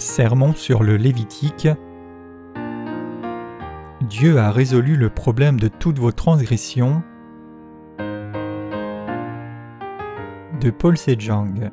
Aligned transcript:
Sermon 0.00 0.54
sur 0.54 0.82
le 0.82 0.96
Lévitique. 0.96 1.68
Dieu 4.00 4.38
a 4.38 4.50
résolu 4.50 4.96
le 4.96 5.10
problème 5.10 5.60
de 5.60 5.68
toutes 5.68 5.98
vos 5.98 6.12
transgressions. 6.12 7.02
De 10.60 10.70
Paul 10.70 10.96
Sejong. 10.96 11.70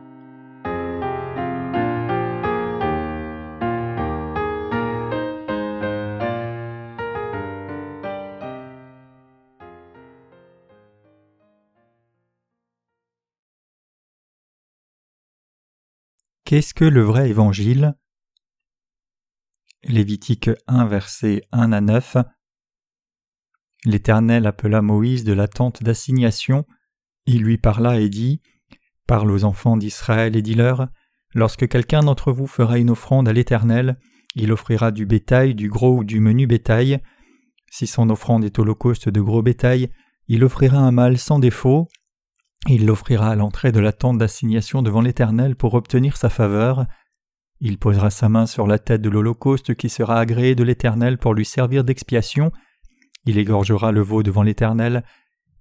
Qu'est-ce 16.45 16.73
que 16.73 16.85
le 16.85 17.01
vrai 17.01 17.29
évangile? 17.29 17.95
Lévitique 19.83 20.49
1 20.67 20.85
versets 20.85 21.43
1 21.51 21.71
à 21.71 21.81
9 21.81 22.17
L'Éternel 23.85 24.47
appela 24.47 24.81
Moïse 24.81 25.23
de 25.23 25.33
la 25.33 25.47
tente 25.47 25.83
d'assignation, 25.83 26.65
il 27.25 27.43
lui 27.43 27.57
parla 27.57 27.99
et 27.99 28.09
dit 28.09 28.41
Parle 29.05 29.31
aux 29.31 29.43
enfants 29.43 29.77
d'Israël 29.77 30.35
et 30.35 30.41
dis-leur 30.41 30.87
Lorsque 31.33 31.67
quelqu'un 31.67 32.01
d'entre 32.01 32.31
vous 32.31 32.47
fera 32.47 32.79
une 32.79 32.89
offrande 32.89 33.27
à 33.27 33.33
l'Éternel, 33.33 33.99
il 34.35 34.51
offrira 34.51 34.91
du 34.91 35.05
bétail, 35.05 35.53
du 35.53 35.69
gros 35.69 35.97
ou 35.97 36.03
du 36.03 36.19
menu 36.19 36.47
bétail. 36.47 36.99
Si 37.69 37.85
son 37.85 38.09
offrande 38.09 38.43
est 38.45 38.57
holocauste 38.57 39.09
de 39.09 39.21
gros 39.21 39.43
bétail, 39.43 39.89
il 40.27 40.43
offrira 40.43 40.79
un 40.79 40.91
mâle 40.91 41.17
sans 41.17 41.37
défaut, 41.37 41.87
il 42.67 42.85
l'offrira 42.85 43.29
à 43.29 43.35
l'entrée 43.35 43.71
de 43.71 43.79
la 43.79 43.93
tente 43.93 44.17
d'assignation 44.17 44.81
devant 44.81 45.01
l'Éternel 45.01 45.55
pour 45.55 45.75
obtenir 45.75 46.17
sa 46.17 46.29
faveur. 46.29 46.85
Il 47.59 47.79
posera 47.79 48.09
sa 48.09 48.29
main 48.29 48.45
sur 48.45 48.67
la 48.67 48.77
tête 48.77 49.01
de 49.01 49.09
l'Holocauste 49.09 49.75
qui 49.75 49.89
sera 49.89 50.19
agréé 50.19 50.53
de 50.53 50.63
l'Éternel 50.63 51.17
pour 51.17 51.33
lui 51.33 51.45
servir 51.45 51.83
d'expiation. 51.83 52.51
Il 53.25 53.37
égorgera 53.37 53.91
le 53.91 54.01
veau 54.01 54.21
devant 54.21 54.43
l'Éternel, 54.43 55.03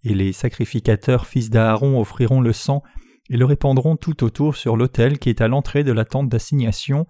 et 0.03 0.15
les 0.15 0.33
sacrificateurs 0.33 1.27
fils 1.27 1.51
d'Aaron 1.51 2.01
offriront 2.01 2.41
le 2.41 2.53
sang 2.53 2.83
et 3.31 3.37
le 3.37 3.45
répandront 3.45 3.97
tout 3.97 4.23
autour 4.25 4.57
sur 4.57 4.77
l'autel 4.77 5.19
qui 5.19 5.31
est 5.31 5.41
à 5.41 5.49
l'entrée 5.49 5.85
de 5.85 5.93
la 5.93 6.05
tente 6.05 6.29
d'assignation. 6.29 7.07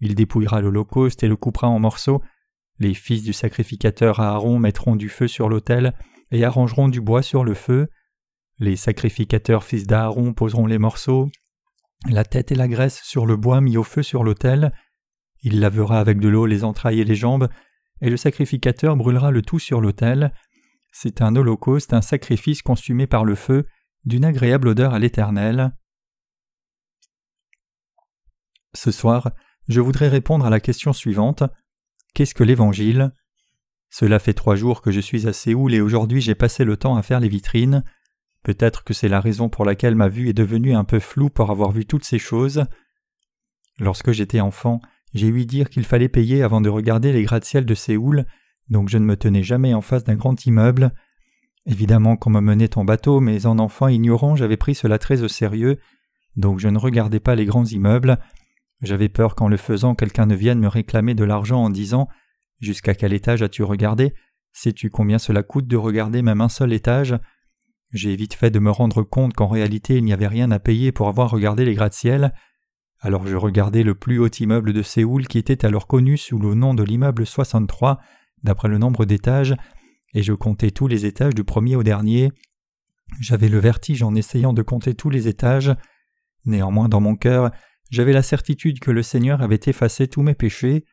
Il 0.00 0.14
dépouillera 0.14 0.60
l'Holocauste 0.60 1.22
et 1.24 1.28
le 1.28 1.36
coupera 1.36 1.68
en 1.68 1.78
morceaux. 1.78 2.22
Les 2.78 2.94
fils 2.94 3.22
du 3.22 3.32
sacrificateur 3.32 4.20
Aaron 4.20 4.58
mettront 4.58 4.96
du 4.96 5.08
feu 5.08 5.28
sur 5.28 5.48
l'autel 5.48 5.94
et 6.30 6.44
arrangeront 6.44 6.88
du 6.88 7.00
bois 7.00 7.22
sur 7.22 7.42
le 7.42 7.54
feu. 7.54 7.88
Les 8.58 8.76
sacrificateurs 8.76 9.64
fils 9.64 9.86
d'Aaron 9.86 10.32
poseront 10.34 10.66
les 10.66 10.78
morceaux, 10.78 11.30
la 12.08 12.24
tête 12.24 12.52
et 12.52 12.54
la 12.54 12.68
graisse 12.68 13.02
sur 13.02 13.26
le 13.26 13.36
bois 13.36 13.60
mis 13.60 13.76
au 13.76 13.84
feu 13.84 14.02
sur 14.02 14.24
l'autel. 14.24 14.72
Il 15.42 15.60
lavera 15.60 16.00
avec 16.00 16.18
de 16.18 16.28
l'eau 16.28 16.46
les 16.46 16.64
entrailles 16.64 17.00
et 17.00 17.04
les 17.04 17.14
jambes, 17.14 17.48
et 18.00 18.10
le 18.10 18.16
sacrificateur 18.16 18.96
brûlera 18.96 19.30
le 19.30 19.42
tout 19.42 19.58
sur 19.58 19.80
l'autel. 19.80 20.32
C'est 20.92 21.22
un 21.22 21.36
holocauste, 21.36 21.92
un 21.92 22.02
sacrifice 22.02 22.62
consumé 22.62 23.06
par 23.06 23.24
le 23.24 23.34
feu, 23.34 23.66
d'une 24.04 24.24
agréable 24.24 24.68
odeur 24.68 24.94
à 24.94 24.98
l'Éternel. 24.98 25.72
Ce 28.74 28.90
soir, 28.90 29.30
je 29.68 29.80
voudrais 29.80 30.08
répondre 30.08 30.46
à 30.46 30.50
la 30.50 30.60
question 30.60 30.92
suivante. 30.92 31.42
Qu'est-ce 32.14 32.34
que 32.34 32.44
l'Évangile? 32.44 33.12
Cela 33.90 34.18
fait 34.18 34.34
trois 34.34 34.56
jours 34.56 34.82
que 34.82 34.90
je 34.90 35.00
suis 35.00 35.26
à 35.26 35.32
Séoul 35.32 35.74
et 35.74 35.80
aujourd'hui 35.80 36.20
j'ai 36.20 36.34
passé 36.34 36.64
le 36.64 36.76
temps 36.76 36.96
à 36.96 37.02
faire 37.02 37.20
les 37.20 37.28
vitrines. 37.28 37.84
Peut-être 38.42 38.84
que 38.84 38.94
c'est 38.94 39.08
la 39.08 39.20
raison 39.20 39.48
pour 39.48 39.64
laquelle 39.64 39.94
ma 39.94 40.08
vue 40.08 40.28
est 40.28 40.34
devenue 40.34 40.74
un 40.74 40.84
peu 40.84 40.98
floue 40.98 41.28
pour 41.28 41.50
avoir 41.50 41.72
vu 41.72 41.84
toutes 41.84 42.04
ces 42.04 42.18
choses. 42.18 42.64
Lorsque 43.78 44.12
j'étais 44.12 44.40
enfant, 44.40 44.80
j'ai 45.14 45.30
ouï 45.30 45.46
dire 45.46 45.68
qu'il 45.68 45.84
fallait 45.84 46.08
payer 46.08 46.42
avant 46.42 46.60
de 46.60 46.68
regarder 46.68 47.12
les 47.12 47.22
gratte-ciel 47.22 47.66
de 47.66 47.74
Séoul, 47.74 48.26
donc 48.68 48.88
je 48.88 48.98
ne 48.98 49.04
me 49.04 49.16
tenais 49.16 49.42
jamais 49.42 49.74
en 49.74 49.80
face 49.80 50.04
d'un 50.04 50.16
grand 50.16 50.46
immeuble. 50.46 50.92
Évidemment 51.66 52.16
qu'on 52.16 52.30
me 52.30 52.40
menait 52.40 52.78
en 52.78 52.84
bateau, 52.84 53.20
mais 53.20 53.46
en 53.46 53.58
enfant 53.58 53.88
ignorant 53.88 54.36
j'avais 54.36 54.56
pris 54.56 54.74
cela 54.74 54.98
très 54.98 55.22
au 55.22 55.28
sérieux, 55.28 55.78
donc 56.36 56.60
je 56.60 56.68
ne 56.68 56.78
regardais 56.78 57.20
pas 57.20 57.34
les 57.34 57.44
grands 57.44 57.64
immeubles. 57.64 58.18
J'avais 58.80 59.08
peur 59.08 59.34
qu'en 59.34 59.48
le 59.48 59.58
faisant 59.58 59.94
quelqu'un 59.94 60.26
ne 60.26 60.34
vienne 60.34 60.60
me 60.60 60.68
réclamer 60.68 61.14
de 61.14 61.24
l'argent 61.24 61.62
en 61.62 61.70
disant 61.70 62.08
Jusqu'à 62.60 62.94
quel 62.94 63.12
étage 63.12 63.42
as-tu 63.42 63.62
regardé? 63.62 64.14
Sais-tu 64.52 64.90
combien 64.90 65.18
cela 65.18 65.42
coûte 65.42 65.66
de 65.66 65.76
regarder 65.76 66.22
même 66.22 66.40
un 66.40 66.48
seul 66.48 66.72
étage? 66.72 67.16
J'ai 67.92 68.14
vite 68.14 68.34
fait 68.34 68.50
de 68.50 68.58
me 68.58 68.70
rendre 68.70 69.02
compte 69.02 69.34
qu'en 69.34 69.48
réalité 69.48 69.96
il 69.96 70.04
n'y 70.04 70.12
avait 70.12 70.28
rien 70.28 70.50
à 70.50 70.58
payer 70.58 70.92
pour 70.92 71.08
avoir 71.08 71.30
regardé 71.30 71.64
les 71.64 71.74
gratte-ciel. 71.74 72.32
Alors 73.00 73.26
je 73.26 73.36
regardai 73.36 73.82
le 73.82 73.94
plus 73.94 74.18
haut 74.18 74.28
immeuble 74.28 74.72
de 74.72 74.82
Séoul 74.82 75.26
qui 75.26 75.38
était 75.38 75.64
alors 75.64 75.86
connu 75.86 76.16
sous 76.16 76.38
le 76.38 76.54
nom 76.54 76.74
de 76.74 76.84
l'immeuble 76.84 77.26
63 77.26 77.98
d'après 78.42 78.68
le 78.68 78.78
nombre 78.78 79.04
d'étages, 79.04 79.54
et 80.14 80.22
je 80.22 80.32
comptais 80.32 80.70
tous 80.70 80.86
les 80.86 81.04
étages 81.04 81.34
du 81.34 81.44
premier 81.44 81.76
au 81.76 81.82
dernier. 81.82 82.30
J'avais 83.20 83.48
le 83.48 83.58
vertige 83.58 84.02
en 84.02 84.14
essayant 84.14 84.52
de 84.52 84.62
compter 84.62 84.94
tous 84.94 85.10
les 85.10 85.28
étages. 85.28 85.74
Néanmoins 86.44 86.88
dans 86.88 87.00
mon 87.00 87.16
cœur, 87.16 87.50
j'avais 87.90 88.12
la 88.12 88.22
certitude 88.22 88.78
que 88.78 88.90
le 88.90 89.02
Seigneur 89.02 89.42
avait 89.42 89.60
effacé 89.66 90.06
tous 90.06 90.22
mes 90.22 90.34
péchés. 90.34 90.84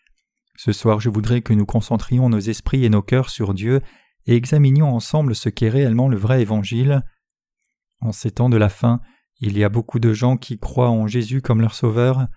Ce 0.55 0.71
soir 0.71 0.99
je 0.99 1.09
voudrais 1.09 1.41
que 1.41 1.53
nous 1.53 1.65
concentrions 1.65 2.27
nos 2.29 2.39
esprits 2.39 2.83
et 2.83 2.89
nos 2.89 3.03
cœurs 3.03 3.29
sur 3.29 3.53
Dieu 3.53 3.81
et 4.27 4.35
examinions 4.35 4.93
ensemble 4.93 5.35
ce 5.35 5.49
qu'est 5.49 5.69
réellement 5.69 6.09
le 6.09 6.17
vrai 6.17 6.41
évangile. 6.41 7.01
En 8.01 8.11
ces 8.11 8.31
temps 8.31 8.49
de 8.49 8.57
la 8.57 8.69
fin, 8.69 9.01
il 9.39 9.57
y 9.57 9.63
a 9.63 9.69
beaucoup 9.69 9.99
de 9.99 10.13
gens 10.13 10.37
qui 10.37 10.59
croient 10.59 10.89
en 10.89 11.07
Jésus 11.07 11.41
comme 11.41 11.61
leur 11.61 11.73
sauveur, 11.73 12.27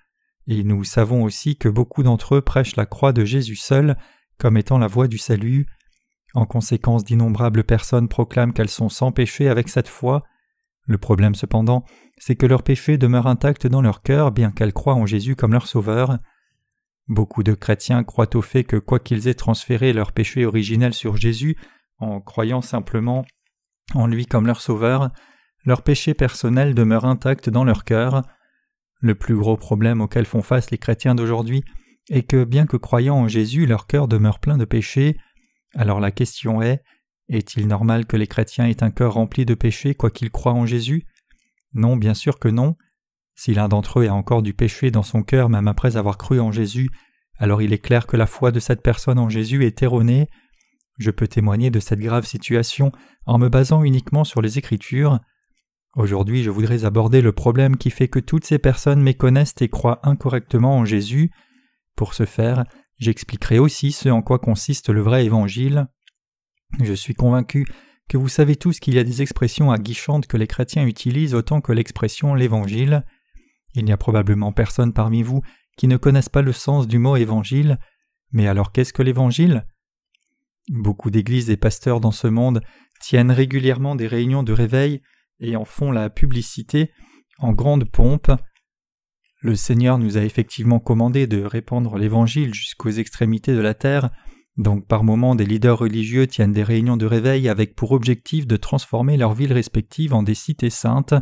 et 0.47 0.65
nous 0.65 0.85
savons 0.85 1.23
aussi 1.23 1.57
que 1.57 1.69
beaucoup 1.69 2.03
d'entre 2.03 2.37
eux 2.37 2.43
prêchent 2.43 2.77
la 2.77 2.87
croix 2.87 3.13
de 3.13 3.25
Jésus 3.25 3.57
seul 3.57 3.97
comme 4.39 4.57
étant 4.57 4.79
la 4.79 4.87
voie 4.87 5.09
du 5.09 5.19
salut. 5.19 5.67
En 6.35 6.47
conséquence, 6.47 7.05
d'innombrables 7.05 7.65
personnes 7.65 8.09
proclament 8.09 8.53
qu'elles 8.53 8.71
sont 8.71 8.89
sans 8.89 9.13
péché 9.13 9.49
avec 9.49 9.69
cette 9.69 9.89
foi. 9.89 10.25
Le 10.87 10.97
problème 10.97 11.35
cependant, 11.35 11.85
c'est 12.19 12.37
que 12.37 12.47
leur 12.47 12.63
péché 12.63 12.99
demeure 12.99 13.27
intact 13.27 13.67
dans 13.67 13.83
leur 13.83 14.03
cœur 14.03 14.33
bien 14.33 14.51
qu'elles 14.51 14.73
croient 14.73 14.95
en 14.95 15.07
Jésus 15.07 15.37
comme 15.37 15.53
leur 15.53 15.67
sauveur. 15.67 16.19
Beaucoup 17.09 17.43
de 17.43 17.55
chrétiens 17.55 18.05
croient 18.05 18.35
au 18.37 18.43
fait 18.43 18.65
que 18.65 18.77
quoi 18.77 18.99
qu'ils 19.01 19.29
aient 19.29 19.35
transféré 19.35 19.93
leur 19.93 20.13
péché 20.13 20.47
originel 20.47 20.95
sur 20.95 21.17
Jésus, 21.17 21.57
en 22.01 22.21
croyant 22.21 22.63
simplement 22.63 23.25
en 23.95 24.07
lui 24.07 24.27
comme 24.27 24.47
leur 24.47 24.61
sauveur, 24.61 25.11
leur 25.65 25.83
péché 25.83 26.15
personnel 26.15 26.75
demeure 26.75 27.05
intact 27.05 27.51
dans 27.51 27.65
leur 27.65 27.85
cœur. 27.85 28.23
Le 29.01 29.15
plus 29.15 29.37
gros 29.37 29.57
problème 29.57 30.01
auquel 30.01 30.27
font 30.27 30.43
face 30.43 30.71
les 30.71 30.79
chrétiens 30.79 31.15
d'aujourd'hui 31.15 31.65
est 32.09 32.23
que 32.23 32.45
bien 32.45 32.67
que 32.67 32.77
croyant 32.77 33.17
en 33.17 33.29
Jésus, 33.29 33.67
leur 33.67 33.87
cœur 33.87 34.09
demeure 34.09 34.41
plein 34.41 34.57
de 34.57 34.65
péchés. 34.65 35.17
Alors 35.75 36.01
la 36.01 36.11
question 36.11 36.63
est 36.63 36.83
est-il 37.29 37.69
normal 37.69 38.07
que 38.07 38.17
les 38.17 38.27
chrétiens 38.27 38.67
aient 38.67 38.83
un 38.83 38.91
cœur 38.91 39.15
rempli 39.15 39.47
de 39.47 39.55
péchés 39.55 39.95
quoiqu'ils 39.95 40.33
croient 40.33 40.53
en 40.53 40.67
Jésus? 40.67 41.07
Non, 41.73 41.97
bien 41.97 42.15
sûr 42.15 42.41
que 42.41 42.49
non. 42.49 42.77
Si 43.37 43.55
l'un 43.55 43.69
d'entre 43.69 44.01
eux 44.01 44.09
a 44.09 44.15
encore 44.15 44.43
du 44.43 44.53
péché 44.53 44.91
dans 44.91 45.05
son 45.05 45.23
cœur 45.23 45.49
même 45.49 45.69
après 45.69 45.97
avoir 45.97 46.19
cru 46.19 46.41
en 46.41 46.51
Jésus, 46.51 46.91
alors 47.39 47.63
il 47.63 47.73
est 47.73 47.79
clair 47.79 48.09
que 48.09 48.17
la 48.17 48.27
foi 48.27 48.51
de 48.51 48.59
cette 48.59 48.83
personne 48.83 49.19
en 49.19 49.29
Jésus 49.29 49.65
est 49.65 49.81
erronée. 49.83 50.29
Je 51.01 51.11
peux 51.11 51.27
témoigner 51.27 51.71
de 51.71 51.81
cette 51.81 51.99
grave 51.99 52.27
situation 52.27 52.93
en 53.25 53.39
me 53.39 53.49
basant 53.49 53.83
uniquement 53.85 54.23
sur 54.23 54.43
les 54.43 54.59
Écritures. 54.59 55.19
Aujourd'hui 55.97 56.43
je 56.43 56.51
voudrais 56.51 56.85
aborder 56.85 57.23
le 57.23 57.33
problème 57.33 57.79
qui 57.79 57.89
fait 57.89 58.09
que 58.09 58.19
toutes 58.19 58.45
ces 58.45 58.59
personnes 58.59 59.01
méconnaissent 59.01 59.55
et 59.63 59.71
croient 59.71 60.01
incorrectement 60.03 60.77
en 60.77 60.85
Jésus. 60.85 61.31
Pour 61.97 62.13
ce 62.13 62.27
faire, 62.27 62.67
j'expliquerai 62.99 63.59
aussi 63.59 63.93
ce 63.93 64.11
en 64.11 64.21
quoi 64.21 64.39
consiste 64.39 64.91
le 64.91 65.01
vrai 65.01 65.25
évangile. 65.25 65.87
Je 66.83 66.93
suis 66.93 67.15
convaincu 67.15 67.65
que 68.11 68.19
vous 68.19 68.29
savez 68.29 68.55
tous 68.55 68.79
qu'il 68.79 68.95
y 68.95 68.99
a 68.99 69.05
des 69.05 69.23
expressions 69.23 69.71
aguichantes 69.71 70.27
que 70.27 70.37
les 70.37 70.47
chrétiens 70.47 70.87
utilisent 70.87 71.35
autant 71.35 71.63
que 71.63 71.73
l'expression 71.73 72.35
l'évangile. 72.35 73.07
Il 73.75 73.87
n'y 73.87 73.93
a 73.93 73.97
probablement 73.97 74.53
personne 74.53 74.93
parmi 74.93 75.23
vous 75.23 75.41
qui 75.79 75.89
ne 75.89 75.97
connaissent 75.97 76.29
pas 76.29 76.43
le 76.43 76.53
sens 76.53 76.87
du 76.87 76.99
mot 76.99 77.17
évangile. 77.17 77.79
Mais 78.33 78.47
alors 78.47 78.71
qu'est-ce 78.71 78.93
que 78.93 79.03
l'évangile? 79.03 79.65
Beaucoup 80.71 81.11
d'églises 81.11 81.51
et 81.51 81.57
pasteurs 81.57 81.99
dans 81.99 82.13
ce 82.13 82.29
monde 82.29 82.61
tiennent 83.01 83.33
régulièrement 83.33 83.97
des 83.97 84.07
réunions 84.07 84.45
de 84.45 84.53
réveil 84.53 85.03
et 85.41 85.57
en 85.57 85.65
font 85.65 85.91
la 85.91 86.11
publicité 86.11 86.93
en 87.39 87.53
grande 87.53 87.91
pompe. 87.91 88.31
Le 89.41 89.57
Seigneur 89.57 89.99
nous 89.99 90.17
a 90.17 90.23
effectivement 90.23 90.79
commandé 90.79 91.27
de 91.27 91.43
répandre 91.43 91.99
l'Évangile 91.99 92.55
jusqu'aux 92.55 92.91
extrémités 92.91 93.53
de 93.53 93.61
la 93.61 93.75
terre, 93.75 94.11
donc 94.59 94.87
par 94.87 95.03
moments 95.03 95.35
des 95.35 95.45
leaders 95.45 95.79
religieux 95.79 96.29
tiennent 96.29 96.53
des 96.53 96.63
réunions 96.63 96.97
de 96.97 97.07
réveil 97.07 97.49
avec 97.49 97.75
pour 97.75 97.91
objectif 97.91 98.47
de 98.47 98.57
transformer 98.57 99.17
leurs 99.17 99.35
villes 99.35 99.53
respectives 99.53 100.15
en 100.15 100.23
des 100.23 100.37
cités 100.37 100.71
saintes. 100.71 101.15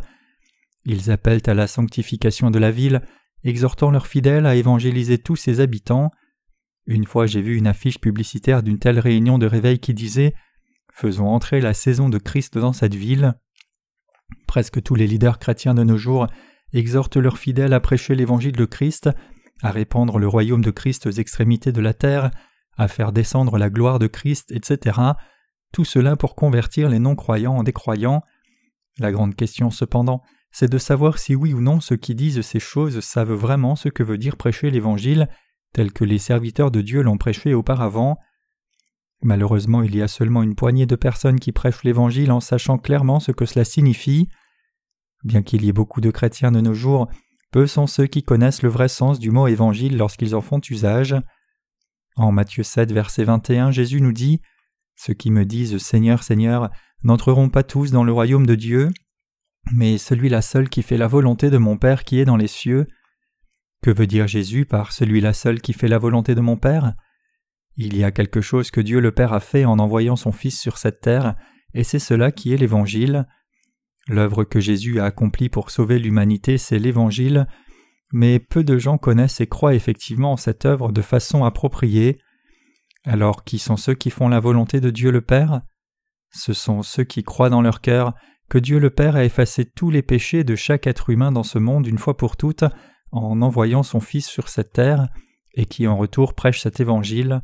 Ils 0.84 1.10
appellent 1.10 1.40
à 1.46 1.54
la 1.54 1.66
sanctification 1.66 2.50
de 2.50 2.58
la 2.58 2.70
ville, 2.70 3.00
exhortant 3.44 3.90
leurs 3.90 4.08
fidèles 4.08 4.44
à 4.44 4.56
évangéliser 4.56 5.16
tous 5.16 5.36
ses 5.36 5.60
habitants. 5.60 6.10
Une 6.88 7.04
fois 7.04 7.26
j'ai 7.26 7.42
vu 7.42 7.56
une 7.56 7.66
affiche 7.66 8.00
publicitaire 8.00 8.62
d'une 8.62 8.78
telle 8.78 8.98
réunion 8.98 9.38
de 9.38 9.46
réveil 9.46 9.78
qui 9.78 9.92
disait 9.92 10.34
Faisons 10.90 11.28
entrer 11.28 11.60
la 11.60 11.74
saison 11.74 12.08
de 12.08 12.16
Christ 12.16 12.56
dans 12.56 12.72
cette 12.72 12.94
ville. 12.94 13.34
Presque 14.46 14.82
tous 14.82 14.94
les 14.94 15.06
leaders 15.06 15.38
chrétiens 15.38 15.74
de 15.74 15.84
nos 15.84 15.98
jours 15.98 16.26
exhortent 16.72 17.18
leurs 17.18 17.36
fidèles 17.36 17.74
à 17.74 17.80
prêcher 17.80 18.14
l'évangile 18.14 18.56
de 18.56 18.64
Christ, 18.64 19.10
à 19.62 19.70
répandre 19.70 20.18
le 20.18 20.26
royaume 20.26 20.62
de 20.62 20.70
Christ 20.70 21.06
aux 21.06 21.10
extrémités 21.10 21.72
de 21.72 21.80
la 21.82 21.92
terre, 21.92 22.30
à 22.78 22.88
faire 22.88 23.12
descendre 23.12 23.58
la 23.58 23.68
gloire 23.68 23.98
de 23.98 24.06
Christ, 24.06 24.50
etc. 24.50 24.98
Tout 25.72 25.84
cela 25.84 26.16
pour 26.16 26.34
convertir 26.34 26.88
les 26.88 26.98
non-croyants 26.98 27.56
en 27.56 27.62
des 27.64 27.72
croyants. 27.74 28.22
La 28.98 29.12
grande 29.12 29.34
question 29.34 29.70
cependant, 29.70 30.22
c'est 30.52 30.70
de 30.70 30.78
savoir 30.78 31.18
si 31.18 31.34
oui 31.34 31.52
ou 31.52 31.60
non 31.60 31.80
ceux 31.80 31.96
qui 31.96 32.14
disent 32.14 32.40
ces 32.40 32.60
choses 32.60 33.00
savent 33.00 33.34
vraiment 33.34 33.76
ce 33.76 33.90
que 33.90 34.02
veut 34.02 34.18
dire 34.18 34.38
prêcher 34.38 34.70
l'Évangile 34.70 35.28
tel 35.72 35.92
que 35.92 36.04
les 36.04 36.18
serviteurs 36.18 36.70
de 36.70 36.80
Dieu 36.80 37.02
l'ont 37.02 37.18
prêché 37.18 37.54
auparavant. 37.54 38.18
Malheureusement, 39.22 39.82
il 39.82 39.96
y 39.96 40.02
a 40.02 40.08
seulement 40.08 40.42
une 40.42 40.54
poignée 40.54 40.86
de 40.86 40.96
personnes 40.96 41.40
qui 41.40 41.52
prêchent 41.52 41.82
l'Évangile 41.84 42.30
en 42.30 42.40
sachant 42.40 42.78
clairement 42.78 43.20
ce 43.20 43.32
que 43.32 43.46
cela 43.46 43.64
signifie. 43.64 44.28
Bien 45.24 45.42
qu'il 45.42 45.64
y 45.64 45.68
ait 45.68 45.72
beaucoup 45.72 46.00
de 46.00 46.10
chrétiens 46.10 46.52
de 46.52 46.60
nos 46.60 46.74
jours, 46.74 47.08
peu 47.50 47.66
sont 47.66 47.86
ceux 47.86 48.06
qui 48.06 48.22
connaissent 48.22 48.62
le 48.62 48.68
vrai 48.68 48.88
sens 48.88 49.18
du 49.18 49.30
mot 49.30 49.48
Évangile 49.48 49.96
lorsqu'ils 49.96 50.34
en 50.34 50.40
font 50.40 50.60
usage. 50.68 51.16
En 52.16 52.30
Matthieu 52.30 52.62
7, 52.62 52.92
verset 52.92 53.24
21, 53.24 53.70
Jésus 53.70 54.00
nous 54.00 54.12
dit 54.12 54.40
Ceux 54.96 55.14
qui 55.14 55.30
me 55.30 55.44
disent 55.44 55.78
Seigneur, 55.78 56.22
Seigneur, 56.22 56.70
n'entreront 57.02 57.48
pas 57.48 57.62
tous 57.62 57.90
dans 57.90 58.04
le 58.04 58.12
royaume 58.12 58.46
de 58.46 58.54
Dieu, 58.54 58.90
mais 59.72 59.98
celui-là 59.98 60.42
seul 60.42 60.68
qui 60.68 60.82
fait 60.82 60.96
la 60.96 61.06
volonté 61.06 61.50
de 61.50 61.58
mon 61.58 61.76
Père 61.76 62.04
qui 62.04 62.18
est 62.18 62.24
dans 62.24 62.36
les 62.36 62.48
cieux. 62.48 62.86
Que 63.82 63.90
veut 63.90 64.06
dire 64.06 64.26
Jésus 64.26 64.64
par 64.64 64.92
celui-là 64.92 65.32
seul 65.32 65.60
qui 65.60 65.72
fait 65.72 65.88
la 65.88 65.98
volonté 65.98 66.34
de 66.34 66.40
mon 66.40 66.56
Père? 66.56 66.94
Il 67.76 67.96
y 67.96 68.02
a 68.02 68.10
quelque 68.10 68.40
chose 68.40 68.70
que 68.70 68.80
Dieu 68.80 69.00
le 69.00 69.12
Père 69.12 69.32
a 69.32 69.40
fait 69.40 69.64
en 69.64 69.78
envoyant 69.78 70.16
son 70.16 70.32
Fils 70.32 70.58
sur 70.60 70.78
cette 70.78 71.00
terre, 71.00 71.36
et 71.74 71.84
c'est 71.84 72.00
cela 72.00 72.32
qui 72.32 72.52
est 72.52 72.56
l'Évangile. 72.56 73.26
L'œuvre 74.08 74.42
que 74.42 74.58
Jésus 74.58 74.98
a 74.98 75.04
accomplie 75.04 75.48
pour 75.48 75.70
sauver 75.70 76.00
l'humanité, 76.00 76.58
c'est 76.58 76.78
l'Évangile, 76.80 77.46
mais 78.12 78.40
peu 78.40 78.64
de 78.64 78.78
gens 78.78 78.98
connaissent 78.98 79.40
et 79.40 79.46
croient 79.46 79.74
effectivement 79.74 80.32
en 80.32 80.36
cette 80.36 80.64
œuvre 80.64 80.90
de 80.90 81.02
façon 81.02 81.44
appropriée. 81.44 82.18
Alors 83.04 83.44
qui 83.44 83.58
sont 83.58 83.76
ceux 83.76 83.94
qui 83.94 84.10
font 84.10 84.28
la 84.28 84.40
volonté 84.40 84.80
de 84.80 84.90
Dieu 84.90 85.12
le 85.12 85.20
Père? 85.20 85.60
Ce 86.30 86.52
sont 86.52 86.82
ceux 86.82 87.04
qui 87.04 87.22
croient 87.22 87.50
dans 87.50 87.62
leur 87.62 87.80
cœur 87.80 88.14
que 88.48 88.58
Dieu 88.58 88.78
le 88.78 88.90
Père 88.90 89.14
a 89.14 89.24
effacé 89.24 89.66
tous 89.66 89.90
les 89.90 90.02
péchés 90.02 90.42
de 90.42 90.56
chaque 90.56 90.86
être 90.86 91.10
humain 91.10 91.30
dans 91.30 91.42
ce 91.42 91.58
monde 91.58 91.86
une 91.86 91.98
fois 91.98 92.16
pour 92.16 92.36
toutes 92.36 92.64
en 93.12 93.42
envoyant 93.42 93.82
son 93.82 94.00
Fils 94.00 94.26
sur 94.26 94.48
cette 94.48 94.72
terre, 94.72 95.08
et 95.54 95.66
qui 95.66 95.86
en 95.86 95.96
retour 95.96 96.34
prêche 96.34 96.60
cet 96.60 96.80
évangile. 96.80 97.42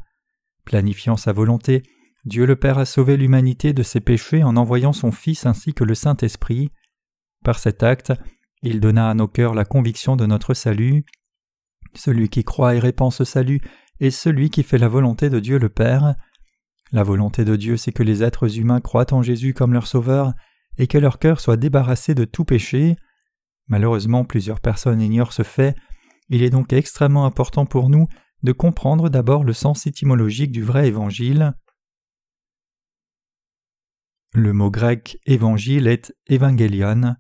Planifiant 0.65 1.17
sa 1.17 1.33
volonté, 1.33 1.83
Dieu 2.25 2.47
le 2.47 2.57
Père 2.57 2.79
a 2.79 2.87
sauvé 2.87 3.17
l'humanité 3.17 3.73
de 3.73 3.83
ses 3.83 4.01
péchés 4.01 4.45
en 4.45 4.57
envoyant 4.57 4.93
son 4.93 5.13
Fils 5.13 5.47
ainsi 5.47 5.75
que 5.75 5.85
le 5.85 5.95
Saint-Esprit. 5.95 6.71
Par 7.45 7.59
cet 7.59 7.83
acte, 7.83 8.13
il 8.63 8.81
donna 8.81 9.11
à 9.11 9.15
nos 9.15 9.29
cœurs 9.29 9.55
la 9.55 9.67
conviction 9.67 10.17
de 10.17 10.25
notre 10.25 10.55
salut. 10.55 11.05
Celui 11.95 12.31
qui 12.31 12.45
croit 12.45 12.75
et 12.75 12.79
répand 12.79 13.13
ce 13.13 13.25
salut 13.25 13.61
est 14.01 14.11
celui 14.11 14.49
qui 14.49 14.63
fait 14.63 14.79
la 14.79 14.89
volonté 14.89 15.29
de 15.29 15.39
Dieu 15.39 15.59
le 15.59 15.69
Père. 15.69 16.15
La 16.93 17.03
volonté 17.03 17.45
de 17.45 17.57
Dieu, 17.57 17.77
c'est 17.77 17.93
que 17.93 18.03
les 18.03 18.23
êtres 18.23 18.59
humains 18.59 18.81
croient 18.81 19.13
en 19.13 19.23
Jésus 19.23 19.53
comme 19.53 19.75
leur 19.75 19.87
Sauveur 19.87 20.33
et 20.79 20.87
que 20.87 20.99
leur 20.99 21.19
cœur 21.19 21.41
soit 21.41 21.57
débarrassé 21.57 22.15
de 22.15 22.25
tout 22.25 22.45
péché. 22.45 22.97
Malheureusement, 23.69 24.25
plusieurs 24.25 24.61
personnes 24.61 25.01
ignorent 25.01 25.33
ce 25.33 25.43
fait. 25.43 25.75
Il 26.29 26.43
est 26.43 26.51
donc 26.51 26.73
extrêmement 26.73 27.27
important 27.27 27.67
pour 27.67 27.89
nous 27.89 28.07
de 28.43 28.53
comprendre 28.53 29.09
d'abord 29.09 29.45
le 29.45 29.53
sens 29.53 29.87
étymologique 29.87 30.53
du 30.53 30.63
vrai 30.63 30.87
évangile. 30.87 31.55
Le 34.35 34.53
mot 34.53 34.71
grec 34.71 35.19
évangile 35.27 35.87
est 35.87 36.15
évangélion. 36.27 37.15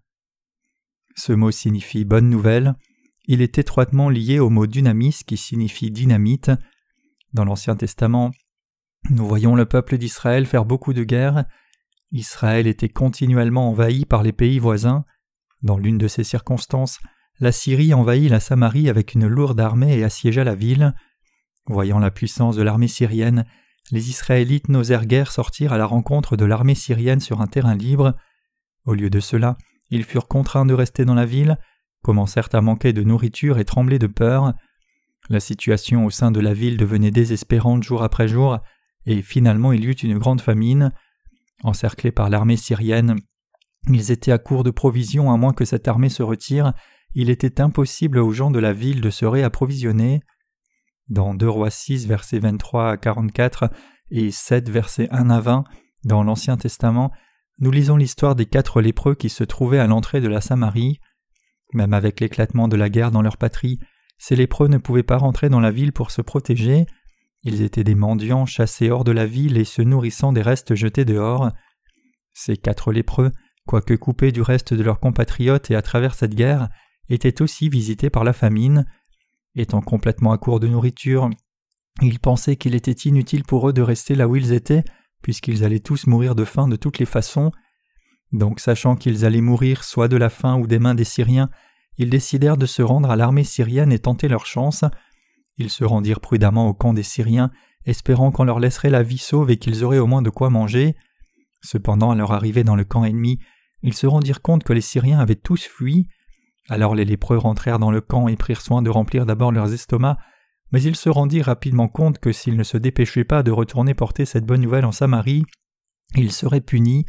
Ce 1.17 1.33
mot 1.33 1.51
signifie 1.51 2.05
bonne 2.05 2.29
nouvelle. 2.29 2.75
Il 3.27 3.41
est 3.41 3.57
étroitement 3.57 4.11
lié 4.11 4.39
au 4.39 4.51
mot 4.51 4.67
dynamis 4.67 5.21
qui 5.27 5.37
signifie 5.37 5.91
dynamite. 5.91 6.51
Dans 7.33 7.45
l'Ancien 7.45 7.77
Testament, 7.77 8.33
nous 9.11 9.27
voyons 9.27 9.55
le 9.55 9.65
peuple 9.65 9.97
d'Israël 9.97 10.45
faire 10.45 10.65
beaucoup 10.65 10.93
de 10.93 11.05
guerres. 11.05 11.45
Israël 12.11 12.67
était 12.67 12.89
continuellement 12.89 13.71
envahi 13.71 14.05
par 14.05 14.23
les 14.23 14.33
pays 14.33 14.59
voisins. 14.59 15.05
Dans 15.65 15.79
l'une 15.79 15.97
de 15.97 16.09
ces 16.09 16.25
circonstances, 16.25 17.01
la 17.41 17.51
Syrie 17.51 17.95
envahit 17.95 18.31
la 18.31 18.39
Samarie 18.39 18.91
avec 18.91 19.15
une 19.15 19.27
lourde 19.27 19.59
armée 19.59 19.97
et 19.97 20.05
assiégea 20.05 20.45
la 20.45 20.55
ville. 20.55 20.95
Voyant 21.67 21.99
la 21.99 22.11
puissance 22.11 22.55
de 22.55 22.63
l'armée 22.63 22.87
syrienne, 22.87 23.47
les 23.91 24.11
Israélites 24.11 24.69
n'osèrent 24.69 25.07
guère 25.07 25.33
sortir 25.33 25.73
à 25.73 25.79
la 25.79 25.87
rencontre 25.87 26.37
de 26.37 26.45
l'armée 26.45 26.75
syrienne 26.75 27.21
sur 27.21 27.41
un 27.41 27.47
terrain 27.47 27.75
libre. 27.75 28.15
Au 28.85 28.93
lieu 28.93 29.09
de 29.09 29.21
cela, 29.21 29.57
ils 29.89 30.05
furent 30.05 30.29
contraints 30.29 30.67
de 30.67 30.75
rester 30.75 31.07
dans 31.07 31.15
la 31.15 31.25
ville, 31.25 31.57
commencèrent 32.03 32.55
à 32.55 32.61
manquer 32.61 32.93
de 32.93 33.03
nourriture 33.03 33.59
et 33.59 33.65
trembler 33.65 33.99
de 33.99 34.07
peur. 34.07 34.53
La 35.31 35.41
situation 35.41 36.05
au 36.05 36.11
sein 36.11 36.31
de 36.31 36.41
la 36.41 36.53
ville 36.53 36.77
devenait 36.77 37.11
désespérante 37.11 37.83
jour 37.83 38.03
après 38.03 38.29
jour, 38.29 38.59
et 39.07 39.23
finalement 39.23 39.73
il 39.73 39.83
y 39.83 39.87
eut 39.87 39.93
une 39.93 40.19
grande 40.19 40.43
famine. 40.43 40.93
Encerclés 41.63 42.13
par 42.13 42.29
l'armée 42.29 42.59
syrienne, 42.59 43.17
ils 43.89 44.11
étaient 44.11 44.33
à 44.33 44.39
court 44.39 44.65
de 44.65 44.71
provisions 44.71 45.33
à 45.33 45.37
moins 45.37 45.53
que 45.53 45.65
cette 45.65 45.89
armée 45.89 46.09
se 46.09 46.23
retire, 46.23 46.73
il 47.15 47.31
était 47.31 47.61
impossible 47.61 48.19
aux 48.19 48.33
gens 48.33 48.51
de 48.51 48.59
la 48.59 48.73
ville 48.73 49.01
de 49.01 49.11
se 49.11 49.25
réapprovisionner. 49.25 50.21
Dans 51.09 51.35
2 51.35 51.49
Rois 51.49 51.71
6 51.71 52.07
versets 52.07 52.39
23 52.39 52.91
à 52.91 52.97
44 52.97 53.71
et 54.11 54.31
7 54.31 54.71
versets 54.71 55.09
1 55.11 55.31
à 55.31 55.41
20 55.41 55.65
dans 56.05 56.23
l'Ancien 56.23 56.57
Testament, 56.57 57.13
nous 57.59 57.71
lisons 57.71 57.97
l'histoire 57.97 58.35
des 58.35 58.47
quatre 58.47 58.81
lépreux 58.81 59.15
qui 59.15 59.29
se 59.29 59.45
trouvaient 59.45 59.79
à 59.79 59.87
l'entrée 59.87 60.21
de 60.21 60.29
la 60.29 60.41
Samarie. 60.41 60.99
Même 61.73 61.95
avec 61.95 62.21
l'éclatement 62.21 62.69
de 62.69 62.77
la 62.77 62.89
guerre 62.89 63.11
dans 63.11 63.23
leur 63.23 63.37
patrie, 63.37 63.79
ces 64.19 64.35
lépreux 64.35 64.69
ne 64.69 64.79
pouvaient 64.79 65.03
pas 65.03 65.19
rentrer 65.19 65.49
dans 65.49 65.61
la 65.61 65.71
ville 65.71 65.93
pour 65.93 66.11
se 66.11 66.23
protéger. 66.23 66.87
Ils 67.43 67.63
étaient 67.63 67.85
des 67.85 67.95
mendiants 67.95 68.47
chassés 68.47 68.91
hors 68.91 69.05
de 69.05 69.13
la 69.13 69.27
ville 69.27 69.57
et 69.57 69.65
se 69.65 69.83
nourrissant 69.83 70.33
des 70.33 70.43
restes 70.43 70.75
jetés 70.75 71.05
dehors. 71.05 71.53
Ces 72.33 72.57
quatre 72.57 72.93
lépreux 72.93 73.31
quoique 73.67 73.95
coupés 73.95 74.33
du 74.33 74.43
reste 74.43 74.75
de 74.75 74.83
leurs 74.83 75.01
compatriotes 75.01 75.71
et 75.71 75.77
à 75.77 75.83
travers 75.83 76.15
cette 76.15 76.35
guerre, 76.35 76.69
étaient 77.09 77.43
aussi 77.43 77.69
visités 77.69 78.11
par 78.11 78.25
la 78.25 78.33
famine. 78.33 78.87
Étant 79.55 79.81
complètement 79.81 80.33
à 80.33 80.39
court 80.39 80.61
de 80.61 80.69
nourriture, 80.69 81.31
ils 82.03 82.19
pensaient 82.19 82.57
qu'il 82.57 82.75
était 82.75 82.93
inutile 82.93 83.45
pour 83.45 83.69
eux 83.69 83.73
de 83.73 83.83
rester 83.83 84.15
là 84.15 84.27
où 84.29 84.37
ils 84.37 84.53
étaient, 84.53 84.85
puisqu'ils 85.23 85.65
allaient 85.65 85.81
tous 85.81 86.07
mourir 86.07 86.35
de 86.35 86.45
faim 86.45 86.69
de 86.69 86.77
toutes 86.77 86.99
les 86.99 87.07
façons. 87.07 87.53
Donc, 88.33 88.59
sachant 88.59 88.97
qu'ils 88.97 89.25
allaient 89.25 89.41
mourir 89.41 89.85
soit 89.85 90.09
de 90.09 90.17
la 90.17 90.29
faim 90.29 90.59
ou 90.59 90.67
des 90.67 90.79
mains 90.81 90.95
des 90.95 91.05
Syriens, 91.05 91.51
ils 91.97 92.11
décidèrent 92.11 92.57
de 92.57 92.67
se 92.67 92.83
rendre 92.83 93.11
à 93.11 93.17
l'armée 93.17 93.45
syrienne 93.45 93.93
et 93.93 94.01
tenter 94.01 94.27
leur 94.27 94.47
chance. 94.47 94.85
Ils 95.57 95.71
se 95.71 95.85
rendirent 95.85 96.21
prudemment 96.21 96.69
au 96.69 96.75
camp 96.75 96.93
des 96.93 97.05
Syriens, 97.05 97.53
espérant 97.87 98.33
qu'on 98.33 98.45
leur 98.45 98.59
laisserait 98.59 98.91
la 98.91 99.05
vie 99.05 99.19
sauve 99.19 99.51
et 99.51 99.57
qu'ils 99.57 99.85
auraient 99.85 99.99
au 99.99 100.09
moins 100.09 100.23
de 100.23 100.31
quoi 100.31 100.51
manger. 100.51 100.97
Cependant, 101.63 102.11
à 102.11 102.17
leur 102.17 102.33
arrivée 102.33 102.65
dans 102.65 102.77
le 102.77 102.85
camp 102.85 103.05
ennemi, 103.05 103.39
ils 103.85 103.93
se 103.93 104.07
rendirent 104.07 104.41
compte 104.41 104.65
que 104.65 104.73
les 104.73 104.81
Syriens 104.81 105.21
avaient 105.21 105.35
tous 105.35 105.63
fui. 105.63 106.09
Alors 106.71 106.95
les 106.95 107.05
lépreux 107.05 107.37
rentrèrent 107.37 107.79
dans 107.79 107.91
le 107.91 108.01
camp 108.01 108.29
et 108.29 108.37
prirent 108.37 108.63
soin 108.63 108.81
de 108.81 108.89
remplir 108.89 109.27
d'abord 109.27 109.53
leurs 109.53 109.75
estomacs, 109.75 110.17
mais 110.73 110.83
ils 110.83 110.97
se 110.97 111.11
rendirent 111.11 111.47
rapidement 111.47 111.87
compte 111.87 112.19
que 112.19 112.33
s'ils 112.33 112.57
ne 112.57 112.63
se 112.65 112.79
dépêchaient 112.79 113.25
pas 113.25 113.43
de 113.43 113.51
retourner 113.51 113.93
porter 113.93 114.25
cette 114.25 114.47
bonne 114.47 114.63
nouvelle 114.63 114.87
en 114.87 114.93
Samarie, 114.93 115.45
ils 116.17 116.33
seraient 116.33 116.63
punis. 116.63 117.05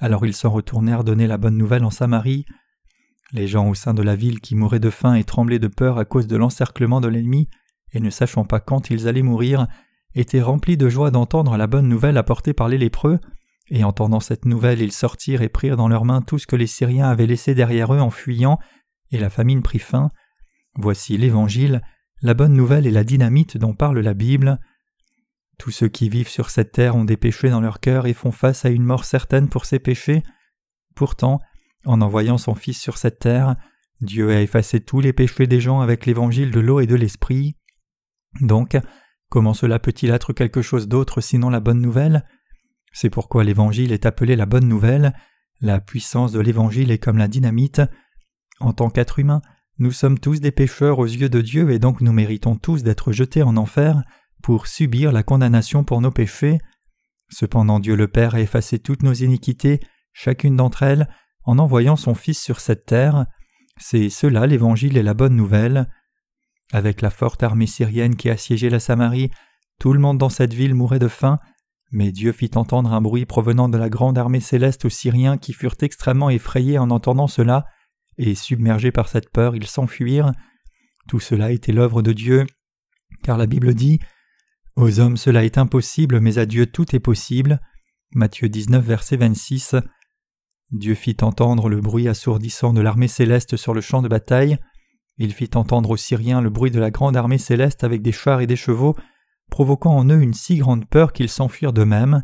Alors 0.00 0.24
ils 0.24 0.34
s'en 0.34 0.50
retournèrent 0.50 1.04
donner 1.04 1.26
la 1.26 1.36
bonne 1.36 1.58
nouvelle 1.58 1.84
en 1.84 1.90
Samarie. 1.90 2.46
Les 3.32 3.46
gens 3.46 3.68
au 3.68 3.74
sein 3.74 3.92
de 3.92 4.02
la 4.02 4.16
ville 4.16 4.40
qui 4.40 4.54
mouraient 4.54 4.80
de 4.80 4.88
faim 4.88 5.16
et 5.16 5.24
tremblaient 5.24 5.58
de 5.58 5.68
peur 5.68 5.98
à 5.98 6.06
cause 6.06 6.26
de 6.26 6.36
l'encerclement 6.36 7.02
de 7.02 7.08
l'ennemi, 7.08 7.50
et 7.92 8.00
ne 8.00 8.08
sachant 8.08 8.44
pas 8.44 8.60
quand 8.60 8.88
ils 8.88 9.06
allaient 9.06 9.20
mourir, 9.20 9.66
étaient 10.14 10.40
remplis 10.40 10.78
de 10.78 10.88
joie 10.88 11.10
d'entendre 11.10 11.58
la 11.58 11.66
bonne 11.66 11.88
nouvelle 11.88 12.16
apportée 12.16 12.54
par 12.54 12.68
les 12.68 12.78
lépreux, 12.78 13.20
et 13.68 13.84
entendant 13.84 14.20
cette 14.20 14.44
nouvelle, 14.44 14.80
ils 14.80 14.92
sortirent 14.92 15.42
et 15.42 15.48
prirent 15.48 15.76
dans 15.76 15.88
leurs 15.88 16.04
mains 16.04 16.22
tout 16.22 16.38
ce 16.38 16.46
que 16.46 16.56
les 16.56 16.66
Syriens 16.66 17.08
avaient 17.08 17.26
laissé 17.26 17.54
derrière 17.54 17.92
eux 17.92 18.00
en 18.00 18.10
fuyant, 18.10 18.58
et 19.10 19.18
la 19.18 19.30
famine 19.30 19.62
prit 19.62 19.78
fin. 19.78 20.10
Voici 20.74 21.16
l'Évangile, 21.16 21.82
la 22.22 22.34
bonne 22.34 22.54
nouvelle 22.54 22.86
et 22.86 22.90
la 22.90 23.04
dynamite 23.04 23.56
dont 23.56 23.74
parle 23.74 23.98
la 23.98 24.14
Bible. 24.14 24.58
Tous 25.58 25.70
ceux 25.70 25.88
qui 25.88 26.08
vivent 26.08 26.28
sur 26.28 26.50
cette 26.50 26.72
terre 26.72 26.96
ont 26.96 27.04
des 27.04 27.16
péchés 27.16 27.50
dans 27.50 27.60
leur 27.60 27.80
cœur 27.80 28.06
et 28.06 28.14
font 28.14 28.32
face 28.32 28.64
à 28.64 28.68
une 28.68 28.84
mort 28.84 29.04
certaine 29.04 29.48
pour 29.48 29.64
ces 29.64 29.78
péchés. 29.78 30.22
Pourtant, 30.94 31.40
en 31.86 32.00
envoyant 32.00 32.38
son 32.38 32.54
Fils 32.54 32.80
sur 32.80 32.98
cette 32.98 33.18
terre, 33.18 33.56
Dieu 34.00 34.30
a 34.30 34.42
effacé 34.42 34.80
tous 34.80 35.00
les 35.00 35.12
péchés 35.12 35.46
des 35.46 35.60
gens 35.60 35.80
avec 35.80 36.04
l'évangile 36.04 36.50
de 36.50 36.60
l'eau 36.60 36.80
et 36.80 36.86
de 36.86 36.94
l'esprit. 36.94 37.56
Donc, 38.40 38.76
comment 39.30 39.54
cela 39.54 39.78
peut-il 39.78 40.10
être 40.10 40.32
quelque 40.32 40.62
chose 40.62 40.88
d'autre 40.88 41.20
sinon 41.20 41.48
la 41.48 41.60
bonne 41.60 41.80
nouvelle? 41.80 42.24
C'est 42.96 43.10
pourquoi 43.10 43.44
l'Évangile 43.44 43.92
est 43.92 44.06
appelé 44.06 44.36
la 44.36 44.46
bonne 44.46 44.66
nouvelle. 44.66 45.12
La 45.60 45.80
puissance 45.80 46.32
de 46.32 46.40
l'Évangile 46.40 46.90
est 46.90 46.96
comme 46.96 47.18
la 47.18 47.28
dynamite. 47.28 47.82
En 48.58 48.72
tant 48.72 48.88
qu'être 48.88 49.18
humain, 49.18 49.42
nous 49.78 49.92
sommes 49.92 50.18
tous 50.18 50.40
des 50.40 50.50
pécheurs 50.50 50.98
aux 50.98 51.04
yeux 51.04 51.28
de 51.28 51.42
Dieu 51.42 51.70
et 51.70 51.78
donc 51.78 52.00
nous 52.00 52.14
méritons 52.14 52.56
tous 52.56 52.82
d'être 52.82 53.12
jetés 53.12 53.42
en 53.42 53.58
enfer 53.58 54.02
pour 54.42 54.66
subir 54.66 55.12
la 55.12 55.22
condamnation 55.22 55.84
pour 55.84 56.00
nos 56.00 56.10
péchés. 56.10 56.56
Cependant 57.28 57.80
Dieu 57.80 57.96
le 57.96 58.08
Père 58.08 58.34
a 58.34 58.40
effacé 58.40 58.78
toutes 58.78 59.02
nos 59.02 59.12
iniquités, 59.12 59.80
chacune 60.14 60.56
d'entre 60.56 60.82
elles, 60.82 61.06
en 61.44 61.58
envoyant 61.58 61.96
son 61.96 62.14
Fils 62.14 62.42
sur 62.42 62.60
cette 62.60 62.86
terre. 62.86 63.26
C'est 63.76 64.08
cela 64.08 64.46
l'Évangile 64.46 64.96
et 64.96 65.02
la 65.02 65.12
bonne 65.12 65.36
nouvelle. 65.36 65.90
Avec 66.72 67.02
la 67.02 67.10
forte 67.10 67.42
armée 67.42 67.66
syrienne 67.66 68.16
qui 68.16 68.30
assiégeait 68.30 68.70
la 68.70 68.80
Samarie, 68.80 69.30
tout 69.78 69.92
le 69.92 70.00
monde 70.00 70.16
dans 70.16 70.30
cette 70.30 70.54
ville 70.54 70.74
mourait 70.74 70.98
de 70.98 71.08
faim, 71.08 71.38
mais 71.92 72.12
Dieu 72.12 72.32
fit 72.32 72.50
entendre 72.56 72.92
un 72.92 73.00
bruit 73.00 73.26
provenant 73.26 73.68
de 73.68 73.78
la 73.78 73.88
grande 73.88 74.18
armée 74.18 74.40
céleste 74.40 74.84
aux 74.84 74.90
Syriens 74.90 75.38
qui 75.38 75.52
furent 75.52 75.76
extrêmement 75.80 76.30
effrayés 76.30 76.78
en 76.78 76.90
entendant 76.90 77.28
cela, 77.28 77.66
et 78.18 78.34
submergés 78.34 78.92
par 78.92 79.08
cette 79.08 79.30
peur, 79.30 79.54
ils 79.54 79.66
s'enfuirent. 79.66 80.32
Tout 81.08 81.20
cela 81.20 81.52
était 81.52 81.72
l'œuvre 81.72 82.02
de 82.02 82.12
Dieu, 82.12 82.46
car 83.22 83.38
la 83.38 83.46
Bible 83.46 83.74
dit 83.74 84.00
Aux 84.74 85.00
hommes 85.00 85.16
cela 85.16 85.44
est 85.44 85.58
impossible, 85.58 86.20
mais 86.20 86.38
à 86.38 86.46
Dieu 86.46 86.66
tout 86.66 86.96
est 86.96 87.00
possible. 87.00 87.60
Matthieu 88.12 88.48
19, 88.48 88.84
verset 88.84 89.16
26. 89.16 89.76
Dieu 90.72 90.94
fit 90.94 91.16
entendre 91.22 91.68
le 91.68 91.80
bruit 91.80 92.08
assourdissant 92.08 92.72
de 92.72 92.80
l'armée 92.80 93.08
céleste 93.08 93.56
sur 93.56 93.74
le 93.74 93.80
champ 93.80 94.02
de 94.02 94.08
bataille. 94.08 94.58
Il 95.18 95.32
fit 95.32 95.50
entendre 95.54 95.90
aux 95.90 95.96
Syriens 95.96 96.40
le 96.40 96.50
bruit 96.50 96.70
de 96.70 96.80
la 96.80 96.90
grande 96.90 97.16
armée 97.16 97.38
céleste 97.38 97.84
avec 97.84 98.02
des 98.02 98.12
chars 98.12 98.40
et 98.40 98.46
des 98.46 98.56
chevaux, 98.56 98.96
provoquant 99.50 99.96
en 99.96 100.08
eux 100.08 100.20
une 100.20 100.34
si 100.34 100.56
grande 100.56 100.86
peur 100.88 101.12
qu'ils 101.12 101.28
s'enfuirent 101.28 101.72
d'eux-mêmes, 101.72 102.22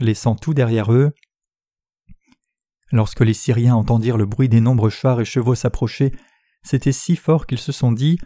laissant 0.00 0.34
tout 0.34 0.54
derrière 0.54 0.92
eux. 0.92 1.12
Lorsque 2.92 3.20
les 3.20 3.34
Syriens 3.34 3.74
entendirent 3.74 4.16
le 4.16 4.26
bruit 4.26 4.48
des 4.48 4.60
nombreux 4.60 4.90
chars 4.90 5.20
et 5.20 5.24
chevaux 5.24 5.54
s'approcher, 5.54 6.12
c'était 6.62 6.92
si 6.92 7.16
fort 7.16 7.46
qu'ils 7.46 7.58
se 7.58 7.72
sont 7.72 7.92
dit 7.92 8.18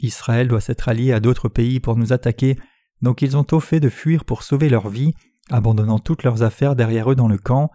Israël 0.00 0.48
doit 0.48 0.60
s'être 0.60 0.88
allié 0.88 1.12
à 1.12 1.20
d'autres 1.20 1.48
pays 1.48 1.80
pour 1.80 1.96
nous 1.96 2.12
attaquer, 2.12 2.58
donc 3.02 3.22
ils 3.22 3.36
ont 3.36 3.44
tôt 3.44 3.60
fait 3.60 3.80
de 3.80 3.88
fuir 3.88 4.24
pour 4.24 4.42
sauver 4.42 4.68
leur 4.68 4.88
vie, 4.88 5.14
abandonnant 5.50 5.98
toutes 5.98 6.22
leurs 6.22 6.42
affaires 6.42 6.76
derrière 6.76 7.10
eux 7.10 7.14
dans 7.14 7.28
le 7.28 7.38
camp. 7.38 7.70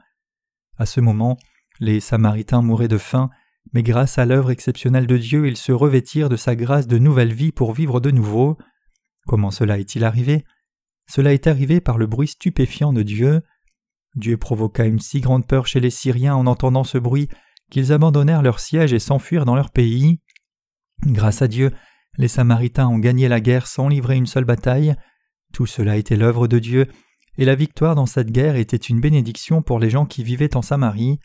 À 0.77 0.85
ce 0.85 0.99
moment, 0.99 1.37
les 1.79 1.99
Samaritains 1.99 2.61
mouraient 2.61 2.87
de 2.87 2.97
faim, 2.97 3.29
mais 3.73 3.83
grâce 3.83 4.17
à 4.17 4.25
l'œuvre 4.25 4.51
exceptionnelle 4.51 5.07
de 5.07 5.17
Dieu, 5.17 5.47
ils 5.47 5.57
se 5.57 5.71
revêtirent 5.71 6.29
de 6.29 6.35
sa 6.35 6.55
grâce 6.55 6.87
de 6.87 6.97
nouvelle 6.97 7.33
vie 7.33 7.51
pour 7.51 7.73
vivre 7.73 7.99
de 7.99 8.11
nouveau. 8.11 8.57
Comment 9.27 9.51
cela 9.51 9.77
est-il 9.77 10.03
arrivé? 10.03 10.43
Cela 11.09 11.33
est 11.33 11.47
arrivé 11.47 11.81
par 11.81 11.97
le 11.97 12.07
bruit 12.07 12.27
stupéfiant 12.27 12.93
de 12.93 13.03
Dieu. 13.03 13.41
Dieu 14.15 14.37
provoqua 14.37 14.85
une 14.85 14.99
si 14.99 15.19
grande 15.21 15.47
peur 15.47 15.67
chez 15.67 15.79
les 15.79 15.89
Syriens 15.89 16.35
en 16.35 16.47
entendant 16.47 16.83
ce 16.83 16.97
bruit 16.97 17.29
qu'ils 17.69 17.93
abandonnèrent 17.93 18.41
leur 18.41 18.59
siège 18.59 18.93
et 18.93 18.99
s'enfuirent 18.99 19.45
dans 19.45 19.55
leur 19.55 19.71
pays. 19.71 20.19
Grâce 21.05 21.41
à 21.41 21.47
Dieu, 21.47 21.71
les 22.17 22.27
Samaritains 22.27 22.87
ont 22.87 22.99
gagné 22.99 23.27
la 23.27 23.39
guerre 23.39 23.67
sans 23.67 23.87
livrer 23.87 24.15
une 24.15 24.27
seule 24.27 24.45
bataille. 24.45 24.95
Tout 25.53 25.65
cela 25.65 25.97
était 25.97 26.17
l'œuvre 26.17 26.47
de 26.47 26.59
Dieu, 26.59 26.87
et 27.37 27.45
la 27.45 27.55
victoire 27.55 27.95
dans 27.95 28.05
cette 28.05 28.31
guerre 28.31 28.55
était 28.55 28.77
une 28.77 28.99
bénédiction 28.99 29.61
pour 29.61 29.79
les 29.79 29.89
gens 29.89 30.05
qui 30.05 30.23
vivaient 30.23 30.55
en 30.55 30.61
Samarie. 30.61 31.19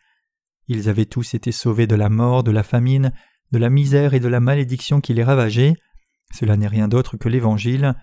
Ils 0.69 0.88
avaient 0.88 1.07
tous 1.07 1.35
été 1.35 1.53
sauvés 1.53 1.87
de 1.87 1.97
la 1.97 2.09
mort, 2.09 2.43
de 2.43 2.50
la 2.50 2.62
famine, 2.62 3.12
de 3.53 3.59
la 3.59 3.71
misère 3.71 4.15
et 4.15 4.21
de 4.21 4.29
la 4.29 4.41
malédiction 4.41 5.00
qui 5.00 5.15
les 5.15 5.25
ravageait. 5.25 5.75
Cela 6.33 6.56
n'est 6.56 6.68
rien 6.68 6.88
d'autre 6.88 7.16
que 7.16 7.28
l'Évangile. 7.28 7.95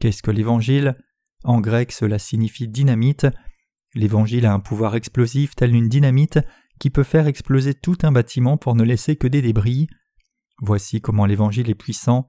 Qu'est-ce 0.00 0.22
que 0.22 0.30
l'Évangile? 0.30 0.96
En 1.44 1.60
grec, 1.60 1.92
cela 1.92 2.18
signifie 2.18 2.68
dynamite. 2.68 3.26
L'Évangile 3.94 4.46
a 4.46 4.52
un 4.52 4.60
pouvoir 4.60 4.96
explosif 4.96 5.54
tel 5.54 5.74
une 5.74 5.88
dynamite 5.88 6.40
qui 6.78 6.90
peut 6.90 7.04
faire 7.04 7.26
exploser 7.26 7.74
tout 7.74 7.96
un 8.02 8.12
bâtiment 8.12 8.56
pour 8.56 8.74
ne 8.74 8.82
laisser 8.82 9.16
que 9.16 9.28
des 9.28 9.42
débris. 9.42 9.86
Voici 10.60 11.00
comment 11.00 11.26
l'Évangile 11.26 11.70
est 11.70 11.74
puissant. 11.74 12.26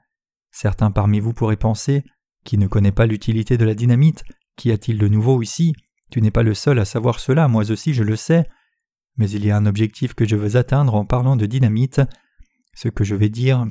Certains 0.52 0.92
parmi 0.92 1.20
vous 1.20 1.34
pourraient 1.34 1.58
penser 1.58 2.04
Qui 2.44 2.58
ne 2.58 2.68
connaît 2.68 2.92
pas 2.92 3.06
l'utilité 3.06 3.58
de 3.58 3.66
la 3.66 3.74
dynamite? 3.74 4.24
Qu'y 4.56 4.72
a-t-il 4.72 4.98
de 4.98 5.08
nouveau 5.08 5.42
ici? 5.42 5.74
Tu 6.12 6.22
n'es 6.22 6.32
pas 6.32 6.44
le 6.44 6.54
seul 6.54 6.80
à 6.80 6.86
savoir 6.86 7.20
cela, 7.20 7.48
moi 7.48 7.70
aussi 7.72 7.94
je 7.94 8.04
le 8.04 8.16
sais. 8.16 8.48
Mais 9.18 9.30
il 9.30 9.46
y 9.46 9.52
a 9.52 9.58
un 9.58 9.66
objectif 9.66 10.14
que 10.14 10.26
je 10.26 10.36
veux 10.36 10.56
atteindre 10.56 10.96
en 10.96 11.06
parlant 11.06 11.36
de 11.36 11.46
dynamite. 11.46 12.02
Ce 12.76 12.90
que 12.90 13.04
je 13.04 13.16
vais 13.16 13.30
dire, 13.30 13.66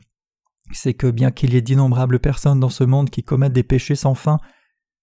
c'est 0.73 0.95
que 0.95 1.11
bien 1.11 1.31
qu'il 1.31 1.55
y 1.55 1.57
ait 1.57 1.63
d'innombrables 1.63 2.19
personnes 2.19 2.61
dans 2.61 2.71
ce 2.71 2.85
monde 2.85 3.11
qui 3.11 3.23
commettent 3.23 3.53
des 3.53 3.63
péchés 3.63 3.95
sans 3.95 4.15
fin, 4.15 4.39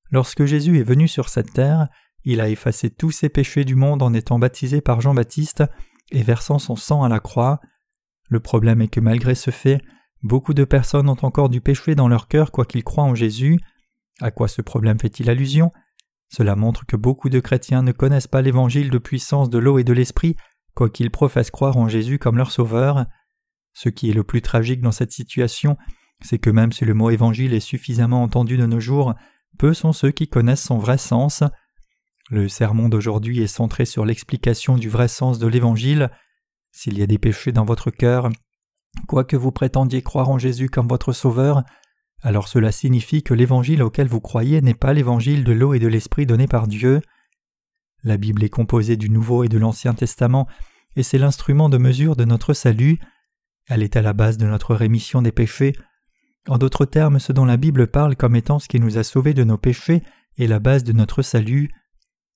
lorsque 0.10 0.46
Jésus 0.46 0.80
est 0.80 0.84
venu 0.84 1.08
sur 1.08 1.30
cette 1.30 1.53
terre, 1.53 1.88
il 2.24 2.41
a 2.41 2.50
effacé 2.50 2.89
tous 2.89 3.12
ses 3.12 3.30
péchés 3.30 3.65
du 3.65 3.75
monde 3.75 4.03
en 4.03 4.13
étant 4.13 4.39
baptisé 4.39 4.82
par 4.82 5.01
Jean-Baptiste 5.01 5.63
et 6.12 6.24
versant 6.24 6.60
son 6.60 6.75
sang 6.75 7.03
à 7.03 7.10
la 7.10 7.20
croix. 7.20 7.60
Le 8.30 8.39
problème 8.39 8.82
est 8.82 8.88
que 8.88 9.00
malgré 9.00 9.36
ce 9.36 9.51
fait, 9.51 9.82
beaucoup 10.22 10.53
de 10.53 10.63
personnes 10.63 11.10
ont 11.10 11.18
encore 11.24 11.50
du 11.50 11.62
péché 11.62 11.96
dans 11.96 12.08
leur 12.08 12.27
cœur 12.27 12.51
quoiqu'ils 12.51 12.84
croient 12.84 13.03
en 13.03 13.15
Jésus. 13.15 13.60
À 14.20 14.32
quoi 14.32 14.48
ce 14.48 14.62
problème 14.62 15.00
fait-il 15.00 15.30
allusion? 15.30 15.72
Cela 16.30 16.56
montre 16.56 16.86
que 16.86 16.96
beaucoup 16.96 17.30
de 17.30 17.39
chrétiens 17.39 17.82
ne 17.82 17.91
connaissent 17.91 18.27
pas 18.27 18.41
l'évangile 18.41 18.89
de 18.89 18.98
puissance 18.98 19.50
de 19.50 19.58
l'eau 19.58 19.80
et 19.80 19.84
de 19.84 19.94
l'esprit, 19.94 20.38
quoiqu'ils 20.75 21.12
professent 21.12 21.51
croire 21.51 21.77
en 21.77 21.89
Jésus 21.89 22.20
comme 22.20 22.38
leur 22.38 22.51
sauveur. 22.51 23.06
Ce 23.74 23.90
qui 23.90 24.10
est 24.10 24.13
le 24.13 24.24
plus 24.24 24.42
tragique 24.42 24.82
dans 24.82 24.92
cette 24.92 25.12
situation, 25.12 25.78
c'est 26.22 26.40
que 26.40 26.50
même 26.50 26.72
si 26.72 26.86
le 26.86 26.94
mot 26.94 27.10
évangile 27.10 27.54
est 27.54 27.60
suffisamment 27.60 28.24
entendu 28.24 28.58
de 28.58 28.66
nos 28.66 28.80
jours, 28.80 29.13
peu 29.58 29.74
sont 29.74 29.94
ceux 29.94 30.12
qui 30.12 30.28
connaissent 30.28 30.63
son 30.63 30.78
vrai 30.78 30.98
sens. 30.98 31.44
Le 32.30 32.48
sermon 32.48 32.90
d'aujourd'hui 32.90 33.42
est 33.42 33.48
centré 33.48 33.86
sur 33.86 34.06
l'explication 34.06 34.78
du 34.78 34.90
vrai 34.90 35.08
sens 35.08 35.40
de 35.40 35.48
l'évangile. 35.48 36.10
S'il 36.72 36.98
y 36.98 37.01
a 37.01 37.08
des 37.08 37.18
péchés 37.18 37.51
dans 37.51 37.66
votre 37.66 37.92
cœur, 37.92 38.30
quoique 39.08 39.36
vous 39.36 39.51
prétendiez 39.51 40.01
croire 40.01 40.30
en 40.30 40.38
Jésus 40.38 40.70
comme 40.70 40.88
votre 40.88 41.12
sauveur, 41.12 41.63
alors 42.24 42.48
cela 42.48 42.72
signifie 42.72 43.24
que 43.24 43.34
l'évangile 43.34 43.82
auquel 43.82 44.08
vous 44.08 44.22
croyez 44.22 44.62
n'est 44.62 44.75
pas 44.75 44.94
l'évangile 44.94 45.44
de 45.44 45.54
l'eau 45.54 45.74
et 45.74 45.80
de 45.80 45.88
l'esprit 45.88 46.25
donné 46.25 46.48
par 46.48 46.68
Dieu. 46.68 47.01
La 48.04 48.18
Bible 48.18 48.44
est 48.44 48.50
composée 48.50 48.96
du 48.96 49.10
Nouveau 49.10 49.44
et 49.44 49.50
de 49.50 49.58
l'Ancien 49.58 49.94
Testament, 49.94 50.48
et 50.96 51.04
c'est 51.04 51.18
l'instrument 51.18 51.70
de 51.70 51.78
mesure 51.78 52.16
de 52.16 52.25
notre 52.25 52.54
salut. 52.54 53.00
Elle 53.68 53.84
est 53.84 53.96
à 53.96 54.01
la 54.01 54.13
base 54.13 54.38
de 54.38 54.46
notre 54.46 54.75
rémission 54.75 55.22
des 55.22 55.32
péchés. 55.32 55.74
En 56.48 56.58
d'autres 56.58 56.86
termes, 56.86 57.20
ce 57.20 57.32
dont 57.32 57.46
la 57.46 57.58
Bible 57.58 57.88
parle 57.88 58.15
comme 58.15 58.36
étant 58.36 58.60
ce 58.60 58.68
qui 58.68 58.80
nous 58.80 58.98
a 58.98 59.03
sauvés 59.03 59.34
de 59.34 59.44
nos 59.44 59.58
péchés 59.58 60.01
est 60.38 60.48
la 60.48 60.60
base 60.60 60.84
de 60.84 60.94
notre 60.94 61.22
salut. 61.22 61.70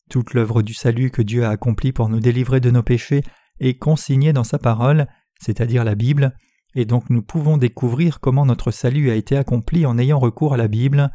Toute 0.10 0.34
l'œuvre 0.34 0.62
du 0.62 0.74
salut 0.74 1.10
que 1.10 1.22
Dieu 1.22 1.46
a 1.46 1.50
accomplie 1.50 1.92
pour 1.92 2.10
nous 2.10 2.20
délivrer 2.20 2.60
de 2.60 2.70
nos 2.70 2.84
péchés 2.84 3.24
est 3.60 3.80
consignée 3.80 4.34
dans 4.34 4.44
sa 4.44 4.60
parole, 4.60 5.08
c'est-à-dire 5.40 5.84
la 5.84 5.96
Bible, 5.96 6.36
et 6.76 6.86
donc 6.86 7.10
nous 7.10 7.22
pouvons 7.22 7.58
découvrir 7.58 8.20
comment 8.20 8.46
notre 8.46 8.70
salut 8.70 9.10
a 9.10 9.16
été 9.16 9.38
accompli 9.38 9.86
en 9.86 9.98
ayant 9.98 10.20
recours 10.20 10.54
à 10.54 10.58
la 10.58 10.68
Bible. 10.68 11.10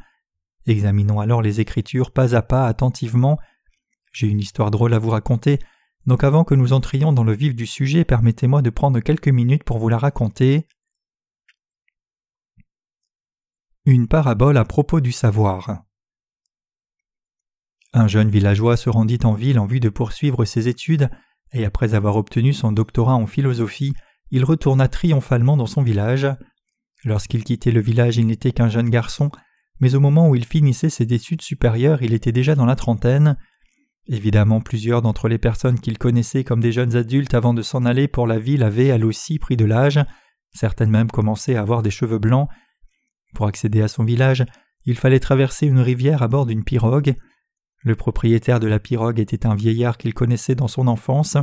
Examinons 0.66 1.20
alors 1.20 1.42
les 1.42 1.60
Écritures 1.60 2.12
pas 2.12 2.34
à 2.34 2.42
pas 2.42 2.66
attentivement. 2.66 3.38
J'ai 4.12 4.26
une 4.26 4.40
histoire 4.40 4.70
drôle 4.70 4.94
à 4.94 4.98
vous 4.98 5.10
raconter, 5.10 5.58
donc 6.06 6.24
avant 6.24 6.44
que 6.44 6.54
nous 6.54 6.72
entrions 6.72 7.12
dans 7.12 7.24
le 7.24 7.32
vif 7.32 7.54
du 7.54 7.66
sujet, 7.66 8.04
permettez-moi 8.04 8.62
de 8.62 8.70
prendre 8.70 9.00
quelques 9.00 9.28
minutes 9.28 9.64
pour 9.64 9.78
vous 9.78 9.88
la 9.88 9.98
raconter. 9.98 10.66
Une 13.84 14.08
parabole 14.08 14.56
à 14.56 14.64
propos 14.64 15.00
du 15.00 15.12
savoir. 15.12 15.82
Un 17.92 18.06
jeune 18.06 18.30
villageois 18.30 18.76
se 18.76 18.88
rendit 18.88 19.18
en 19.24 19.34
ville 19.34 19.58
en 19.58 19.66
vue 19.66 19.80
de 19.80 19.88
poursuivre 19.88 20.44
ses 20.44 20.68
études, 20.68 21.10
et 21.52 21.64
après 21.64 21.94
avoir 21.94 22.16
obtenu 22.16 22.52
son 22.52 22.72
doctorat 22.72 23.14
en 23.14 23.26
philosophie, 23.26 23.94
il 24.30 24.44
retourna 24.44 24.86
triomphalement 24.86 25.56
dans 25.56 25.66
son 25.66 25.82
village. 25.82 26.28
Lorsqu'il 27.04 27.42
quittait 27.42 27.72
le 27.72 27.80
village, 27.80 28.16
il 28.16 28.26
n'était 28.26 28.52
qu'un 28.52 28.68
jeune 28.68 28.90
garçon, 28.90 29.30
mais 29.80 29.94
au 29.94 30.00
moment 30.00 30.28
où 30.28 30.36
il 30.36 30.44
finissait 30.44 30.90
ses 30.90 31.12
études 31.12 31.42
supérieures, 31.42 32.02
il 32.02 32.14
était 32.14 32.32
déjà 32.32 32.54
dans 32.54 32.66
la 32.66 32.76
trentaine. 32.76 33.36
Évidemment, 34.12 34.60
plusieurs 34.60 35.02
d'entre 35.02 35.28
les 35.28 35.38
personnes 35.38 35.78
qu'il 35.78 35.96
connaissait 35.96 36.42
comme 36.42 36.58
des 36.58 36.72
jeunes 36.72 36.96
adultes 36.96 37.32
avant 37.32 37.54
de 37.54 37.62
s'en 37.62 37.84
aller 37.84 38.08
pour 38.08 38.26
la 38.26 38.40
ville 38.40 38.64
avaient, 38.64 38.88
elles 38.88 39.04
aussi, 39.04 39.38
pris 39.38 39.56
de 39.56 39.64
l'âge, 39.64 40.00
certaines 40.52 40.90
même 40.90 41.08
commençaient 41.08 41.54
à 41.54 41.60
avoir 41.60 41.82
des 41.82 41.92
cheveux 41.92 42.18
blancs. 42.18 42.48
Pour 43.34 43.46
accéder 43.46 43.82
à 43.82 43.86
son 43.86 44.02
village, 44.02 44.44
il 44.84 44.96
fallait 44.96 45.20
traverser 45.20 45.68
une 45.68 45.78
rivière 45.78 46.24
à 46.24 46.28
bord 46.28 46.44
d'une 46.44 46.64
pirogue. 46.64 47.14
Le 47.84 47.94
propriétaire 47.94 48.58
de 48.58 48.66
la 48.66 48.80
pirogue 48.80 49.20
était 49.20 49.46
un 49.46 49.54
vieillard 49.54 49.96
qu'il 49.96 50.12
connaissait 50.12 50.56
dans 50.56 50.66
son 50.66 50.88
enfance. 50.88 51.36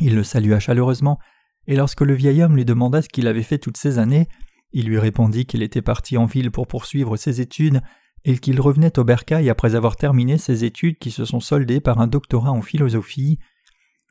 Il 0.00 0.16
le 0.16 0.24
salua 0.24 0.58
chaleureusement, 0.58 1.20
et 1.68 1.76
lorsque 1.76 2.00
le 2.00 2.14
vieil 2.14 2.42
homme 2.42 2.56
lui 2.56 2.64
demanda 2.64 3.02
ce 3.02 3.08
qu'il 3.08 3.28
avait 3.28 3.44
fait 3.44 3.58
toutes 3.58 3.76
ces 3.76 4.00
années, 4.00 4.26
il 4.72 4.88
lui 4.88 4.98
répondit 4.98 5.46
qu'il 5.46 5.62
était 5.62 5.80
parti 5.80 6.16
en 6.16 6.26
ville 6.26 6.50
pour 6.50 6.66
poursuivre 6.66 7.16
ses 7.16 7.40
études 7.40 7.82
et 8.28 8.36
qu'il 8.36 8.60
revenait 8.60 8.98
au 8.98 9.04
bercail 9.04 9.48
après 9.48 9.74
avoir 9.74 9.96
terminé 9.96 10.36
ses 10.36 10.66
études 10.66 10.98
qui 10.98 11.10
se 11.10 11.24
sont 11.24 11.40
soldées 11.40 11.80
par 11.80 11.98
un 11.98 12.06
doctorat 12.06 12.50
en 12.50 12.60
philosophie. 12.60 13.38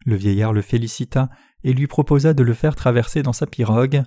Le 0.07 0.15
vieillard 0.15 0.53
le 0.53 0.63
félicita 0.63 1.29
et 1.63 1.71
lui 1.71 1.86
proposa 1.86 2.33
de 2.33 2.41
le 2.41 2.55
faire 2.55 2.75
traverser 2.75 3.21
dans 3.21 3.31
sa 3.31 3.45
pirogue. 3.45 4.01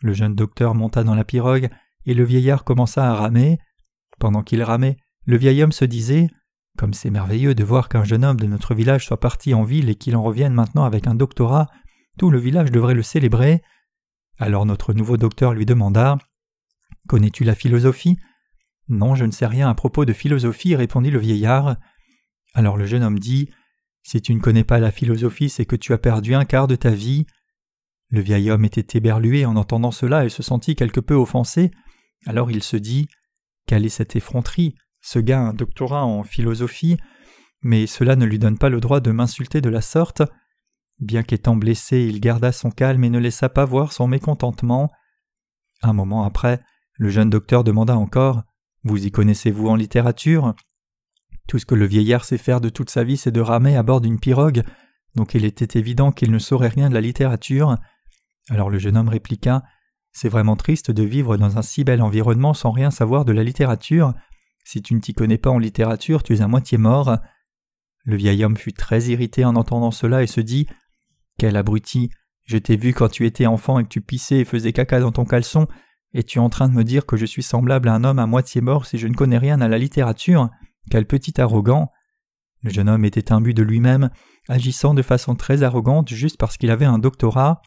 Le 0.00 0.14
jeune 0.14 0.34
docteur 0.34 0.74
monta 0.74 1.04
dans 1.04 1.14
la 1.14 1.24
pirogue 1.24 1.68
et 2.06 2.14
le 2.14 2.24
vieillard 2.24 2.64
commença 2.64 3.06
à 3.06 3.14
ramer. 3.14 3.58
Pendant 4.18 4.42
qu'il 4.42 4.62
ramait, 4.62 4.96
le 5.26 5.36
vieil 5.36 5.62
homme 5.62 5.72
se 5.72 5.84
disait 5.84 6.28
Comme 6.78 6.94
c'est 6.94 7.10
merveilleux 7.10 7.54
de 7.54 7.64
voir 7.64 7.90
qu'un 7.90 8.04
jeune 8.04 8.24
homme 8.24 8.40
de 8.40 8.46
notre 8.46 8.74
village 8.74 9.04
soit 9.04 9.20
parti 9.20 9.52
en 9.52 9.62
ville 9.62 9.90
et 9.90 9.94
qu'il 9.94 10.16
en 10.16 10.22
revienne 10.22 10.54
maintenant 10.54 10.84
avec 10.84 11.06
un 11.06 11.14
doctorat, 11.14 11.66
tout 12.16 12.30
le 12.30 12.38
village 12.38 12.70
devrait 12.70 12.94
le 12.94 13.02
célébrer. 13.02 13.60
Alors 14.38 14.64
notre 14.64 14.94
nouveau 14.94 15.18
docteur 15.18 15.52
lui 15.52 15.66
demanda 15.66 16.16
Connais-tu 17.08 17.44
la 17.44 17.54
philosophie? 17.54 18.16
Non, 18.88 19.14
je 19.14 19.24
ne 19.24 19.30
sais 19.30 19.46
rien 19.46 19.68
à 19.68 19.74
propos 19.74 20.04
de 20.04 20.12
philosophie, 20.12 20.74
répondit 20.74 21.10
le 21.10 21.18
vieillard. 21.18 21.76
Alors 22.54 22.76
le 22.76 22.86
jeune 22.86 23.02
homme 23.02 23.18
dit 23.18 23.50
Si 24.02 24.22
tu 24.22 24.34
ne 24.34 24.40
connais 24.40 24.64
pas 24.64 24.78
la 24.78 24.90
philosophie, 24.90 25.50
c'est 25.50 25.66
que 25.66 25.76
tu 25.76 25.92
as 25.92 25.98
perdu 25.98 26.34
un 26.34 26.46
quart 26.46 26.66
de 26.66 26.76
ta 26.76 26.90
vie. 26.90 27.26
Le 28.10 28.20
vieil 28.20 28.50
homme 28.50 28.64
était 28.64 28.96
éberlué 28.96 29.44
en 29.44 29.56
entendant 29.56 29.90
cela 29.90 30.24
et 30.24 30.30
se 30.30 30.42
sentit 30.42 30.74
quelque 30.74 31.00
peu 31.00 31.14
offensé. 31.14 31.70
Alors 32.26 32.50
il 32.50 32.62
se 32.62 32.78
dit 32.78 33.08
Quelle 33.66 33.84
est 33.84 33.90
cette 33.90 34.16
effronterie 34.16 34.74
Ce 35.02 35.18
gars 35.18 35.40
a 35.40 35.48
un 35.48 35.54
doctorat 35.54 36.04
en 36.04 36.22
philosophie, 36.22 36.96
mais 37.60 37.86
cela 37.86 38.16
ne 38.16 38.24
lui 38.24 38.38
donne 38.38 38.56
pas 38.56 38.70
le 38.70 38.80
droit 38.80 39.00
de 39.00 39.10
m'insulter 39.10 39.60
de 39.60 39.68
la 39.68 39.82
sorte. 39.82 40.22
Bien 40.98 41.22
qu'étant 41.22 41.56
blessé, 41.56 42.00
il 42.00 42.20
garda 42.20 42.52
son 42.52 42.70
calme 42.70 43.04
et 43.04 43.10
ne 43.10 43.18
laissa 43.18 43.50
pas 43.50 43.66
voir 43.66 43.92
son 43.92 44.08
mécontentement. 44.08 44.90
Un 45.82 45.92
moment 45.92 46.24
après, 46.24 46.60
le 46.94 47.10
jeune 47.10 47.30
docteur 47.30 47.62
demanda 47.62 47.96
encore 47.96 48.42
Vous 48.84 49.06
y 49.06 49.10
connaissez-vous 49.10 49.68
en 49.68 49.74
littérature? 49.74 50.54
Tout 51.46 51.58
ce 51.58 51.66
que 51.66 51.74
le 51.74 51.86
vieillard 51.86 52.24
sait 52.24 52.38
faire 52.38 52.60
de 52.60 52.68
toute 52.68 52.90
sa 52.90 53.04
vie, 53.04 53.16
c'est 53.16 53.32
de 53.32 53.40
ramer 53.40 53.76
à 53.76 53.82
bord 53.82 54.00
d'une 54.00 54.20
pirogue, 54.20 54.62
donc 55.14 55.34
il 55.34 55.44
était 55.44 55.78
évident 55.78 56.12
qu'il 56.12 56.30
ne 56.30 56.38
saurait 56.38 56.68
rien 56.68 56.88
de 56.88 56.94
la 56.94 57.00
littérature. 57.00 57.76
Alors 58.50 58.70
le 58.70 58.78
jeune 58.78 58.96
homme 58.96 59.08
répliqua 59.08 59.62
C'est 60.12 60.28
vraiment 60.28 60.56
triste 60.56 60.90
de 60.90 61.02
vivre 61.02 61.36
dans 61.36 61.58
un 61.58 61.62
si 61.62 61.84
bel 61.84 62.02
environnement 62.02 62.54
sans 62.54 62.70
rien 62.70 62.90
savoir 62.90 63.24
de 63.24 63.32
la 63.32 63.42
littérature. 63.42 64.14
Si 64.64 64.82
tu 64.82 64.94
ne 64.94 65.00
t'y 65.00 65.14
connais 65.14 65.38
pas 65.38 65.50
en 65.50 65.58
littérature, 65.58 66.22
tu 66.22 66.34
es 66.34 66.40
à 66.40 66.48
moitié 66.48 66.78
mort. 66.78 67.18
Le 68.04 68.16
vieil 68.16 68.44
homme 68.44 68.56
fut 68.56 68.72
très 68.72 69.04
irrité 69.04 69.44
en 69.44 69.56
entendant 69.56 69.90
cela 69.90 70.22
et 70.22 70.26
se 70.26 70.40
dit 70.40 70.66
Quel 71.38 71.56
abruti 71.56 72.10
Je 72.44 72.58
t'ai 72.58 72.76
vu 72.76 72.92
quand 72.92 73.08
tu 73.08 73.26
étais 73.26 73.46
enfant 73.46 73.78
et 73.78 73.84
que 73.84 73.88
tu 73.88 74.00
pissais 74.00 74.40
et 74.40 74.44
faisais 74.44 74.72
caca 74.72 75.00
dans 75.00 75.12
ton 75.12 75.24
caleçon, 75.24 75.66
et 76.14 76.22
tu 76.22 76.38
es 76.38 76.40
en 76.40 76.48
train 76.48 76.68
de 76.68 76.74
me 76.74 76.84
dire 76.84 77.06
que 77.06 77.16
je 77.16 77.26
suis 77.26 77.42
semblable 77.42 77.88
à 77.88 77.94
un 77.94 78.04
homme 78.04 78.18
à 78.18 78.26
moitié 78.26 78.60
mort 78.60 78.86
si 78.86 78.98
je 78.98 79.08
ne 79.08 79.14
connais 79.14 79.38
rien 79.38 79.60
à 79.60 79.68
la 79.68 79.78
littérature? 79.78 80.48
Quel 80.90 81.06
petit 81.06 81.40
arrogant 81.40 81.92
Le 82.62 82.70
jeune 82.70 82.88
homme 82.88 83.04
était 83.04 83.32
imbu 83.32 83.52
de 83.52 83.62
lui-même, 83.62 84.10
agissant 84.48 84.94
de 84.94 85.02
façon 85.02 85.34
très 85.34 85.62
arrogante 85.62 86.08
juste 86.08 86.38
parce 86.38 86.56
qu'il 86.56 86.70
avait 86.70 86.86
un 86.86 86.98
doctorat. 86.98 87.60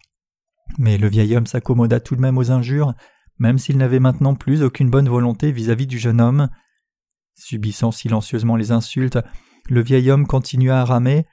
Mais 0.77 0.97
le 0.97 1.07
vieil 1.07 1.35
homme 1.35 1.45
s'accommoda 1.45 1.99
tout 1.99 2.15
de 2.15 2.21
même 2.21 2.37
aux 2.37 2.51
injures, 2.51 2.93
même 3.37 3.57
s'il 3.57 3.77
n'avait 3.77 3.99
maintenant 3.99 4.35
plus 4.35 4.63
aucune 4.63 4.89
bonne 4.89 5.09
volonté 5.09 5.51
vis-à-vis 5.51 5.87
du 5.87 5.99
jeune 5.99 6.21
homme. 6.21 6.49
Subissant 7.35 7.91
silencieusement 7.91 8.55
les 8.55 8.71
insultes, 8.71 9.19
le 9.69 9.81
vieil 9.81 10.09
homme 10.09 10.25
continua 10.25 10.81
à 10.81 10.85
ramer. 10.85 11.25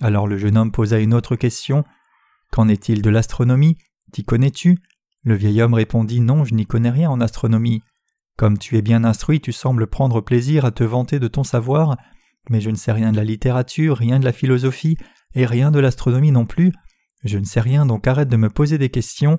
Alors 0.00 0.26
le 0.26 0.38
jeune 0.38 0.56
homme 0.56 0.72
posa 0.72 0.98
une 0.98 1.14
autre 1.14 1.36
question. 1.36 1.84
Qu'en 2.50 2.68
est-il 2.68 3.02
de 3.02 3.10
l'astronomie? 3.10 3.78
T'y 4.12 4.24
connais-tu? 4.24 4.78
Le 5.24 5.34
vieil 5.34 5.60
homme 5.62 5.74
répondit 5.74 6.20
Non, 6.20 6.44
je 6.44 6.54
n'y 6.54 6.66
connais 6.66 6.90
rien 6.90 7.10
en 7.10 7.20
astronomie. 7.20 7.82
Comme 8.36 8.58
tu 8.58 8.76
es 8.76 8.82
bien 8.82 9.04
instruit, 9.04 9.40
tu 9.40 9.52
sembles 9.52 9.88
prendre 9.88 10.20
plaisir 10.20 10.64
à 10.64 10.70
te 10.70 10.84
vanter 10.84 11.18
de 11.18 11.28
ton 11.28 11.42
savoir, 11.42 11.96
mais 12.50 12.60
je 12.60 12.70
ne 12.70 12.76
sais 12.76 12.92
rien 12.92 13.10
de 13.10 13.16
la 13.16 13.24
littérature, 13.24 13.96
rien 13.96 14.20
de 14.20 14.24
la 14.24 14.32
philosophie, 14.32 14.96
et 15.34 15.44
rien 15.44 15.70
de 15.70 15.80
l'astronomie 15.80 16.30
non 16.30 16.46
plus. 16.46 16.72
Je 17.24 17.38
ne 17.38 17.44
sais 17.44 17.60
rien, 17.60 17.84
donc 17.84 18.06
arrête 18.06 18.28
de 18.28 18.36
me 18.36 18.48
poser 18.48 18.78
des 18.78 18.90
questions. 18.90 19.38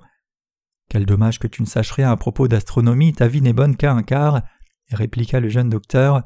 Quel 0.90 1.06
dommage 1.06 1.38
que 1.38 1.46
tu 1.46 1.62
ne 1.62 1.66
saches 1.66 1.92
rien 1.92 2.10
à 2.10 2.16
propos 2.16 2.46
d'astronomie, 2.46 3.12
ta 3.12 3.26
vie 3.26 3.40
n'est 3.40 3.52
bonne 3.52 3.76
qu'à 3.76 3.92
un 3.92 4.02
quart, 4.02 4.42
répliqua 4.90 5.40
le 5.40 5.48
jeune 5.48 5.70
docteur. 5.70 6.22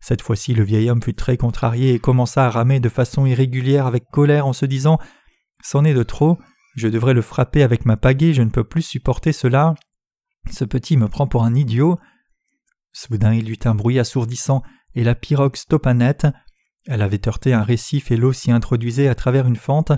Cette 0.00 0.22
fois-ci 0.22 0.54
le 0.54 0.62
vieil 0.62 0.88
homme 0.88 1.02
fut 1.02 1.14
très 1.14 1.36
contrarié 1.36 1.94
et 1.94 1.98
commença 1.98 2.46
à 2.46 2.50
ramer 2.50 2.80
de 2.80 2.88
façon 2.88 3.26
irrégulière 3.26 3.86
avec 3.86 4.04
colère 4.10 4.46
en 4.46 4.52
se 4.52 4.66
disant 4.66 4.98
C'en 5.62 5.84
est 5.84 5.94
de 5.94 6.04
trop, 6.04 6.38
je 6.74 6.88
devrais 6.88 7.14
le 7.14 7.22
frapper 7.22 7.62
avec 7.62 7.84
ma 7.84 7.96
pagaie, 7.96 8.34
je 8.34 8.42
ne 8.42 8.50
peux 8.50 8.64
plus 8.64 8.82
supporter 8.82 9.32
cela. 9.32 9.74
Ce 10.50 10.64
petit 10.64 10.96
me 10.96 11.08
prend 11.08 11.26
pour 11.26 11.44
un 11.44 11.54
idiot. 11.54 11.98
Soudain 12.92 13.34
il 13.34 13.50
eut 13.50 13.58
un 13.64 13.74
bruit 13.74 13.98
assourdissant 13.98 14.62
et 14.94 15.04
la 15.04 15.14
pirogue 15.14 15.56
stoppa 15.56 15.94
net. 15.94 16.26
Elle 16.86 17.02
avait 17.02 17.28
heurté 17.28 17.52
un 17.52 17.62
récif 17.62 18.10
et 18.10 18.16
l'eau 18.16 18.32
s'y 18.32 18.50
introduisait 18.50 19.08
à 19.08 19.14
travers 19.14 19.46
une 19.46 19.56
fente. 19.56 19.92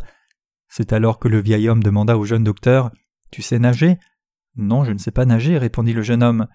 C'est 0.69 0.93
alors 0.93 1.19
que 1.19 1.29
le 1.29 1.41
vieil 1.41 1.69
homme 1.69 1.83
demanda 1.83 2.17
au 2.17 2.25
jeune 2.25 2.45
docteur 2.45 2.91
Tu 3.31 3.43
sais 3.43 3.59
nager 3.59 3.99
Non, 4.57 4.85
je 4.85 4.93
ne 4.93 4.99
sais 4.99 5.11
pas 5.11 5.25
nager, 5.25 5.59
répondit 5.59 5.93
le 5.93 6.03
jeune 6.03 6.23
homme. 6.23 6.47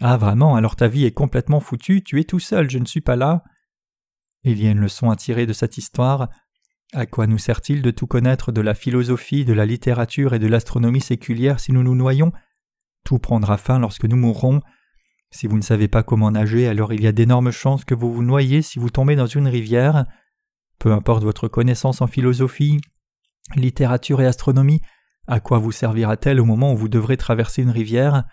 Ah, 0.00 0.16
vraiment, 0.16 0.56
alors 0.56 0.76
ta 0.76 0.88
vie 0.88 1.04
est 1.04 1.12
complètement 1.12 1.60
foutue, 1.60 2.02
tu 2.02 2.18
es 2.20 2.24
tout 2.24 2.40
seul, 2.40 2.70
je 2.70 2.78
ne 2.78 2.86
suis 2.86 3.00
pas 3.00 3.16
là. 3.16 3.44
Il 4.44 4.60
y 4.62 4.66
a 4.66 4.70
une 4.70 4.80
leçon 4.80 5.10
à 5.10 5.16
tirer 5.16 5.46
de 5.46 5.52
cette 5.52 5.78
histoire. 5.78 6.28
À 6.94 7.06
quoi 7.06 7.26
nous 7.26 7.38
sert-il 7.38 7.80
de 7.80 7.90
tout 7.90 8.06
connaître 8.06 8.52
de 8.52 8.60
la 8.60 8.74
philosophie, 8.74 9.46
de 9.46 9.54
la 9.54 9.64
littérature 9.64 10.34
et 10.34 10.38
de 10.38 10.46
l'astronomie 10.46 11.00
séculière 11.00 11.58
si 11.58 11.72
nous 11.72 11.82
nous 11.82 11.94
noyons? 11.94 12.32
Tout 13.02 13.18
prendra 13.18 13.56
fin 13.56 13.78
lorsque 13.78 14.04
nous 14.04 14.16
mourrons. 14.16 14.60
Si 15.30 15.46
vous 15.46 15.56
ne 15.56 15.62
savez 15.62 15.88
pas 15.88 16.02
comment 16.02 16.30
nager, 16.30 16.68
alors 16.68 16.92
il 16.92 17.02
y 17.02 17.06
a 17.06 17.12
d'énormes 17.12 17.50
chances 17.50 17.86
que 17.86 17.94
vous 17.94 18.12
vous 18.12 18.22
noyez 18.22 18.60
si 18.60 18.78
vous 18.78 18.90
tombez 18.90 19.16
dans 19.16 19.26
une 19.26 19.48
rivière. 19.48 20.04
Peu 20.78 20.92
importe 20.92 21.24
votre 21.24 21.48
connaissance 21.48 22.02
en 22.02 22.06
philosophie, 22.06 22.78
littérature 23.56 24.20
et 24.20 24.26
astronomie, 24.26 24.82
à 25.26 25.40
quoi 25.40 25.58
vous 25.58 25.72
servira-t-elle 25.72 26.40
au 26.40 26.44
moment 26.44 26.74
où 26.74 26.76
vous 26.76 26.90
devrez 26.90 27.16
traverser 27.16 27.62
une 27.62 27.70
rivière? 27.70 28.24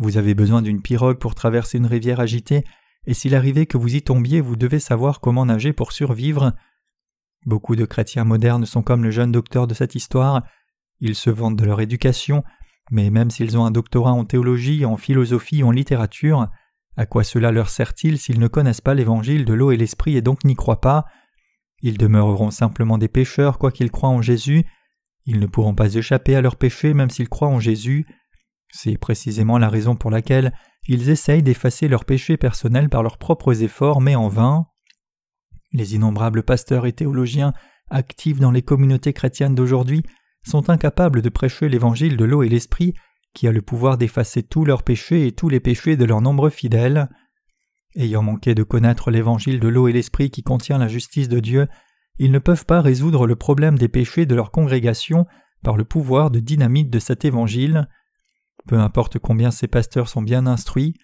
Vous 0.00 0.16
avez 0.16 0.34
besoin 0.34 0.60
d'une 0.60 0.82
pirogue 0.82 1.18
pour 1.18 1.36
traverser 1.36 1.78
une 1.78 1.86
rivière 1.86 2.18
agitée, 2.18 2.64
et 3.06 3.14
s'il 3.14 3.36
arrivait 3.36 3.66
que 3.66 3.78
vous 3.78 3.94
y 3.94 4.02
tombiez, 4.02 4.40
vous 4.40 4.56
devez 4.56 4.80
savoir 4.80 5.20
comment 5.20 5.46
nager 5.46 5.72
pour 5.72 5.92
survivre. 5.92 6.52
Beaucoup 7.44 7.76
de 7.76 7.84
chrétiens 7.84 8.24
modernes 8.24 8.66
sont 8.66 8.82
comme 8.82 9.02
le 9.02 9.10
jeune 9.10 9.32
docteur 9.32 9.66
de 9.66 9.74
cette 9.74 9.94
histoire. 9.94 10.42
Ils 11.00 11.16
se 11.16 11.30
vantent 11.30 11.56
de 11.56 11.64
leur 11.64 11.80
éducation, 11.80 12.44
mais 12.90 13.10
même 13.10 13.30
s'ils 13.30 13.58
ont 13.58 13.64
un 13.64 13.70
doctorat 13.70 14.12
en 14.12 14.24
théologie, 14.24 14.84
en 14.84 14.96
philosophie, 14.96 15.62
en 15.62 15.70
littérature, 15.70 16.48
à 16.96 17.06
quoi 17.06 17.24
cela 17.24 17.50
leur 17.50 17.70
sert-il 17.70 18.18
s'ils 18.18 18.38
ne 18.38 18.48
connaissent 18.48 18.80
pas 18.80 18.94
l'évangile 18.94 19.44
de 19.44 19.54
l'eau 19.54 19.72
et 19.72 19.76
l'esprit 19.76 20.16
et 20.16 20.22
donc 20.22 20.44
n'y 20.44 20.54
croient 20.54 20.80
pas? 20.80 21.06
Ils 21.80 21.98
demeureront 21.98 22.50
simplement 22.50 22.98
des 22.98 23.08
pécheurs 23.08 23.58
quoiqu'ils 23.58 23.90
croient 23.90 24.10
en 24.10 24.22
Jésus. 24.22 24.64
Ils 25.24 25.40
ne 25.40 25.46
pourront 25.46 25.74
pas 25.74 25.94
échapper 25.94 26.36
à 26.36 26.40
leurs 26.40 26.56
péchés 26.56 26.94
même 26.94 27.10
s'ils 27.10 27.28
croient 27.28 27.48
en 27.48 27.60
Jésus. 27.60 28.06
C'est 28.68 28.98
précisément 28.98 29.58
la 29.58 29.68
raison 29.68 29.96
pour 29.96 30.10
laquelle 30.10 30.52
ils 30.86 31.10
essayent 31.10 31.42
d'effacer 31.42 31.88
leurs 31.88 32.04
péchés 32.04 32.36
personnels 32.36 32.88
par 32.88 33.02
leurs 33.02 33.18
propres 33.18 33.62
efforts, 33.62 34.00
mais 34.00 34.14
en 34.14 34.28
vain. 34.28 34.66
Les 35.72 35.94
innombrables 35.94 36.42
pasteurs 36.42 36.86
et 36.86 36.92
théologiens 36.92 37.52
actifs 37.90 38.38
dans 38.38 38.50
les 38.50 38.62
communautés 38.62 39.12
chrétiennes 39.12 39.54
d'aujourd'hui 39.54 40.02
sont 40.44 40.70
incapables 40.70 41.22
de 41.22 41.28
prêcher 41.28 41.68
l'évangile 41.68 42.16
de 42.16 42.24
l'eau 42.24 42.42
et 42.42 42.48
l'esprit 42.48 42.94
qui 43.34 43.46
a 43.46 43.52
le 43.52 43.62
pouvoir 43.62 43.96
d'effacer 43.96 44.42
tous 44.42 44.64
leurs 44.64 44.82
péchés 44.82 45.26
et 45.26 45.32
tous 45.32 45.48
les 45.48 45.60
péchés 45.60 45.96
de 45.96 46.04
leurs 46.04 46.20
nombreux 46.20 46.50
fidèles. 46.50 47.08
Ayant 47.94 48.22
manqué 48.22 48.54
de 48.54 48.62
connaître 48.62 49.10
l'évangile 49.10 49.60
de 49.60 49.68
l'eau 49.68 49.88
et 49.88 49.92
l'esprit 49.92 50.30
qui 50.30 50.42
contient 50.42 50.78
la 50.78 50.88
justice 50.88 51.28
de 51.28 51.40
Dieu, 51.40 51.68
ils 52.18 52.32
ne 52.32 52.38
peuvent 52.38 52.66
pas 52.66 52.80
résoudre 52.80 53.26
le 53.26 53.36
problème 53.36 53.78
des 53.78 53.88
péchés 53.88 54.26
de 54.26 54.34
leur 54.34 54.50
congrégation 54.50 55.26
par 55.62 55.76
le 55.76 55.84
pouvoir 55.84 56.30
de 56.30 56.40
dynamite 56.40 56.90
de 56.90 56.98
cet 56.98 57.24
évangile. 57.24 57.88
Peu 58.66 58.78
importe 58.78 59.18
combien 59.18 59.50
ces 59.50 59.68
pasteurs 59.68 60.08
sont 60.08 60.22
bien 60.22 60.46
instruits, 60.46 60.94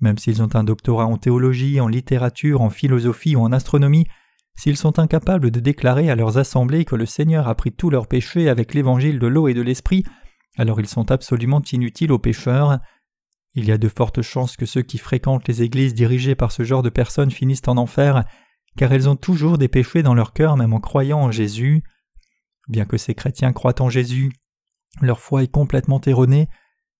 même 0.00 0.18
s'ils 0.18 0.42
ont 0.42 0.54
un 0.54 0.64
doctorat 0.64 1.06
en 1.06 1.16
théologie, 1.16 1.80
en 1.80 1.88
littérature, 1.88 2.62
en 2.62 2.70
philosophie 2.70 3.36
ou 3.36 3.40
en 3.40 3.52
astronomie, 3.52 4.06
s'ils 4.56 4.76
sont 4.76 4.98
incapables 4.98 5.50
de 5.50 5.60
déclarer 5.60 6.10
à 6.10 6.16
leurs 6.16 6.38
assemblées 6.38 6.84
que 6.84 6.96
le 6.96 7.06
Seigneur 7.06 7.48
a 7.48 7.54
pris 7.54 7.72
tous 7.72 7.90
leurs 7.90 8.06
péchés 8.06 8.48
avec 8.48 8.74
l'évangile 8.74 9.18
de 9.18 9.26
l'eau 9.26 9.48
et 9.48 9.54
de 9.54 9.62
l'esprit, 9.62 10.04
alors 10.56 10.80
ils 10.80 10.86
sont 10.86 11.10
absolument 11.10 11.62
inutiles 11.72 12.12
aux 12.12 12.18
pécheurs. 12.18 12.78
Il 13.54 13.64
y 13.64 13.72
a 13.72 13.78
de 13.78 13.88
fortes 13.88 14.22
chances 14.22 14.56
que 14.56 14.66
ceux 14.66 14.82
qui 14.82 14.98
fréquentent 14.98 15.48
les 15.48 15.62
églises 15.62 15.94
dirigées 15.94 16.34
par 16.34 16.52
ce 16.52 16.62
genre 16.62 16.82
de 16.82 16.90
personnes 16.90 17.30
finissent 17.30 17.66
en 17.66 17.76
enfer, 17.76 18.24
car 18.76 18.92
elles 18.92 19.08
ont 19.08 19.16
toujours 19.16 19.58
des 19.58 19.68
péchés 19.68 20.02
dans 20.02 20.14
leur 20.14 20.32
cœur 20.32 20.56
même 20.56 20.72
en 20.72 20.80
croyant 20.80 21.20
en 21.20 21.30
Jésus. 21.30 21.82
Bien 22.68 22.84
que 22.84 22.96
ces 22.96 23.14
chrétiens 23.14 23.52
croient 23.52 23.80
en 23.80 23.90
Jésus, 23.90 24.32
leur 25.00 25.20
foi 25.20 25.42
est 25.42 25.50
complètement 25.50 26.00
erronée, 26.02 26.48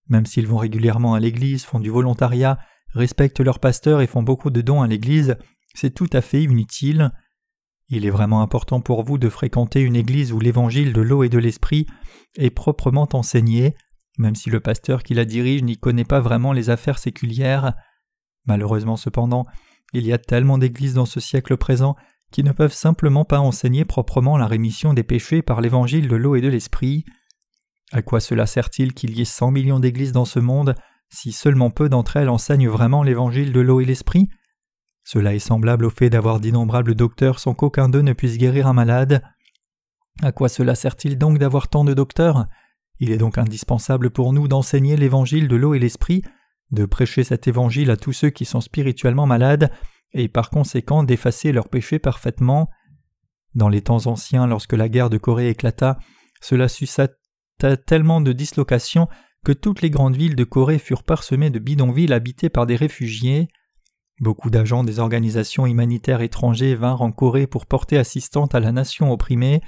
même 0.08 0.26
s'ils 0.26 0.46
vont 0.46 0.56
régulièrement 0.56 1.14
à 1.14 1.20
l'église, 1.20 1.64
font 1.64 1.80
du 1.80 1.90
volontariat, 1.90 2.58
respectent 2.94 3.40
leur 3.40 3.59
pasteur 3.59 4.00
et 4.00 4.07
font 4.07 4.22
beaucoup 4.22 4.50
de 4.50 4.61
dons 4.61 4.83
à 4.83 4.87
l'église, 4.87 5.37
c'est 5.74 5.94
tout 5.94 6.11
à 6.12 6.20
fait 6.20 6.42
inutile. 6.42 7.12
Il 7.88 8.07
est 8.07 8.11
vraiment 8.11 8.42
important 8.42 8.81
pour 8.81 9.03
vous 9.03 9.18
de 9.18 9.29
fréquenter 9.29 9.81
une 9.81 9.96
église 9.96 10.33
où 10.33 10.40
l'évangile 10.40 10.92
de 10.92 11.00
l'eau 11.00 11.22
et 11.24 11.29
de 11.29 11.38
l'esprit 11.38 11.87
est 12.37 12.50
proprement 12.50 13.09
enseigné, 13.12 13.74
même 14.18 14.37
si 14.37 14.50
le 14.50 14.61
pasteur 14.61 15.03
qui 15.03 15.14
la 15.14 15.24
dirige 15.24 15.62
n'y 15.62 15.76
connaît 15.76 16.05
pas 16.05 16.20
vraiment 16.20 16.53
les 16.53 16.70
affaires 16.70 16.98
séculières. 16.98 17.74
Malheureusement 18.46 18.96
cependant, 18.96 19.44
il 19.92 20.07
y 20.07 20.12
a 20.12 20.18
tellement 20.18 20.59
d'églises 20.59 20.94
dans 20.94 21.07
ce 21.07 21.20
siècle 21.20 21.57
présent 21.57 21.96
qui 22.31 22.44
ne 22.44 22.53
peuvent 22.53 22.72
simplement 22.72 23.24
pas 23.24 23.40
enseigner 23.40 23.85
proprement 23.85 24.37
la 24.37 24.46
rémission 24.46 24.94
des 24.94 25.03
péchés 25.03 25.42
par 25.42 25.61
l'évangile 25.61 26.07
de 26.07 26.16
l'eau 26.16 26.37
et 26.37 26.40
de 26.40 26.48
l'esprit. 26.48 27.05
À 27.90 28.03
quoi 28.03 28.20
cela 28.20 28.46
sert-il 28.46 28.94
qu'il 28.94 29.18
y 29.18 29.22
ait 29.22 29.24
cent 29.24 29.50
millions 29.50 29.81
d'églises 29.81 30.12
dans 30.12 30.24
ce 30.24 30.38
monde 30.38 30.76
si 31.10 31.32
seulement 31.32 31.70
peu 31.70 31.88
d'entre 31.88 32.16
elles 32.16 32.28
enseignent 32.28 32.68
vraiment 32.68 33.02
l'évangile 33.02 33.52
de 33.52 33.60
l'eau 33.60 33.80
et 33.80 33.84
l'esprit 33.84 34.28
Cela 35.04 35.34
est 35.34 35.40
semblable 35.40 35.84
au 35.84 35.90
fait 35.90 36.10
d'avoir 36.10 36.40
d'innombrables 36.40 36.94
docteurs 36.94 37.38
sans 37.38 37.54
qu'aucun 37.54 37.88
d'eux 37.88 38.02
ne 38.02 38.12
puisse 38.12 38.38
guérir 38.38 38.66
un 38.66 38.72
malade. 38.72 39.22
À 40.22 40.32
quoi 40.32 40.48
cela 40.48 40.74
sert-il 40.74 41.18
donc 41.18 41.38
d'avoir 41.38 41.68
tant 41.68 41.84
de 41.84 41.94
docteurs? 41.94 42.46
Il 43.00 43.10
est 43.10 43.18
donc 43.18 43.38
indispensable 43.38 44.10
pour 44.10 44.32
nous 44.32 44.46
d'enseigner 44.46 44.96
l'évangile 44.96 45.48
de 45.48 45.56
l'eau 45.56 45.74
et 45.74 45.78
l'esprit, 45.78 46.22
de 46.70 46.84
prêcher 46.84 47.24
cet 47.24 47.48
évangile 47.48 47.90
à 47.90 47.96
tous 47.96 48.12
ceux 48.12 48.30
qui 48.30 48.44
sont 48.44 48.60
spirituellement 48.60 49.26
malades, 49.26 49.72
et 50.12 50.28
par 50.28 50.50
conséquent 50.50 51.02
d'effacer 51.02 51.52
leurs 51.52 51.68
péchés 51.68 51.98
parfaitement. 51.98 52.68
Dans 53.54 53.68
les 53.68 53.80
temps 53.80 54.06
anciens, 54.06 54.46
lorsque 54.46 54.74
la 54.74 54.88
guerre 54.88 55.10
de 55.10 55.18
Corée 55.18 55.48
éclata, 55.48 55.98
cela 56.40 56.68
suça 56.68 57.08
tellement 57.86 58.20
de 58.20 58.32
dislocations 58.32 59.08
que 59.44 59.53
toutes 59.53 59.83
les 59.83 59.90
grandes 59.90 60.16
villes 60.16 60.37
de 60.37 60.44
Corée 60.44 60.79
furent 60.79 61.03
parsemées 61.03 61.50
de 61.50 61.59
bidonvilles 61.59 62.12
habités 62.12 62.48
par 62.48 62.66
des 62.66 62.76
réfugiés. 62.76 63.48
Beaucoup 64.20 64.50
d'agents 64.50 64.85
des 64.85 64.98
organisations 64.98 65.66
humanitaires 65.66 66.20
étrangers 66.20 66.74
vinrent 66.74 67.03
en 67.03 67.12
Corée 67.12 67.46
pour 67.46 67.66
porter 67.66 67.96
assistance 67.96 68.55
à 68.55 68.61
la 68.61 68.72
nation 68.72 69.11
opprimée. 69.11 69.62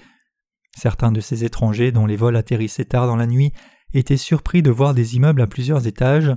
Certains 0.76 1.12
de 1.12 1.20
ces 1.20 1.44
étrangers, 1.44 1.92
dont 1.92 2.06
les 2.06 2.16
vols 2.16 2.36
atterrissaient 2.36 2.84
tard 2.84 3.06
dans 3.06 3.16
la 3.16 3.26
nuit, 3.26 3.52
étaient 3.94 4.16
surpris 4.16 4.62
de 4.62 4.70
voir 4.70 4.94
des 4.94 5.16
immeubles 5.16 5.42
à 5.42 5.46
plusieurs 5.46 5.86
étages. 5.86 6.34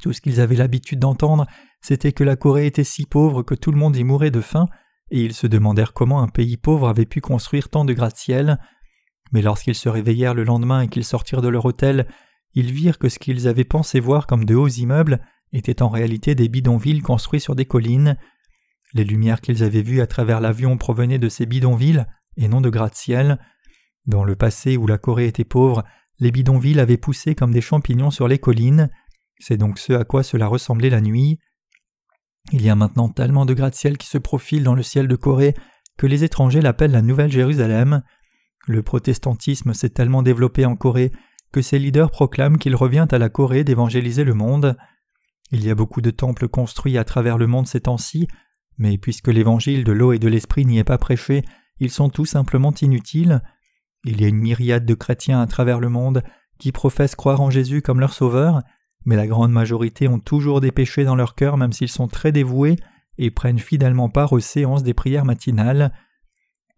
Tout 0.00 0.12
ce 0.12 0.20
qu'ils 0.20 0.40
avaient 0.40 0.56
l'habitude 0.56 1.00
d'entendre, 1.00 1.46
c'était 1.80 2.12
que 2.12 2.24
la 2.24 2.36
Corée 2.36 2.66
était 2.66 2.84
si 2.84 3.06
pauvre 3.06 3.42
que 3.42 3.54
tout 3.54 3.72
le 3.72 3.78
monde 3.78 3.96
y 3.96 4.04
mourait 4.04 4.30
de 4.30 4.40
faim, 4.40 4.68
et 5.10 5.24
ils 5.24 5.34
se 5.34 5.46
demandèrent 5.46 5.92
comment 5.92 6.22
un 6.22 6.28
pays 6.28 6.56
pauvre 6.56 6.88
avait 6.88 7.06
pu 7.06 7.20
construire 7.20 7.68
tant 7.68 7.84
de 7.84 7.92
gratte-ciel. 7.92 8.58
Mais 9.32 9.42
lorsqu'ils 9.42 9.74
se 9.74 9.88
réveillèrent 9.88 10.34
le 10.34 10.44
lendemain 10.44 10.82
et 10.82 10.88
qu'ils 10.88 11.04
sortirent 11.04 11.42
de 11.42 11.48
leur 11.48 11.64
hôtel, 11.64 12.06
ils 12.54 12.72
virent 12.72 12.98
que 12.98 13.08
ce 13.08 13.18
qu'ils 13.18 13.46
avaient 13.48 13.64
pensé 13.64 14.00
voir 14.00 14.26
comme 14.26 14.44
de 14.44 14.54
hauts 14.54 14.68
immeubles 14.68 15.20
étaient 15.52 15.82
en 15.82 15.88
réalité 15.88 16.34
des 16.34 16.48
bidonvilles 16.48 17.02
construits 17.02 17.40
sur 17.40 17.54
des 17.54 17.64
collines. 17.64 18.16
Les 18.92 19.04
lumières 19.04 19.40
qu'ils 19.40 19.62
avaient 19.62 19.82
vues 19.82 20.00
à 20.00 20.06
travers 20.06 20.40
l'avion 20.40 20.76
provenaient 20.76 21.18
de 21.18 21.28
ces 21.28 21.46
bidonvilles 21.46 22.06
et 22.36 22.48
non 22.48 22.60
de 22.60 22.70
gratte-ciel. 22.70 23.38
Dans 24.06 24.24
le 24.24 24.34
passé 24.34 24.76
où 24.76 24.86
la 24.86 24.98
Corée 24.98 25.26
était 25.26 25.44
pauvre, 25.44 25.84
les 26.18 26.30
bidonvilles 26.30 26.80
avaient 26.80 26.96
poussé 26.96 27.34
comme 27.34 27.52
des 27.52 27.60
champignons 27.60 28.10
sur 28.10 28.28
les 28.28 28.38
collines. 28.38 28.90
C'est 29.38 29.56
donc 29.56 29.78
ce 29.78 29.92
à 29.92 30.04
quoi 30.04 30.22
cela 30.22 30.46
ressemblait 30.46 30.90
la 30.90 31.00
nuit. 31.00 31.38
Il 32.52 32.62
y 32.62 32.70
a 32.70 32.74
maintenant 32.74 33.08
tellement 33.08 33.46
de 33.46 33.54
gratte-ciel 33.54 33.96
qui 33.96 34.08
se 34.08 34.18
profilent 34.18 34.64
dans 34.64 34.74
le 34.74 34.82
ciel 34.82 35.06
de 35.06 35.16
Corée 35.16 35.54
que 35.96 36.06
les 36.06 36.24
étrangers 36.24 36.60
l'appellent 36.60 36.92
la 36.92 37.02
Nouvelle 37.02 37.30
Jérusalem. 37.30 38.02
Le 38.70 38.84
protestantisme 38.84 39.74
s'est 39.74 39.90
tellement 39.90 40.22
développé 40.22 40.64
en 40.64 40.76
Corée 40.76 41.10
que 41.50 41.60
ses 41.60 41.80
leaders 41.80 42.12
proclament 42.12 42.56
qu'il 42.56 42.76
revient 42.76 43.08
à 43.10 43.18
la 43.18 43.28
Corée 43.28 43.64
d'évangéliser 43.64 44.22
le 44.22 44.32
monde. 44.32 44.76
Il 45.50 45.64
y 45.64 45.70
a 45.70 45.74
beaucoup 45.74 46.00
de 46.00 46.12
temples 46.12 46.46
construits 46.46 46.96
à 46.96 47.02
travers 47.02 47.36
le 47.36 47.48
monde 47.48 47.66
ces 47.66 47.80
temps-ci, 47.80 48.28
mais 48.78 48.96
puisque 48.96 49.26
l'évangile 49.26 49.82
de 49.82 49.90
l'eau 49.90 50.12
et 50.12 50.20
de 50.20 50.28
l'esprit 50.28 50.66
n'y 50.66 50.78
est 50.78 50.84
pas 50.84 50.98
prêché, 50.98 51.42
ils 51.80 51.90
sont 51.90 52.10
tout 52.10 52.26
simplement 52.26 52.72
inutiles. 52.80 53.42
Il 54.04 54.20
y 54.20 54.24
a 54.24 54.28
une 54.28 54.36
myriade 54.36 54.86
de 54.86 54.94
chrétiens 54.94 55.40
à 55.40 55.48
travers 55.48 55.80
le 55.80 55.88
monde 55.88 56.22
qui 56.60 56.70
professent 56.70 57.16
croire 57.16 57.40
en 57.40 57.50
Jésus 57.50 57.82
comme 57.82 57.98
leur 57.98 58.12
sauveur, 58.12 58.60
mais 59.04 59.16
la 59.16 59.26
grande 59.26 59.50
majorité 59.50 60.06
ont 60.06 60.20
toujours 60.20 60.60
des 60.60 60.70
péchés 60.70 61.02
dans 61.02 61.16
leur 61.16 61.34
cœur 61.34 61.56
même 61.56 61.72
s'ils 61.72 61.88
sont 61.88 62.06
très 62.06 62.30
dévoués 62.30 62.76
et 63.18 63.32
prennent 63.32 63.58
fidèlement 63.58 64.10
part 64.10 64.32
aux 64.32 64.38
séances 64.38 64.84
des 64.84 64.94
prières 64.94 65.24
matinales. 65.24 65.92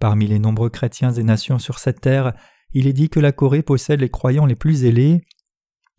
Parmi 0.02 0.26
les 0.26 0.40
nombreux 0.40 0.68
chrétiens 0.68 1.12
et 1.12 1.22
nations 1.22 1.60
sur 1.60 1.78
cette 1.78 2.00
terre, 2.00 2.32
il 2.72 2.88
est 2.88 2.92
dit 2.92 3.08
que 3.08 3.20
la 3.20 3.30
Corée 3.30 3.62
possède 3.62 4.00
les 4.00 4.08
croyants 4.08 4.46
les 4.46 4.56
plus 4.56 4.78
zélés. 4.78 5.20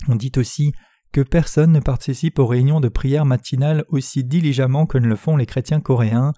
On 0.10 0.18
dit 0.18 0.34
aussi 0.36 0.74
que 1.14 1.22
personne 1.22 1.72
ne 1.72 1.80
participe 1.80 2.38
aux 2.38 2.46
réunions 2.46 2.82
de 2.82 2.90
prière 2.90 3.24
matinale 3.24 3.86
aussi 3.88 4.26
diligemment 4.26 4.88
que 4.88 4.98
ne 4.98 5.08
le 5.08 5.16
font 5.16 5.38
les 5.38 5.46
chrétiens 5.46 5.80
coréens. 5.80 6.34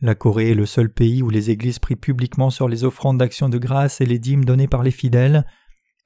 La 0.00 0.16
Corée 0.16 0.50
est 0.50 0.56
le 0.56 0.66
seul 0.66 0.92
pays 0.92 1.22
où 1.22 1.30
les 1.30 1.50
églises 1.50 1.78
prient 1.78 1.94
publiquement 1.94 2.50
sur 2.50 2.66
les 2.66 2.82
offrandes 2.82 3.18
d'action 3.18 3.48
de 3.48 3.58
grâce 3.58 4.00
et 4.00 4.06
les 4.06 4.18
dîmes 4.18 4.44
données 4.44 4.66
par 4.66 4.82
les 4.82 4.90
fidèles. 4.90 5.46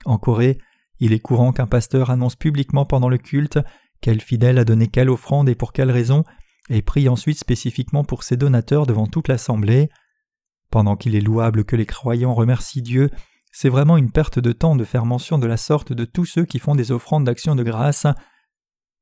En 0.05 0.19
Corée, 0.19 0.59
il 1.01 1.15
est 1.15 1.19
courant 1.19 1.53
qu'un 1.53 1.67
pasteur 1.67 2.11
annonce 2.11 2.37
publiquement 2.37 2.85
pendant 2.85 3.09
le 3.09 3.17
culte 3.17 3.59
quel 4.03 4.21
fidèle 4.21 4.59
a 4.59 4.67
donné 4.67 4.89
quelle 4.89 5.09
offrande 5.09 5.49
et 5.49 5.55
pour 5.55 5.73
quelle 5.73 5.91
raison, 5.91 6.25
et 6.69 6.83
prie 6.83 7.09
ensuite 7.09 7.39
spécifiquement 7.39 8.05
pour 8.05 8.23
ses 8.23 8.37
donateurs 8.37 8.85
devant 8.85 9.07
toute 9.07 9.29
l'assemblée. 9.29 9.89
Pendant 10.71 10.97
qu'il 10.97 11.15
est 11.15 11.21
louable 11.21 11.65
que 11.65 11.77
les 11.77 11.87
croyants 11.87 12.35
remercient 12.35 12.83
Dieu 12.83 13.11
c'est 13.53 13.69
vraiment 13.69 13.97
une 13.97 14.13
perte 14.13 14.39
de 14.39 14.53
temps 14.53 14.77
de 14.77 14.85
faire 14.85 15.05
mention 15.05 15.39
de 15.39 15.47
la 15.47 15.57
sorte 15.57 15.93
de 15.93 16.05
tous 16.05 16.25
ceux 16.25 16.45
qui 16.45 16.59
font 16.59 16.75
des 16.75 16.93
offrandes 16.93 17.25
d'action 17.25 17.55
de 17.55 17.63
grâce. 17.63 18.07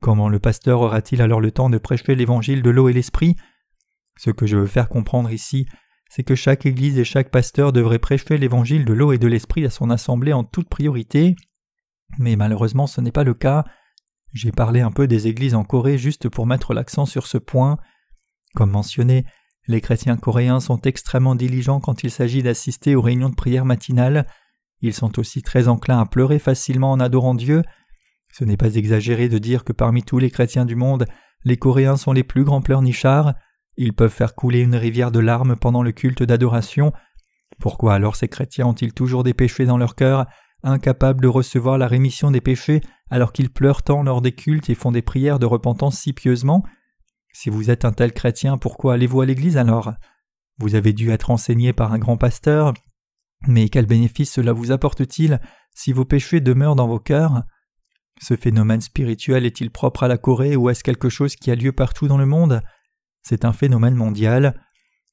Comment 0.00 0.28
le 0.28 0.38
pasteur 0.38 0.80
aura-t-il 0.80 1.20
alors 1.22 1.40
le 1.40 1.50
temps 1.50 1.70
de 1.70 1.78
prêcher 1.78 2.14
l'évangile 2.14 2.62
de 2.62 2.70
l'eau 2.70 2.88
et 2.88 2.92
l'esprit? 2.92 3.36
Ce 4.16 4.30
que 4.30 4.46
je 4.46 4.56
veux 4.56 4.66
faire 4.66 4.88
comprendre 4.88 5.30
ici, 5.30 5.66
c'est 6.08 6.22
que 6.22 6.34
chaque 6.34 6.64
Église 6.64 6.98
et 6.98 7.04
chaque 7.04 7.30
pasteur 7.30 7.72
devrait 7.72 7.98
prêcher 7.98 8.38
l'évangile 8.38 8.84
de 8.84 8.92
l'eau 8.92 9.12
et 9.12 9.18
de 9.18 9.26
l'esprit 9.26 9.66
à 9.66 9.70
son 9.70 9.90
assemblée 9.90 10.32
en 10.32 10.44
toute 10.44 10.68
priorité. 10.68 11.36
Mais 12.18 12.36
malheureusement 12.36 12.86
ce 12.86 13.00
n'est 13.00 13.12
pas 13.12 13.24
le 13.24 13.34
cas. 13.34 13.64
J'ai 14.32 14.52
parlé 14.52 14.80
un 14.80 14.90
peu 14.90 15.06
des 15.06 15.26
églises 15.26 15.54
en 15.54 15.64
Corée 15.64 15.98
juste 15.98 16.28
pour 16.28 16.46
mettre 16.46 16.72
l'accent 16.72 17.04
sur 17.04 17.26
ce 17.26 17.38
point. 17.38 17.78
Comme 18.54 18.70
mentionné, 18.70 19.26
les 19.68 19.80
chrétiens 19.80 20.16
coréens 20.16 20.60
sont 20.60 20.80
extrêmement 20.82 21.34
diligents 21.34 21.80
quand 21.80 22.04
il 22.04 22.10
s'agit 22.10 22.42
d'assister 22.42 22.94
aux 22.94 23.02
réunions 23.02 23.30
de 23.30 23.34
prière 23.34 23.64
matinales. 23.64 24.26
Ils 24.80 24.94
sont 24.94 25.18
aussi 25.18 25.42
très 25.42 25.68
enclins 25.68 26.00
à 26.00 26.06
pleurer 26.06 26.38
facilement 26.38 26.92
en 26.92 27.00
adorant 27.00 27.34
Dieu. 27.34 27.62
Ce 28.32 28.44
n'est 28.44 28.56
pas 28.56 28.74
exagéré 28.74 29.28
de 29.28 29.38
dire 29.38 29.64
que 29.64 29.72
parmi 29.72 30.02
tous 30.02 30.18
les 30.18 30.30
chrétiens 30.30 30.66
du 30.66 30.76
monde, 30.76 31.06
les 31.44 31.56
Coréens 31.56 31.96
sont 31.96 32.12
les 32.12 32.24
plus 32.24 32.44
grands 32.44 32.60
pleurnichards. 32.60 33.34
Ils 33.76 33.92
peuvent 33.92 34.12
faire 34.12 34.34
couler 34.34 34.60
une 34.60 34.76
rivière 34.76 35.10
de 35.10 35.20
larmes 35.20 35.56
pendant 35.56 35.82
le 35.82 35.92
culte 35.92 36.22
d'adoration. 36.22 36.92
Pourquoi 37.58 37.94
alors 37.94 38.16
ces 38.16 38.28
chrétiens 38.28 38.66
ont-ils 38.66 38.92
toujours 38.92 39.24
des 39.24 39.34
péchés 39.34 39.66
dans 39.66 39.78
leur 39.78 39.94
cœur, 39.94 40.26
incapables 40.62 41.20
de 41.20 41.28
recevoir 41.28 41.78
la 41.78 41.86
rémission 41.86 42.30
des 42.30 42.40
péchés 42.40 42.80
alors 43.10 43.32
qu'ils 43.32 43.50
pleurent 43.50 43.82
tant 43.82 44.02
lors 44.02 44.20
des 44.20 44.32
cultes 44.32 44.68
et 44.68 44.74
font 44.74 44.92
des 44.92 45.02
prières 45.02 45.38
de 45.38 45.46
repentance 45.46 45.98
si 45.98 46.12
pieusement? 46.12 46.62
Si 47.38 47.50
vous 47.50 47.70
êtes 47.70 47.84
un 47.84 47.92
tel 47.92 48.14
chrétien, 48.14 48.56
pourquoi 48.56 48.94
allez-vous 48.94 49.20
à 49.20 49.26
l'église 49.26 49.58
alors? 49.58 49.92
Vous 50.56 50.74
avez 50.74 50.94
dû 50.94 51.10
être 51.10 51.30
enseigné 51.30 51.74
par 51.74 51.92
un 51.92 51.98
grand 51.98 52.16
pasteur, 52.16 52.72
mais 53.46 53.68
quel 53.68 53.84
bénéfice 53.84 54.32
cela 54.32 54.54
vous 54.54 54.72
apporte-t-il 54.72 55.38
si 55.74 55.92
vos 55.92 56.06
péchés 56.06 56.40
demeurent 56.40 56.76
dans 56.76 56.88
vos 56.88 56.98
cœurs? 56.98 57.42
Ce 58.22 58.36
phénomène 58.36 58.80
spirituel 58.80 59.44
est-il 59.44 59.70
propre 59.70 60.04
à 60.04 60.08
la 60.08 60.16
Corée 60.16 60.56
ou 60.56 60.70
est-ce 60.70 60.82
quelque 60.82 61.10
chose 61.10 61.36
qui 61.36 61.50
a 61.50 61.54
lieu 61.54 61.72
partout 61.72 62.08
dans 62.08 62.16
le 62.16 62.24
monde? 62.24 62.62
C'est 63.22 63.44
un 63.44 63.52
phénomène 63.52 63.96
mondial. 63.96 64.58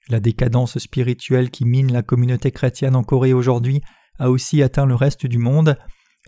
La 0.08 0.22
décadence 0.22 0.78
spirituelle 0.78 1.52
qui 1.52 1.66
mine 1.66 1.92
la 1.92 2.04
communauté 2.04 2.52
chrétienne 2.52 2.96
en 2.96 3.04
Corée 3.04 3.34
aujourd'hui 3.34 3.82
a 4.18 4.30
aussi 4.30 4.64
atteint 4.64 4.86
le 4.86 4.96
reste 4.96 5.26
du 5.26 5.40
monde, 5.40 5.78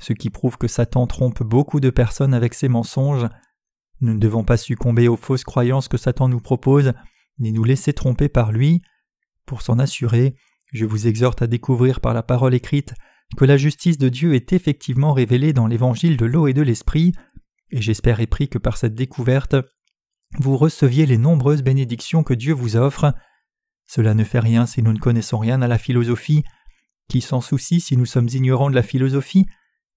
ce 0.01 0.11
qui 0.11 0.29
prouve 0.29 0.57
que 0.57 0.67
Satan 0.67 1.07
trompe 1.07 1.41
beaucoup 1.41 1.79
de 1.79 1.89
personnes 1.89 2.33
avec 2.33 2.53
ses 2.53 2.67
mensonges. 2.67 3.29
Nous 4.01 4.13
ne 4.13 4.19
devons 4.19 4.43
pas 4.43 4.57
succomber 4.57 5.07
aux 5.07 5.17
fausses 5.17 5.43
croyances 5.43 5.87
que 5.87 5.97
Satan 5.97 6.27
nous 6.27 6.41
propose, 6.41 6.93
ni 7.39 7.51
nous 7.51 7.63
laisser 7.63 7.93
tromper 7.93 8.29
par 8.29 8.51
lui. 8.51 8.81
Pour 9.45 9.61
s'en 9.61 9.79
assurer, 9.79 10.35
je 10.73 10.85
vous 10.85 11.07
exhorte 11.07 11.41
à 11.41 11.47
découvrir 11.47 12.01
par 12.01 12.13
la 12.13 12.23
parole 12.23 12.53
écrite 12.53 12.93
que 13.37 13.45
la 13.45 13.57
justice 13.57 13.97
de 13.97 14.09
Dieu 14.09 14.35
est 14.35 14.53
effectivement 14.53 15.13
révélée 15.13 15.53
dans 15.53 15.67
l'évangile 15.67 16.17
de 16.17 16.25
l'eau 16.25 16.47
et 16.47 16.53
de 16.53 16.61
l'esprit, 16.61 17.13
et 17.71 17.81
j'espère 17.81 18.19
et 18.19 18.27
prie 18.27 18.49
que 18.49 18.57
par 18.57 18.77
cette 18.77 18.95
découverte, 18.95 19.55
vous 20.37 20.57
receviez 20.57 21.05
les 21.05 21.17
nombreuses 21.17 21.63
bénédictions 21.63 22.23
que 22.23 22.33
Dieu 22.33 22.53
vous 22.53 22.75
offre. 22.75 23.13
Cela 23.87 24.13
ne 24.13 24.23
fait 24.23 24.39
rien 24.39 24.65
si 24.65 24.81
nous 24.81 24.93
ne 24.93 24.99
connaissons 24.99 25.39
rien 25.39 25.61
à 25.61 25.67
la 25.67 25.77
philosophie. 25.77 26.43
Qui 27.07 27.21
s'en 27.21 27.41
soucie 27.41 27.79
si 27.79 27.97
nous 27.97 28.05
sommes 28.05 28.29
ignorants 28.29 28.69
de 28.69 28.75
la 28.75 28.83
philosophie? 28.83 29.45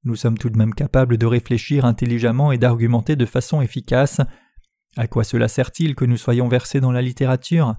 Nous 0.09 0.17
sommes 0.17 0.39
tout 0.39 0.49
de 0.49 0.57
même 0.57 0.75
capables 0.75 1.19
de 1.19 1.27
réfléchir 1.27 1.85
intelligemment 1.85 2.51
et 2.51 2.59
d'argumenter 2.59 3.15
de 3.15 3.27
façon 3.27 3.61
efficace. 3.61 4.21
À 4.97 5.07
quoi 5.07 5.23
cela 5.23 5.49
sert-il 5.49 5.95
que 5.95 6.07
nous 6.07 6.17
soyons 6.17 6.49
versés 6.49 6.81
dans 6.81 6.93
la 6.93 7.03
littérature? 7.03 7.77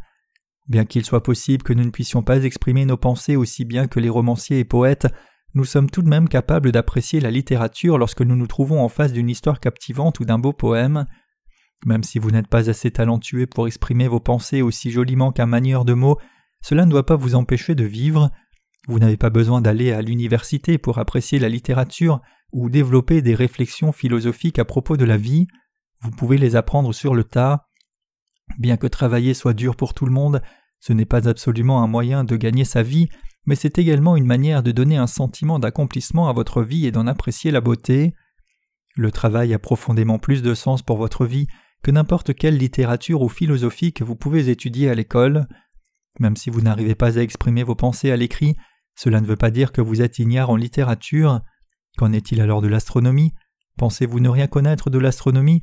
Bien 0.67 0.85
qu'il 0.85 1.03
soit 1.03 1.23
possible 1.23 1.63
que 1.63 1.73
nous 1.73 1.83
ne 1.83 1.89
puissions 1.89 2.21
pas 2.21 2.43
exprimer 2.43 2.85
nos 2.85 2.97
pensées 2.97 3.35
aussi 3.35 3.65
bien 3.65 3.87
que 3.87 3.99
les 3.99 4.09
romanciers 4.09 4.59
et 4.59 4.63
poètes, 4.63 5.07
nous 5.55 5.65
sommes 5.65 5.89
tout 5.89 6.03
de 6.03 6.07
même 6.07 6.29
capables 6.29 6.71
d'apprécier 6.71 7.19
la 7.19 7.31
littérature 7.31 7.97
lorsque 7.97 8.21
nous 8.21 8.35
nous 8.35 8.45
trouvons 8.45 8.83
en 8.83 8.89
face 8.89 9.11
d'une 9.11 9.29
histoire 9.29 9.59
captivante 9.59 10.19
ou 10.19 10.25
d'un 10.25 10.37
beau 10.37 10.53
poème. 10.53 11.07
Même 11.87 12.03
si 12.03 12.19
vous 12.19 12.29
n'êtes 12.29 12.47
pas 12.47 12.69
assez 12.69 12.91
talentueux 12.91 13.47
pour 13.47 13.65
exprimer 13.65 14.07
vos 14.07 14.19
pensées 14.19 14.61
aussi 14.61 14.91
joliment 14.91 15.31
qu'un 15.31 15.47
manieur 15.47 15.85
de 15.85 15.93
mots, 15.93 16.19
cela 16.61 16.85
ne 16.85 16.91
doit 16.91 17.07
pas 17.07 17.15
vous 17.15 17.33
empêcher 17.33 17.73
de 17.73 17.85
vivre. 17.85 18.29
Vous 18.87 18.99
n'avez 18.99 19.17
pas 19.17 19.29
besoin 19.29 19.61
d'aller 19.61 19.91
à 19.91 20.01
l'université 20.01 20.77
pour 20.77 20.97
apprécier 20.97 21.39
la 21.39 21.49
littérature 21.49 22.21
ou 22.51 22.69
développer 22.69 23.21
des 23.21 23.35
réflexions 23.35 23.91
philosophiques 23.91 24.59
à 24.59 24.65
propos 24.65 24.97
de 24.97 25.05
la 25.05 25.17
vie, 25.17 25.47
vous 26.01 26.11
pouvez 26.11 26.37
les 26.37 26.55
apprendre 26.55 26.93
sur 26.93 27.13
le 27.13 27.23
tas. 27.23 27.67
Bien 28.57 28.77
que 28.77 28.87
travailler 28.87 29.33
soit 29.33 29.53
dur 29.53 29.75
pour 29.75 29.93
tout 29.93 30.05
le 30.05 30.11
monde, 30.11 30.41
ce 30.79 30.93
n'est 30.93 31.05
pas 31.05 31.27
absolument 31.27 31.83
un 31.83 31.87
moyen 31.87 32.23
de 32.23 32.35
gagner 32.35 32.65
sa 32.65 32.83
vie, 32.83 33.09
mais 33.45 33.55
c'est 33.55 33.77
également 33.77 34.15
une 34.15 34.25
manière 34.25 34.63
de 34.63 34.71
donner 34.71 34.97
un 34.97 35.07
sentiment 35.07 35.59
d'accomplissement 35.59 36.29
à 36.29 36.33
votre 36.33 36.63
vie 36.63 36.85
et 36.85 36.91
d'en 36.91 37.07
apprécier 37.07 37.51
la 37.51 37.61
beauté. 37.61 38.13
Le 38.95 39.11
travail 39.11 39.53
a 39.53 39.59
profondément 39.59 40.19
plus 40.19 40.41
de 40.41 40.53
sens 40.53 40.81
pour 40.81 40.97
votre 40.97 41.25
vie 41.25 41.47
que 41.83 41.91
n'importe 41.91 42.33
quelle 42.33 42.57
littérature 42.57 43.21
ou 43.21 43.29
philosophie 43.29 43.93
que 43.93 44.03
vous 44.03 44.15
pouvez 44.15 44.49
étudier 44.49 44.89
à 44.89 44.95
l'école. 44.95 45.47
Même 46.19 46.35
si 46.35 46.49
vous 46.49 46.61
n'arrivez 46.61 46.95
pas 46.95 47.17
à 47.17 47.21
exprimer 47.21 47.63
vos 47.63 47.75
pensées 47.75 48.11
à 48.11 48.17
l'écrit, 48.17 48.55
cela 49.01 49.21
ne 49.21 49.25
veut 49.25 49.37
pas 49.37 49.49
dire 49.49 49.71
que 49.71 49.79
vous 49.79 50.01
êtes 50.01 50.19
ignare 50.19 50.49
en 50.49 50.57
littérature. 50.57 51.39
Qu'en 51.97 52.11
est-il 52.11 52.41
alors 52.41 52.61
de 52.61 52.67
l'astronomie? 52.67 53.31
Pensez-vous 53.77 54.19
ne 54.19 54.27
rien 54.27 54.47
connaître 54.47 54.89
de 54.89 54.97
l'astronomie? 54.97 55.61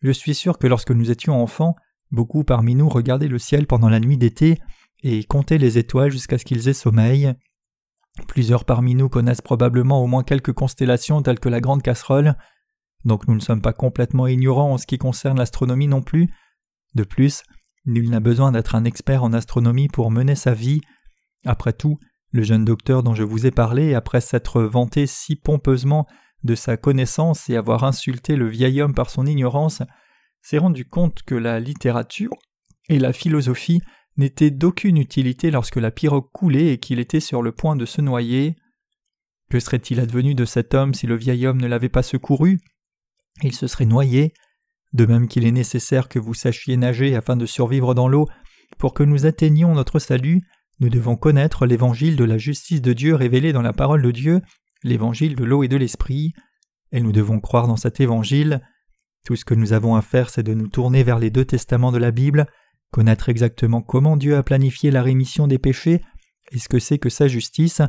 Je 0.00 0.10
suis 0.10 0.34
sûr 0.34 0.56
que 0.56 0.66
lorsque 0.66 0.90
nous 0.90 1.10
étions 1.10 1.42
enfants, 1.42 1.76
beaucoup 2.10 2.44
parmi 2.44 2.74
nous 2.74 2.88
regardaient 2.88 3.28
le 3.28 3.38
ciel 3.38 3.66
pendant 3.66 3.90
la 3.90 4.00
nuit 4.00 4.16
d'été 4.16 4.58
et 5.02 5.22
comptaient 5.24 5.58
les 5.58 5.76
étoiles 5.76 6.10
jusqu'à 6.10 6.38
ce 6.38 6.46
qu'ils 6.46 6.66
aient 6.66 6.72
sommeil. 6.72 7.34
Plusieurs 8.26 8.64
parmi 8.64 8.94
nous 8.94 9.10
connaissent 9.10 9.42
probablement 9.42 10.02
au 10.02 10.06
moins 10.06 10.24
quelques 10.24 10.54
constellations 10.54 11.20
telles 11.20 11.40
que 11.40 11.50
la 11.50 11.60
Grande 11.60 11.82
Casserole, 11.82 12.36
donc 13.04 13.28
nous 13.28 13.34
ne 13.34 13.40
sommes 13.40 13.60
pas 13.60 13.74
complètement 13.74 14.26
ignorants 14.26 14.72
en 14.72 14.78
ce 14.78 14.86
qui 14.86 14.96
concerne 14.96 15.36
l'astronomie 15.36 15.88
non 15.88 16.00
plus. 16.00 16.30
De 16.94 17.04
plus, 17.04 17.42
nul 17.84 18.08
n'a 18.08 18.20
besoin 18.20 18.50
d'être 18.50 18.76
un 18.76 18.84
expert 18.84 19.24
en 19.24 19.34
astronomie 19.34 19.88
pour 19.88 20.10
mener 20.10 20.36
sa 20.36 20.54
vie. 20.54 20.80
Après 21.44 21.74
tout, 21.74 21.98
le 22.32 22.42
jeune 22.42 22.64
docteur 22.64 23.02
dont 23.02 23.14
je 23.14 23.22
vous 23.22 23.46
ai 23.46 23.50
parlé, 23.50 23.94
après 23.94 24.20
s'être 24.20 24.62
vanté 24.62 25.06
si 25.06 25.36
pompeusement 25.36 26.06
de 26.42 26.54
sa 26.54 26.76
connaissance 26.76 27.48
et 27.48 27.56
avoir 27.56 27.84
insulté 27.84 28.36
le 28.36 28.48
vieil 28.48 28.80
homme 28.82 28.94
par 28.94 29.10
son 29.10 29.26
ignorance, 29.26 29.82
s'est 30.40 30.58
rendu 30.58 30.84
compte 30.84 31.22
que 31.22 31.34
la 31.34 31.60
littérature 31.60 32.32
et 32.88 32.98
la 32.98 33.12
philosophie 33.12 33.80
n'étaient 34.16 34.50
d'aucune 34.50 34.96
utilité 34.96 35.50
lorsque 35.50 35.76
la 35.76 35.90
pirogue 35.90 36.30
coulait 36.32 36.72
et 36.72 36.78
qu'il 36.78 36.98
était 36.98 37.20
sur 37.20 37.42
le 37.42 37.52
point 37.52 37.76
de 37.76 37.86
se 37.86 38.00
noyer. 38.00 38.56
Que 39.50 39.60
serait-il 39.60 40.00
advenu 40.00 40.34
de 40.34 40.44
cet 40.44 40.74
homme 40.74 40.94
si 40.94 41.06
le 41.06 41.16
vieil 41.16 41.46
homme 41.46 41.60
ne 41.60 41.68
l'avait 41.68 41.88
pas 41.88 42.02
secouru? 42.02 42.58
Il 43.42 43.54
se 43.54 43.66
serait 43.66 43.86
noyé. 43.86 44.32
De 44.92 45.06
même 45.06 45.28
qu'il 45.28 45.46
est 45.46 45.52
nécessaire 45.52 46.08
que 46.08 46.18
vous 46.18 46.34
sachiez 46.34 46.76
nager 46.76 47.14
afin 47.14 47.36
de 47.36 47.46
survivre 47.46 47.94
dans 47.94 48.08
l'eau, 48.08 48.26
pour 48.78 48.92
que 48.94 49.02
nous 49.02 49.26
atteignions 49.26 49.74
notre 49.74 49.98
salut, 49.98 50.42
nous 50.80 50.88
devons 50.88 51.16
connaître 51.16 51.66
l'évangile 51.66 52.16
de 52.16 52.24
la 52.24 52.38
justice 52.38 52.82
de 52.82 52.92
Dieu 52.92 53.14
révélé 53.14 53.52
dans 53.52 53.62
la 53.62 53.72
parole 53.72 54.02
de 54.02 54.10
Dieu, 54.10 54.40
l'évangile 54.82 55.36
de 55.36 55.44
l'eau 55.44 55.62
et 55.62 55.68
de 55.68 55.76
l'esprit, 55.76 56.32
et 56.90 57.00
nous 57.00 57.12
devons 57.12 57.40
croire 57.40 57.68
dans 57.68 57.76
cet 57.76 58.00
évangile. 58.00 58.60
Tout 59.24 59.36
ce 59.36 59.44
que 59.44 59.54
nous 59.54 59.72
avons 59.72 59.94
à 59.94 60.02
faire, 60.02 60.30
c'est 60.30 60.42
de 60.42 60.54
nous 60.54 60.68
tourner 60.68 61.02
vers 61.02 61.18
les 61.18 61.30
deux 61.30 61.44
testaments 61.44 61.92
de 61.92 61.98
la 61.98 62.10
Bible, 62.10 62.46
connaître 62.90 63.28
exactement 63.28 63.80
comment 63.80 64.16
Dieu 64.16 64.36
a 64.36 64.42
planifié 64.42 64.90
la 64.90 65.02
rémission 65.02 65.46
des 65.46 65.58
péchés 65.58 66.02
et 66.50 66.58
ce 66.58 66.68
que 66.68 66.78
c'est 66.78 66.98
que 66.98 67.08
sa 67.08 67.28
justice, 67.28 67.80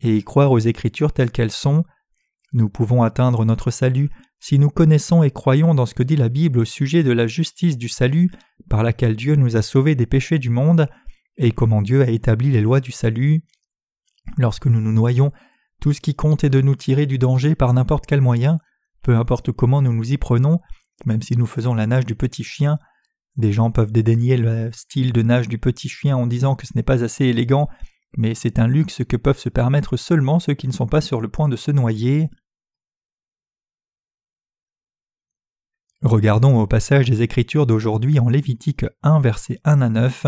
et 0.00 0.22
croire 0.22 0.50
aux 0.50 0.58
Écritures 0.58 1.12
telles 1.12 1.30
qu'elles 1.30 1.50
sont. 1.50 1.84
Nous 2.52 2.68
pouvons 2.68 3.02
atteindre 3.02 3.44
notre 3.44 3.70
salut 3.70 4.10
si 4.40 4.58
nous 4.58 4.70
connaissons 4.70 5.22
et 5.22 5.30
croyons 5.30 5.74
dans 5.74 5.86
ce 5.86 5.94
que 5.94 6.02
dit 6.02 6.16
la 6.16 6.28
Bible 6.28 6.60
au 6.60 6.64
sujet 6.64 7.02
de 7.02 7.12
la 7.12 7.26
justice 7.26 7.76
du 7.76 7.88
salut 7.88 8.30
par 8.68 8.82
laquelle 8.82 9.14
Dieu 9.14 9.36
nous 9.36 9.56
a 9.56 9.62
sauvés 9.62 9.94
des 9.94 10.06
péchés 10.06 10.38
du 10.38 10.50
monde, 10.50 10.88
et 11.40 11.52
comment 11.52 11.80
Dieu 11.80 12.02
a 12.02 12.10
établi 12.10 12.50
les 12.50 12.60
lois 12.60 12.80
du 12.80 12.92
salut. 12.92 13.42
Lorsque 14.36 14.66
nous 14.66 14.80
nous 14.80 14.92
noyons, 14.92 15.32
tout 15.80 15.94
ce 15.94 16.02
qui 16.02 16.14
compte 16.14 16.44
est 16.44 16.50
de 16.50 16.60
nous 16.60 16.76
tirer 16.76 17.06
du 17.06 17.18
danger 17.18 17.54
par 17.54 17.72
n'importe 17.72 18.04
quel 18.06 18.20
moyen, 18.20 18.58
peu 19.02 19.16
importe 19.16 19.50
comment 19.50 19.80
nous 19.80 19.94
nous 19.94 20.12
y 20.12 20.18
prenons, 20.18 20.60
même 21.06 21.22
si 21.22 21.38
nous 21.38 21.46
faisons 21.46 21.72
la 21.74 21.86
nage 21.86 22.04
du 22.04 22.14
petit 22.14 22.44
chien. 22.44 22.78
Des 23.36 23.52
gens 23.52 23.70
peuvent 23.70 23.90
dédaigner 23.90 24.36
le 24.36 24.70
style 24.72 25.14
de 25.14 25.22
nage 25.22 25.48
du 25.48 25.56
petit 25.56 25.88
chien 25.88 26.14
en 26.14 26.26
disant 26.26 26.56
que 26.56 26.66
ce 26.66 26.72
n'est 26.76 26.82
pas 26.82 27.02
assez 27.02 27.24
élégant, 27.24 27.68
mais 28.18 28.34
c'est 28.34 28.58
un 28.58 28.66
luxe 28.66 29.02
que 29.08 29.16
peuvent 29.16 29.38
se 29.38 29.48
permettre 29.48 29.96
seulement 29.96 30.40
ceux 30.40 30.54
qui 30.54 30.68
ne 30.68 30.72
sont 30.72 30.88
pas 30.88 31.00
sur 31.00 31.22
le 31.22 31.28
point 31.28 31.48
de 31.48 31.56
se 31.56 31.70
noyer. 31.70 32.28
Regardons 36.02 36.60
au 36.60 36.66
passage 36.66 37.08
des 37.08 37.22
Écritures 37.22 37.66
d'aujourd'hui 37.66 38.18
en 38.18 38.28
Lévitique 38.28 38.84
1 39.02 39.20
verset 39.20 39.58
1 39.64 39.80
à 39.80 39.88
9. 39.88 40.26